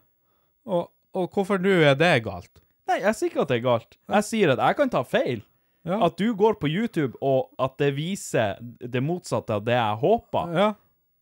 Og, 0.69 0.89
og 1.17 1.29
hvorfor 1.33 1.61
nå 1.61 1.71
er 1.89 1.95
det 1.97 2.11
galt? 2.25 2.61
Nei, 2.89 2.99
jeg 3.03 3.15
sier 3.17 3.29
ikke 3.31 3.43
at 3.45 3.51
det 3.53 3.57
er 3.59 3.65
galt. 3.65 3.97
Jeg 4.09 4.25
sier 4.27 4.53
at 4.53 4.61
jeg 4.61 4.77
kan 4.77 4.91
ta 4.93 5.01
feil. 5.05 5.41
Ja. 5.87 6.01
At 6.05 6.17
du 6.19 6.27
går 6.37 6.57
på 6.61 6.67
YouTube, 6.69 7.15
og 7.23 7.49
at 7.61 7.77
det 7.81 7.93
viser 7.97 8.57
det 8.61 9.01
motsatte 9.05 9.55
av 9.57 9.63
det 9.65 9.77
jeg 9.77 9.99
håpa, 10.01 10.43
Ja. 10.53 10.67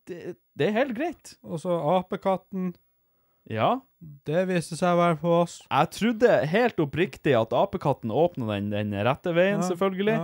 det, 0.09 0.35
det 0.57 0.67
er 0.69 0.75
helt 0.79 0.95
greit. 0.97 1.35
Og 1.45 1.59
så 1.63 1.75
apekatten. 1.99 2.73
Ja. 3.47 3.77
Det 4.27 4.43
viste 4.49 4.75
seg 4.79 4.95
å 4.95 4.99
være 4.99 5.19
på 5.21 5.31
oss. 5.43 5.59
Jeg 5.69 5.91
trodde 5.95 6.31
helt 6.51 6.79
oppriktig 6.83 7.35
at 7.37 7.53
apekatten 7.55 8.11
åpna 8.11 8.49
den, 8.57 8.71
den 8.75 8.95
rette 9.07 9.31
veien, 9.35 9.61
Ja, 9.61 9.67
selvfølgelig. 9.69 10.17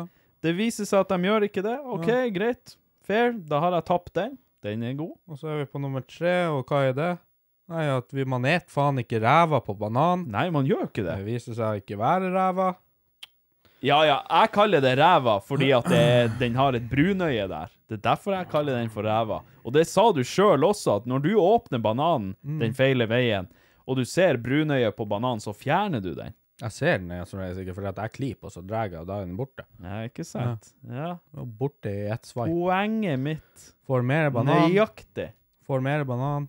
Det 0.44 0.52
viser 0.58 0.88
seg 0.90 1.06
at 1.06 1.14
de 1.14 1.30
gjør 1.30 1.46
ikke 1.48 1.64
det. 1.64 1.78
OK, 1.96 2.10
greit. 2.36 2.76
Fair. 3.04 3.34
Da 3.50 3.60
har 3.64 3.76
jeg 3.78 3.86
tapt 3.90 4.14
den. 4.18 4.38
Den 4.64 4.84
er 4.88 4.94
god. 4.96 5.16
Og 5.28 5.38
så 5.40 5.50
er 5.52 5.58
vi 5.64 5.70
på 5.74 5.82
nummer 5.84 6.02
tre, 6.08 6.48
og 6.48 6.64
hva 6.70 6.86
er 6.90 6.94
det? 6.98 7.12
Nei, 7.74 7.84
at 7.98 8.12
vi, 8.16 8.24
man 8.28 8.46
et 8.48 8.70
faen 8.72 9.00
ikke 9.00 9.20
ræva 9.24 9.60
på 9.64 9.76
banan. 9.80 10.26
Nei, 10.32 10.50
man 10.52 10.66
gjør 10.68 10.86
ikke 10.90 11.04
det. 11.06 11.18
Det 11.22 11.28
viser 11.28 11.56
seg 11.58 11.68
å 11.68 11.80
ikke 11.84 12.00
være 12.00 12.32
ræva. 12.34 12.74
Ja, 13.84 13.98
ja, 14.08 14.18
jeg 14.32 14.52
kaller 14.56 14.80
det 14.84 14.94
ræva 14.96 15.38
fordi 15.44 15.74
at 15.76 15.88
det, 15.92 16.04
den 16.40 16.56
har 16.56 16.76
et 16.78 16.86
brunøye 16.88 17.48
der. 17.52 17.72
Det 17.92 17.98
er 17.98 18.04
derfor 18.06 18.38
jeg 18.38 18.48
kaller 18.52 18.78
den 18.80 18.92
for 18.92 19.04
ræva. 19.04 19.42
Og 19.64 19.74
det 19.76 19.84
sa 19.92 20.06
du 20.16 20.22
sjøl 20.24 20.64
også, 20.64 21.02
at 21.02 21.10
når 21.12 21.24
du 21.26 21.34
åpner 21.44 21.82
bananen 21.84 22.32
Mm. 22.44 22.60
den 22.64 22.74
feile 22.78 23.08
veien, 23.12 23.50
og 23.88 23.98
du 24.00 24.06
ser 24.08 24.40
brunøyet 24.40 24.96
på 24.96 25.08
bananen, 25.08 25.44
så 25.44 25.52
fjerner 25.56 26.00
du 26.04 26.14
den. 26.16 26.32
Jeg 26.64 26.72
ser 26.72 26.98
den, 27.02 27.10
jeg, 27.12 27.28
er 27.28 27.54
sikker, 27.58 27.76
for 27.76 27.88
jeg 27.90 28.12
klyper, 28.16 28.48
og 28.48 28.54
så 28.56 28.62
drar 28.64 28.88
jeg, 28.88 29.02
og 29.02 29.08
da 29.10 29.18
er 29.20 29.26
den 29.28 29.36
borte. 29.36 29.66
Ja, 29.84 29.98
ikke 30.08 30.24
sant? 30.24 30.70
Ja. 30.88 31.10
ja. 31.20 31.44
borte 31.60 31.92
i 31.92 32.06
ett 32.14 32.30
svar. 32.30 32.48
Poenget 32.48 33.20
mitt 33.20 33.70
Får 33.84 34.06
mer 34.08 34.30
banan. 34.32 34.70
Nøyaktig. 34.72 35.30
Får 35.68 35.84
mer 35.84 36.06
banan. 36.08 36.48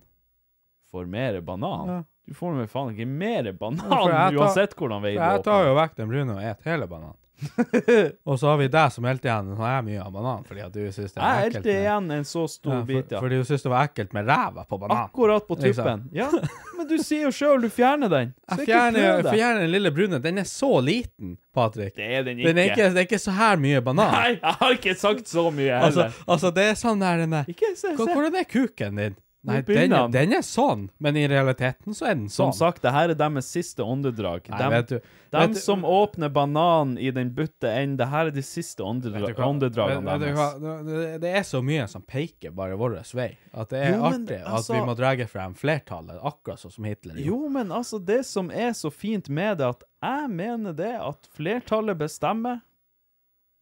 Får 0.91 1.09
mer 1.11 1.41
banan? 1.43 1.91
Ja. 1.91 1.97
Du 2.25 2.33
får 2.33 2.55
med 2.57 2.69
faen 2.71 2.93
ikke 2.95 3.05
mer 3.05 3.51
banan 3.53 3.83
jeg 3.85 4.07
tar- 4.09 4.39
uansett 4.39 4.71
hvordan 4.79 5.03
veien 5.03 5.19
åpner. 5.19 5.35
jeg 5.35 5.43
tar 5.45 5.65
jo 5.67 5.75
vekk 5.77 5.95
den 5.99 6.09
brune 6.09 6.33
og 6.37 6.41
et 6.41 6.63
hele 6.71 6.87
banan. 6.89 7.13
og 8.29 8.37
så 8.39 8.47
har 8.47 8.57
vi 8.61 8.67
deg 8.71 8.91
som 8.95 9.05
helt 9.07 9.25
igjen, 9.25 9.49
Nå 9.51 9.57
har 9.59 9.73
jeg 9.77 9.85
mye 9.89 10.03
av 10.05 10.11
banan, 10.15 10.43
fordi 10.47 10.61
at 10.63 10.73
du 10.73 10.79
synes 10.93 11.11
det 11.13 11.19
er 11.19 11.25
Jeg 11.41 11.49
ekkelt. 11.49 11.55
helte 11.57 11.73
igjen 11.81 12.11
en 12.15 12.23
så 12.29 12.43
stor 12.49 12.73
ja, 12.73 12.79
for, 12.79 12.87
bit, 12.91 13.11
ja. 13.11 13.19
Fordi 13.23 13.39
du 13.41 13.47
synes 13.49 13.65
det 13.65 13.71
var 13.73 13.89
ekkelt 13.89 14.13
med 14.15 14.29
ræva 14.29 14.63
på 14.69 14.79
banan. 14.81 15.01
Akkurat 15.09 15.47
på 15.47 15.57
Liksom. 15.65 16.05
Ja, 16.15 16.29
men 16.77 16.87
du 16.87 16.95
sier 17.01 17.25
jo 17.25 17.33
sjøl 17.35 17.61
du 17.65 17.69
fjerner 17.73 18.11
den. 18.11 18.33
Så 18.49 18.61
Jeg 18.61 18.69
fjerner, 18.69 19.25
fjerner 19.31 19.65
den 19.65 19.71
lille 19.73 19.91
brune. 19.91 20.19
Den 20.23 20.37
er 20.37 20.47
så 20.47 20.71
liten, 20.85 21.35
Patrick. 21.55 21.95
Det 21.97 22.05
er 22.19 22.23
den 22.27 22.39
ikke. 22.39 22.47
Den 22.53 22.57
er 22.61 22.71
ikke, 22.71 22.89
det 22.93 23.01
er 23.03 23.07
ikke 23.09 23.21
så 23.25 23.35
her 23.35 23.57
mye 23.61 23.81
banan. 23.81 24.11
Nei, 24.13 24.31
jeg 24.37 24.57
har 24.61 24.75
ikke 24.79 24.95
sagt 24.99 25.27
så 25.31 25.47
mye 25.51 25.73
Altså, 25.75 26.05
heller. 26.07 26.23
altså, 26.27 26.51
det 26.55 26.67
er 26.71 26.79
sånn 26.79 27.03
der 27.03 27.23
den 27.25 27.33
er. 27.41 27.51
Hvordan 27.99 28.35
er 28.39 28.47
kuken 28.51 29.01
din? 29.01 29.15
Nei, 29.45 29.61
den, 29.61 29.93
den 30.11 30.33
er 30.33 30.41
sånn, 30.41 30.87
men 30.99 31.15
i 31.17 31.27
realiteten 31.29 31.93
så 31.93 32.07
er 32.09 32.15
den 32.15 32.25
sånn. 32.27 32.51
Som 32.51 32.53
sagt, 32.57 32.81
det 32.81 32.91
her 32.95 33.11
er 33.13 33.17
deres 33.19 33.45
siste 33.53 33.83
åndedrag. 33.85 34.49
Nei, 34.49 34.57
Dem, 34.57 34.71
vet 34.73 34.87
du, 34.89 34.95
dem 35.31 35.41
vet 35.41 35.53
du- 35.53 35.59
som 35.61 35.83
åpner 35.85 36.29
bananen 36.33 36.97
i 36.97 37.11
den 37.11 37.29
butte 37.35 37.69
enden, 37.69 37.97
det 37.97 38.07
her 38.09 38.27
er 38.27 38.31
de 38.31 38.41
siste 38.41 38.81
åndedra 38.83 39.21
Vet 39.27 39.35
du 39.35 39.41
hva? 39.41 39.49
åndedragene 39.53 40.03
Vet- 40.03 40.11
vet 40.11 40.19
du 40.19 40.25
deres. 40.25 40.59
hva? 40.59 40.85
Det, 40.89 41.21
det 41.21 41.33
er 41.37 41.43
så 41.43 41.61
mye 41.63 41.87
som 41.89 42.01
peker 42.01 42.51
bare 42.57 42.75
vår 42.75 42.97
vei, 43.13 43.37
at 43.53 43.69
det 43.69 43.79
er 43.85 43.91
Jo, 43.95 44.01
men 44.09 44.25
artig 44.27 44.41
altså- 44.43 44.73
at 44.73 44.81
vi 44.81 44.85
må 44.89 44.95
dra 44.97 45.15
frem 45.27 45.53
flertallet, 45.55 46.19
akkurat 46.23 46.59
sånn 46.59 46.71
som 46.73 46.83
Hitler 46.83 47.15
gjorde. 47.15 47.25
Jo, 47.25 47.49
men 47.49 47.69
altså, 47.69 47.99
det 48.03 48.25
som 48.25 48.49
er 48.51 48.71
så 48.71 48.91
fint 48.91 49.29
med 49.29 49.59
det, 49.59 49.67
at 49.67 49.83
jeg 50.01 50.29
mener 50.29 50.73
det 50.73 50.95
at 50.99 51.27
flertallet 51.35 51.97
bestemmer. 51.97 52.61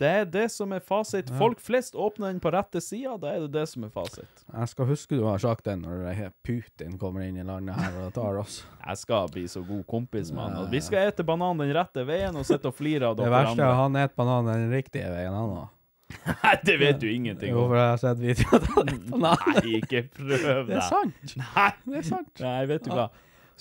Det 0.01 0.09
er 0.09 0.25
det 0.25 0.47
som 0.51 0.71
er 0.73 0.81
fasit. 0.81 1.29
Folk 1.37 1.59
flest 1.61 1.95
åpner 1.95 2.31
den 2.31 2.39
på 2.41 2.51
rette 2.51 2.81
sida, 2.81 3.13
da 3.21 3.29
er 3.35 3.43
det 3.45 3.51
det 3.53 3.65
som 3.69 3.85
er 3.85 3.91
fasit. 3.93 4.41
Jeg 4.49 4.71
skal 4.71 4.89
huske 4.89 5.19
du 5.19 5.23
har 5.27 5.41
sagt 5.41 5.67
det 5.69 5.75
når 5.83 6.31
Putin 6.43 6.97
kommer 7.01 7.27
inn 7.27 7.37
i 7.37 7.45
landet 7.45 7.77
her 7.77 7.99
og 8.01 8.09
tar 8.15 8.39
oss. 8.41 8.63
Jeg 8.87 8.99
skal 9.03 9.29
bli 9.31 9.45
så 9.47 9.61
god 9.67 9.85
kompis 9.87 10.33
med 10.33 10.43
han. 10.43 10.71
Vi 10.73 10.81
skal 10.83 11.11
ete 11.11 11.25
banan 11.27 11.61
den 11.61 11.71
rette 11.77 12.03
veien 12.07 12.35
og 12.35 12.45
sitte 12.49 12.71
og 12.71 12.75
flire 12.75 13.13
av 13.13 13.21
Det 13.21 13.29
verste 13.31 13.61
er 13.61 13.69
at 13.69 13.79
han 13.83 14.01
et 14.01 14.17
banan 14.17 14.49
den 14.49 14.67
riktige 14.73 15.13
veien, 15.13 15.37
han 15.37 15.55
òg. 15.61 15.71
Nei, 16.13 16.53
det 16.67 16.75
vet 16.77 16.99
du 17.01 17.07
ingenting 17.09 17.49
Jo, 17.49 17.63
Hvorfor 17.63 17.71
for 17.71 17.79
jeg 17.79 17.89
har 17.89 18.01
sett 18.01 18.19
videoer 18.21 18.67
av 18.77 18.89
det. 18.89 18.97
Nei, 19.23 19.63
ikke 19.79 20.01
prøv 20.13 20.67
Det 20.67 20.77
er 20.77 20.85
sant. 20.85 21.33
Nei, 21.39 21.71
Det 21.87 21.97
er 22.01 22.07
sant. 22.09 22.43
Nei, 22.43 22.59
vet 22.69 22.85
du 22.85 22.93
hva. 22.93 23.07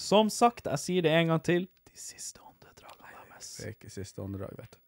Som 0.02 0.30
sagt, 0.32 0.68
jeg 0.68 0.82
sier 0.82 1.06
det 1.06 1.14
en 1.16 1.32
gang 1.34 1.42
til. 1.46 1.66
De 1.88 1.96
siste 1.98 2.42
åndedragene 2.42 3.24
deres. 3.30 3.50
Det 3.56 3.68
er 3.70 3.74
ikke 3.76 3.92
siste 3.94 4.24
åndedrag, 4.24 4.56
vet 4.59 4.74
du. 4.74 4.81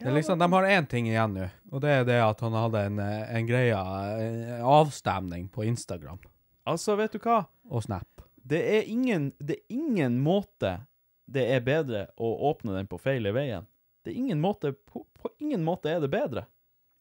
Det 0.00 0.10
liksom, 0.10 0.38
de 0.38 0.52
har 0.52 0.64
én 0.66 0.86
ting 0.90 1.06
igjen 1.06 1.36
nå, 1.36 1.44
og 1.70 1.82
det 1.84 1.90
er 2.00 2.06
det 2.08 2.16
at 2.24 2.40
han 2.42 2.56
hadde 2.58 2.80
en, 2.88 2.98
eh, 2.98 3.36
en 3.36 3.46
greie, 3.46 3.76
eh, 4.24 4.64
avstemning 4.64 5.48
på 5.54 5.64
Instagram 5.64 6.18
Altså, 6.66 6.96
vet 6.96 7.12
du 7.12 7.18
hva? 7.20 7.44
og 7.70 7.84
Snap. 7.84 8.24
Det 8.34 8.58
er 8.58 8.88
ingen, 8.90 9.32
det 9.38 9.60
er 9.60 9.76
ingen 9.76 10.18
måte 10.24 10.78
det 11.26 11.44
er 11.54 11.62
bedre 11.64 12.06
å 12.20 12.32
åpne 12.50 12.74
den 12.76 12.88
på 12.90 12.98
feil 13.00 13.24
veien. 13.32 13.64
Det 14.04 14.12
er 14.12 14.18
ingen 14.20 14.40
måte, 14.40 14.74
på, 14.74 15.04
på 15.16 15.30
ingen 15.40 15.64
måte 15.64 15.92
er 15.92 16.02
det 16.02 16.10
bedre. 16.12 16.44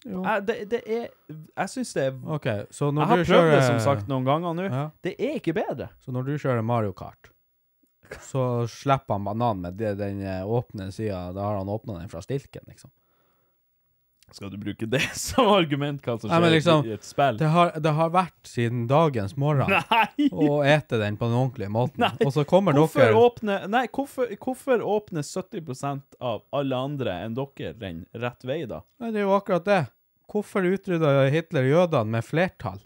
Jeg, 0.03 0.43
det, 0.47 0.55
det 0.71 0.79
er, 0.83 1.09
jeg 1.31 1.71
syns 1.71 1.93
det 1.95 2.05
er, 2.09 2.15
okay, 2.35 2.65
jeg 2.67 3.07
har 3.07 3.19
du 3.21 3.23
prøvd 3.27 3.51
det 3.53 3.61
som 3.63 3.79
sagt 3.83 4.09
noen 4.11 4.25
ganger 4.27 4.55
nå. 4.57 4.65
ja, 4.67 4.85
Det 5.03 5.13
er 5.15 5.37
ikke 5.39 5.55
bedre. 5.55 5.89
Så 6.03 6.11
når 6.15 6.27
du 6.27 6.33
kjører 6.35 6.63
Mario 6.65 6.91
Kart, 6.95 7.31
så 8.21 8.67
slipper 8.67 9.17
han 9.17 9.23
bananen 9.27 9.61
med 9.67 9.79
det, 9.79 9.95
den 9.99 10.21
eh, 10.25 10.43
åpne 10.47 10.91
sida. 10.91 11.31
Da 11.35 11.47
har 11.47 11.61
han 11.61 11.69
åpna 11.69 11.99
den 11.99 12.09
fra 12.11 12.21
stilken, 12.21 12.63
liksom. 12.67 12.91
Skal 14.33 14.49
du 14.49 14.57
bruke 14.57 14.85
det 14.89 15.01
som 15.13 15.47
argument, 15.53 16.01
hva 16.05 16.15
som 16.17 16.31
Nei, 16.31 16.39
skjer 16.41 16.53
liksom, 16.55 16.85
i 16.89 16.93
et 16.95 17.05
spill? 17.05 17.37
Det 17.37 17.49
har, 17.53 17.73
det 17.85 17.91
har 17.93 18.13
vært 18.13 18.49
siden 18.49 18.85
dagens 18.89 19.35
morgen 19.37 19.69
Nei! 19.91 20.29
å 20.31 20.63
ete 20.65 20.97
den 21.01 21.19
på 21.19 21.29
den 21.29 21.37
ordentlige 21.37 21.73
måten. 21.73 22.01
Nei, 22.01 22.13
Og 22.25 22.33
så 22.33 22.45
kommer 22.49 22.73
Hvorfor 22.77 23.03
dere 23.03 23.19
åpne 23.19 23.59
Nei, 23.69 23.83
hvorfor, 23.93 24.31
hvorfor 24.41 24.81
åpner 24.95 25.27
70% 25.27 26.17
av 26.23 26.41
alle 26.55 26.79
andre 26.87 27.19
enn 27.27 27.37
dere 27.37 27.75
den 27.77 28.05
rett 28.17 28.47
vei, 28.47 28.63
da? 28.69 28.81
Nei, 29.03 29.11
Det 29.13 29.21
er 29.21 29.27
jo 29.27 29.35
akkurat 29.37 29.67
det. 29.69 29.81
Hvorfor 30.33 30.65
utrydda 30.65 31.13
Hitler 31.29 31.69
jødene 31.69 32.17
med 32.17 32.25
flertall? 32.25 32.81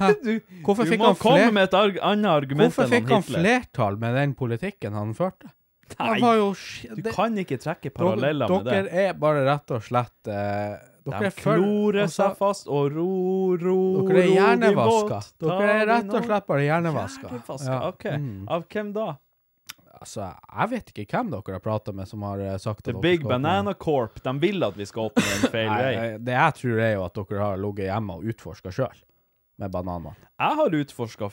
Hæ? 0.00 0.12
Du, 0.24 0.30
Hvorfor 0.64 0.86
fikk 0.88 1.02
han 1.04 1.16
komme 1.20 1.40
fler- 1.42 1.52
med 1.56 1.68
et 1.68 1.74
arg 1.74 1.98
annet 2.02 2.30
argument 2.30 2.70
Hvorfor 2.72 2.88
fikk 2.92 3.10
han 3.10 3.22
Hitler. 3.26 3.42
flertall 3.42 3.98
med 4.00 4.14
den 4.20 4.34
politikken 4.38 4.94
han 4.96 5.12
førte? 5.18 5.50
Nei, 5.98 6.20
Han 6.22 6.38
jo 6.38 6.46
du 6.96 7.02
kan 7.12 7.34
ikke 7.36 7.58
trekke 7.60 7.90
dere, 7.90 7.96
paralleller 7.98 8.48
med 8.48 8.64
det. 8.64 8.72
dere 8.88 9.02
er 9.10 9.12
bare 9.20 9.42
rett 9.44 9.74
og 9.76 9.82
slett 9.84 10.30
eh, 10.32 10.78
Dere 11.02 11.18
De 11.18 11.26
er 11.26 11.34
klorer 11.36 12.04
altså, 12.06 12.28
seg 12.30 12.36
fast 12.38 12.68
og 12.70 12.94
ro, 12.94 13.08
ro, 13.60 13.76
Dere 14.06 14.22
er 14.22 14.30
hjernevaska. 14.36 15.18
Dere 15.42 15.72
er 15.82 15.86
rett 15.90 16.12
og 16.14 16.24
slett 16.28 16.46
bare 16.46 16.62
hjernevaska. 16.68 17.32
Ja. 17.66 17.78
OK. 17.90 18.04
Mm. 18.06 18.46
Av 18.54 18.64
hvem 18.70 18.92
da? 18.94 19.08
Altså, 20.02 20.28
jeg 20.30 20.70
vet 20.72 20.92
ikke 20.94 21.06
hvem 21.18 21.28
dere 21.34 21.56
har 21.58 21.62
prata 21.62 21.92
med 21.94 22.08
som 22.10 22.22
har 22.26 22.40
eh, 22.42 22.56
sagt 22.62 22.84
The 22.86 22.90
at 22.94 22.94
dere 22.96 23.02
Big 23.04 23.26
Banana 23.26 23.74
Corp. 23.74 24.16
De 24.24 24.32
vil 24.42 24.62
at 24.66 24.78
vi 24.78 24.86
skal 24.88 25.10
åpne 25.10 25.26
en 25.36 25.44
feil 25.56 25.70
vei. 25.74 25.92
det 26.22 26.38
jeg 26.38 26.56
tror 26.62 26.80
er 26.86 26.92
jo 26.96 27.04
at 27.10 27.18
dere 27.20 27.42
har 27.50 27.60
ligget 27.66 27.90
hjemme 27.90 28.16
og 28.16 28.30
utforska 28.32 28.72
sjøl, 28.74 29.02
med 29.62 29.70
bananer. 29.74 30.16
Jeg 30.42 30.58
har 30.58 30.74
utforska 30.82 31.28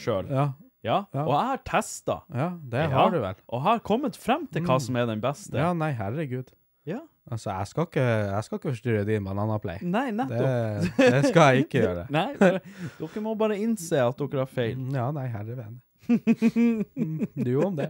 sjøl, 0.00 0.30
Ja, 0.32 0.46
ja, 0.86 1.00
Ja. 1.12 1.24
og 1.26 1.32
jeg 1.34 1.48
har 1.50 1.60
testa. 1.68 2.20
ja, 2.32 2.48
det 2.62 2.84
Ja, 2.86 2.94
har 2.94 3.10
du 3.12 3.18
vel. 3.20 3.34
Og 3.48 3.62
har 3.66 3.78
kommet 3.84 4.16
frem 4.16 4.46
til 4.52 4.62
hva 4.64 4.78
som 4.80 4.96
er 4.96 5.06
den 5.10 5.20
beste. 5.20 5.54
Ja, 5.58 5.72
nei, 5.76 5.92
herregud. 5.92 6.52
Ja. 6.86 7.00
Altså, 7.26 7.50
jeg 7.50 7.66
skal 7.66 7.86
ikke, 7.88 8.02
jeg 8.30 8.44
skal 8.46 8.58
ikke 8.60 8.70
forstyrre 8.70 9.04
din 9.08 9.24
bananaplay. 9.26 9.80
Nei, 9.82 10.12
nettopp. 10.14 10.96
det 10.96 11.24
skal 11.26 11.48
jeg 11.56 11.64
ikke 11.64 11.80
gjøre. 11.82 12.04
Nei, 12.14 12.28
dere, 12.38 12.60
dere 13.00 13.22
må 13.24 13.32
bare 13.36 13.56
innse 13.58 13.98
at 13.98 14.16
dere 14.22 14.44
har 14.44 14.46
feil. 14.52 14.78
Ja, 14.94 15.08
nei, 15.10 15.26
herre 15.32 15.56
vene. 15.58 15.80
Mm, 16.06 17.26
Du 17.48 17.50
om 17.66 17.74
det. 17.74 17.88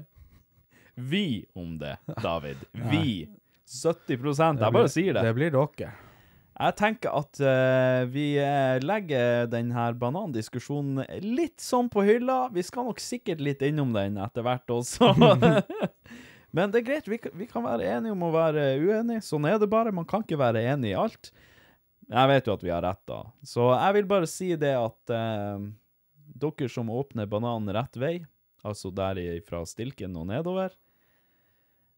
Vi 0.97 1.45
om 1.55 1.75
det, 1.79 1.99
David. 2.25 2.65
Vi. 2.91 3.29
70 3.69 4.17
Jeg 4.63 4.73
bare 4.73 4.89
sier 4.89 5.13
det. 5.19 5.23
Det 5.27 5.35
blir 5.37 5.51
dere. 5.53 5.93
Jeg 6.57 6.73
tenker 6.79 7.13
at 7.13 7.39
uh, 7.45 8.07
vi 8.09 8.31
eh, 8.41 8.79
legger 8.81 9.45
denne 9.53 9.83
banandiskusjonen 10.01 11.03
litt 11.21 11.61
sånn 11.61 11.91
på 11.93 12.01
hylla. 12.07 12.47
Vi 12.55 12.63
skal 12.65 12.87
nok 12.89 13.03
sikkert 13.03 13.43
litt 13.45 13.61
innom 13.67 13.93
den 13.93 14.17
etter 14.25 14.47
hvert 14.47 14.73
også. 14.73 15.11
Men 16.57 16.73
det 16.73 16.81
er 16.81 16.87
greit, 16.87 17.11
vi, 17.13 17.19
kan- 17.21 17.35
vi 17.37 17.49
kan 17.51 17.67
være 17.67 17.85
enige 17.99 18.15
om 18.17 18.25
å 18.25 18.33
være 18.33 18.65
uenige. 18.81 19.21
Sånn 19.27 19.45
er 19.51 19.59
det 19.61 19.69
bare. 19.69 19.93
Man 19.93 20.09
kan 20.09 20.25
ikke 20.25 20.39
være 20.41 20.63
enig 20.73 20.95
i 20.95 20.97
alt. 20.97 21.29
Jeg 22.09 22.31
vet 22.33 22.49
jo 22.49 22.55
at 22.57 22.65
vi 22.65 22.73
har 22.73 22.85
rett, 22.87 23.03
da. 23.11 23.21
Så 23.45 23.67
jeg 23.75 23.99
vil 23.99 24.09
bare 24.15 24.31
si 24.31 24.49
det 24.57 24.73
at 24.79 25.13
uh, 25.13 25.61
dere 26.41 26.71
som 26.73 26.89
åpner 26.95 27.29
bananen 27.29 27.69
rett 27.77 28.01
vei, 28.01 28.15
altså 28.65 28.89
der 28.97 29.21
fra 29.45 29.61
stilken 29.69 30.17
og 30.17 30.31
nedover 30.33 30.73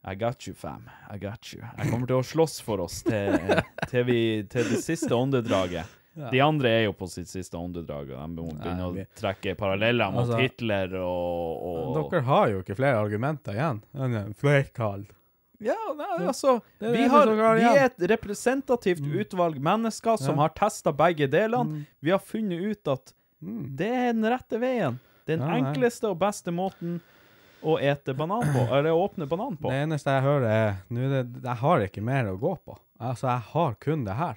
I 0.07 0.15
got 0.15 0.47
you, 0.47 0.55
fam. 0.55 0.89
I 1.11 1.19
got 1.19 1.53
you. 1.53 1.61
Jeg 1.77 1.91
kommer 1.91 2.07
til 2.07 2.17
å 2.21 2.23
slåss 2.25 2.61
for 2.63 2.81
oss 2.85 3.01
til, 3.03 3.35
til, 3.91 4.05
vi, 4.07 4.21
til 4.49 4.69
det 4.71 4.79
siste 4.85 5.11
åndedraget. 5.15 5.95
De 6.33 6.41
andre 6.43 6.71
er 6.71 6.85
jo 6.89 6.93
på 6.99 7.07
sitt 7.11 7.29
siste 7.31 7.55
åndedrag, 7.59 8.09
og 8.11 8.19
de 8.19 8.43
må 8.43 8.47
begynne 8.59 8.87
å 8.89 9.05
trekke 9.19 9.53
paralleller 9.59 10.11
mot 10.15 10.25
Altså- 10.25 10.41
Hitler 10.41 10.95
og, 10.99 11.67
og 11.69 12.11
Dere 12.11 12.23
har 12.27 12.49
jo 12.55 12.63
ikke 12.65 12.77
flere 12.79 12.99
argumenter 13.05 13.55
igjen. 13.55 13.83
enn 13.95 14.17
en 14.25 14.35
Flertall. 14.35 15.05
Ja, 15.61 15.75
nei, 15.99 16.27
altså 16.27 16.61
Det 16.79 16.87
er 16.89 16.93
vi, 16.95 17.03
det 17.03 17.11
har, 17.11 17.31
vi 17.59 17.63
er 17.67 17.85
et 17.89 18.03
representativt 18.13 19.03
utvalg 19.03 19.59
mennesker 19.63 20.17
som 20.19 20.37
Ja. 20.37 20.43
har 20.47 20.55
testa 20.55 20.93
begge 20.95 21.27
delene. 21.31 21.85
Vi 22.01 22.11
har 22.15 22.19
funnet 22.23 22.63
ut 22.63 22.89
at 22.89 23.13
Mm. 23.43 23.77
det 23.77 23.87
er 23.95 24.13
den 24.15 24.25
rette 24.25 24.59
veien. 24.59 24.99
Den 25.27 25.39
Ja, 25.41 25.55
enkleste 25.61 26.09
og 26.11 26.19
beste 26.19 26.51
måten 26.51 27.01
å 27.63 27.79
ete 27.83 28.15
banan 28.15 28.45
på, 28.55 28.67
eller 28.75 28.93
å 28.95 29.05
åpne 29.07 29.27
banan 29.31 29.57
på. 29.59 29.71
Det 29.73 29.81
eneste 29.87 30.13
jeg 30.15 30.23
hører, 30.27 30.49
er 30.49 30.77
nå 30.95 31.09
det, 31.11 31.23
Jeg 31.43 31.57
har 31.63 31.85
ikke 31.87 32.03
mer 32.05 32.31
å 32.33 32.37
gå 32.39 32.53
på. 32.65 32.77
Altså, 33.01 33.27
jeg 33.31 33.45
har 33.53 33.75
kun 33.83 34.05
det 34.07 34.15
her. 34.19 34.37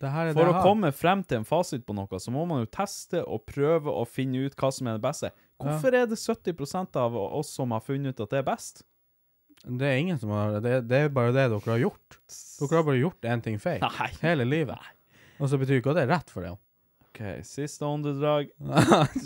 Det 0.00 0.08
her 0.08 0.30
er 0.30 0.32
For 0.32 0.48
det 0.48 0.52
å 0.54 0.56
har. 0.56 0.64
komme 0.64 0.90
frem 0.96 1.22
til 1.28 1.42
en 1.42 1.44
fasit 1.44 1.82
på 1.84 1.92
noe, 1.96 2.20
så 2.20 2.32
må 2.32 2.46
man 2.48 2.62
jo 2.62 2.70
teste 2.72 3.20
og 3.20 3.44
prøve 3.48 3.92
å 3.92 4.06
finne 4.08 4.46
ut 4.46 4.56
hva 4.56 4.70
som 4.72 4.88
er 4.88 4.96
det 4.96 5.04
beste. 5.04 5.30
Hvorfor 5.60 5.92
er 5.92 6.06
det 6.08 6.16
70% 6.16 6.96
av 6.96 7.16
oss 7.20 7.50
som 7.52 7.74
har 7.76 7.84
funnet 7.84 8.14
ut 8.16 8.22
at 8.24 8.30
det 8.32 8.38
er 8.40 8.46
best? 8.48 8.80
Det 9.60 9.84
er 9.84 9.98
ingen 10.00 10.16
som 10.16 10.30
har 10.32 10.54
Det, 10.64 10.78
det 10.88 10.96
er 11.04 11.10
bare 11.12 11.34
det 11.36 11.50
dere 11.52 11.60
har 11.74 11.82
gjort. 11.82 12.16
Dere 12.62 12.78
har 12.78 12.86
bare 12.86 13.02
gjort 13.02 13.28
én 13.28 13.42
ting 13.44 13.58
feil. 13.60 13.82
Nei. 13.84 14.08
Hele 14.22 14.46
livet. 14.48 14.78
Og 15.36 15.50
så 15.52 15.58
betyr 15.60 15.82
ikke 15.82 15.92
at 15.92 16.00
det 16.00 16.06
er 16.06 16.14
rett 16.14 16.32
for 16.32 16.46
det. 16.48 16.54
OK, 17.10 17.20
siste 17.42 17.82
åndedrag. 17.84 18.52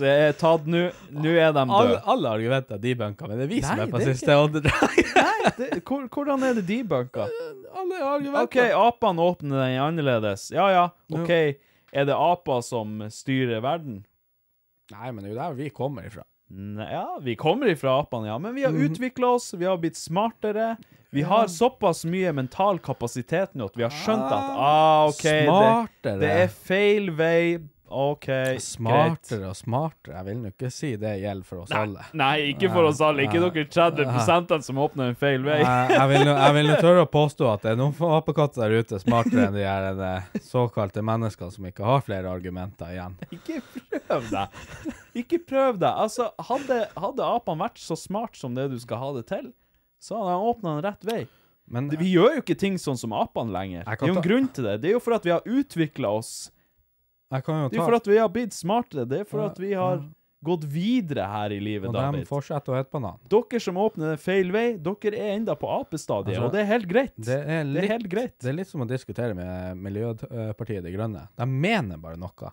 Jeg 0.01 0.28
er 0.28 0.32
tatt 0.40 0.65
nå. 0.70 0.86
Nå 1.12 1.32
er 1.36 1.52
de 1.52 1.61
Alle, 1.66 1.90
døde. 1.90 1.98
alle 2.15 2.31
argumenter 2.39 2.78
debunka, 2.81 3.28
men 3.28 3.39
det 3.39 3.44
er 3.44 3.51
vi 3.52 3.59
som 3.62 3.82
er 3.85 3.90
på 3.93 4.01
siste 4.01 4.31
ikke... 4.32 4.39
åndedrag. 4.47 5.02
Nei, 5.20 5.52
det, 5.59 5.69
hvor, 5.85 6.06
hvordan 6.09 6.47
er 6.48 6.56
det 6.56 6.65
debunka? 6.70 7.27
alle 7.77 8.01
argumenter. 8.01 8.48
OK, 8.48 8.56
apene 8.81 9.27
åpner 9.28 9.61
den 9.66 9.77
annerledes. 9.85 10.47
Ja 10.55 10.70
ja, 10.73 10.86
OK. 11.12 11.31
Er 11.94 12.09
det 12.09 12.16
aper 12.16 12.62
som 12.66 12.97
styrer 13.12 13.61
verden? 13.62 14.01
Nei, 14.94 15.11
men 15.12 15.20
det 15.24 15.31
er 15.31 15.35
jo 15.35 15.40
der 15.43 15.59
vi 15.61 15.69
kommer 15.77 16.09
ifra. 16.09 16.24
Nei, 16.55 16.89
ja, 16.93 17.05
vi 17.24 17.36
kommer 17.40 17.70
ifra 17.73 17.98
apene, 18.02 18.28
ja. 18.32 18.39
Men 18.40 18.55
vi 18.56 18.65
har 18.65 18.73
Mhm. 18.73 18.89
utvikla 18.90 19.35
oss, 19.36 19.52
vi 19.55 19.65
har 19.69 19.77
blitt 19.81 19.97
smartere. 20.01 20.77
Vi 21.15 21.23
har 21.23 21.47
såpass 21.47 22.02
mye 22.11 22.32
mental 22.35 22.81
kapasitet 22.82 23.52
nå 23.55 23.69
at 23.70 23.77
vi 23.78 23.85
har 23.86 23.93
skjønt 23.94 24.24
at 24.35 24.48
ah, 24.59 25.05
OK, 25.12 25.23
det, 26.02 26.16
det 26.24 26.31
er 26.43 26.48
feil 26.51 27.12
vei. 27.15 27.59
OK, 27.95 28.27
greit. 28.27 28.62
Smartere 28.65 29.49
og 29.51 29.57
smartere. 29.59 30.15
Jeg 30.19 30.27
vil 30.27 30.39
nå 30.43 30.51
ikke 30.51 30.71
si 30.75 30.91
det 31.01 31.12
gjelder 31.23 31.47
for 31.49 31.62
oss 31.62 31.73
alle. 31.75 32.03
Nei, 32.19 32.33
ikke 32.53 32.71
for 32.73 32.89
oss 32.89 33.01
alle. 33.05 33.25
Ikke 33.29 33.41
dere 33.45 33.65
30 33.71 34.62
som 34.66 34.81
åpner 34.83 35.12
en 35.12 35.19
feil 35.21 35.45
vei. 35.47 35.61
Jeg, 35.62 35.93
jeg 35.95 36.09
vil 36.11 36.25
nå- 36.29 36.37
jeg 36.39 36.57
vil 36.59 36.69
nå 36.73 36.79
tørre 36.87 37.05
å 37.07 37.11
påstå 37.15 37.49
at 37.53 37.62
det 37.66 37.73
er 37.75 37.79
noen 37.81 37.95
apekatter 38.19 38.65
der 38.66 38.85
ute 38.85 39.01
smartere 39.03 39.47
enn 39.49 39.55
de 39.59 39.65
her 39.66 40.03
eh, 40.11 40.41
såkalte 40.43 41.05
menneskene 41.07 41.55
som 41.55 41.71
ikke 41.71 41.87
har 41.87 42.03
flere 42.07 42.33
argumenter 42.35 42.91
igjen. 42.97 43.15
Ikke 43.39 43.61
prøv 44.09 44.29
deg. 44.35 44.59
Ikke 45.25 45.39
prøv 45.47 45.79
deg. 45.79 45.93
Altså, 46.09 46.31
hadde, 46.51 46.83
hadde 46.99 47.31
apene 47.39 47.62
vært 47.69 47.79
så 47.81 47.97
smart 47.99 48.37
som 48.41 48.55
det 48.59 48.69
du 48.75 48.79
skal 48.83 48.99
ha 49.05 49.12
det 49.21 49.27
til, 49.31 49.53
så 50.03 50.19
hadde 50.21 50.35
de 50.35 50.51
åpna 50.53 50.77
en 50.79 50.85
rett 50.91 51.07
vei. 51.09 51.23
Men 51.71 51.87
Vi 51.97 52.11
gjør 52.12 52.35
jo 52.37 52.41
ikke 52.43 52.59
ting 52.61 52.75
sånn 52.77 52.99
som 53.01 53.15
apene 53.16 53.49
lenger. 53.55 53.87
Det 53.87 53.95
er 53.97 54.11
jo 54.11 54.16
en 54.19 54.25
grunn 54.27 54.49
til 54.53 54.66
det. 54.66 54.75
Det 54.83 54.91
er 54.91 54.99
jo 54.99 55.01
for 55.01 55.15
at 55.16 55.25
vi 55.25 55.33
har 55.33 55.47
utvikla 55.49 56.11
oss. 56.19 56.33
Det 57.43 57.78
er 57.81 57.85
for 57.85 57.97
at 57.98 58.06
vi 58.06 58.19
har 58.20 58.28
blitt 58.32 58.55
smartere. 58.55 59.06
Det 59.09 59.24
er 59.24 59.28
for 59.28 59.44
at 59.47 59.59
vi 59.59 59.73
har 59.74 60.02
gått 60.44 60.65
videre 60.69 61.24
her 61.24 61.55
i 61.56 61.61
livet, 61.62 61.89
Og 61.89 61.94
de 61.94 62.01
David. 62.01 62.27
fortsetter 62.28 62.74
å 62.74 62.77
hete 62.77 62.93
banan. 62.93 63.16
Dere 63.32 63.61
som 63.65 63.78
åpner 63.81 64.19
feil 64.20 64.51
vei, 64.52 64.77
dere 64.77 65.16
er 65.16 65.36
enda 65.39 65.55
på 65.56 65.70
apestadiet, 65.73 66.36
Altså, 66.36 66.44
og 66.48 66.52
det 66.52 66.61
er 66.61 66.69
helt 66.69 66.89
greit. 66.90 67.15
Det 67.16 67.39
er, 67.39 67.44
Det 67.47 67.55
er 67.61 67.65
litt, 67.70 67.90
helt 67.90 68.09
greit. 68.12 68.35
Det 68.39 68.51
er 68.52 68.59
litt 68.59 68.69
som 68.69 68.85
å 68.85 68.89
diskutere 68.89 69.35
med 69.39 69.81
Miljøpartiet 69.81 70.85
De 70.85 70.93
Grønne. 70.93 71.28
De 71.40 71.47
mener 71.48 71.97
bare 72.02 72.20
noe, 72.20 72.52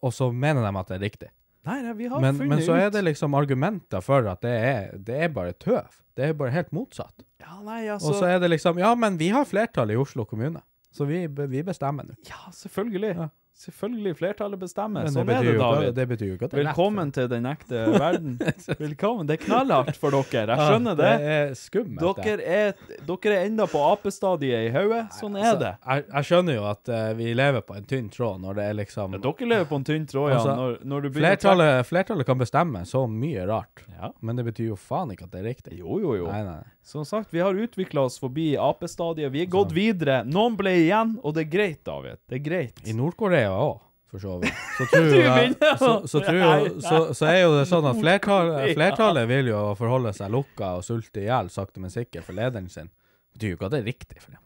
og 0.00 0.14
så 0.14 0.30
mener 0.32 0.62
de 0.64 0.78
at 0.78 0.88
det 0.88 0.96
er 0.96 1.04
riktig. 1.04 1.28
Nei, 1.68 1.82
nei, 1.82 1.92
vi 1.98 2.06
har 2.08 2.20
Men, 2.22 2.36
funnet 2.38 2.48
men 2.48 2.64
så 2.64 2.76
er 2.78 2.90
det 2.94 3.02
liksom 3.04 3.34
argumenter 3.36 4.00
for 4.00 4.24
at 4.30 4.40
det 4.40 4.54
er, 4.56 4.92
det 4.96 5.16
er 5.26 5.28
bare 5.28 5.52
tøv. 5.52 5.90
Det 6.16 6.30
er 6.30 6.32
bare 6.38 6.54
helt 6.54 6.70
motsatt. 6.72 7.26
Ja, 7.42 7.58
nei, 7.62 7.82
Og 7.90 7.98
altså 7.98 8.14
så 8.22 8.30
er 8.30 8.38
det 8.40 8.48
liksom 8.54 8.78
Ja, 8.80 8.94
men 8.94 9.18
vi 9.20 9.28
har 9.34 9.44
flertall 9.44 9.90
i 9.92 9.98
Oslo 9.98 10.24
kommune, 10.24 10.62
så 10.94 11.04
vi, 11.04 11.26
vi 11.26 11.62
bestemmer 11.66 12.06
nå. 12.08 12.16
Ja, 12.30 12.48
selvfølgelig. 12.54 13.12
Ja. 13.18 13.28
Selvfølgelig. 13.58 14.12
Flertallet 14.20 14.60
bestemmer. 14.60 15.08
Sånn 15.10 15.26
er 15.34 15.42
det, 15.42 15.54
David. 15.58 15.88
det 15.96 16.04
betyr 16.12 16.28
jo 16.28 16.34
ikke 16.36 16.46
at 16.46 16.52
det 16.52 16.60
er. 16.60 16.66
Velkommen 16.68 17.08
til 17.10 17.26
den 17.32 17.48
ekte 17.50 17.80
verden. 17.90 18.36
Velkommen. 18.84 19.26
Det 19.26 19.34
er 19.34 19.42
knallhardt 19.48 19.98
for 19.98 20.14
dere. 20.14 20.54
Jeg 20.54 20.68
skjønner 20.68 20.98
det. 21.00 21.08
Det 21.18 21.32
er 21.38 21.50
skummelt. 21.58 22.20
Dere 22.22 22.46
er, 22.60 22.84
dere 23.08 23.34
er 23.40 23.48
enda 23.48 23.66
på 23.72 23.82
apestadiet 23.88 24.68
i 24.68 24.70
hodet. 24.76 25.02
Sånn 25.18 25.34
er 25.40 25.48
Altså, 25.48 25.58
det. 25.64 25.72
Jeg, 25.88 26.06
jeg 26.12 26.28
skjønner 26.30 26.58
jo 26.60 26.68
at 26.70 26.92
eh, 27.00 27.08
vi 27.18 27.32
lever 27.34 27.66
på 27.66 27.78
en 27.80 27.90
tynn 27.90 28.08
tråd 28.14 28.42
når 28.46 28.60
det 28.60 28.68
er 28.70 28.78
liksom 28.84 29.18
Dere 29.18 29.50
lever 29.54 29.68
på 29.72 29.80
en 29.82 29.88
tynn 29.90 30.06
tråd, 30.14 30.30
ja. 30.30 30.38
Altså, 30.38 30.54
Når, 30.62 30.78
når 30.94 31.10
flertallet, 31.18 31.74
flertallet 31.90 32.30
kan 32.30 32.38
bestemme 32.38 32.84
så 32.86 33.04
mye 33.10 33.48
rart, 33.50 33.82
Ja. 33.98 34.12
men 34.22 34.38
det 34.38 34.46
betyr 34.52 34.70
jo 34.70 34.78
faen 34.78 35.10
ikke 35.16 35.26
at 35.26 35.34
det 35.34 35.42
er 35.42 35.48
riktig. 35.50 35.78
Jo, 35.82 35.98
jo, 35.98 36.14
jo. 36.22 36.30
Nei. 36.30 36.44
nei. 36.46 36.60
Som 36.88 37.02
sagt, 37.04 37.34
vi 37.34 37.42
har 37.44 37.52
utvikla 37.58 38.06
oss 38.08 38.14
forbi 38.22 38.52
apestadiet. 38.56 39.28
Vi 39.34 39.42
er 39.42 39.50
gått 39.52 39.74
videre. 39.76 40.22
Noen 40.24 40.54
ble 40.56 40.72
igjen, 40.86 41.18
og 41.20 41.34
det 41.36 41.42
er 41.44 41.50
greit, 41.52 41.80
David. 41.84 42.16
Det 42.30 42.38
er 42.38 42.44
greit. 42.46 42.80
I 42.88 42.94
Nord-Korea 42.96 43.47
òg, 43.54 43.80
for 44.08 44.22
så 44.22 44.36
vidt. 44.42 44.62
Så, 44.76 44.86
tror 44.92 45.08
jeg, 45.24 45.56
så, 45.60 45.90
så, 46.04 46.22
tror 46.24 46.40
jeg, 46.42 46.70
så, 46.84 47.00
så 47.16 47.28
er 47.30 47.40
jo 47.42 47.56
det 47.56 47.66
sånn 47.70 47.88
at 47.90 48.00
flertallet, 48.00 48.72
flertallet 48.78 49.28
vil 49.30 49.52
jo 49.52 49.64
forholde 49.78 50.14
seg 50.16 50.32
lukka 50.34 50.76
og 50.78 50.86
sulte 50.86 51.24
i 51.24 51.28
hjel 51.28 51.50
sakte, 51.52 51.82
men 51.82 51.92
sikkert 51.94 52.28
for 52.28 52.38
lederen 52.38 52.70
sin. 52.72 52.92
Det 53.32 53.40
betyr 53.40 53.54
jo 53.54 53.58
ikke 53.58 53.70
at 53.70 53.76
det 53.76 53.82
er 53.82 53.90
riktig 53.92 54.24
for 54.24 54.36
dem. 54.36 54.44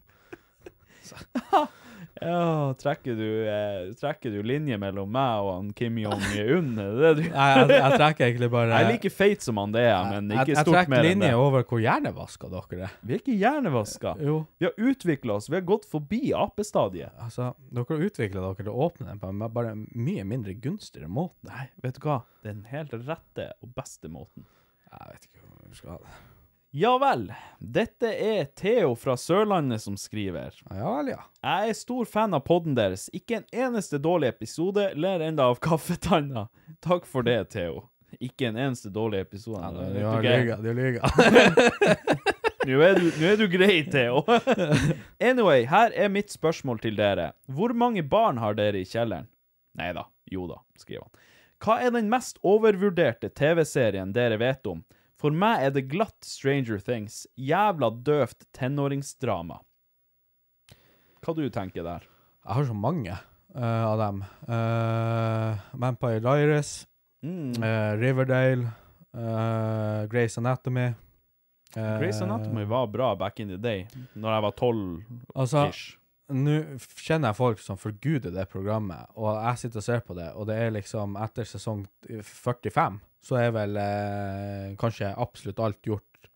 Ja, 2.21 2.75
trekker 2.77 3.17
du, 3.17 3.29
eh, 3.49 3.93
trekker 3.99 4.31
du 4.35 4.43
linje 4.45 4.77
mellom 4.79 5.09
meg 5.11 5.43
og 5.43 5.49
han 5.55 5.71
Kim 5.75 5.97
Jong-un? 5.99 6.69
Det 6.77 6.87
det 7.01 7.13
du 7.17 7.23
Nei, 7.33 7.47
jeg, 7.57 7.69
jeg 7.73 7.99
trekker 8.03 8.27
egentlig 8.27 8.49
bare 8.53 8.69
Jeg 8.69 8.85
er 8.85 8.91
like 8.93 9.13
feit 9.15 9.47
som 9.47 9.57
han 9.63 9.73
det 9.73 9.85
er, 9.89 9.97
men 10.11 10.29
jeg, 10.29 10.43
ikke 10.45 10.53
jeg 10.55 10.67
stort 10.67 10.75
mer 10.77 10.83
enn 10.83 10.93
det. 10.93 11.01
Jeg 11.01 11.09
trekker 11.09 11.09
linje 11.09 11.41
over 11.41 11.65
hvor 11.71 11.81
hjernevaska 11.83 12.51
dere 12.53 12.83
er. 12.89 12.97
Vi 13.01 13.17
er 13.17 13.23
ikke 13.25 13.39
hjernevaska. 13.41 14.15
Jo, 14.29 14.37
Vi 14.61 14.69
har 14.69 14.91
utvikla 14.93 15.39
oss. 15.39 15.49
Vi 15.49 15.57
har 15.57 15.65
gått 15.73 15.89
forbi 15.89 16.21
apestadiet. 16.37 17.17
altså, 17.19 17.55
dere 17.73 17.89
har 17.89 18.05
utvikla 18.11 18.45
dere 18.45 18.61
til 18.61 18.73
å 18.75 18.77
åpne 18.91 19.09
den 19.09 19.23
på 19.23 19.33
en 19.33 19.47
bare 19.57 19.73
mye 19.79 20.27
mindre 20.29 20.55
gunstigere 20.55 21.09
måte. 21.09 21.49
Nei, 21.49 21.71
vet 21.83 21.97
du 21.97 22.05
hva? 22.07 22.21
Den 22.45 22.67
helt 22.71 22.93
rette 22.93 23.49
og 23.63 23.73
beste 23.75 24.13
måten. 24.13 24.45
Jeg 24.93 25.15
vet 25.15 25.31
ikke 25.31 25.47
hvor 25.49 25.65
vi 25.65 25.81
skal 25.81 25.97
ha 25.97 25.99
det. 26.05 26.32
Ja 26.75 26.99
vel. 26.99 27.27
Dette 27.59 28.09
er 28.17 28.45
Theo 28.57 28.95
fra 28.97 29.13
Sørlandet 29.21 29.83
som 29.83 29.97
skriver. 30.01 30.55
Ja 30.71 30.95
vel, 30.97 31.11
ja. 31.13 31.19
Jeg 31.45 31.69
er 31.69 31.77
stor 31.77 32.07
fan 32.09 32.33
av 32.33 32.47
podden 32.47 32.73
deres. 32.79 33.11
Ikke 33.13 33.43
en 33.43 33.49
eneste 33.53 33.99
dårlig 34.01 34.31
episode. 34.33 34.87
Ler 34.97 35.21
enda 35.21 35.51
av 35.53 35.61
kaffetanna. 35.67 36.47
Takk 36.81 37.05
for 37.05 37.29
det, 37.29 37.51
Theo. 37.53 37.83
Ikke 38.25 38.49
en 38.49 38.57
eneste 38.57 38.89
dårlig 38.93 39.21
episode. 39.27 39.61
ja 39.61 39.93
du 39.93 40.01
har 40.07 40.25
lyga, 40.25 40.57
du 40.65 40.71
lyga. 40.73 41.13
Nå 42.63 42.79
er, 42.87 42.95
du, 42.95 43.09
nå 43.19 43.27
er 43.27 43.37
du 43.41 43.45
grei, 43.51 43.83
Theo. 43.91 44.23
anyway, 45.29 45.65
her 45.69 45.93
er 45.93 46.09
mitt 46.15 46.33
spørsmål 46.33 46.79
til 46.85 46.97
dere. 46.97 47.33
Hvor 47.53 47.75
mange 47.77 48.05
barn 48.07 48.39
har 48.41 48.57
dere 48.57 48.81
i 48.81 48.87
kjelleren? 48.89 49.27
Nei 49.77 49.91
da. 49.97 50.07
Jo 50.31 50.47
da, 50.49 50.61
skriver 50.81 51.05
han. 51.05 51.29
Hva 51.63 51.81
er 51.85 51.93
den 51.99 52.09
mest 52.13 52.39
overvurderte 52.47 53.29
TV-serien 53.35 54.15
dere 54.17 54.39
vet 54.41 54.71
om? 54.71 54.81
For 55.23 55.31
meg 55.31 55.63
er 55.69 55.71
det 55.77 55.85
glatt 55.93 56.27
Stranger 56.27 56.81
Things. 56.83 57.21
Jævla 57.39 57.93
døvt 58.03 58.43
tenåringsdrama. 58.59 59.61
Hva 61.23 61.35
du 61.39 61.45
tenker 61.55 61.87
der? 61.87 62.03
Jeg 62.43 62.57
har 62.59 62.67
så 62.67 62.75
mange 62.75 63.15
uh, 63.15 63.85
av 63.87 64.01
dem. 64.01 64.25
Uh, 64.49 65.61
Vampire 65.79 66.23
Diaries, 66.25 66.87
Mm. 67.23 67.53
uh, 67.63 67.93
Riverdale, 68.01 68.73
uh, 69.15 70.07
Grace 70.11 70.41
Anatomy. 70.41 70.89
Grey's 71.73 72.19
Anatomy 72.21 72.65
var 72.69 72.89
bra 72.91 73.15
back 73.15 73.39
in 73.41 73.49
the 73.49 73.57
day, 73.57 73.87
når 74.19 74.35
jeg 74.35 74.43
var 74.43 74.51
tolv 74.59 75.05
Altså. 75.39 75.63
Nå 76.35 76.55
kjenner 76.99 77.31
jeg 77.31 77.37
folk 77.39 77.59
som 77.63 77.77
forguder 77.81 78.33
det 78.35 78.49
programmet, 78.53 79.09
og 79.17 79.37
jeg 79.37 79.59
sitter 79.63 79.81
og 79.83 79.85
ser 79.87 80.01
på 80.07 80.15
det, 80.19 80.29
og 80.35 80.47
det 80.49 80.57
er 80.59 80.71
liksom 80.75 81.17
etter 81.23 81.45
sesong 81.49 81.85
45, 82.09 83.01
så 83.23 83.39
er 83.39 83.53
vel 83.55 83.77
eh, 83.79 84.73
kanskje 84.81 85.13
absolutt 85.17 85.61
alt 85.63 85.83
gjort 85.87 86.29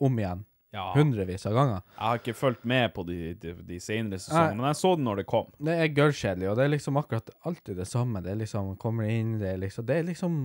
om 0.00 0.16
igjen, 0.22 0.46
Ja. 0.72 0.92
hundrevis 0.94 1.44
av 1.50 1.52
ganger. 1.58 1.80
Jeg 1.96 2.06
har 2.06 2.18
ikke 2.20 2.36
fulgt 2.38 2.64
med 2.64 2.92
på 2.94 3.02
de, 3.08 3.34
de, 3.42 3.54
de 3.66 3.78
senere 3.82 4.20
sesongene, 4.22 4.56
men 4.60 4.68
jeg 4.70 4.78
så 4.80 4.92
det 4.96 5.04
når 5.04 5.16
det 5.20 5.26
kom. 5.26 5.48
Det 5.58 5.74
er 5.82 5.90
gørrkjedelig, 5.96 6.48
og 6.52 6.56
det 6.60 6.64
er 6.64 6.72
liksom 6.76 6.96
akkurat 7.00 7.30
alltid 7.50 7.76
det 7.82 7.88
samme. 7.90 8.22
Det 8.22 8.30
er 8.32 8.38
liksom, 8.44 8.76
kommer 8.80 9.10
inn, 9.10 9.32
det 9.42 9.50
er 9.56 9.58
liksom, 9.64 9.86
det 9.90 9.96
er 9.98 10.06
liksom, 10.08 10.36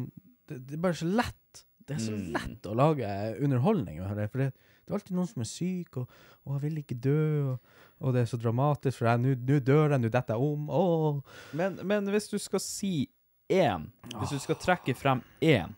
det, 0.50 0.60
det 0.68 0.80
er 0.80 0.84
bare 0.88 0.98
så 1.00 1.12
lett. 1.14 1.66
Det 1.86 1.96
er 2.00 2.02
så 2.02 2.16
Mm. 2.18 2.32
lett 2.34 2.66
å 2.66 2.74
lage 2.74 3.08
underholdning 3.46 4.00
for 4.02 4.16
det, 4.18 4.52
det 4.86 4.90
er 4.90 4.96
alltid 4.98 5.16
noen 5.16 5.28
som 5.30 5.42
er 5.46 5.50
syk, 5.50 5.98
og, 6.02 6.10
og 6.46 6.56
jeg 6.56 6.62
vil 6.66 6.80
ikke 6.82 6.98
dø, 7.02 7.20
og, 7.52 7.76
og 8.02 8.14
det 8.14 8.22
er 8.26 8.30
så 8.30 8.38
dramatisk, 8.42 8.98
for 9.00 9.18
nå 9.22 9.36
dør 9.64 9.94
jeg, 9.96 10.02
nå 10.04 10.10
detter 10.12 10.36
jeg 10.36 10.44
om, 10.52 10.70
åh. 10.70 11.20
Men, 11.56 11.78
men 11.88 12.10
hvis 12.14 12.28
du 12.32 12.38
skal 12.42 12.60
si 12.64 13.08
én, 13.52 13.88
hvis 14.20 14.34
du 14.36 14.40
skal 14.42 14.58
trekke 14.60 14.96
frem 14.98 15.22
én 15.42 15.76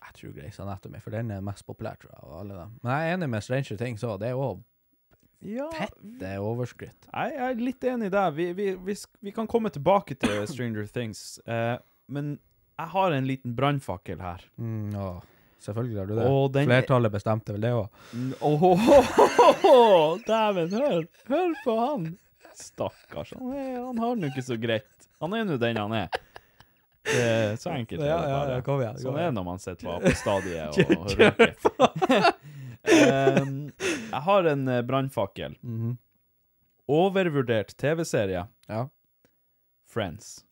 Jeg 0.00 0.14
tror 0.16 0.32
Grace 0.34 0.60
Anatomy, 0.62 0.98
for 1.00 1.14
den 1.14 1.30
er 1.30 1.40
mest 1.44 1.62
populær, 1.66 1.94
tror 2.00 2.10
jeg, 2.12 2.22
av 2.26 2.34
alle 2.40 2.56
dem. 2.58 2.72
Men 2.82 2.92
jeg 2.92 3.08
er 3.10 3.14
enig 3.16 3.28
med 3.30 3.44
Stranger 3.46 3.78
Things 3.78 4.02
òg. 4.04 4.18
det 4.20 4.28
er 4.32 4.36
jo 4.36 4.50
Ja, 5.40 5.68
fette 5.72 6.32
overskritt. 6.42 7.06
jeg 7.12 7.36
er 7.40 7.54
litt 7.62 7.84
enig 7.88 8.10
der. 8.12 8.30
Vi, 8.36 8.52
vi, 8.52 8.74
vi, 8.74 8.96
vi 9.22 9.32
kan 9.32 9.46
komme 9.48 9.70
tilbake 9.72 10.14
til 10.20 10.42
Stranger 10.52 10.86
Things, 10.92 11.38
eh, 11.46 11.78
men 12.08 12.38
jeg 12.80 12.88
har 12.94 13.12
en 13.12 13.26
liten 13.28 13.54
brannfakkel 13.56 14.20
her. 14.20 14.42
Mm, 14.58 14.90
selvfølgelig 15.60 15.98
har 16.00 16.06
du 16.10 16.14
det. 16.18 16.26
Den- 16.56 16.68
Flertallet 16.70 17.12
bestemte 17.12 17.52
vel 17.52 17.60
det 17.60 17.72
også. 17.72 17.90
Åh, 18.40 20.18
dæven, 20.26 20.72
hør, 20.72 21.04
hør 21.28 21.54
på 21.64 21.76
han. 21.80 22.10
Stakkars, 22.54 23.32
han, 23.38 23.52
er, 23.52 23.78
han 23.86 23.98
har 23.98 24.14
det 24.16 24.22
nå 24.24 24.30
ikke 24.32 24.44
så 24.44 24.56
greit. 24.60 25.08
Han 25.20 25.32
er 25.36 25.44
nå 25.48 25.56
den 25.60 25.76
han 25.80 25.92
er. 25.92 26.08
Det 27.04 27.22
er 27.24 27.56
så 27.56 27.70
enkelt 27.72 28.02
Ja, 28.04 28.18
ja, 28.28 28.40
ja, 28.50 28.60
kom 28.60 28.82
igjen, 28.82 28.98
Sånn 29.00 29.16
er 29.16 29.30
det 29.30 29.36
når 29.38 29.44
man 29.46 29.62
sitter 29.62 30.00
på 30.02 30.10
stadiet 30.20 30.68
og, 30.98 31.14
røyker. 31.16 32.28
um, 33.40 33.54
jeg 34.12 34.22
har 34.26 34.50
en 34.52 34.66
brannfakkel. 34.86 35.56
Mm 35.62 35.78
-hmm. 35.80 35.96
Overvurdert 36.90 37.76
TV-serie. 37.78 38.46
Ja. 38.68 38.88
Friends. 39.86 40.44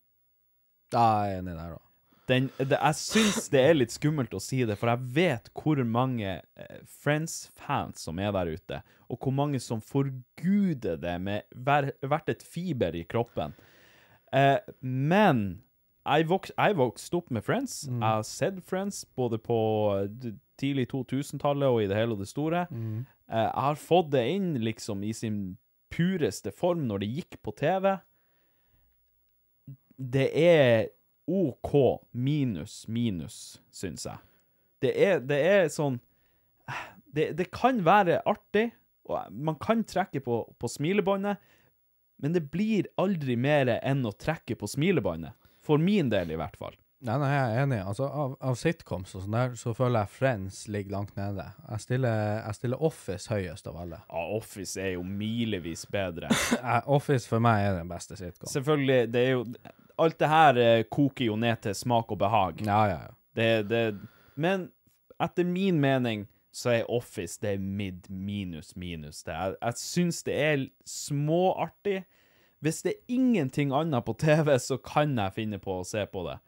Da 0.92 0.98
er 1.24 1.30
jeg 1.30 1.38
enig 1.42 1.54
der 1.56 1.72
også. 1.74 1.87
Den, 2.28 2.50
det, 2.60 2.76
jeg 2.76 2.96
syns 2.98 3.46
det 3.52 3.60
er 3.64 3.76
litt 3.78 3.94
skummelt 3.94 4.34
å 4.36 4.40
si 4.42 4.60
det, 4.68 4.76
for 4.76 4.92
jeg 4.92 5.12
vet 5.16 5.48
hvor 5.56 5.80
mange 5.88 6.34
eh, 6.36 6.80
Friends-fans 7.00 8.04
som 8.04 8.20
er 8.20 8.34
der 8.36 8.50
ute, 8.52 8.80
og 9.08 9.22
hvor 9.22 9.32
mange 9.32 9.60
som 9.64 9.80
forguder 9.80 11.00
det 11.00 11.14
med 11.24 11.48
hver, 11.56 11.88
hvert 12.04 12.28
et 12.28 12.44
fiber 12.44 12.98
i 12.98 13.06
kroppen. 13.08 13.56
Eh, 14.36 14.58
men 14.84 15.62
jeg 16.08 16.28
vokste 16.28 16.68
vokst 16.76 17.16
opp 17.16 17.32
med 17.32 17.44
Friends. 17.44 17.82
Jeg 17.88 18.04
har 18.04 18.26
sett 18.26 18.60
Friends 18.68 19.04
både 19.16 19.38
på 19.40 19.58
eh, 19.96 20.34
tidlig 20.60 20.88
2000-tallet 20.92 21.68
og 21.68 21.82
i 21.82 21.88
det 21.88 21.96
hele 21.96 22.16
og 22.16 22.22
det 22.22 22.28
store. 22.30 22.66
Eh, 23.28 23.46
jeg 23.48 23.64
har 23.68 23.80
fått 23.80 24.12
det 24.12 24.26
inn 24.34 24.52
liksom 24.64 25.04
i 25.04 25.14
sin 25.16 25.56
pureste 25.92 26.52
form 26.52 26.86
når 26.88 27.04
det 27.04 27.10
gikk 27.16 27.40
på 27.44 27.56
TV. 27.56 27.96
Det 29.96 30.28
er 30.36 30.88
OK 31.28 31.72
minus 32.12 32.82
minus, 32.88 33.60
syns 33.70 34.06
jeg. 34.08 34.24
Det 34.82 34.92
er, 34.94 35.20
det 35.20 35.38
er 35.44 35.70
sånn 35.72 35.98
det, 37.14 37.32
det 37.38 37.48
kan 37.54 37.80
være 37.84 38.20
artig, 38.28 38.70
og 39.08 39.32
man 39.32 39.56
kan 39.60 39.84
trekke 39.88 40.20
på, 40.24 40.42
på 40.60 40.70
smilebåndet, 40.70 41.40
men 42.18 42.34
det 42.34 42.48
blir 42.52 42.90
aldri 43.00 43.38
mer 43.40 43.70
enn 43.78 44.04
å 44.06 44.12
trekke 44.12 44.58
på 44.58 44.68
smilebåndet. 44.68 45.36
For 45.64 45.80
min 45.80 46.10
del, 46.12 46.32
i 46.32 46.38
hvert 46.38 46.56
fall. 46.58 46.76
Nei, 47.04 47.14
nei, 47.22 47.28
jeg 47.30 47.50
er 47.54 47.60
enig. 47.62 47.76
Altså, 47.86 48.08
av, 48.10 48.32
av 48.42 48.56
sitcoms 48.58 49.12
og 49.14 49.22
sånn 49.22 49.34
der, 49.36 49.52
så 49.60 49.70
føler 49.76 50.02
jeg 50.02 50.14
Friends 50.16 50.56
ligger 50.72 50.96
langt 50.96 51.12
nede. 51.18 51.44
Jeg 51.68 51.84
stiller, 51.84 52.22
jeg 52.40 52.58
stiller 52.58 52.82
Office 52.88 53.30
høyest 53.30 53.68
av 53.70 53.76
alle. 53.84 54.00
Ja, 54.08 54.22
Office 54.34 54.82
er 54.82 54.96
jo 54.96 55.04
milevis 55.06 55.84
bedre. 55.92 56.32
Office 56.98 57.30
for 57.30 57.44
meg 57.44 57.68
er 57.68 57.78
den 57.78 57.92
beste 57.92 58.18
sitcom. 58.18 58.50
Selvfølgelig, 58.50 59.12
det 59.14 59.22
er 59.22 59.36
jo 59.36 59.44
Alt 59.98 60.18
det 60.20 60.28
her 60.30 60.58
eh, 60.62 60.82
koker 60.90 61.24
jo 61.30 61.36
ned 61.36 61.60
til 61.62 61.74
smak 61.74 62.10
og 62.14 62.18
behag. 62.20 62.60
Ja, 62.66 62.82
ja, 62.86 62.98
ja. 63.08 63.14
Det, 63.38 63.68
det, 63.70 63.82
men 64.36 64.68
etter 65.22 65.44
min 65.46 65.80
mening 65.82 66.26
så 66.54 66.70
er 66.74 66.90
Office 66.90 67.38
det 67.42 67.52
er 67.56 67.58
mid 67.62 68.08
minus 68.10 68.72
minus. 68.76 69.22
Det 69.22 69.34
Jeg, 69.34 69.54
jeg 69.62 69.74
syns 69.78 70.22
det 70.26 70.34
er 70.42 70.64
småartig. 70.88 72.04
Hvis 72.60 72.82
det 72.82 72.92
er 72.96 73.14
ingenting 73.14 73.70
annet 73.74 74.04
på 74.04 74.16
TV, 74.18 74.56
så 74.58 74.76
kan 74.82 75.12
jeg 75.18 75.32
finne 75.36 75.58
på 75.62 75.76
å 75.80 75.84
se 75.86 76.02
på 76.10 76.24
det. 76.26 76.38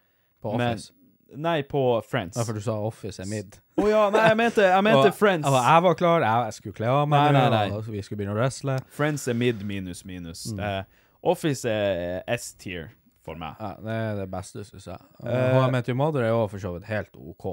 På 0.43 0.57
Men- 0.59 0.75
Office. 0.75 0.93
Nei, 1.37 1.61
på 1.63 2.03
Friends. 2.03 2.37
Ja, 2.37 2.43
for 2.43 2.53
du 2.53 2.61
sa 2.61 2.73
Office 2.83 3.23
er 3.23 3.27
mid. 3.31 3.55
Å 3.79 3.85
ja, 3.87 4.01
nei, 4.11 4.25
jeg 4.33 4.37
mente, 4.37 4.65
jeg 4.67 4.83
mente 4.83 5.13
Og- 5.13 5.15
Friends. 5.15 5.47
og 5.47 5.55
jeg 5.55 5.83
var 5.83 5.95
klar, 5.95 6.21
jeg, 6.27 6.45
jeg 6.49 6.55
skulle 6.55 6.75
kle 6.75 6.87
av 6.91 7.09
meg, 7.09 7.33
Nei, 7.33 7.49
nei, 7.51 7.69
nei. 7.71 7.81
vi 7.87 8.03
skulle 8.03 8.19
begynne 8.19 8.35
å 8.35 8.41
wrestle. 8.41 8.79
Friends 8.91 9.29
er 9.29 9.35
mid 9.39 9.63
minus 9.63 10.05
minus. 10.05 10.47
Mm. 10.53 10.59
Uh, 10.59 10.83
Office 11.23 11.65
er 11.71 12.23
S-tier 12.27 12.91
for 13.25 13.41
meg. 13.41 13.59
Ja, 13.61 13.75
det 13.85 13.99
er 13.99 14.17
det 14.23 14.31
beste, 14.33 14.65
synes 14.69 14.89
jeg. 14.91 15.11
Uh, 15.21 15.69
Your 15.89 15.99
Mother 15.99 16.25
er 16.25 16.33
jo 16.33 16.47
for 16.51 16.63
så 16.63 16.75
vidt 16.77 16.89
helt 16.91 17.17
OK. 17.17 17.47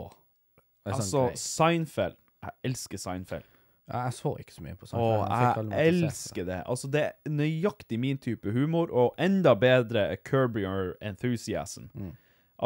Sånn 0.88 0.98
Altså. 0.98 1.28
Seinfeld. 1.36 2.18
Jeg 2.46 2.56
elsker 2.70 3.02
Seinfeld. 3.02 3.48
Ja, 3.88 4.04
jeg 4.10 4.18
så 4.18 4.34
ikke 4.40 4.54
så 4.56 4.64
mye 4.64 4.76
på 4.76 4.88
Seinfeld. 4.88 5.22
Åh, 5.24 5.34
jeg, 5.34 5.68
jeg 5.72 5.92
elsker 5.94 6.48
det. 6.48 6.62
Altså, 6.68 6.90
det 6.92 7.04
er 7.08 7.32
nøyaktig 7.32 8.00
min 8.04 8.20
type 8.20 8.52
humor, 8.52 8.92
og 8.92 9.14
enda 9.20 9.54
bedre 9.56 10.10
Kirby 10.28 10.66
Your 10.66 10.96
Enthusiasm. 11.02 11.88
Mm. 11.96 12.12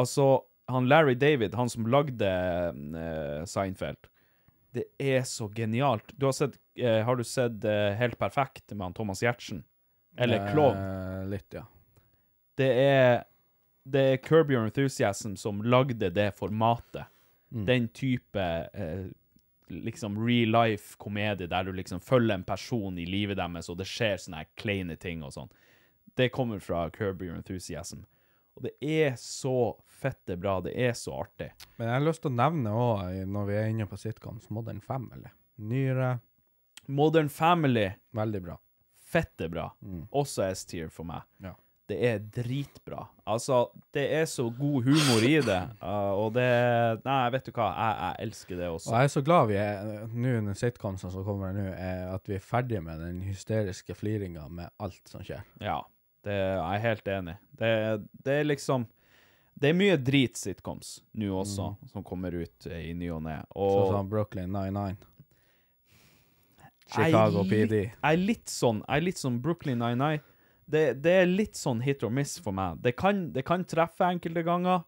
Altså, 0.01 0.27
han 0.71 0.87
Larry 0.89 1.13
David, 1.19 1.55
han 1.57 1.69
som 1.69 1.89
lagde 1.89 2.25
uh, 2.25 3.43
Seinfeld, 3.49 4.09
det 4.73 4.87
er 5.03 5.25
så 5.27 5.49
genialt. 5.53 6.13
Du 6.15 6.25
har 6.29 6.33
sett, 6.37 6.57
uh, 6.79 7.01
har 7.05 7.19
du 7.19 7.25
sett 7.27 7.65
uh, 7.67 7.91
Helt 7.99 8.17
perfekt 8.17 8.71
med 8.71 8.85
han 8.87 8.97
Thomas 8.97 9.21
Giertsen? 9.21 9.65
Eller 10.17 10.49
Klovn? 10.51 10.79
Litt, 11.31 11.47
ja. 11.55 11.65
Det 12.59 12.69
er, 12.83 13.23
det 13.83 14.03
er 14.11 14.21
Curb 14.23 14.51
Your 14.51 14.67
Enthusiasm 14.67 15.37
som 15.39 15.61
lagde 15.63 16.11
det 16.13 16.31
formatet. 16.37 17.07
Mm. 17.51 17.65
Den 17.67 17.87
type 17.95 18.43
eh, 18.73 19.07
liksom 19.71 20.19
real 20.27 20.51
life 20.51 20.97
komedie 20.99 21.47
der 21.47 21.63
du 21.63 21.71
liksom 21.75 21.99
følger 21.99 22.35
en 22.35 22.47
person 22.47 22.97
i 22.99 23.05
livet 23.05 23.39
deres, 23.39 23.69
og 23.69 23.79
det 23.79 23.87
skjer 23.89 24.19
sånne 24.19 24.43
her 24.43 24.49
kleine 24.59 24.97
ting 24.99 25.23
og 25.23 25.33
sånn. 25.35 25.51
Det 26.15 26.31
kommer 26.35 26.59
fra 26.59 26.89
Curb 26.91 27.23
Your 27.23 27.37
Enthusiasm. 27.39 28.03
Og 28.59 28.65
det 28.67 28.73
er 28.83 29.15
så 29.19 29.77
fette 29.87 30.35
bra. 30.37 30.57
Det 30.61 30.73
er 30.75 30.91
så 30.97 31.13
artig. 31.23 31.53
Men 31.77 31.87
jeg 31.87 31.95
har 31.95 32.03
lyst 32.03 32.23
til 32.25 32.33
å 32.33 32.39
nevne 32.41 32.73
òg, 32.75 33.21
når 33.31 33.47
vi 33.47 33.55
er 33.55 33.69
inne 33.71 33.87
på 33.87 33.99
sitcoms, 33.99 34.49
Modern 34.51 34.81
Family. 34.83 35.31
Nyere, 35.55 36.17
Modern 36.91 37.29
Family, 37.31 37.87
veldig 38.11 38.41
bra. 38.43 38.57
fette 39.11 39.49
bra. 39.51 39.65
Mm. 39.83 40.05
Også 40.15 40.43
S-tier 40.51 40.91
for 40.91 41.07
meg. 41.07 41.25
Ja. 41.43 41.51
Det 41.91 41.97
er 42.07 42.19
dritbra. 42.31 43.03
Altså, 43.27 43.65
det 43.91 44.05
er 44.15 44.27
så 44.29 44.45
god 44.55 44.85
humor 44.87 45.23
i 45.27 45.33
det, 45.43 45.59
uh, 45.81 46.13
og 46.21 46.31
det 46.37 46.47
Nei, 47.03 47.17
vet 47.35 47.49
du 47.49 47.51
hva, 47.51 47.67
jeg, 47.75 47.97
jeg 47.99 48.27
elsker 48.27 48.61
det 48.61 48.69
også. 48.71 48.91
Og 48.91 48.95
jeg 48.95 49.09
er 49.09 49.13
så 49.15 49.23
glad 49.27 49.49
vi 49.51 49.57
er 49.59 50.05
nå, 50.07 50.35
den 50.47 50.55
sitcomsen 50.57 51.11
som 51.11 51.25
kommer 51.27 51.51
nå, 51.55 51.67
er 51.75 52.05
at 52.13 52.31
vi 52.31 52.37
er 52.37 52.45
ferdige 52.45 52.83
med 52.85 53.03
den 53.03 53.19
hysteriske 53.27 53.97
fliringa 53.97 54.47
med 54.47 54.71
alt 54.79 55.11
som 55.11 55.25
skjer. 55.25 55.43
Ja, 55.59 55.81
det 56.23 56.39
jeg 56.39 56.79
er 56.79 56.83
helt 56.87 57.13
enig. 57.17 57.37
Det, 57.59 57.75
det 58.23 58.39
er 58.39 58.47
liksom 58.47 58.87
Det 59.61 59.69
er 59.69 59.77
mye 59.77 59.99
drit 59.99 60.39
sitcoms 60.39 61.01
nå 61.19 61.35
også, 61.43 61.73
som 61.91 62.07
kommer 62.07 62.33
ut 62.33 62.71
eh, 62.71 62.87
i 62.89 62.93
ny 62.97 63.11
og 63.13 63.25
ne. 63.27 63.41
Mm. 63.43 63.55
Sånn 63.59 63.95
som 63.97 64.09
Brooklyn 64.09 64.55
99. 64.55 64.95
jeg 66.55 66.65
er 66.65 66.71
Chicago 66.95 67.43
jeg, 67.43 67.49
PD. 67.51 67.81
Jeg 67.91 68.15
er 68.15 68.21
litt 68.31 68.49
sånn 68.49 68.85
Jeg 68.87 68.95
er 68.95 69.09
litt 69.11 69.21
sånn 69.21 69.41
Brooklyn 69.43 69.83
Nine-Nine. 69.83 70.23
Det, 70.71 70.85
det 71.03 71.17
er 71.21 71.29
litt 71.29 71.59
sånn 71.59 71.81
hit 71.83 72.03
or 72.07 72.13
miss 72.13 72.37
for 72.41 72.55
meg. 72.55 72.79
Det 72.83 72.95
kan, 72.99 73.27
det 73.35 73.43
kan 73.47 73.65
treffe 73.67 74.07
enkelte 74.07 74.43
ganger, 74.47 74.85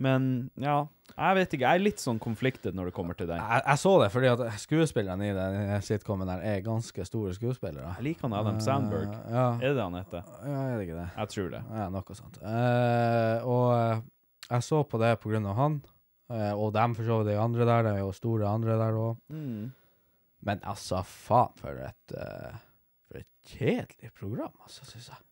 men 0.00 0.48
ja 0.56 0.86
Jeg 1.12 1.36
vet 1.36 1.54
ikke. 1.56 1.66
Jeg 1.66 1.80
er 1.80 1.82
litt 1.82 2.00
sånn 2.00 2.20
konfliktet 2.22 2.76
når 2.76 2.88
det 2.88 2.94
kommer 2.96 3.18
til 3.18 3.28
den. 3.28 3.40
Jeg, 3.42 3.64
jeg 3.66 3.80
så 3.82 3.92
det 4.00 4.06
fordi 4.14 4.30
at 4.30 4.44
skuespillerne 4.62 5.26
i 5.28 5.34
den 5.36 5.84
sitcomen 5.84 6.30
der 6.30 6.44
er 6.46 6.62
ganske 6.64 7.04
store 7.04 7.34
skuespillere. 7.36 7.96
Jeg 7.98 8.06
liker 8.06 8.28
han 8.28 8.36
Adam 8.38 8.62
Sandberg. 8.64 9.10
Uh, 9.26 9.34
ja. 9.34 9.48
Er 9.58 9.76
det 9.76 9.84
han 9.84 9.98
heter? 9.98 10.30
ja, 10.46 10.62
er 10.62 10.78
det 10.78 10.86
ikke 10.86 11.00
det? 11.02 11.08
Jeg 11.18 11.34
tror 11.34 11.50
det. 11.56 11.62
Ja, 11.76 11.88
noe 11.92 12.16
sånt. 12.16 12.40
Uh, 12.40 13.50
og 13.50 13.66
eh, 13.74 14.06
jeg 14.50 14.66
så 14.66 14.80
på 14.88 15.02
det 15.02 15.12
på 15.20 15.34
grunn 15.34 15.50
av 15.50 15.58
han, 15.58 15.76
uh, 16.32 16.54
og 16.54 16.72
dem 16.78 16.96
for 16.96 17.10
så 17.10 17.20
vidt 17.20 17.34
de 17.34 17.36
andre 17.42 17.68
der, 17.68 17.84
det 17.84 17.92
er 17.98 18.02
jo 18.04 18.16
store 18.16 18.48
andre 18.48 18.78
der 18.80 19.02
òg. 19.02 19.20
Mm. 19.34 19.68
Men 20.46 20.62
altså, 20.64 21.02
faen 21.04 21.52
eh, 21.52 21.60
For 21.60 21.84
et 21.84 22.14
kjedelig 23.46 24.12
program, 24.18 24.52
altså, 24.64 24.86
syns 24.88 25.10
jeg. 25.12 25.22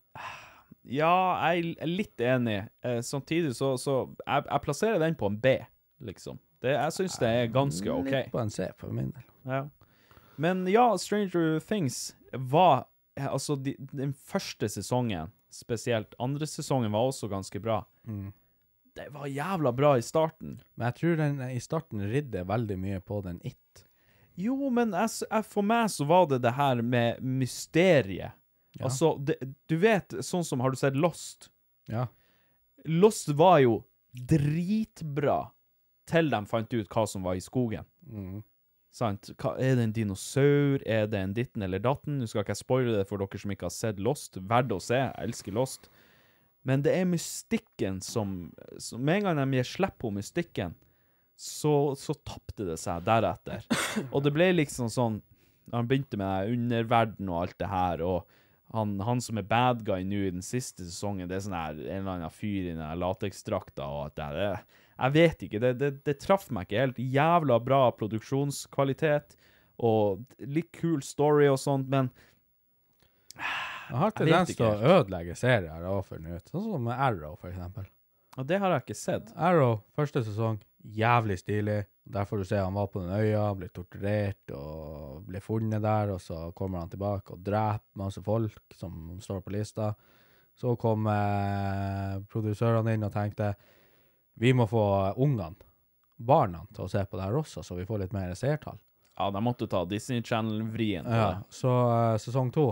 Ja, 0.98 1.12
jeg 1.52 1.74
er 1.76 1.90
litt 1.90 2.20
enig. 2.24 2.60
Eh, 2.86 3.00
samtidig 3.04 3.54
så, 3.58 3.74
så 3.80 4.00
jeg, 4.24 4.46
jeg 4.48 4.64
plasserer 4.64 5.02
den 5.02 5.18
på 5.18 5.28
en 5.28 5.40
B, 5.40 5.58
liksom. 6.04 6.38
Det, 6.62 6.72
jeg 6.74 6.94
syns 6.96 7.18
det 7.22 7.28
er 7.28 7.50
ganske 7.54 7.90
OK. 7.92 8.12
Litt 8.12 8.32
på 8.32 8.40
en 8.40 8.50
C, 8.50 8.70
for 8.78 8.94
min 8.94 9.12
del. 9.14 9.26
Ja. 9.48 9.64
Men 10.38 10.64
ja, 10.70 10.90
Stranger 11.00 11.58
Things 11.64 12.14
var 12.32 12.86
Altså, 13.18 13.56
de, 13.58 13.72
den 13.90 14.12
første 14.14 14.68
sesongen 14.70 15.32
spesielt. 15.50 16.12
Andre 16.22 16.46
sesongen 16.46 16.92
var 16.94 17.08
også 17.08 17.26
ganske 17.26 17.58
bra. 17.58 17.80
Mm. 18.06 18.28
Det 18.94 19.08
var 19.10 19.26
jævla 19.26 19.72
bra 19.74 19.96
i 19.98 20.04
starten. 20.06 20.60
Men 20.78 20.86
jeg 20.86 20.96
tror 21.00 21.16
den 21.18 21.40
i 21.50 21.58
starten 21.58 22.04
ridde 22.12 22.44
veldig 22.46 22.76
mye 22.78 23.00
på 23.02 23.18
den 23.26 23.40
It. 23.42 23.58
Jo, 24.38 24.70
men 24.70 24.94
jeg, 24.94 25.26
jeg, 25.26 25.46
for 25.50 25.66
meg 25.66 25.88
så 25.90 26.06
var 26.06 26.28
det 26.30 26.40
det 26.44 26.54
her 26.54 26.82
med 26.86 27.22
mysteriet. 27.26 28.36
Ja. 28.78 28.84
Altså, 28.86 29.16
det, 29.18 29.38
du 29.66 29.74
vet, 29.82 30.12
sånn 30.22 30.44
som 30.46 30.60
Har 30.62 30.70
du 30.70 30.78
sett 30.78 30.94
Lost? 30.94 31.48
Ja. 31.90 32.06
Lost 32.86 33.32
var 33.34 33.58
jo 33.64 33.80
dritbra 34.12 35.48
til 36.08 36.30
de 36.30 36.40
fant 36.48 36.72
ut 36.72 36.94
hva 36.94 37.04
som 37.08 37.26
var 37.26 37.38
i 37.38 37.42
skogen. 37.42 37.88
Mm. 38.06 38.42
Sant? 38.94 39.32
Hva, 39.40 39.56
er 39.60 39.76
det 39.76 39.88
en 39.88 39.96
dinosaur? 39.96 40.82
Er 40.86 41.08
det 41.10 41.20
en 41.20 41.34
ditten 41.36 41.64
eller 41.64 41.82
datten? 41.82 42.20
Nå 42.20 42.28
skal 42.28 42.44
ikke 42.44 42.54
jeg 42.54 42.62
spoile 42.62 42.94
det 42.96 43.08
for 43.10 43.20
dere 43.20 43.42
som 43.42 43.52
ikke 43.54 43.68
har 43.68 43.74
sett 43.74 44.02
Lost. 44.02 44.38
Verdt 44.38 44.74
å 44.74 44.80
se. 44.82 45.00
Jeg 45.02 45.28
elsker 45.28 45.56
Lost. 45.58 45.90
Men 46.68 46.82
det 46.84 46.94
er 46.96 47.08
mystikken 47.08 48.00
som, 48.04 48.52
som 48.82 49.02
Med 49.04 49.20
en 49.20 49.28
gang 49.28 49.42
de 49.42 49.60
gir 49.60 49.68
slipp 49.68 49.98
på 50.02 50.10
mystikken, 50.12 50.74
så, 51.38 51.72
så 51.94 52.16
tapte 52.26 52.64
det 52.66 52.78
seg 52.82 53.04
deretter. 53.06 53.62
Og 54.10 54.24
det 54.26 54.32
ble 54.34 54.48
liksom 54.56 54.88
sånn 54.90 55.20
Han 55.70 55.86
begynte 55.86 56.16
med 56.18 56.48
underverden 56.50 57.28
og 57.30 57.42
alt 57.44 57.58
det 57.60 57.68
her, 57.68 58.00
og 58.02 58.24
han, 58.72 58.94
han 59.04 59.20
som 59.24 59.36
er 59.40 59.44
bad 59.48 59.82
guy 59.84 60.02
nå 60.04 60.18
i 60.26 60.30
den 60.32 60.42
siste 60.44 60.82
sesongen, 60.84 61.28
det 61.28 61.36
er 61.38 61.44
sånn 61.44 61.54
her 61.56 61.76
en 61.76 62.00
eller 62.02 62.14
annen 62.18 62.32
fyr 62.32 62.70
i 62.70 62.74
den 62.76 62.80
lateksdrakta 63.00 63.84
og 63.86 64.06
alt 64.06 64.16
det. 64.16 64.28
Det- 64.38 64.84
Jeg 64.98 65.12
vet 65.14 65.42
ikke. 65.46 65.60
Det, 65.62 65.70
det, 65.78 65.90
det 66.08 66.14
traff 66.24 66.48
meg 66.50 66.66
ikke 66.66 66.80
helt. 66.82 66.96
Jævla 66.98 67.58
bra 67.62 67.82
produksjonskvalitet 67.94 69.36
og 69.78 70.24
litt 70.42 70.72
kul 70.74 71.02
story 71.06 71.46
og 71.52 71.60
sånt, 71.62 71.86
men 71.92 72.08
Jeg 73.38 73.96
har 73.96 74.10
Jeg 74.10 74.16
tendens 74.18 74.56
til 74.56 74.66
å 74.66 74.96
ødelegge 74.98 75.36
serier 75.38 75.84
og 75.88 76.02
finne 76.08 76.36
ut. 76.36 76.48
Sånn 76.50 76.64
som 76.72 76.88
Arrow, 76.92 77.36
for 77.40 77.48
eksempel. 77.52 77.86
og 78.36 78.46
det 78.46 78.58
har 78.60 78.70
jeg 78.74 78.82
ikke 78.88 78.96
sett. 78.98 79.30
Arrow, 79.36 79.78
første 79.96 80.24
sesong, 80.26 80.58
jævlig 80.84 81.38
stilig. 81.38 81.78
Der 82.08 82.24
får 82.24 82.40
du 82.40 82.44
se 82.48 82.58
han 82.60 82.74
var 82.74 82.86
på 82.86 83.02
den 83.02 83.12
øya, 83.12 83.54
ble 83.54 83.68
torturert 83.68 84.52
og 84.56 85.24
ble 85.28 85.40
funnet 85.44 85.82
der, 85.84 86.14
og 86.14 86.20
så 86.24 86.48
kommer 86.56 86.80
han 86.80 86.92
tilbake 86.92 87.34
og 87.34 87.42
dreper 87.44 88.00
masse 88.00 88.22
folk 88.24 88.76
som 88.76 89.18
står 89.20 89.42
på 89.44 89.52
lista. 89.52 89.92
Så 90.58 90.74
kom 90.80 91.06
eh, 91.12 92.18
produsørene 92.32 92.96
inn 92.96 93.06
og 93.06 93.12
tenkte 93.14 93.52
vi 94.38 94.52
må 94.54 94.66
få 94.70 94.82
ungene, 95.18 95.66
barna, 96.18 96.64
til 96.74 96.86
å 96.86 96.90
se 96.90 97.02
på 97.06 97.18
det 97.18 97.26
her 97.26 97.36
også, 97.38 97.62
så 97.62 97.76
vi 97.78 97.86
får 97.86 98.04
litt 98.04 98.14
mer 98.14 98.32
seertall. 98.38 98.78
Ja, 99.18 99.28
de 99.34 99.42
måtte 99.42 99.66
ta 99.70 99.84
Disney 99.86 100.22
Channel-vrien 100.22 101.06
Ja, 101.10 101.40
så 101.50 101.72
eh, 101.90 102.18
sesong 102.22 102.52
to 102.54 102.70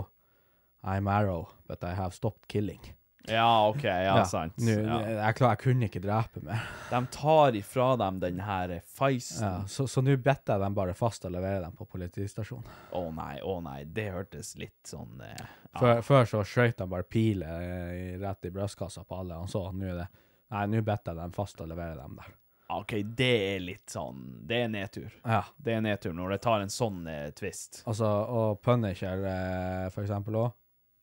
I'm 0.87 1.09
Arrow, 1.11 1.49
but 1.67 1.83
I 1.83 1.93
have 1.93 2.15
stopped 2.15 2.47
killing. 2.47 2.79
Ja, 3.27 3.67
OK. 3.67 3.83
Ja, 3.83 4.23
sant. 4.25 4.55
Nå, 4.63 4.71
Ja. 4.71 4.99
Jeg, 5.09 5.35
klar, 5.35 5.55
jeg 5.55 5.61
kunne 5.65 5.87
ikke 5.89 6.01
drepe 6.03 6.41
mer. 6.45 6.63
De 6.89 7.01
tar 7.11 7.57
ifra 7.59 7.89
dem 7.99 8.19
den 8.23 8.39
her 8.39 8.77
feisten. 8.97 9.43
Ja, 9.43 9.85
så 9.87 10.03
nå 10.05 10.15
better 10.23 10.55
jeg 10.55 10.63
dem 10.63 10.77
bare 10.77 10.95
fast 10.97 11.25
og 11.27 11.33
leverer 11.35 11.61
dem 11.65 11.75
på 11.75 11.85
politistasjonen. 11.91 12.69
Å 12.95 13.03
nei, 13.15 13.35
å 13.43 13.57
nei, 13.65 13.81
det 13.83 14.07
hørtes 14.15 14.55
litt 14.59 14.87
sånn 14.87 15.21
eh, 15.25 15.35
ja. 15.37 15.79
Før, 15.79 16.01
før 16.01 16.25
så 16.31 16.43
skjøt 16.47 16.79
han 16.81 16.89
bare 16.89 17.03
piler 17.03 17.61
eh, 17.67 18.15
rett 18.21 18.47
i 18.47 18.51
brystkassa 18.55 19.03
på 19.03 19.19
alle 19.19 19.41
han 19.41 19.51
så. 19.51 19.67
Nå 19.75 19.91
er 19.91 20.01
det 20.03 20.07
Nei, 20.47 20.61
nå 20.71 20.79
bedt 20.79 21.09
jeg 21.09 21.17
dem 21.17 21.33
fast 21.35 21.59
å 21.59 21.65
levere 21.67 21.97
dem 21.99 22.13
der. 22.15 22.29
OK, 22.71 22.93
det 23.19 23.55
er 23.55 23.59
litt 23.63 23.91
sånn 23.91 24.21
Det 24.47 24.61
er 24.63 24.69
nedtur. 24.71 25.11
Ja. 25.23 25.41
Det 25.59 25.73
er 25.75 25.83
nedtur 25.83 26.15
når 26.15 26.33
det 26.35 26.39
tar 26.47 26.63
en 26.63 26.71
sånn 26.71 27.01
eh, 27.11 27.29
twist. 27.35 27.81
Altså, 27.87 28.07
og 28.07 28.61
Punisher, 28.63 29.23
eh, 29.27 29.85
for 29.91 30.03
eksempel 30.07 30.39
òg. 30.39 30.55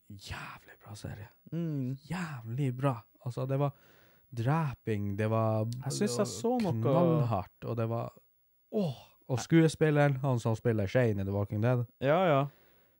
Jævlig 0.09 0.79
bra 0.81 0.97
serie. 0.97 1.29
Mm. 1.55 1.95
Jævlig 2.11 2.73
bra. 2.77 2.97
Altså, 3.25 3.47
det 3.49 3.59
var 3.63 3.73
dreping, 4.35 5.15
det 5.19 5.29
var 5.31 5.65
Jeg 5.85 5.93
synes 5.93 6.19
jeg 6.19 6.27
så 6.27 6.57
noe- 6.61 6.75
knallhardt, 6.83 7.65
og 7.65 7.77
det 7.79 7.89
var 7.89 8.13
Åh! 8.75 8.95
Og 9.31 9.39
skuespilleren, 9.41 10.17
han 10.21 10.39
som 10.43 10.57
spiller 10.59 10.87
Shane 10.91 11.23
i 11.23 11.25
The 11.25 11.33
Walking 11.33 11.63
Dead, 11.63 11.85
Ja, 12.03 12.19
ja. 12.29 12.41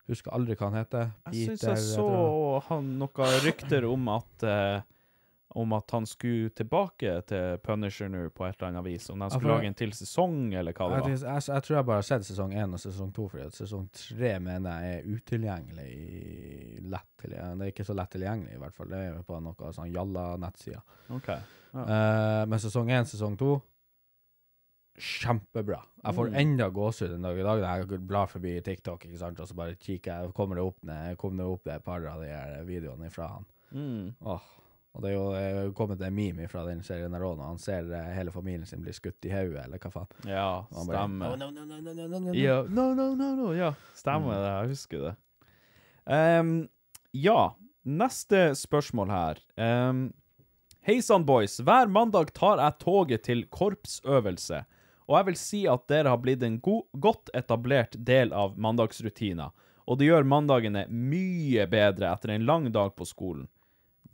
husker 0.09 0.31
aldri 0.33 0.55
hva 0.55 0.71
han 0.71 0.79
heter. 0.79 1.11
Jeg 1.33 1.49
syns 1.49 1.61
Peter, 1.61 1.75
jeg 1.75 1.83
så 1.83 2.63
han, 2.69 2.85
noen 2.99 3.35
rykter 3.45 3.85
om 3.91 4.09
at 4.15 4.43
eh, 4.49 4.81
om 5.55 5.73
at 5.77 5.91
han 5.95 6.07
skulle 6.11 6.51
tilbake 6.51 7.13
til 7.31 7.59
Punisher 7.63 8.09
nå 8.11 8.25
på 8.35 8.43
et 8.49 8.57
eller 8.59 8.73
annet 8.73 8.85
vis. 8.89 9.05
Om 9.13 9.21
de 9.23 9.29
skulle 9.31 9.55
lage 9.55 9.69
en 9.71 9.77
til 9.79 9.93
sesong, 9.95 10.39
eller 10.59 10.75
hva 10.75 10.89
det 10.91 10.97
var. 11.01 11.11
jeg, 11.13 11.21
jeg, 11.23 11.45
jeg 11.53 11.63
tror 11.67 11.77
jeg 11.77 11.87
bare 11.91 12.01
har 12.01 12.09
sett 12.09 12.27
sesong 12.27 12.55
én 12.59 12.75
og 12.75 12.81
sesong 12.83 13.13
to, 13.15 13.29
fordi 13.31 13.45
at 13.47 13.55
sesong 13.59 13.85
tre 13.95 14.33
mener 14.43 14.83
jeg 14.83 14.97
er 14.99 15.13
utilgjengelig. 15.15 15.91
Lett 16.91 17.11
tilgjengelig. 17.23 17.59
Det 17.61 17.69
er 17.69 17.75
ikke 17.77 17.87
så 17.87 17.97
lett 18.01 18.11
tilgjengelig, 18.17 18.57
i 18.57 18.63
hvert 18.65 18.75
fall. 18.75 18.91
Det 18.91 19.03
er 19.13 19.21
på 19.29 19.39
noe 19.47 19.71
sånn 19.79 19.93
jalla-nettsider. 19.95 20.83
Ok. 21.21 21.31
Ja. 21.31 21.85
Uh, 21.85 22.43
men 22.51 22.59
sesong 22.63 22.91
én, 22.95 23.07
sesong 23.11 23.39
to 23.39 23.55
Kjempebra. 24.95 25.81
Jeg 26.05 26.15
får 26.15 26.29
Mm. 26.31 26.35
enda 26.39 26.69
gåsehud 26.71 27.15
en 27.17 27.23
dag 27.23 27.39
i 27.39 27.43
dag 27.43 27.61
når 27.61 27.89
jeg 27.91 28.07
blar 28.07 28.29
forbi 28.31 28.61
TikTok, 28.63 29.05
ikke 29.07 29.19
sant, 29.19 29.41
og 29.41 29.49
så 29.49 29.55
bare 29.59 29.75
kikker 29.75 30.23
jeg, 30.23 30.35
kommer 30.35 30.55
det 30.55 30.63
opp, 30.65 30.85
ned, 30.85 31.17
kommer 31.19 31.43
det 31.43 31.51
opp 31.51 31.67
et 31.67 31.83
par 31.85 32.05
av 32.07 32.21
de 32.23 32.29
her 32.29 32.63
videoene 32.65 33.11
fra 33.11 33.27
han. 33.27 33.45
Mm. 33.73 34.15
Åh. 34.23 34.41
Og 34.95 35.03
det 35.03 35.11
er 35.11 35.15
jo 35.17 35.25
er 35.35 35.73
kommet 35.75 36.03
en 36.07 36.15
meme 36.15 36.47
fra 36.51 36.63
den 36.69 36.85
serien 36.87 37.15
der 37.15 37.25
òg, 37.27 37.35
når 37.41 37.49
han 37.51 37.63
ser 37.63 37.89
eh, 37.91 38.13
hele 38.15 38.31
familien 38.35 38.67
sin 38.69 38.83
bli 38.85 38.95
skutt 38.95 39.27
i 39.27 39.33
hodet, 39.35 39.65
eller 39.65 39.83
hva 39.83 39.91
faen. 39.91 40.11
Ja, 40.31 40.49
stemmer. 40.71 41.33
«Oh, 41.33 41.39
no, 41.41 41.51
no, 41.51 41.65
no, 41.67 41.81
no, 41.81 41.95
no, 41.95 42.07
no, 42.07 42.21
no». 42.29 42.35
Ja, 42.39 42.61
no, 42.69 42.93
no, 42.95 43.09
no, 43.19 43.31
no, 43.41 43.49
ja. 43.59 43.73
Stemmer 43.99 44.39
det, 44.39 44.53
jeg 44.53 44.75
husker 44.77 45.07
det. 45.09 45.15
Um, 46.05 46.53
ja, 47.17 47.41
neste 47.83 48.53
spørsmål 48.61 49.11
her. 49.11 49.43
Um, 49.59 50.07
Hei 50.85 50.99
sann, 51.01 51.25
boys. 51.25 51.57
Hver 51.65 51.89
mandag 51.89 52.35
tar 52.37 52.61
jeg 52.61 52.77
toget 52.83 53.23
til 53.25 53.47
korpsøvelse, 53.49 54.59
og 55.09 55.15
jeg 55.17 55.27
vil 55.31 55.39
si 55.41 55.61
at 55.65 55.87
dere 55.89 56.13
har 56.13 56.21
blitt 56.21 56.43
en 56.45 56.59
god, 56.61 56.83
godt 57.01 57.33
etablert 57.33 57.97
del 58.05 58.35
av 58.37 58.59
mandagsrutina, 58.61 59.47
og 59.89 59.97
det 59.97 60.11
gjør 60.11 60.29
mandagene 60.29 60.83
mye 60.93 61.65
bedre 61.73 62.13
etter 62.13 62.35
en 62.35 62.45
lang 62.45 62.69
dag 62.73 62.93
på 62.99 63.09
skolen. 63.09 63.49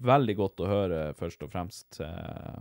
Veldig 0.01 0.32
godt 0.39 0.60
å 0.64 0.66
høre, 0.70 1.01
først 1.18 1.43
og 1.44 1.51
fremst. 1.52 1.98
Eh, 2.01 2.60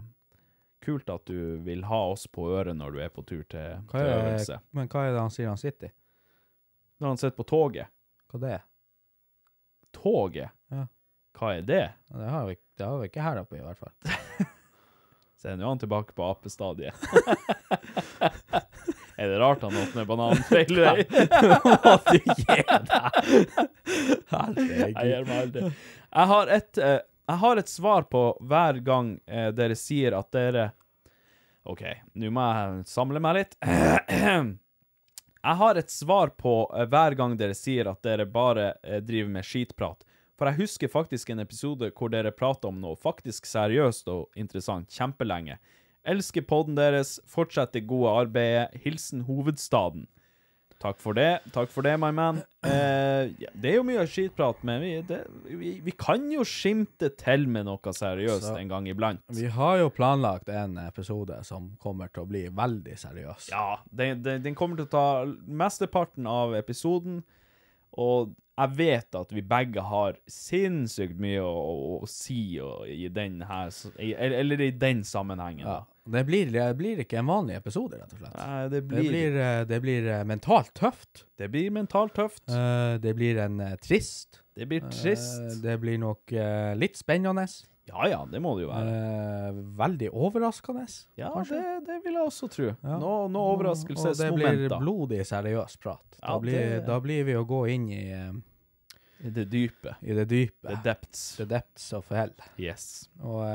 kult 0.84 1.08
at 1.12 1.26
du 1.30 1.58
vil 1.64 1.84
ha 1.88 2.00
oss 2.12 2.26
på 2.28 2.50
øret 2.52 2.76
når 2.76 2.92
du 2.96 3.00
er 3.04 3.10
på 3.14 3.22
tur 3.28 3.44
til, 3.52 3.78
Hva 3.92 4.00
til 4.02 4.10
øvelse. 4.12 4.58
men 4.76 4.88
hva 4.92 5.00
er 5.08 5.12
det 5.16 5.22
han 5.24 5.32
sier 5.34 5.48
han 5.52 5.58
sitter 5.60 5.88
i? 5.88 5.92
Når 7.00 7.08
han 7.14 7.18
sitter 7.22 7.38
på 7.38 7.44
toget. 7.48 7.88
Hva 8.32 8.38
det 8.44 8.52
er? 8.58 8.64
Toget? 9.96 10.50
Ja. 10.74 10.84
Hva 11.40 11.48
er 11.56 11.62
det? 11.64 11.86
Det 12.12 12.30
har 12.34 12.44
vi, 12.50 12.56
det 12.78 12.86
har 12.90 12.98
vi 13.00 13.06
ikke 13.08 13.24
her 13.24 13.40
oppe, 13.44 13.56
i 13.60 13.64
hvert 13.64 13.80
fall. 13.80 13.94
Se, 15.40 15.48
nå 15.56 15.64
er 15.64 15.70
han 15.70 15.80
tilbake 15.80 16.12
på 16.18 16.24
apestadiet. 16.28 16.94
er 19.20 19.26
det 19.32 19.38
rart 19.40 19.62
han 19.64 19.78
åpner 19.80 20.04
bananfeil? 20.10 20.76
Må 20.80 20.82
du 22.10 22.18
gi 22.18 22.34
deg? 22.44 22.64
Jeg 24.28 24.92
gir 24.92 25.24
meg 25.30 25.38
aldri. 25.38 25.62
Jeg 25.70 26.26
har 26.34 26.46
et, 26.58 26.74
eh, 26.84 27.00
jeg 27.30 27.42
har 27.44 27.60
et 27.62 27.70
svar 27.70 28.08
på 28.10 28.24
hver 28.42 28.80
gang 28.86 29.14
eh, 29.30 29.52
dere 29.54 29.76
sier 29.78 30.16
at 30.18 30.32
dere 30.34 30.72
OK, 31.70 31.84
nå 32.18 32.32
må 32.34 32.42
jeg 32.42 32.88
samle 32.90 33.22
meg 33.22 33.36
litt. 33.38 33.56
Jeg 35.40 35.56
har 35.56 35.78
et 35.80 35.92
svar 35.92 36.34
på 36.36 36.54
eh, 36.76 36.88
hver 36.92 37.16
gang 37.16 37.38
dere 37.40 37.56
sier 37.56 37.88
at 37.88 38.02
dere 38.04 38.26
bare 38.28 38.74
eh, 38.84 39.00
driver 39.00 39.30
med 39.38 39.46
skitprat. 39.48 40.02
For 40.40 40.50
jeg 40.50 40.60
husker 40.66 40.92
faktisk 40.92 41.30
en 41.32 41.40
episode 41.44 41.90
hvor 41.96 42.12
dere 42.12 42.32
prater 42.36 42.72
om 42.72 42.82
noe 42.82 43.00
faktisk 43.00 43.48
seriøst 43.48 44.08
og 44.12 44.40
interessant 44.40 44.92
kjempelenge. 44.92 45.58
Elsker 46.08 46.44
podden 46.48 46.76
deres, 46.80 47.18
fortsett 47.28 47.72
det 47.76 47.86
gode 47.88 48.12
arbeidet. 48.22 48.76
Hilsen 48.84 49.26
hovedstaden. 49.28 50.08
Takk 50.80 50.96
for 51.04 51.12
det, 51.18 51.42
takk 51.52 51.68
for 51.74 51.84
det, 51.84 51.98
my 52.00 52.08
man. 52.16 52.38
Eh, 52.64 53.34
ja, 53.44 53.50
det 53.52 53.72
er 53.74 53.76
jo 53.76 53.84
mye 53.84 54.06
skitprat, 54.08 54.62
men 54.64 54.80
vi, 54.80 54.92
det, 55.10 55.18
vi, 55.60 55.74
vi 55.84 55.92
kan 56.00 56.24
jo 56.32 56.46
skimte 56.48 57.10
til 57.20 57.44
med 57.52 57.68
noe 57.68 57.92
seriøst 57.96 58.46
Så- 58.48 58.56
en 58.62 58.72
gang 58.72 58.88
iblant. 58.88 59.20
Vi 59.36 59.50
har 59.52 59.78
jo 59.82 59.90
planlagt 59.92 60.48
en 60.50 60.78
episode 60.86 61.42
som 61.44 61.74
kommer 61.84 62.08
til 62.14 62.24
å 62.24 62.30
bli 62.32 62.46
veldig 62.48 62.96
seriøs. 63.02 63.50
Ja, 63.52 63.82
den, 63.92 64.24
den, 64.24 64.42
den 64.48 64.56
kommer 64.56 64.80
til 64.80 64.88
å 64.88 64.94
ta 64.96 65.06
mesteparten 65.46 66.28
av 66.32 66.56
episoden, 66.56 67.26
og 68.00 68.32
jeg 68.60 68.76
vet 68.76 69.16
at 69.16 69.30
vi 69.36 69.42
begge 69.48 69.84
har 69.88 70.16
sinnssykt 70.32 71.20
mye 71.20 71.44
å, 71.44 71.52
å, 71.52 71.94
å 72.04 72.08
si 72.12 72.58
og, 72.64 72.88
i 72.92 73.08
den 73.12 73.42
her, 73.48 73.72
i, 74.00 74.14
eller, 74.16 74.40
eller 74.46 74.64
i 74.68 74.72
den 74.76 75.04
sammenhengen. 75.08 75.68
Ja. 75.68 75.82
Da. 76.10 76.18
Det 76.18 76.26
blir, 76.26 76.52
det 76.52 76.66
blir 76.78 77.00
ikke 77.04 77.20
en 77.22 77.30
vanlig 77.30 77.56
episode, 77.60 77.98
rett 78.00 78.14
og 78.14 78.22
slett. 78.22 78.36
Nei, 78.38 78.62
det 78.64 78.70
Det 78.80 78.84
blir, 78.90 79.10
blir, 79.10 79.40
eh, 79.40 79.64
det 79.70 79.80
blir 79.84 80.08
eh, 80.10 80.24
mentalt 80.26 80.74
tøft. 80.74 81.26
det 81.38 81.50
blir 81.54 81.72
mentalt 81.72 82.14
tøft. 82.16 82.44
Uh, 82.50 82.98
Det 83.00 83.14
blir 83.16 83.38
en 83.38 83.60
uh, 83.62 83.76
trist. 83.82 84.42
Det 84.56 84.68
blir 84.68 84.82
trist. 84.90 85.04
trist. 85.04 85.62
Det 85.64 85.78
blir 85.80 85.98
nok 86.02 86.32
litt 86.76 86.98
spennende. 86.98 87.46
Ja, 87.90 88.08
ja, 88.08 88.18
det 88.30 88.42
må 88.42 88.56
det 88.58 88.66
jo 88.66 88.70
være. 88.70 89.54
Veldig 89.80 90.10
overraskende. 90.12 90.84
Ja, 91.18 91.32
kanskje. 91.34 91.56
det, 91.56 91.78
det 91.88 92.02
vil 92.04 92.18
jeg 92.20 92.26
også 92.28 92.50
tro. 92.52 92.68
Ja. 92.84 92.98
Nå, 93.00 93.14
nå 93.32 93.46
Og 93.56 93.64
det 94.20 94.30
blir 94.36 94.68
blodig 94.78 95.24
seriøs 95.26 95.78
prat. 95.82 96.04
Da, 96.20 96.34
Ja, 96.34 96.40
blir, 96.44 96.82
da 96.86 97.00
blir 97.00 97.24
vi 97.24 97.38
å 97.40 97.46
gå 97.48 97.64
inn 97.72 97.88
i, 97.90 98.04
I 99.24 99.32
det 99.32 99.48
dype. 99.50 99.96
i 100.02 100.14
det 100.14 100.28
dype. 100.30 100.68
The 100.68 100.82
depths. 100.84 101.24
The 101.38 101.46
depths 101.46 101.94
of 101.94 102.12
hell. 102.12 102.36
Yes. 102.60 103.10
Og 103.24 103.48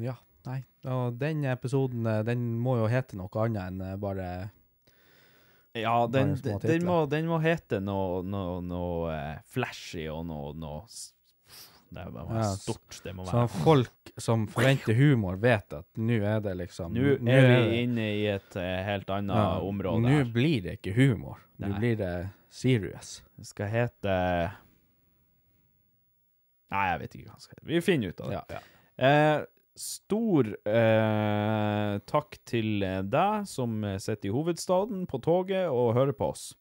ja, 0.00 0.14
nei. 0.48 0.60
Og 0.90 1.16
den 1.20 1.44
episoden 1.48 2.06
eh, 2.10 2.20
den 2.26 2.44
må 2.60 2.76
jo 2.82 2.90
hete 2.92 3.16
noe 3.18 3.32
annet 3.44 3.70
enn 3.70 3.80
eh, 3.84 3.96
bare 4.00 4.28
Ja, 5.74 5.96
den, 6.06 6.36
den, 6.42 6.60
den, 6.62 6.86
må, 6.86 7.00
den 7.10 7.26
må 7.30 7.40
hete 7.42 7.80
noe, 7.82 8.22
noe, 8.22 8.60
noe 8.62 9.10
eh, 9.14 9.42
flashy 9.54 10.06
og 10.12 10.26
noe, 10.28 10.52
noe 10.54 10.84
Det 11.94 12.04
må 12.12 12.26
være 12.28 12.42
Ja, 12.42 12.50
stort. 12.60 13.00
Det 13.04 13.14
må 13.16 13.26
Sånn 13.28 13.46
være 13.46 13.64
folk 13.64 14.12
som 14.20 14.44
forventer 14.52 14.98
humor, 14.98 15.40
vet 15.42 15.78
at 15.80 15.88
nå 15.98 16.20
er 16.20 16.44
det 16.44 16.54
liksom 16.60 16.94
Nå 16.94 17.16
er 17.24 17.48
vi 17.48 17.80
inne 17.82 18.10
i 18.20 18.26
et 18.34 18.60
helt 18.60 19.10
annet 19.10 19.40
ja, 19.40 19.48
område 19.64 20.04
Nå 20.04 20.20
blir 20.34 20.68
det 20.68 20.78
ikke 20.78 20.94
humor. 20.98 21.40
Nå 21.62 21.72
blir 21.78 21.96
det 21.98 22.12
serious. 22.54 23.16
Det 23.38 23.48
skal 23.48 23.72
hete 23.72 24.18
Nei, 26.74 26.84
jeg 26.90 27.02
vet 27.02 27.16
ikke 27.16 27.28
hva 27.28 27.36
det 27.38 27.44
skal 27.44 27.58
hete. 27.58 27.66
Vi 27.70 27.80
finner 27.84 28.10
ut 28.14 28.22
av 28.24 28.30
det. 28.32 28.38
Ja, 28.38 28.58
ja. 28.58 28.62
Eh, 28.94 29.42
stor 29.78 30.48
eh, 30.68 31.94
takk 32.06 32.38
til 32.46 32.82
eh, 32.86 33.00
deg 33.02 33.48
som 33.50 33.82
eh, 33.84 33.98
sitter 34.02 34.30
i 34.30 34.34
hovedstaden 34.34 35.04
på 35.10 35.20
toget 35.24 35.66
og 35.70 35.94
hører 35.96 36.14
på 36.16 36.30
oss. 36.34 36.52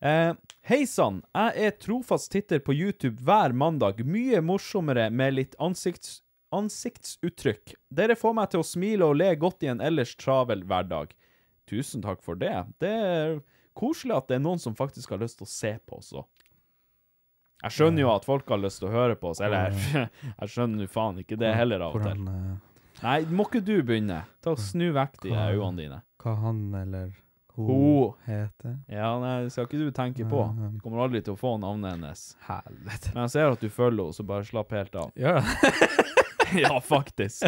Eh, 0.00 0.32
Hei 0.70 0.84
sann, 0.88 1.20
jeg 1.36 1.66
er 1.66 1.76
trofast 1.82 2.30
titter 2.32 2.62
på 2.64 2.74
YouTube 2.76 3.20
hver 3.26 3.52
mandag. 3.52 4.00
Mye 4.06 4.40
morsommere 4.44 5.10
med 5.12 5.36
litt 5.36 5.56
ansikts, 5.60 6.20
ansiktsuttrykk. 6.56 7.76
Dere 7.92 8.16
får 8.18 8.36
meg 8.38 8.52
til 8.52 8.64
å 8.64 8.66
smile 8.66 9.08
og 9.08 9.18
le 9.20 9.34
godt 9.40 9.66
i 9.66 9.72
en 9.74 9.84
ellers 9.84 10.16
travel 10.20 10.64
hverdag. 10.68 11.12
Tusen 11.70 12.02
takk 12.02 12.24
for 12.24 12.40
det. 12.40 12.56
Det 12.82 12.90
er 12.90 13.40
koselig 13.78 14.16
at 14.16 14.30
det 14.30 14.40
er 14.40 14.46
noen 14.46 14.62
som 14.62 14.76
faktisk 14.78 15.12
har 15.12 15.20
lyst 15.22 15.38
til 15.40 15.48
å 15.48 15.52
se 15.52 15.76
på 15.86 16.00
òg. 16.00 16.24
Jeg 17.62 17.74
skjønner 17.76 18.00
jo 18.06 18.10
at 18.14 18.24
folk 18.24 18.48
har 18.48 18.60
lyst 18.62 18.80
til 18.80 18.88
å 18.88 18.92
høre 18.94 19.16
på 19.20 19.30
oss, 19.34 19.40
eller 19.44 19.72
jeg 20.40 20.48
skjønner 20.52 20.86
jo 20.86 20.92
faen 20.92 21.18
ikke 21.22 21.36
det 21.40 21.54
heller 21.54 21.80
av 21.88 21.96
og 21.98 22.04
til. 22.06 22.28
Eh, 22.28 22.76
Nei, 23.00 23.18
må 23.32 23.46
ikke 23.48 23.62
du 23.64 23.74
begynne? 23.86 24.22
Ta 24.44 24.52
og 24.52 24.60
Snu 24.60 24.90
vekk 24.96 25.18
de 25.24 25.30
øynene 25.32 25.76
dine. 25.78 25.98
hva 26.22 26.34
han 26.42 26.58
eller 26.76 27.10
hun 27.56 27.66
Hun. 27.66 28.12
heter. 28.26 28.74
Ja, 28.88 29.08
nei, 29.20 29.32
det 29.44 29.52
skal 29.52 29.66
ikke 29.66 29.80
du 29.80 29.90
tenke 29.92 30.24
på. 30.28 30.42
Du 30.76 30.78
kommer 30.84 31.02
aldri 31.04 31.20
til 31.24 31.34
å 31.34 31.40
få 31.40 31.54
navnet 31.60 31.96
hennes. 31.96 32.22
Helvete. 32.46 33.10
Men 33.14 33.24
jeg 33.26 33.32
ser 33.34 33.50
at 33.52 33.60
du 33.64 33.68
følger 33.72 34.04
henne, 34.06 34.16
så 34.16 34.24
bare 34.28 34.46
slapp 34.48 34.70
helt 34.76 34.94
av. 34.96 35.10
Det? 35.16 35.34
ja, 36.62 36.72
faktisk. 36.80 37.44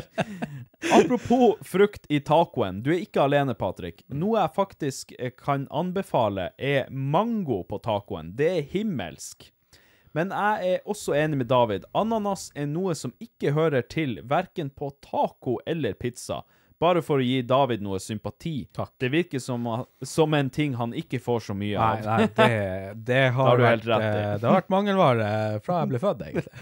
Apropos 0.92 1.54
frukt 1.62 2.06
i 2.12 2.20
tacoen. 2.20 2.82
Du 2.82 2.90
er 2.92 3.00
ikke 3.04 3.22
alene, 3.24 3.54
Patrick. 3.54 4.02
Noe 4.12 4.40
jeg 4.42 4.52
faktisk 4.56 5.14
eh, 5.18 5.32
kan 5.38 5.68
anbefale, 5.70 6.50
er 6.58 6.90
mango 6.90 7.62
på 7.68 7.78
tacoen. 7.84 8.34
Det 8.36 8.50
er 8.58 8.68
himmelsk. 8.74 9.51
Men 10.16 10.32
jeg 10.34 10.72
er 10.74 10.88
også 10.88 11.14
enig 11.16 11.42
med 11.42 11.48
David. 11.52 11.86
Ananas 11.96 12.50
er 12.54 12.68
noe 12.68 12.94
som 12.98 13.14
ikke 13.22 13.54
hører 13.56 13.84
til 13.88 14.18
verken 14.28 14.70
på 14.70 14.90
taco 15.04 15.58
eller 15.66 15.96
pizza. 15.96 16.42
Bare 16.82 17.02
for 17.04 17.22
å 17.22 17.24
gi 17.24 17.44
David 17.46 17.84
noe 17.84 18.00
sympati. 18.02 18.66
Takk. 18.74 18.92
Det 18.98 19.12
virker 19.12 19.42
som, 19.42 19.68
som 20.02 20.34
en 20.34 20.50
ting 20.50 20.74
han 20.74 20.94
ikke 20.98 21.20
får 21.22 21.46
så 21.46 21.54
mye 21.54 21.78
av. 21.78 22.02
nei, 22.08 22.26
det, 22.36 22.48
det 23.06 23.22
har, 23.36 23.52
har 23.52 23.60
du 23.60 23.64
vært, 23.68 23.86
eh, 23.86 24.34
det 24.42 24.48
har 24.48 24.58
vært 24.58 24.72
mangelvare 24.74 25.28
fra 25.62 25.82
jeg 25.82 25.92
ble 25.92 26.02
født, 26.02 26.26
egentlig. 26.28 26.50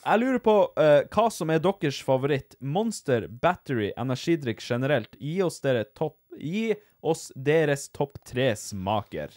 Jeg 0.00 0.16
lurer 0.22 0.40
på 0.40 0.54
uh, 0.80 1.02
hva 1.12 1.26
som 1.28 1.50
er 1.52 1.60
deres 1.60 1.98
favoritt. 2.02 2.54
Monster, 2.58 3.26
battery, 3.28 3.90
energidrikk 4.00 4.62
generelt. 4.64 5.12
Gi 5.20 5.36
oss, 5.44 5.60
topp, 5.94 6.16
gi 6.40 6.72
oss 7.04 7.28
deres 7.36 7.90
topp 7.92 8.16
tre 8.26 8.48
smaker. 8.56 9.34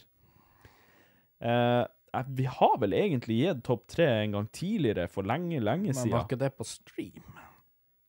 Eh, 1.43 1.83
vi 2.27 2.45
har 2.45 2.77
vel 2.81 2.93
egentlig 2.97 3.39
gitt 3.39 3.63
topp 3.65 3.87
tre 3.89 4.05
en 4.21 4.37
gang 4.37 4.47
tidligere, 4.53 5.07
for 5.11 5.25
lenge, 5.27 5.59
lenge 5.63 5.93
siden. 5.93 6.11
Men 6.11 6.17
var 6.19 6.27
ikke 6.27 6.41
det 6.43 6.51
på 6.57 6.67
stream? 6.67 7.39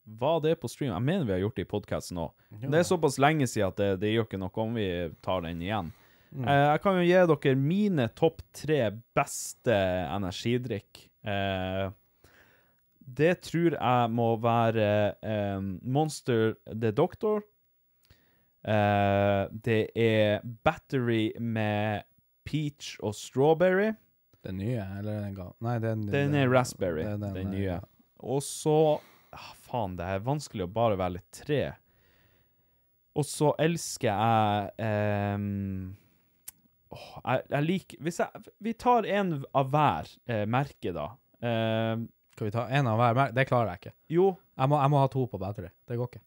Var 0.05 0.41
det 0.45 0.55
på 0.61 0.69
stream? 0.69 0.93
Jeg 0.93 1.07
mener 1.07 1.25
vi 1.25 1.33
har 1.33 1.45
gjort 1.47 1.57
det 1.57 1.65
i 1.65 1.71
podkasten 1.71 2.21
òg. 2.21 2.33
Det 2.61 2.81
er 2.81 2.89
såpass 2.89 3.17
lenge 3.23 3.49
siden 3.49 3.73
at 3.73 3.81
det, 3.81 3.91
det 4.03 4.13
gjør 4.13 4.29
ikke 4.29 4.41
noe 4.43 4.65
om 4.67 4.77
vi 4.77 4.89
tar 5.25 5.47
den 5.47 5.63
igjen. 5.65 5.93
Eh, 6.35 6.65
jeg 6.75 6.83
kan 6.85 6.99
jo 6.99 7.05
gi 7.07 7.19
dere 7.31 7.57
mine 7.59 8.09
topp 8.19 8.43
tre 8.57 8.81
beste 9.17 9.77
energidrikk. 10.13 11.07
Eh, 11.25 11.87
det 13.05 13.35
tror 13.49 13.77
jeg 13.77 14.13
må 14.13 14.31
være 14.43 14.89
eh, 15.23 15.61
Monster 15.83 16.57
the 16.69 16.93
Doctor. 16.93 17.45
Eh, 18.65 19.43
det 19.65 19.83
er 19.95 20.45
Battery 20.65 21.31
med 21.39 22.05
peach 22.45 22.95
og 23.03 23.15
strawberry. 23.19 23.93
Den 24.45 24.59
nye, 24.61 24.85
eller 24.99 25.23
den 25.25 25.35
gamle? 25.37 25.57
Nei, 25.65 25.79
den, 25.81 26.07
Den 26.13 26.35
er 26.37 26.51
raspberry, 26.53 27.05
er 27.07 27.17
den, 27.17 27.35
den, 27.37 27.53
nye. 27.55 27.79
Og 28.25 28.43
så 28.45 29.01
ah, 29.33 29.51
Faen, 29.65 29.97
det 29.97 30.05
er 30.05 30.25
vanskelig 30.25 30.67
å 30.67 30.73
bare 30.73 30.99
velge 31.01 31.25
tre. 31.33 31.63
Og 33.15 33.25
så 33.25 33.53
elsker 33.63 34.11
jeg 34.11 35.37
um, 35.39 35.95
oh, 36.91 37.13
jeg, 37.23 37.45
jeg 37.53 37.67
liker 37.69 38.01
Hvis 38.03 38.17
jeg 38.19 38.43
Vi 38.67 38.73
tar 38.75 39.07
en 39.07 39.37
av 39.55 39.71
hver 39.71 40.11
eh, 40.27 40.43
merke, 40.51 40.91
da. 40.97 41.13
Um, 41.39 42.09
Skal 42.35 42.49
vi 42.49 42.55
ta 42.57 42.67
en 42.67 42.91
av 42.91 42.99
hver? 42.99 43.17
merke? 43.21 43.37
Det 43.39 43.47
klarer 43.49 43.73
jeg 43.73 43.85
ikke. 43.85 43.95
jo, 44.17 44.29
Jeg 44.59 44.73
må, 44.73 44.81
jeg 44.83 44.93
må 44.93 45.03
ha 45.05 45.11
to 45.13 45.25
på 45.31 45.41
battery. 45.41 45.71
Det 45.87 46.01
går 46.01 46.11
ikke. 46.11 46.25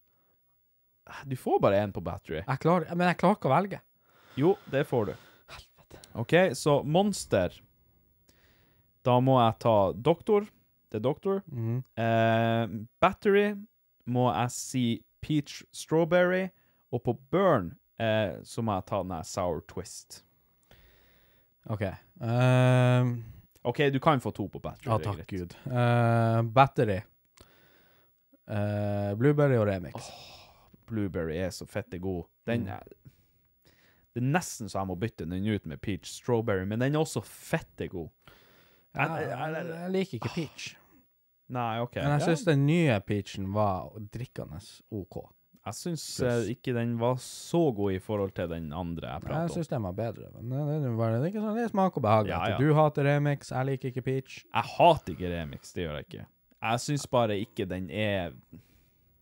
du 1.28 1.36
får 1.36 1.60
bare 1.60 1.84
én 1.84 1.92
på 1.92 2.02
battery. 2.04 2.42
Jeg 2.42 2.64
klarer, 2.64 2.90
men 2.96 3.12
jeg 3.12 3.20
klarer 3.20 3.38
ikke 3.38 3.52
å 3.52 3.54
velge. 3.54 3.82
Jo, 4.38 4.56
det 4.72 4.86
får 4.88 5.10
du. 5.10 5.27
OK, 6.18 6.34
så 6.58 6.80
Monster. 6.84 7.54
Da 9.06 9.18
må 9.22 9.36
jeg 9.40 9.58
ta 9.62 9.74
Doktor. 9.94 10.48
Det 10.90 10.98
er 11.00 11.04
Doktor. 11.04 11.42
Mhm. 11.46 11.82
Eh, 11.96 12.66
battery 13.00 13.54
må 14.08 14.28
jeg 14.32 14.50
si 14.54 14.84
peach 15.22 15.62
strawberry, 15.74 16.48
og 16.92 17.02
på 17.04 17.14
burn 17.30 17.72
eh, 18.00 18.38
så 18.46 18.62
må 18.64 18.74
jeg 18.78 18.86
ta 18.88 19.02
den 19.02 19.12
her 19.16 19.26
sour 19.28 19.60
twist. 19.68 20.22
OK. 21.68 21.82
Um, 22.22 23.10
OK, 23.68 23.82
du 23.92 23.98
kan 24.00 24.20
få 24.24 24.30
to 24.32 24.46
på 24.48 24.60
battery. 24.64 24.88
Ja, 24.88 24.96
takk. 25.04 25.26
Gud. 25.28 25.52
Uh, 25.66 26.40
battery. 26.56 27.00
Uh, 28.48 29.12
blueberry 29.20 29.58
og 29.60 29.66
remix. 29.68 30.08
Blueberry 30.88 31.36
er 31.36 31.50
så 31.52 31.66
fette 31.68 31.98
god. 32.00 32.24
Den 32.48 32.62
Mm. 32.64 32.68
er, 32.68 32.82
det 34.18 34.24
er 34.26 34.32
nesten 34.34 34.68
så 34.70 34.80
jeg 34.82 34.90
må 34.90 34.96
bytte 34.98 35.26
den 35.30 35.46
ut 35.48 35.66
med 35.70 35.80
peach 35.84 36.10
strawberry, 36.18 36.66
men 36.66 36.82
den 36.82 36.94
er 36.98 37.00
også 37.04 37.22
fette 37.24 37.88
god. 37.92 38.08
jeg, 38.96 39.08
jeg- 39.08 39.30
jeg, 39.30 39.54
jeg- 39.54 39.72
jeg 39.82 39.90
liker 39.94 40.18
ikke 40.18 40.34
peach. 40.34 40.68
Nei, 41.48 41.80
OK. 41.80 41.94
Men 41.96 42.10
jeg 42.18 42.26
syns 42.28 42.44
den 42.44 42.66
nye 42.66 43.00
peachen 43.00 43.52
var 43.54 43.90
drikkende 44.12 44.58
OK. 44.92 45.20
Jeg 45.68 45.74
syns 45.76 46.04
eh, 46.24 46.48
ikke 46.54 46.72
den 46.76 46.94
var 47.00 47.16
så 47.20 47.60
god 47.76 47.92
i 47.92 47.98
forhold 48.00 48.30
til 48.36 48.48
den 48.48 48.70
andre 48.72 49.06
jeg 49.08 49.14
Jeg 49.14 49.22
pratet 49.22 49.50
om. 49.50 49.54
syns 49.56 49.68
den 49.68 49.82
var 49.82 49.92
bedre. 49.92 50.28
Men 50.34 50.50
det, 50.50 50.58
det, 50.66 50.82
det, 50.82 50.92
det 50.98 51.20
er 51.20 51.26
ikke 51.30 51.42
sånn, 51.44 51.56
det 51.56 51.64
er 51.64 51.72
smak 51.72 51.96
og 51.96 52.02
behag. 52.02 52.26
Ja, 52.30 52.38
ja. 52.52 52.56
Du 52.58 52.68
Du 52.68 52.74
hater 52.74 53.04
remix, 53.04 53.50
jeg 53.52 53.66
liker 53.66 53.88
ikke 53.92 54.02
peach. 54.06 54.38
Jeg 54.54 54.64
hater 54.78 55.12
ikke 55.14 55.32
remix, 55.34 55.72
det 55.76 55.84
gjør 55.86 55.96
jeg 56.00 56.06
ikke. 56.08 56.26
Jeg 56.62 56.80
syns 56.80 57.06
bare 57.06 57.36
ikke 57.40 57.66
den 57.68 57.90
er 57.90 58.32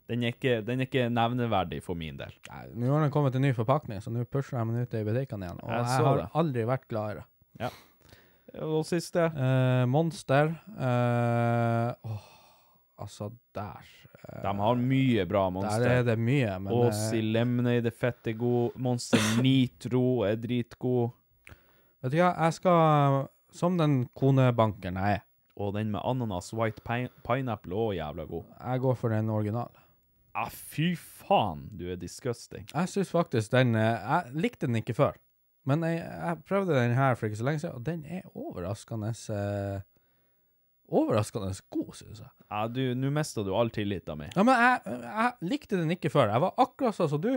den 0.06 0.22
er, 0.22 0.34
ikke, 0.36 0.60
den 0.62 0.80
er 0.80 0.86
ikke 0.86 1.08
nevneverdig 1.10 1.80
for 1.82 1.98
min 1.98 2.16
del. 2.20 2.30
Nei, 2.50 2.62
Nå 2.78 2.92
har 2.94 3.02
den 3.02 3.10
kommet 3.14 3.34
en 3.34 3.42
ny 3.42 3.50
forpakning, 3.56 3.98
så 4.04 4.12
nå 4.14 4.22
pusher 4.30 4.58
de 4.60 4.64
den 4.70 4.84
ut 4.86 4.94
i 4.94 5.02
butikkene 5.06 5.48
igjen. 5.48 5.60
Og 5.64 5.72
Jeg 5.72 5.82
jeg, 5.82 6.04
har 6.06 6.20
det. 6.20 6.26
aldri 6.42 6.66
vært 6.68 6.86
gladere. 6.92 7.24
Og 8.62 8.86
siste 8.88 9.24
Uh, 9.34 9.84
Monster 9.90 10.52
Uh, 10.70 11.92
oh, 12.06 12.22
altså, 13.02 13.30
der 13.54 13.82
uh, 13.82 14.42
De 14.44 14.52
har 14.62 14.78
mye 14.80 15.26
bra 15.28 15.48
monster. 15.50 15.82
Der 15.82 15.98
er 16.00 16.06
det 16.06 16.18
mye, 16.18 16.54
men 16.62 16.72
Aussie 16.72 17.20
eh, 17.20 17.26
Lemonade 17.34 17.90
er 17.90 17.96
fette 17.96 18.32
god. 18.38 18.76
Monster 18.80 19.20
Nitro 19.42 20.22
er 20.28 20.38
dritgod. 20.40 21.10
Vet 22.02 22.12
du 22.14 22.20
hva, 22.20 22.30
jeg 22.46 22.56
skal 22.60 23.26
Som 23.56 23.76
den 23.80 24.04
konebankeren 24.16 24.98
jeg 25.00 25.18
er, 25.18 25.24
Og 25.56 25.74
den 25.74 25.90
med 25.90 26.00
ananas 26.04 26.52
white 26.54 26.82
pine, 26.86 27.10
pineapple 27.26 27.74
òg 27.74 27.94
jævla 27.98 28.24
god. 28.30 28.44
jeg 28.60 28.80
går 28.80 28.94
for 28.94 29.08
den 29.16 29.30
originale. 29.32 29.82
Ah, 30.36 30.50
fy 30.52 30.90
faen, 31.00 31.62
du 31.72 31.86
er 31.88 31.96
disgusting. 31.96 32.66
Jeg 32.68 32.90
syns 32.92 33.08
faktisk 33.14 33.54
den 33.54 33.74
eh, 33.78 33.96
Jeg 33.96 34.34
likte 34.36 34.68
den 34.68 34.76
ikke 34.82 34.94
før, 34.96 35.16
men 35.68 35.84
jeg, 35.86 36.02
jeg 36.04 36.42
prøvde 36.48 36.76
den 36.76 36.92
her 36.98 37.16
for 37.16 37.30
ikke 37.30 37.38
så 37.40 37.46
lenge 37.48 37.62
siden, 37.62 37.78
og 37.78 37.86
den 37.86 38.02
er 38.04 38.26
overraskende 38.34 39.14
eh, 39.32 39.84
Overraskende 40.86 41.48
god, 41.72 41.94
syns 41.98 42.20
jeg. 42.22 42.28
Ja, 42.46 42.60
du, 42.70 42.82
Nå 42.94 43.08
mista 43.10 43.42
du 43.42 43.50
all 43.58 43.72
tilliten 43.74 44.20
min. 44.20 44.30
Ja, 44.36 44.44
men 44.46 44.54
jeg, 44.60 45.00
jeg 45.02 45.48
likte 45.50 45.80
den 45.80 45.90
ikke 45.96 46.12
før. 46.14 46.30
Jeg 46.30 46.44
var 46.44 46.52
akkurat 46.62 46.94
sånn 46.94 47.10
som 47.10 47.22
du, 47.24 47.32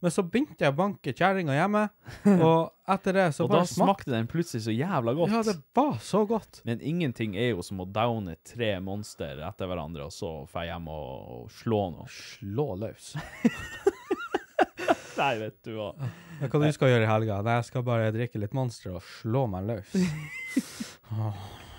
men 0.00 0.12
så 0.14 0.24
begynte 0.24 0.64
jeg 0.64 0.72
å 0.72 0.76
banke 0.76 1.12
kjerringa 1.16 1.54
hjemme, 1.56 1.82
og 2.48 2.72
etter 2.90 3.16
det 3.16 3.26
så 3.36 3.44
Og 3.46 3.52
da 3.52 3.60
bare 3.60 3.68
smakte 3.68 3.84
smakte 3.84 4.14
den 4.14 4.30
plutselig 4.30 4.64
så 4.64 4.74
jævla 4.74 5.14
godt. 5.18 5.34
Ja, 5.34 5.42
det 5.46 5.56
var 5.76 5.96
så 6.04 6.24
godt. 6.28 6.62
Men 6.68 6.80
ingenting 6.80 7.36
er 7.38 7.52
jo 7.52 7.64
som 7.66 7.82
å 7.84 7.88
downe 7.88 8.36
tre 8.46 8.72
monster 8.84 9.42
etter 9.46 9.70
hverandre, 9.70 10.08
og 10.08 10.14
så 10.14 10.32
dra 10.50 10.66
hjem 10.66 10.88
og, 10.90 11.30
og 11.36 11.54
slå 11.60 11.82
noe. 11.94 12.08
Slå 12.10 12.68
løs. 12.80 13.14
Nei, 15.20 15.34
vet 15.42 15.58
du 15.66 15.74
hva. 15.76 15.90
Hva 16.40 16.60
du 16.62 16.70
skal 16.72 16.94
gjøre 16.94 17.04
i 17.04 17.10
helga? 17.10 17.40
Nei, 17.44 17.58
jeg 17.58 17.68
skal 17.68 17.84
bare 17.84 18.12
drikke 18.14 18.40
litt 18.40 18.54
Monster 18.56 18.96
og 18.96 19.04
slå 19.20 19.44
meg 19.52 19.68
løs. 19.68 19.92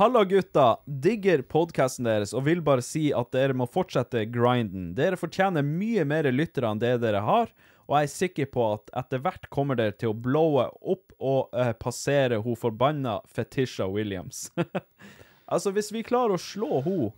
Halla 0.00 0.24
gutta, 0.24 0.78
digger 0.86 1.42
podkasten 1.42 2.06
deres 2.08 2.30
og 2.32 2.46
vil 2.46 2.62
bare 2.64 2.80
si 2.80 3.10
at 3.12 3.34
dere 3.36 3.52
må 3.52 3.66
fortsette 3.68 4.22
grinden. 4.32 4.94
Dere 4.96 5.18
fortjener 5.20 5.60
mye 5.60 6.06
mer 6.08 6.24
lyttere 6.32 6.70
enn 6.72 6.78
det 6.80 6.94
dere 7.02 7.20
har, 7.26 7.50
og 7.84 7.92
jeg 7.98 8.08
er 8.08 8.12
sikker 8.14 8.48
på 8.54 8.64
at 8.78 8.88
etter 8.96 9.20
hvert 9.20 9.44
kommer 9.52 9.76
dere 9.76 9.92
til 10.00 10.14
å 10.14 10.16
blowe 10.16 10.64
opp 10.80 11.12
og 11.20 11.52
eh, 11.52 11.74
passere 11.76 12.38
hun 12.40 12.56
forbanna 12.56 13.18
Fetisha 13.28 13.90
Williams. 13.92 14.46
altså, 15.52 15.74
hvis 15.76 15.92
vi 15.92 16.00
klarer 16.08 16.38
å 16.38 16.40
slå 16.46 16.80
hun, 16.86 17.10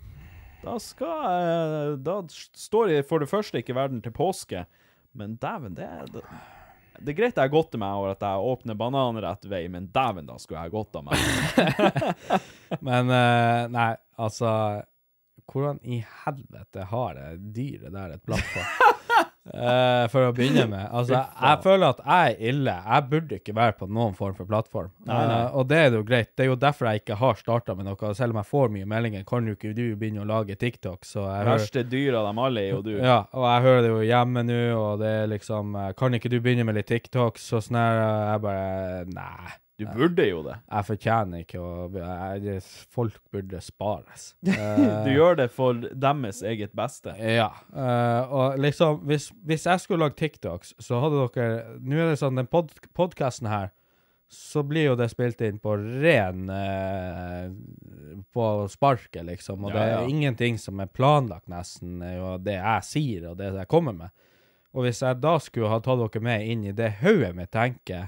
da 0.64 0.74
skal 0.82 1.28
eh, 1.28 1.92
Da 2.02 2.18
står 2.66 2.96
jeg 2.96 3.06
for 3.06 3.22
det 3.22 3.30
første 3.30 3.62
ikke 3.62 3.78
verden 3.78 4.02
til 4.02 4.18
påske, 4.18 4.66
men 5.14 5.38
dæven, 5.38 5.78
det 5.78 5.86
det, 6.16 6.26
det 7.02 7.12
er 7.12 7.18
greit 7.18 7.36
jeg 7.36 7.42
har 7.42 7.52
gått 7.52 7.72
til 7.74 7.82
meg 7.82 7.98
over 7.98 8.14
at 8.14 8.22
jeg 8.24 8.46
åpner 8.52 8.78
bananer 8.78 9.26
rett 9.26 9.46
vei, 9.50 9.64
men 9.72 9.88
dæven, 9.92 10.28
da 10.28 10.38
skulle 10.40 10.62
jeg 10.64 10.74
gått 10.74 10.98
av 10.98 11.06
meg. 11.06 11.18
Men 12.88 13.10
uh, 13.12 13.68
nei, 13.68 13.90
altså 14.22 14.52
Hvordan 15.52 15.82
i 15.84 15.98
helvete 16.22 16.86
har 16.88 17.18
det 17.18 17.26
dyret 17.52 17.92
der 17.92 18.14
et 18.14 18.22
plattform? 18.24 18.92
Eh, 19.42 20.04
for 20.12 20.28
å 20.28 20.34
begynne 20.36 20.68
med. 20.70 20.84
Altså, 20.94 21.18
jeg, 21.18 21.58
føler 21.64 21.88
at 21.88 22.02
jeg 22.04 22.34
er 22.34 22.50
ille. 22.52 22.74
Jeg 22.86 23.06
burde 23.10 23.38
ikke 23.40 23.54
være 23.56 23.74
på 23.80 23.88
noen 23.90 24.14
form 24.14 24.36
for 24.38 24.46
plattform. 24.46 24.92
Nei, 25.08 25.18
nei. 25.26 25.38
Uh, 25.48 25.56
og 25.58 25.66
det 25.72 25.80
er 25.80 25.96
jo 25.96 26.02
greit. 26.06 26.30
Det 26.38 26.44
er 26.44 26.50
jo 26.52 26.58
derfor 26.62 26.88
jeg 26.90 27.02
ikke 27.02 27.16
har 27.18 27.40
starta 27.40 27.74
med 27.78 27.88
noe. 27.88 28.12
Selv 28.14 28.36
om 28.36 28.38
jeg 28.38 28.50
får 28.52 28.70
mye 28.76 28.90
meldinger, 28.92 29.24
kan 29.26 29.48
jo 29.50 29.56
ikke 29.58 29.72
du 29.74 29.82
begynne 29.98 30.22
å 30.22 30.28
lage 30.30 30.54
TikTok. 30.60 31.02
Så 31.08 31.24
jeg 31.24 31.42
hører, 31.42 31.50
Verste 31.56 31.82
dyr 31.90 32.20
av 32.20 32.28
dem 32.30 32.42
alle 32.44 32.62
er 32.62 32.70
jo 32.70 32.84
du. 32.86 32.92
ja, 33.00 33.18
og 33.34 33.48
jeg 33.48 33.66
hører 33.66 33.82
det 33.82 33.90
jo 33.90 33.98
hjemme 34.12 34.46
nå, 34.46 34.60
og 34.78 35.02
det 35.02 35.10
er 35.24 35.28
liksom 35.32 35.74
eh, 35.78 35.90
Kan 35.98 36.14
ikke 36.16 36.30
du 36.30 36.38
begynne 36.38 36.66
med 36.68 36.78
litt 36.78 36.90
TikTok? 36.92 37.40
Så 37.42 37.60
sånn 37.64 37.80
her 37.80 37.98
Jeg 37.98 38.44
bare 38.46 38.70
Nei. 39.10 39.58
Du 39.82 39.98
burde 39.98 40.24
jo 40.28 40.40
det. 40.46 40.54
Jeg 40.70 40.86
fortjener 40.88 41.42
ikke 41.44 41.60
å 41.60 41.72
jeg, 41.96 42.56
Folk 42.94 43.18
burde 43.34 43.60
spares. 43.64 44.30
Du 44.44 44.50
Eh, 44.52 45.12
gjør 45.16 45.36
det 45.42 45.48
for 45.52 45.74
deres 45.92 46.42
eget 46.46 46.72
beste. 46.78 47.14
Ja. 47.18 47.50
eh, 47.74 48.32
og 48.32 48.58
liksom, 48.62 49.02
hvis, 49.10 49.30
hvis 49.44 49.66
jeg 49.66 49.80
skulle 49.84 50.06
lage 50.06 50.18
TikToks, 50.22 50.74
så 50.82 51.00
hadde 51.04 51.28
dere 51.34 51.78
Nå 51.80 51.96
er 52.02 52.10
det 52.12 52.18
sånn, 52.22 52.36
den 52.40 52.46
pod, 52.50 52.70
podkasten 52.96 53.48
her, 53.50 53.70
så 54.32 54.62
blir 54.64 54.86
jo 54.86 54.94
det 54.96 55.10
spilt 55.12 55.42
inn 55.44 55.58
på 55.60 55.74
ren 55.76 56.46
eh, 56.48 57.50
På 58.32 58.68
sparket, 58.72 59.26
liksom. 59.28 59.64
Og 59.66 59.70
Ja, 59.72 59.76
det 59.76 59.82
er 59.82 59.94
ja. 59.98 60.06
ingenting 60.08 60.58
som 60.58 60.80
er 60.80 60.88
planlagt, 60.88 61.48
nesten, 61.52 61.98
og 62.22 62.40
det 62.46 62.54
jeg 62.56 62.86
sier, 62.88 63.26
og 63.32 63.36
det 63.40 63.50
jeg 63.52 63.68
kommer 63.68 63.92
med. 63.96 64.14
Og 64.72 64.86
hvis 64.86 65.02
jeg 65.04 65.18
da 65.20 65.34
skulle 65.44 65.68
ha 65.68 65.82
tatt 65.84 66.00
dere 66.00 66.22
med 66.24 66.46
inn 66.48 66.62
i 66.64 66.72
det 66.72 66.94
hodet 67.02 67.34
mitt 67.36 67.50
tenker, 67.52 68.06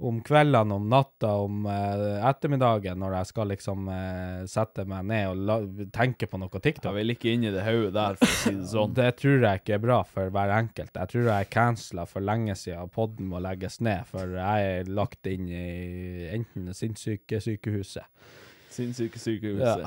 om 0.00 0.20
kveldene, 0.22 0.74
om 0.74 0.88
natta, 0.88 1.32
om 1.42 1.64
eh, 1.66 2.26
ettermiddagen, 2.28 3.00
når 3.02 3.16
jeg 3.16 3.28
skal 3.32 3.48
liksom 3.50 3.88
eh, 3.90 4.42
sette 4.46 4.84
meg 4.86 5.06
ned 5.10 5.30
og 5.32 5.40
la, 5.48 5.56
tenke 5.94 6.28
på 6.30 6.38
noe 6.38 6.60
TikTok 6.62 6.92
Jeg 6.92 6.98
vil 7.00 7.14
ikke 7.16 7.32
inn 7.34 7.46
i 7.48 7.50
det 7.50 7.64
hodet 7.66 7.94
der, 7.96 8.18
for 8.20 8.30
å 8.30 8.36
si 8.36 8.52
det 8.60 8.68
sånn. 8.70 8.92
det 9.00 9.08
tror 9.18 9.46
jeg 9.48 9.62
ikke 9.62 9.74
er 9.74 9.82
bra 9.82 9.96
for 10.06 10.30
hver 10.34 10.52
enkelt. 10.54 10.92
Jeg 10.94 11.12
tror 11.14 11.24
jeg 11.26 11.34
er 11.34 11.50
cancela 11.50 12.04
for 12.06 12.26
lenge 12.28 12.54
siden, 12.60 12.84
og 12.86 12.92
podden 12.94 13.32
må 13.32 13.42
legges 13.42 13.80
ned, 13.82 14.06
for 14.06 14.36
jeg 14.38 14.68
er 14.76 14.92
lagt 15.00 15.26
inn 15.30 15.50
i 15.50 15.64
enten 16.36 16.70
sinnssykesykehuset. 16.78 18.06
Sinnssykesykehuset. 18.78 19.82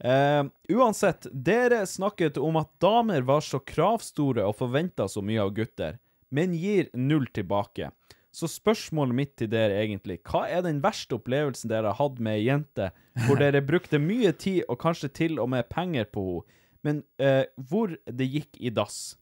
Eh, 0.00 0.42
uansett, 0.76 1.24
dere 1.32 1.86
snakket 1.88 2.36
om 2.40 2.60
at 2.60 2.68
damer 2.84 3.24
var 3.24 3.40
så 3.44 3.62
kravstore 3.64 4.44
og 4.44 4.58
forventa 4.60 5.08
så 5.08 5.24
mye 5.24 5.40
av 5.40 5.56
gutter, 5.56 5.96
men 6.28 6.52
gir 6.52 6.92
null 6.92 7.24
tilbake. 7.32 7.88
Så 8.30 8.46
spørsmålet 8.46 9.16
mitt 9.16 9.32
til 9.40 9.50
dere 9.50 9.74
er 9.74 9.88
egentlig, 9.88 10.20
hva 10.22 10.44
er 10.46 10.62
den 10.62 10.78
verste 10.84 11.16
opplevelsen 11.18 11.70
dere 11.72 11.90
har 11.90 11.98
hatt 11.98 12.20
med 12.22 12.38
ei 12.38 12.46
jente, 12.46 12.90
hvor 13.26 13.40
dere 13.42 13.62
brukte 13.66 13.98
mye 14.02 14.30
tid 14.38 14.62
og 14.68 14.78
kanskje 14.82 15.10
til 15.18 15.40
og 15.42 15.50
med 15.54 15.68
penger 15.72 16.06
på 16.10 16.26
henne, 16.30 16.56
men 16.80 17.02
eh, 17.20 17.44
hvor 17.68 17.92
det 18.06 18.24
gikk 18.32 18.56
i 18.56 18.70
dass? 18.72 19.18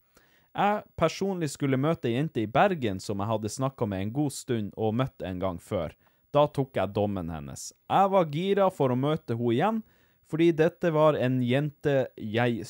Jeg 0.54 0.82
personlig 0.98 1.50
skulle 1.52 1.78
møte 1.80 2.06
ei 2.06 2.16
jente 2.16 2.42
i 2.42 2.50
Bergen 2.50 3.00
som 3.02 3.18
jeg 3.18 3.30
hadde 3.30 3.50
snakka 3.52 3.86
med 3.90 4.04
en 4.04 4.12
god 4.14 4.34
stund 4.34 4.72
og 4.76 4.96
møtt 5.00 5.24
en 5.26 5.40
gang 5.42 5.58
før. 5.62 5.94
Da 6.34 6.44
tok 6.46 6.76
jeg 6.76 6.92
dommen 6.94 7.30
hennes. 7.32 7.70
Jeg 7.88 8.12
var 8.12 8.28
gira 8.32 8.68
for 8.74 8.92
å 8.92 8.98
møte 8.98 9.36
henne 9.36 9.54
igjen, 9.54 9.80
fordi 10.28 10.50
dette 10.52 10.90
var 10.92 11.16
en 11.16 11.38
jente 11.42 11.94
jeg 12.20 12.66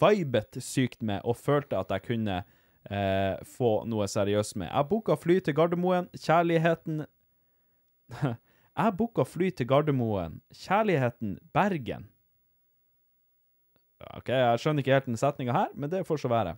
vibet 0.00 0.58
sykt 0.64 1.04
med 1.06 1.22
og 1.22 1.38
følte 1.38 1.78
at 1.78 1.92
jeg 1.94 2.06
kunne 2.08 2.40
eh, 2.90 3.36
få 3.56 3.84
noe 3.88 4.08
seriøst 4.10 4.56
med. 4.60 4.70
Jeg 4.70 4.88
booka 4.90 5.16
fly 5.18 5.38
til 5.44 5.56
Gardermoen. 5.56 6.10
Kjærligheten 6.16 7.06
Jeg 8.76 8.92
booka 8.98 9.24
fly 9.24 9.50
til 9.56 9.68
Gardermoen. 9.70 10.40
Kjærligheten 10.54 11.38
Bergen. 11.56 12.06
OK, 14.12 14.28
jeg 14.28 14.60
skjønner 14.60 14.84
ikke 14.84 14.92
helt 14.92 15.08
den 15.08 15.16
setninga 15.16 15.54
her, 15.56 15.70
men 15.74 15.90
det 15.90 16.04
får 16.06 16.20
så 16.20 16.28
være. 16.28 16.56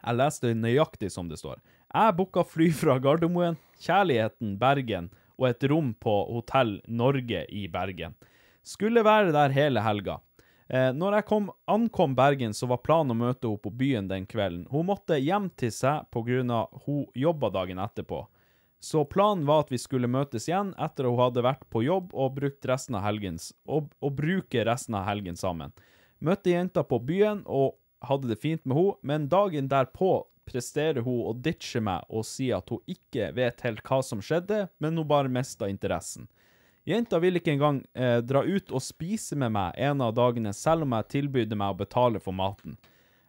Jeg 0.00 0.18
leste 0.18 0.50
nøyaktig 0.58 1.12
som 1.14 1.30
det 1.30 1.38
står. 1.38 1.60
Jeg 1.86 2.16
booka 2.18 2.42
fly 2.46 2.68
fra 2.74 2.98
Gardermoen, 3.02 3.56
Kjærligheten 3.78 4.56
Bergen 4.58 5.08
og 5.36 5.50
et 5.50 5.66
rom 5.70 5.92
på 6.02 6.14
Hotell 6.32 6.80
Norge 6.88 7.44
i 7.52 7.66
Bergen. 7.70 8.16
Skulle 8.66 9.04
være 9.06 9.30
der 9.34 9.54
hele 9.54 9.82
helga. 9.84 10.18
Eh, 10.68 10.90
når 10.92 11.20
jeg 11.20 11.26
kom, 11.28 11.50
ankom 11.70 12.14
Bergen, 12.18 12.54
så 12.54 12.66
var 12.66 12.82
planen 12.82 13.14
å 13.14 13.18
møte 13.18 13.46
henne 13.46 13.62
på 13.62 13.70
byen 13.70 14.08
den 14.10 14.26
kvelden. 14.26 14.64
Hun 14.70 14.88
måtte 14.88 15.18
hjem 15.20 15.50
til 15.54 15.70
seg 15.74 16.08
pga. 16.10 16.66
hun 16.86 17.06
jobba 17.14 17.50
dagen 17.50 17.78
etterpå. 17.78 18.26
Så 18.80 19.04
planen 19.04 19.46
var 19.46 19.64
at 19.64 19.72
vi 19.72 19.78
skulle 19.78 20.10
møtes 20.10 20.48
igjen 20.48 20.74
etter 20.74 21.06
at 21.06 21.10
hun 21.10 21.20
hadde 21.20 21.42
vært 21.46 21.64
på 21.70 21.82
jobb 21.82 22.12
og 22.12 22.34
brukt 22.36 22.66
resten 22.66 22.94
av 22.94 23.06
helgen, 23.06 23.38
og, 23.66 23.90
og 24.00 24.16
bruke 24.18 24.64
resten 24.64 24.94
av 24.94 25.06
helgen 25.08 25.36
sammen. 25.36 25.72
Møtte 26.18 26.50
jenta 26.50 26.84
på 26.84 26.98
byen 26.98 27.42
og 27.46 27.78
hadde 28.06 28.28
det 28.28 28.40
fint 28.42 28.64
med 28.64 28.76
henne, 28.76 28.98
men 29.02 29.28
dagen 29.28 29.68
derpå 29.68 30.26
presterer 30.46 31.02
hun 31.02 31.24
å 31.26 31.32
ditche 31.32 31.80
meg 31.82 32.06
og 32.08 32.26
si 32.26 32.52
at 32.54 32.68
hun 32.70 32.82
ikke 32.86 33.32
vet 33.34 33.64
helt 33.66 33.82
hva 33.86 34.02
som 34.04 34.22
skjedde, 34.22 34.68
men 34.78 34.98
hun 34.98 35.08
bare 35.08 35.32
mista 35.32 35.68
interessen. 35.70 36.28
Jenta 36.86 37.18
vil 37.18 37.40
ikke 37.40 37.56
engang 37.56 37.80
eh, 37.98 38.20
dra 38.22 38.44
ut 38.46 38.70
og 38.70 38.82
spise 38.84 39.34
med 39.38 39.50
meg 39.56 39.74
en 39.88 40.04
av 40.06 40.12
dagene, 40.14 40.52
selv 40.54 40.86
om 40.86 40.94
jeg 40.94 41.10
tilbydde 41.16 41.58
meg 41.58 41.74
å 41.74 41.80
betale 41.80 42.22
for 42.22 42.36
maten. 42.36 42.76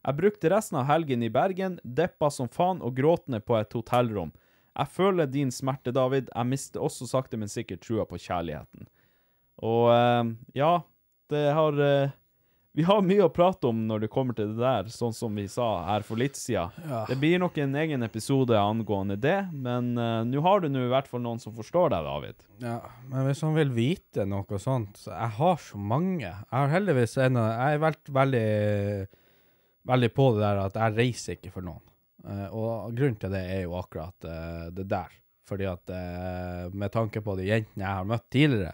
Jeg 0.05 0.19
brukte 0.19 0.51
resten 0.53 0.77
av 0.79 0.85
helgen 0.87 1.25
i 1.25 1.31
Bergen, 1.33 1.79
deppa 1.83 2.29
som 2.31 2.51
faen 2.53 2.83
og 2.85 2.93
gråtende 2.99 3.41
på 3.41 3.57
et 3.57 3.73
hotellrom. 3.73 4.29
Jeg 4.77 4.93
føler 4.93 5.25
din 5.25 5.49
smerte, 5.51 5.91
David. 5.91 6.29
Jeg 6.29 6.47
mister 6.51 6.85
også 6.85 7.09
sakte, 7.09 7.39
men 7.41 7.49
sikkert 7.49 7.81
trua 7.81 8.05
på 8.05 8.19
kjærligheten. 8.21 8.85
Og 9.65 9.89
eh, 9.89 10.29
ja, 10.59 10.71
det 11.33 11.43
har 11.57 11.81
eh, 11.81 12.13
Vi 12.77 12.83
har 12.85 12.99
mye 13.01 13.25
å 13.25 13.31
prate 13.33 13.71
om 13.71 13.79
når 13.89 14.03
det 14.03 14.07
kommer 14.13 14.35
til 14.37 14.51
det 14.51 14.61
der, 14.61 14.89
sånn 14.93 15.15
som 15.17 15.33
vi 15.33 15.47
sa 15.49 15.65
her 15.87 16.03
for 16.05 16.19
litt 16.21 16.35
siden. 16.37 16.69
Det 17.09 17.15
blir 17.17 17.39
nok 17.41 17.55
en 17.63 17.73
egen 17.81 18.05
episode 18.05 18.53
angående 18.53 19.15
det, 19.17 19.47
men 19.49 19.95
uh, 19.97 20.21
nå 20.21 20.43
har 20.45 20.61
du 20.61 20.67
nå 20.69 20.83
i 20.85 20.91
hvert 20.91 21.09
fall 21.09 21.23
noen 21.23 21.41
som 21.41 21.55
forstår 21.57 21.89
deg, 21.95 22.05
David. 22.05 22.45
Ja, 22.61 22.75
men 23.09 23.25
hvis 23.25 23.41
han 23.41 23.57
vil 23.57 23.73
vite 23.73 24.27
noe 24.29 24.61
sånt 24.61 25.01
så 25.01 25.09
Jeg 25.09 25.33
har 25.39 25.57
så 25.65 25.81
mange. 25.81 26.29
Jeg 26.29 26.53
har 26.53 26.69
heldigvis 26.75 27.17
en 27.25 27.41
av 27.41 27.49
Jeg 27.49 27.79
er 27.79 27.83
vært 27.87 28.13
veldig 28.19 28.47
Veldig 29.87 30.13
på 30.13 30.31
det 30.35 30.43
der 30.43 30.61
at 30.67 30.77
jeg 30.77 30.97
reiser 30.99 31.37
ikke 31.39 31.55
for 31.57 31.65
noen. 31.65 31.85
Uh, 32.27 32.47
og 32.51 32.93
grunnen 32.93 33.17
til 33.17 33.33
det 33.33 33.45
er 33.55 33.63
jo 33.63 33.77
akkurat 33.79 34.29
uh, 34.29 34.67
det 34.69 34.85
der. 34.91 35.17
Fordi 35.49 35.65
at 35.71 35.95
med 36.75 36.91
tanke 36.91 37.23
på 37.23 37.37
de 37.39 37.45
jentene 37.47 37.85
jeg 37.85 37.97
har 38.01 38.05
møtt 38.05 38.25
tidligere, 38.35 38.73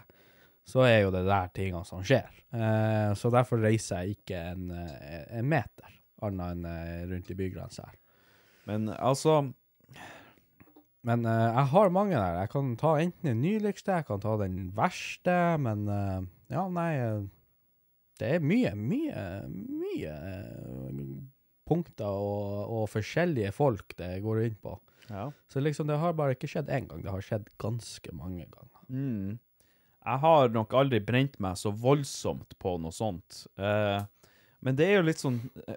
så 0.64 0.84
er 0.88 1.02
jo 1.04 1.10
det 1.12 1.24
der 1.28 1.50
tingene 1.54 1.84
som 1.84 2.00
skjer. 2.04 2.30
Eh, 2.54 3.10
så 3.18 3.30
derfor 3.32 3.60
reiser 3.60 4.02
jeg 4.04 4.18
ikke 4.18 4.38
en, 4.54 4.70
eh, 4.72 5.26
en 5.38 5.48
meter, 5.50 5.92
annet 6.24 6.54
enn 6.54 6.64
eh, 6.70 7.02
rundt 7.10 7.30
i 7.30 7.36
bygrensa 7.38 7.84
her. 7.90 7.98
Men 8.70 8.88
altså 8.94 9.42
Men 11.04 11.26
eh, 11.28 11.50
jeg 11.52 11.68
har 11.74 11.90
mange 11.92 12.16
der. 12.16 12.38
Jeg 12.40 12.48
kan 12.54 12.76
ta 12.80 12.94
enten 12.96 13.28
den 13.28 13.42
nyligste, 13.44 13.92
jeg 13.92 14.06
kan 14.08 14.22
ta 14.24 14.38
den 14.40 14.70
verste, 14.76 15.36
men 15.60 15.84
eh, 15.92 16.20
ja, 16.54 16.64
nei 16.72 16.90
eh, 16.96 17.26
Det 18.20 18.30
er 18.36 18.40
mye, 18.40 18.72
mye, 18.78 19.22
mye 19.50 20.14
punkter 21.68 22.08
og, 22.08 22.70
og 22.72 22.84
forskjellige 22.92 23.52
folk 23.52 23.96
det 23.98 24.22
går 24.24 24.44
inn 24.46 24.56
på. 24.62 24.78
Ja. 25.10 25.26
Så 25.52 25.60
liksom, 25.60 25.88
det 25.90 25.98
har 26.00 26.14
bare 26.16 26.36
ikke 26.36 26.48
skjedd 26.48 26.70
én 26.72 26.86
gang, 26.88 27.02
det 27.04 27.12
har 27.12 27.24
skjedd 27.24 27.50
ganske 27.60 28.14
mange 28.16 28.46
ganger. 28.48 28.84
Mm. 28.88 29.34
Jeg 30.04 30.20
har 30.20 30.50
nok 30.52 30.74
aldri 30.76 31.00
brent 31.00 31.38
meg 31.40 31.56
så 31.56 31.72
voldsomt 31.72 32.56
på 32.60 32.76
noe 32.82 32.92
sånt. 32.92 33.46
Eh, 33.56 34.02
men 34.64 34.76
det 34.76 34.86
er 34.88 34.94
jo 34.98 35.04
litt 35.04 35.20
sånn 35.20 35.38
eh, 35.68 35.76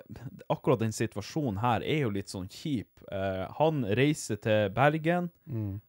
Akkurat 0.52 0.80
den 0.80 0.94
situasjonen 0.96 1.60
her 1.60 1.84
er 1.84 2.06
jo 2.06 2.12
litt 2.16 2.32
sånn 2.32 2.48
kjip. 2.52 2.90
Eh, 3.12 3.44
han 3.60 3.84
reiser 4.00 4.40
til 4.44 4.70
Bergen, 4.76 5.30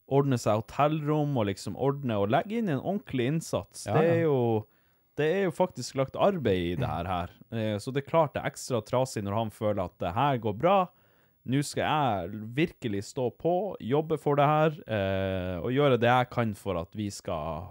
ordner 0.07 0.41
seg 0.43 0.63
hotellrom 0.63 1.37
og 1.39 1.49
liksom 1.51 1.79
ordner 1.79 2.23
og 2.25 2.33
legger 2.35 2.63
inn 2.63 2.73
en 2.75 2.83
ordentlig 2.83 3.29
innsats. 3.35 3.87
Ja, 3.87 3.99
Det, 3.99 4.11
er 4.17 4.21
jo, 4.27 4.39
det 5.19 5.31
er 5.35 5.43
jo 5.49 5.55
faktisk 5.55 5.99
lagt 5.99 6.19
arbeid 6.19 6.73
i 6.73 6.77
det 6.79 6.91
her. 6.91 7.11
her. 7.11 7.35
Eh, 7.55 7.75
så 7.83 7.95
det 7.95 8.05
er 8.05 8.11
klart 8.11 8.35
det 8.35 8.43
er 8.43 8.51
ekstra 8.51 8.83
trasig 8.87 9.23
når 9.27 9.39
han 9.45 9.55
føler 9.55 9.85
at 9.87 9.99
det 10.03 10.15
her 10.19 10.39
går 10.43 10.59
bra. 10.59 10.79
Nå 11.49 11.63
skal 11.65 11.87
jeg 11.87 12.43
virkelig 12.59 13.07
stå 13.09 13.31
på, 13.41 13.55
jobbe 13.81 14.19
for 14.21 14.37
det 14.37 14.47
her, 14.47 14.75
eh, 14.91 15.55
og 15.63 15.71
gjøre 15.73 15.97
det 16.03 16.11
jeg 16.11 16.31
kan 16.35 16.51
for 16.59 16.77
at 16.83 16.91
vi 16.99 17.07
skal 17.15 17.71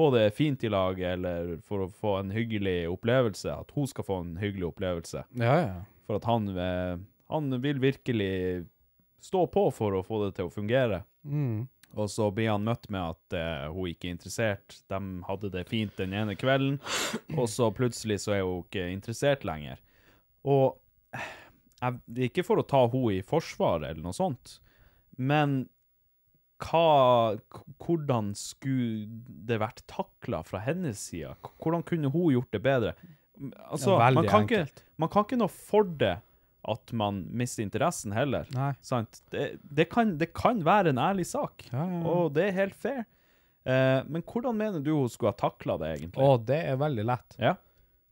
få 0.00 0.10
det 0.14 0.30
fint 0.30 0.64
i 0.64 0.68
lag, 0.72 1.00
eller 1.00 1.58
for 1.66 1.84
å 1.84 1.90
få 1.92 2.14
en 2.22 2.30
hyggelig 2.32 2.88
opplevelse. 2.88 3.52
At 3.52 3.74
hun 3.76 3.88
skal 3.90 4.06
få 4.06 4.20
en 4.24 4.36
hyggelig 4.40 4.70
opplevelse. 4.70 5.26
Ja, 5.36 5.56
ja. 5.60 5.74
For 6.08 6.16
at 6.16 6.28
han, 6.28 6.48
eh, 6.56 6.94
han 7.28 7.60
vil 7.60 7.82
virkelig 7.82 8.64
stå 9.20 9.44
på 9.52 9.66
for 9.76 9.98
å 9.98 10.04
få 10.06 10.22
det 10.24 10.38
til 10.38 10.48
å 10.48 10.54
fungere. 10.54 11.02
Mm. 11.28 11.68
Og 12.00 12.08
så 12.10 12.30
blir 12.32 12.52
han 12.52 12.64
møtt 12.64 12.86
med 12.88 13.12
at 13.12 13.36
uh, 13.36 13.74
hun 13.74 13.90
ikke 13.90 14.08
er 14.08 14.14
interessert. 14.14 14.78
De 14.88 15.00
hadde 15.26 15.50
det 15.52 15.66
fint 15.68 15.92
den 15.98 16.14
ene 16.16 16.36
kvelden, 16.38 16.78
og 17.36 17.48
så 17.50 17.68
plutselig 17.74 18.20
så 18.24 18.36
er 18.38 18.44
hun 18.46 18.62
ikke 18.62 18.86
interessert 18.94 19.44
lenger. 19.44 19.82
Og 20.46 20.78
eh, 21.16 21.32
jeg, 21.80 22.00
det 22.06 22.22
er 22.22 22.30
ikke 22.30 22.46
for 22.46 22.62
å 22.62 22.66
ta 22.66 22.84
henne 22.86 23.18
i 23.18 23.24
forsvar 23.26 23.82
eller 23.82 24.00
noe 24.04 24.16
sånt, 24.16 24.60
men 25.18 25.64
hva, 26.60 27.36
hvordan 27.82 28.32
skulle 28.38 29.06
det 29.48 29.60
vært 29.62 29.82
takla 29.90 30.42
fra 30.46 30.60
hennes 30.64 31.00
side? 31.10 31.34
Hvordan 31.62 31.84
kunne 31.86 32.10
hun 32.12 32.34
gjort 32.36 32.50
det 32.54 32.62
bedre? 32.64 32.94
Altså, 33.70 33.96
Ja, 33.96 34.10
man, 34.12 34.26
kan 34.28 34.44
ikke, 34.44 34.66
man 35.00 35.08
kan 35.12 35.24
ikke 35.24 35.38
noe 35.40 35.52
for 35.52 35.88
det 36.00 36.18
at 36.70 36.92
man 36.92 37.22
mister 37.32 37.64
interessen 37.64 38.12
heller. 38.12 38.44
Det, 39.32 39.46
det, 39.64 39.86
kan, 39.88 40.18
det 40.20 40.32
kan 40.36 40.60
være 40.66 40.92
en 40.92 41.00
ærlig 41.00 41.24
sak, 41.30 41.64
Ja, 41.72 41.86
ja, 41.86 42.00
ja. 42.02 42.02
og 42.04 42.34
det 42.36 42.50
er 42.50 42.58
helt 42.58 42.76
fair. 42.76 43.06
Eh, 43.64 44.00
men 44.08 44.22
hvordan 44.24 44.56
mener 44.56 44.84
du 44.84 44.92
hun 44.98 45.08
skulle 45.08 45.32
ha 45.32 45.38
takla 45.40 45.78
det, 45.80 45.94
egentlig? 45.98 46.20
Å, 46.20 46.36
det 46.44 46.60
er 46.68 46.76
veldig 46.80 47.06
lett. 47.08 47.36
Ja. 47.40 47.54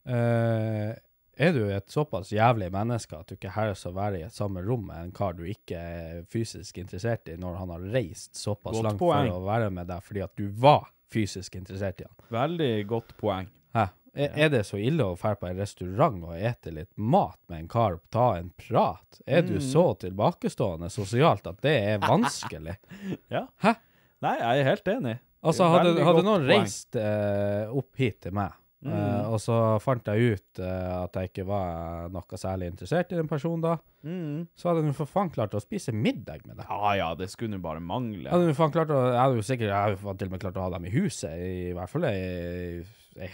Eh, 0.08 0.96
er 1.38 1.52
du 1.54 1.60
et 1.70 1.88
såpass 1.92 2.32
jævlig 2.34 2.68
menneske 2.74 3.16
at 3.18 3.28
du 3.30 3.36
ikke 3.36 3.52
helst 3.54 3.86
å 3.86 3.92
være 3.96 4.18
i 4.20 4.24
et 4.26 4.34
samme 4.34 4.62
rom 4.66 4.86
med 4.90 5.04
en 5.06 5.12
kar 5.14 5.36
du 5.38 5.44
ikke 5.48 5.78
er 5.78 6.24
fysisk 6.32 6.78
interessert 6.82 7.28
i, 7.32 7.36
når 7.40 7.58
han 7.60 7.70
har 7.76 7.86
reist 7.94 8.34
såpass 8.36 8.74
Godt 8.76 8.84
langt 8.88 8.98
poeng. 9.00 9.28
for 9.30 9.38
å 9.38 9.44
være 9.46 9.70
med 9.70 9.86
deg 9.90 10.02
fordi 10.02 10.24
at 10.26 10.34
du 10.36 10.48
var 10.50 10.88
fysisk 11.12 11.54
interessert 11.60 12.02
i 12.02 12.08
han? 12.08 12.18
Veldig 12.34 12.72
godt 12.90 13.14
poeng. 13.20 13.46
Hæ? 13.76 13.86
Er, 14.18 14.32
er 14.34 14.48
det 14.50 14.64
så 14.66 14.80
ille 14.82 15.04
å 15.04 15.14
dra 15.20 15.34
på 15.38 15.46
en 15.46 15.58
restaurant 15.60 16.24
og 16.26 16.34
ete 16.34 16.72
litt 16.74 16.90
mat 16.98 17.38
med 17.48 17.60
en 17.60 17.68
kar, 17.70 17.98
ta 18.10 18.32
en 18.40 18.48
prat? 18.58 19.20
Er 19.26 19.44
Mm. 19.44 19.52
du 19.52 19.60
så 19.62 19.84
tilbakestående 20.00 20.88
sosialt 20.90 21.46
at 21.46 21.60
det 21.62 21.76
er 21.94 21.98
vanskelig? 22.02 22.74
Ja. 23.30 23.44
Hæ? 23.62 23.76
Nei, 24.24 24.34
jeg 24.40 24.60
er 24.64 24.64
helt 24.72 24.88
enig. 24.90 25.18
Altså, 25.46 25.68
hadde, 25.70 25.92
hadde 26.02 26.24
noen 26.26 26.42
poeng. 26.42 26.64
reist 26.64 26.96
eh, 26.98 27.68
opp 27.70 27.94
hit 28.00 28.16
til 28.24 28.34
meg, 28.34 28.56
Mm. 28.78 28.92
Uh, 28.94 29.24
og 29.34 29.40
så 29.42 29.54
fant 29.82 30.06
jeg 30.06 30.36
ut 30.36 30.60
uh, 30.62 31.02
at 31.02 31.16
jeg 31.18 31.32
ikke 31.32 31.44
var 31.48 32.06
noe 32.14 32.38
særlig 32.38 32.68
interessert 32.70 33.10
i 33.10 33.18
den 33.18 33.30
personen 33.30 33.64
da, 33.64 33.78
Mm. 34.06 34.44
så 34.54 34.68
hadde 34.70 34.84
hun 34.86 34.94
for 34.94 35.10
faen 35.10 35.32
klart 35.34 35.56
å 35.58 35.60
spise 35.60 35.90
middag 35.90 36.44
med 36.46 36.60
deg. 36.60 36.68
Ja 36.70 36.92
ja, 36.94 37.08
det 37.18 37.26
skulle 37.32 37.58
jo 37.58 37.64
bare 37.64 37.82
mangle. 37.82 38.30
Hadde, 38.30 38.54
faen 38.54 38.70
klart 38.70 38.92
å, 38.94 39.00
jeg 39.10 39.18
hadde 39.18 39.40
jo 39.40 39.46
sikkert 39.48 39.72
jeg 39.72 39.96
hadde 40.04 40.14
til 40.20 40.28
og 40.30 40.36
med 40.36 40.42
klart 40.44 40.60
å 40.60 40.66
ha 40.68 40.70
dem 40.76 40.86
i 40.86 40.92
huset, 40.94 41.34
i, 41.34 41.72
hvert 41.74 41.90
fall 41.90 42.06
ei, 42.06 42.84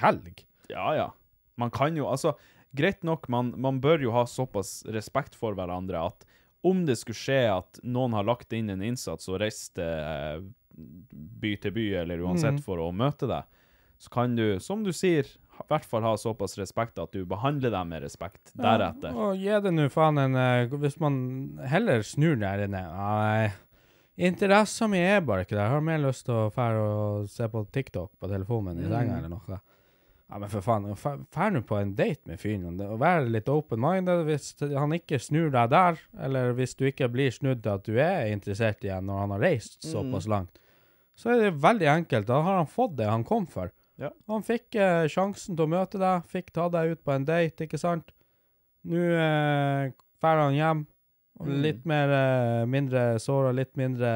helg. 0.00 0.40
Ja 0.72 0.86
ja. 0.96 1.10
Man 1.60 1.68
kan 1.70 1.94
jo 2.00 2.08
Altså, 2.08 2.32
greit 2.72 3.04
nok, 3.04 3.28
man, 3.28 3.52
man 3.60 3.82
bør 3.84 4.00
jo 4.06 4.14
ha 4.16 4.24
såpass 4.26 4.78
respekt 4.96 5.36
for 5.36 5.52
hverandre 5.54 6.00
at 6.08 6.24
om 6.64 6.86
det 6.88 6.96
skulle 6.96 7.20
skje 7.20 7.40
at 7.52 7.82
noen 7.84 8.16
har 8.16 8.24
lagt 8.24 8.56
inn 8.56 8.72
en 8.72 8.82
innsats 8.88 9.28
og 9.28 9.36
reist 9.44 9.76
eh, 9.76 10.40
by 10.74 11.52
til 11.60 11.74
by, 11.76 11.84
eller 12.00 12.24
uansett, 12.24 12.56
for 12.64 12.80
å 12.80 12.88
møte 12.96 13.28
deg, 13.28 13.44
så 14.04 14.12
kan 14.12 14.36
du, 14.36 14.60
som 14.60 14.84
du 14.84 14.92
sier, 14.92 15.24
i 15.54 15.66
hvert 15.70 15.86
fall 15.88 16.04
ha 16.04 16.14
såpass 16.18 16.58
respekt 16.58 16.98
at 17.00 17.14
du 17.14 17.22
behandler 17.28 17.72
dem 17.72 17.92
med 17.94 18.02
respekt 18.04 18.52
deretter. 18.58 19.12
Ja, 19.12 19.28
og 19.28 19.38
gi 19.40 19.60
det 19.64 19.72
nå 19.72 19.86
faen 19.92 20.18
en 20.20 20.34
eh, 20.38 20.72
Hvis 20.82 20.98
man 21.00 21.14
heller 21.70 22.02
snur 22.04 22.34
der 22.40 22.64
inne 22.66 22.82
Nei, 22.90 23.52
interessen 24.28 24.90
min 24.92 25.06
er 25.06 25.22
bare 25.24 25.46
ikke 25.46 25.54
der. 25.56 25.68
Jeg 25.68 25.76
har 25.76 25.86
mer 25.86 26.02
lyst 26.02 26.26
til 26.26 26.34
å 26.36 26.50
fære 26.54 26.82
og 26.82 27.30
se 27.30 27.48
på 27.50 27.62
TikTok 27.72 28.10
på 28.18 28.30
telefonen 28.32 28.74
min 28.76 28.88
i 28.88 28.90
senga 28.90 29.20
eller 29.20 29.32
noe. 29.36 29.60
Ja, 30.24 30.40
men 30.42 30.50
for 30.50 30.64
faen, 30.64 30.88
fær 30.98 31.54
nå 31.54 31.62
på 31.68 31.78
en 31.78 31.94
date 31.94 32.26
med 32.26 32.40
fyren. 32.42 32.80
og 32.82 32.98
Vær 32.98 33.28
litt 33.28 33.48
open-minded. 33.52 34.24
Hvis 34.26 34.50
han 34.58 34.96
ikke 34.96 35.20
snur 35.22 35.52
deg 35.54 35.70
der, 35.70 36.00
eller 36.26 36.52
hvis 36.58 36.74
du 36.74 36.88
ikke 36.88 37.08
blir 37.12 37.30
snudd 37.32 37.62
til 37.62 37.76
at 37.76 37.86
du 37.86 38.00
er 38.02 38.32
interessert 38.32 38.82
igjen 38.82 39.06
når 39.06 39.22
han 39.22 39.34
har 39.36 39.44
reist 39.44 39.84
såpass 39.86 40.26
langt, 40.28 40.58
så 41.14 41.30
er 41.30 41.44
det 41.44 41.54
veldig 41.62 41.90
enkelt. 41.92 42.26
Da 42.26 42.40
har 42.42 42.58
han 42.64 42.70
fått 42.70 42.96
det 42.98 43.06
han 43.06 43.22
kom 43.26 43.46
for. 43.46 43.70
Ja. 44.00 44.10
Han 44.30 44.42
fikk 44.42 44.74
eh, 44.74 45.04
sjansen 45.10 45.54
til 45.54 45.66
å 45.66 45.70
møte 45.70 46.00
deg, 46.02 46.24
fikk 46.30 46.50
ta 46.54 46.66
deg 46.72 46.96
ut 46.96 47.04
på 47.06 47.14
en 47.14 47.26
date, 47.28 47.66
ikke 47.68 47.78
sant? 47.78 48.10
Nå 48.90 48.98
eh, 48.98 49.92
drar 50.20 50.42
han 50.46 50.58
hjem. 50.58 50.82
og 51.38 51.46
Mm. 51.48 51.54
Litt 51.62 51.84
mer, 51.84 52.10
eh, 52.14 52.64
mindre 52.70 53.00
såra, 53.18 53.50
litt 53.52 53.72
mindre 53.76 54.10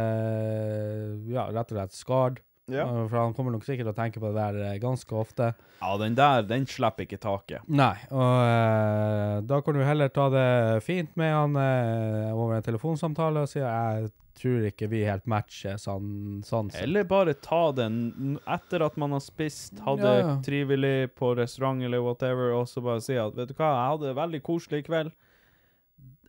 Ja, 1.26 1.48
rett 1.50 1.72
og 1.72 1.76
slett 1.78 1.96
skad. 1.96 2.38
Ja. 2.68 2.84
Eh, 2.84 3.08
For 3.08 3.16
han 3.18 3.34
kommer 3.36 3.54
nok 3.54 3.64
sikkert 3.64 3.86
til 3.88 3.94
å 3.94 3.96
tenke 3.96 4.20
på 4.20 4.30
det 4.32 4.36
der 4.38 4.60
eh, 4.74 4.78
ganske 4.82 5.14
ofte. 5.16 5.50
Ja, 5.80 5.94
den 6.00 6.14
der, 6.18 6.42
den 6.48 6.66
slipper 6.68 7.06
ikke 7.06 7.18
taket. 7.22 7.64
Nei, 7.68 7.94
og 8.12 8.38
eh, 8.44 9.34
da 9.48 9.60
kan 9.64 9.74
du 9.78 9.84
heller 9.86 10.08
ta 10.12 10.28
det 10.32 10.46
fint 10.84 11.14
med 11.16 11.32
han 11.34 11.56
eh, 11.56 12.30
over 12.34 12.58
en 12.58 12.66
telefonsamtale 12.66 13.44
og 13.46 13.48
si 13.52 13.60
jeg 13.62 14.10
tror 14.38 14.68
ikke 14.68 14.86
vi 14.92 15.00
helt 15.02 15.24
matcher 15.26 15.80
sånn, 15.82 16.44
sånn 16.46 16.68
sett. 16.70 16.84
Eller 16.84 17.02
bare 17.10 17.32
ta 17.42 17.72
den 17.74 18.36
etter 18.46 18.84
at 18.86 18.94
man 19.00 19.16
har 19.16 19.22
spist, 19.24 19.80
hadde 19.82 20.12
Ja, 20.12 20.20
ja. 20.20 20.36
trivelig 20.46 21.08
på 21.18 21.32
restaurant 21.40 21.82
eller 21.82 22.04
whatever, 22.04 22.52
og 22.54 22.68
så 22.70 22.84
bare 22.84 23.02
si 23.02 23.16
at 23.18 23.34
vet 23.34 23.50
du 23.50 23.56
hva, 23.58 23.72
jeg 23.72 23.88
hadde 23.96 24.06
det 24.12 24.14
veldig 24.20 24.42
koselig 24.46 24.84
i 24.84 24.86
kveld. 24.86 25.10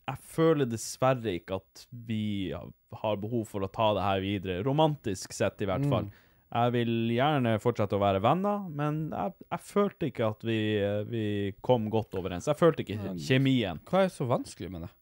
Jeg 0.10 0.18
føler 0.26 0.66
dessverre 0.66 1.36
ikke 1.38 1.60
at 1.61 1.84
vi 2.10 2.49
har 2.49 3.20
behov 3.22 3.44
for 3.52 3.61
å 3.61 3.70
ta 3.70 3.91
det 3.94 4.02
her 4.07 4.24
videre, 4.26 4.64
romantisk 4.66 5.36
sett 5.38 5.61
i 5.61 5.68
hvert 5.70 5.86
Mm. 5.86 6.10
Jeg 6.49 6.73
vil 6.73 6.93
gjerne 7.13 7.57
fortsette 7.61 7.93
å 7.93 8.01
være 8.01 8.21
venner, 8.26 8.63
men 8.73 9.03
jeg, 9.13 9.35
jeg 9.45 9.65
følte 9.67 10.09
ikke 10.09 10.30
at 10.31 10.45
vi, 10.47 10.61
vi 11.09 11.26
kom 11.61 11.85
godt 11.93 12.17
overens. 12.17 12.49
Jeg 12.49 12.57
følte 12.57 12.81
ikke 12.85 12.97
men, 13.03 13.19
kjemien 13.21 13.84
Hva 13.89 14.07
er 14.07 14.13
så 14.13 14.26
vanskelig 14.30 14.71
med 14.73 14.88
det? 14.88 14.93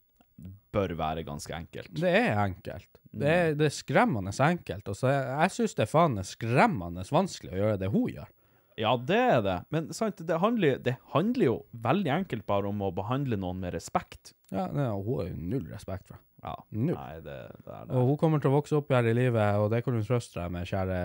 bør 0.77 0.93
være 0.97 1.25
ganske 1.25 1.53
enkelt. 1.55 1.93
Det 1.97 2.11
er 2.11 2.39
enkelt. 2.41 2.89
Det 3.17 3.29
er, 3.33 3.53
det 3.57 3.69
er 3.69 3.73
skremmende 3.73 4.33
enkelt. 4.45 4.89
Og 4.91 4.97
så 4.99 5.09
jeg, 5.09 5.27
jeg 5.31 5.55
syns 5.55 5.77
det 5.77 5.85
er 5.85 5.91
faen 5.91 6.19
skremmende 6.27 7.05
vanskelig 7.09 7.53
å 7.53 7.61
gjøre 7.61 7.79
det 7.81 7.91
hun 7.93 8.09
gjør. 8.11 8.33
Ja, 8.77 8.91
det 9.09 9.17
er 9.17 9.39
det. 9.41 9.57
Men 9.73 9.89
sant, 9.95 10.21
det, 10.21 10.37
handler, 10.37 10.77
det 10.85 10.97
handler 11.15 11.47
jo 11.47 11.55
veldig 11.81 12.11
enkelt 12.19 12.45
bare 12.49 12.69
om 12.69 12.83
å 12.85 12.91
behandle 12.93 13.39
noen 13.41 13.63
med 13.63 13.73
respekt. 13.73 14.35
Ja, 14.53 14.67
nei, 14.69 14.91
Hun 14.93 15.17
har 15.17 15.31
jo 15.31 15.39
null 15.55 15.65
respekt 15.71 16.11
for 16.11 16.19
det. 16.19 16.23
Ja. 16.47 16.53
Null. 16.71 16.95
Nei, 16.95 17.21
det, 17.25 17.39
det 17.65 17.73
er 17.73 17.87
det. 17.87 17.95
Og 17.97 18.11
hun 18.11 18.19
kommer 18.21 18.43
til 18.43 18.51
å 18.51 18.57
vokse 18.57 18.77
opp 18.79 18.93
her 18.95 19.07
i 19.09 19.15
livet, 19.17 19.61
og 19.61 19.71
det 19.73 19.83
kan 19.85 19.97
du 19.97 20.05
trøste 20.05 20.39
deg 20.39 20.53
med, 20.55 20.69
kjære 20.69 21.01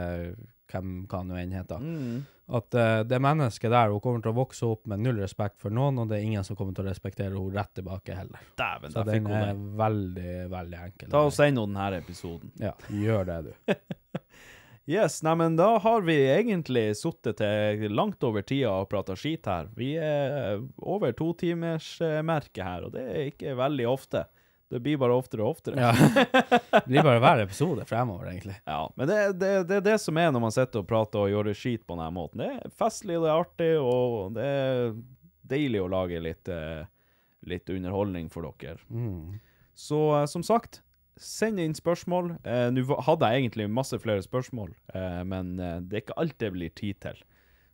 hvem 0.72 0.94
hva 1.10 1.24
nå 1.26 1.36
enn 1.40 1.56
heter. 1.56 1.82
Mm. 1.82 2.22
At 2.52 2.76
uh, 2.76 3.00
det 3.08 3.20
mennesket 3.22 3.72
der, 3.72 3.92
hun 3.92 4.02
kommer 4.04 4.24
til 4.24 4.32
å 4.32 4.36
vokse 4.36 4.68
opp 4.68 4.88
med 4.90 5.02
null 5.04 5.20
respekt 5.22 5.60
for 5.62 5.74
noen, 5.74 6.00
og 6.02 6.10
det 6.10 6.18
er 6.18 6.26
ingen 6.26 6.46
som 6.46 6.58
kommer 6.58 6.76
til 6.76 6.84
å 6.84 6.90
respektere 6.90 7.32
henne 7.32 7.56
rett 7.56 7.74
tilbake 7.78 8.16
heller. 8.16 8.48
Dæven, 8.58 8.94
Så 8.94 9.04
den 9.08 9.28
er 9.30 9.52
veldig, 9.82 10.34
veldig 10.52 10.80
enkel. 10.88 11.12
Ta 11.12 11.26
og 11.28 11.34
Send 11.36 11.60
henne 11.60 11.68
denne 11.68 12.02
episoden. 12.02 12.52
Ja, 12.60 12.74
gjør 12.92 13.28
det, 13.30 13.38
du. 13.50 13.76
Yes, 14.90 15.20
nei, 15.22 15.36
men 15.38 15.54
da 15.54 15.76
har 15.78 16.02
vi 16.02 16.16
egentlig 16.26 16.88
sittet 16.98 17.38
til 17.38 17.92
langt 17.94 18.24
over 18.26 18.42
tida 18.42 18.72
og 18.80 18.88
prata 18.90 19.14
skit 19.14 19.46
her. 19.46 19.68
Vi 19.78 19.92
er 19.94 20.58
over 20.82 21.14
to 21.14 21.28
timers 21.38 21.94
eh, 22.02 22.18
merke 22.26 22.66
her, 22.66 22.88
og 22.88 22.96
det 22.96 23.04
er 23.06 23.28
ikke 23.30 23.54
veldig 23.60 23.86
ofte. 23.86 24.24
Det 24.72 24.80
blir 24.80 24.96
bare 24.96 25.12
oftere 25.12 25.44
og 25.44 25.58
oftere. 25.58 25.76
Ja. 25.76 25.92
Det 26.72 26.86
blir 26.88 27.04
bare 27.04 27.20
hver 27.20 27.42
episode 27.44 27.84
fremover, 27.88 28.30
egentlig. 28.30 28.54
Ja, 28.64 28.86
men 28.96 29.10
det, 29.10 29.18
det, 29.40 29.50
det 29.68 29.80
er 29.80 29.84
det 29.90 29.96
som 30.00 30.16
er 30.16 30.30
når 30.32 30.42
man 30.46 30.54
sitter 30.54 30.80
og 30.80 30.88
prater 30.88 31.20
og 31.20 31.32
gjør 31.32 31.50
det 31.50 31.56
skit 31.60 31.84
på 31.84 31.96
denne 31.98 32.08
måten. 32.16 32.40
Det 32.40 32.48
er 32.54 32.72
festlig, 32.80 33.18
det 33.20 33.28
er 33.28 33.42
artig, 33.42 33.72
og 33.78 34.32
det 34.38 34.46
er 34.48 34.94
deilig 35.52 35.82
å 35.82 35.90
lage 35.92 36.22
litt, 36.24 36.48
eh, 36.48 36.86
litt 37.52 37.68
underholdning 37.72 38.30
for 38.32 38.48
dere. 38.48 38.80
Mm. 38.88 39.36
Så 39.76 40.00
eh, 40.16 40.24
som 40.30 40.44
sagt, 40.46 40.80
send 41.20 41.60
inn 41.60 41.76
spørsmål. 41.76 42.32
Eh, 42.44 42.68
Nå 42.72 42.86
hadde 43.06 43.28
jeg 43.28 43.44
egentlig 43.44 43.68
masse 43.70 43.98
flere 44.00 44.24
spørsmål, 44.24 44.72
eh, 44.94 45.20
men 45.28 45.52
eh, 45.60 45.80
det 45.84 45.98
er 45.98 46.04
ikke 46.06 46.20
alt 46.24 46.38
det 46.40 46.52
blir 46.56 46.72
tid 46.78 47.00
til. 47.04 47.20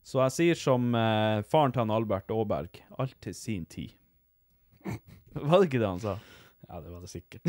Så 0.09 0.23
jeg 0.25 0.35
sier 0.35 0.59
som 0.59 0.91
eh, 0.97 1.45
faren 1.47 1.75
til 1.75 1.85
han 1.85 1.95
Albert 1.95 2.33
Aaberg, 2.35 2.83
alt 2.99 3.17
til 3.25 3.37
sin 3.37 3.67
tid. 3.69 3.95
Var 5.39 5.59
det 5.61 5.69
ikke 5.69 5.83
det 5.83 5.93
han 5.93 6.03
sa? 6.03 6.17
Ja, 6.67 6.81
det 6.83 6.91
var 6.91 7.01
det 7.01 7.13
sikkert. 7.13 7.45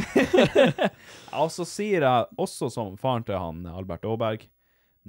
Og 1.42 1.50
så 1.52 1.66
sier 1.68 2.06
jeg 2.06 2.40
også 2.40 2.70
som 2.72 2.96
faren 3.00 3.26
til 3.28 3.40
han 3.40 3.66
Albert 3.68 4.06
Aaberg 4.08 4.46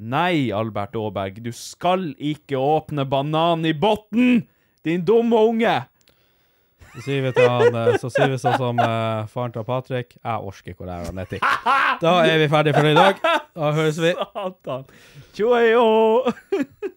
Nei, 0.01 0.49
Albert 0.55 0.95
Aaberg, 0.97 1.43
du 1.45 1.51
skal 1.53 2.13
ikke 2.17 2.57
åpne 2.57 3.05
banan 3.05 3.67
i 3.69 3.75
botten! 3.77 4.47
Din 4.87 5.03
dumme 5.05 5.37
unge! 5.37 5.75
Så 6.95 7.03
sier 7.05 7.23
vi 7.23 7.33
til 7.37 7.47
han, 7.47 7.77
eh, 7.77 7.99
så 8.01 8.09
sier 8.11 8.33
vi 8.33 8.39
sånn 8.41 8.57
som 8.59 8.81
uh, 8.81 9.29
faren 9.31 9.53
til 9.55 9.67
Patrick, 9.67 10.17
jeg 10.17 10.49
orsker 10.49 10.73
ikke 10.73 10.87
å 10.87 10.89
lære 10.89 11.11
han 11.11 11.21
etikk. 11.23 11.45
Da 12.01 12.17
er 12.25 12.41
vi 12.41 12.49
ferdige 12.51 12.79
for 12.79 12.89
i 12.89 12.97
dag. 12.97 13.21
Da 13.55 13.71
høres 13.77 14.01
vi. 14.03 14.15
Satan. 14.17 14.89
Tjoejo! 15.37 16.97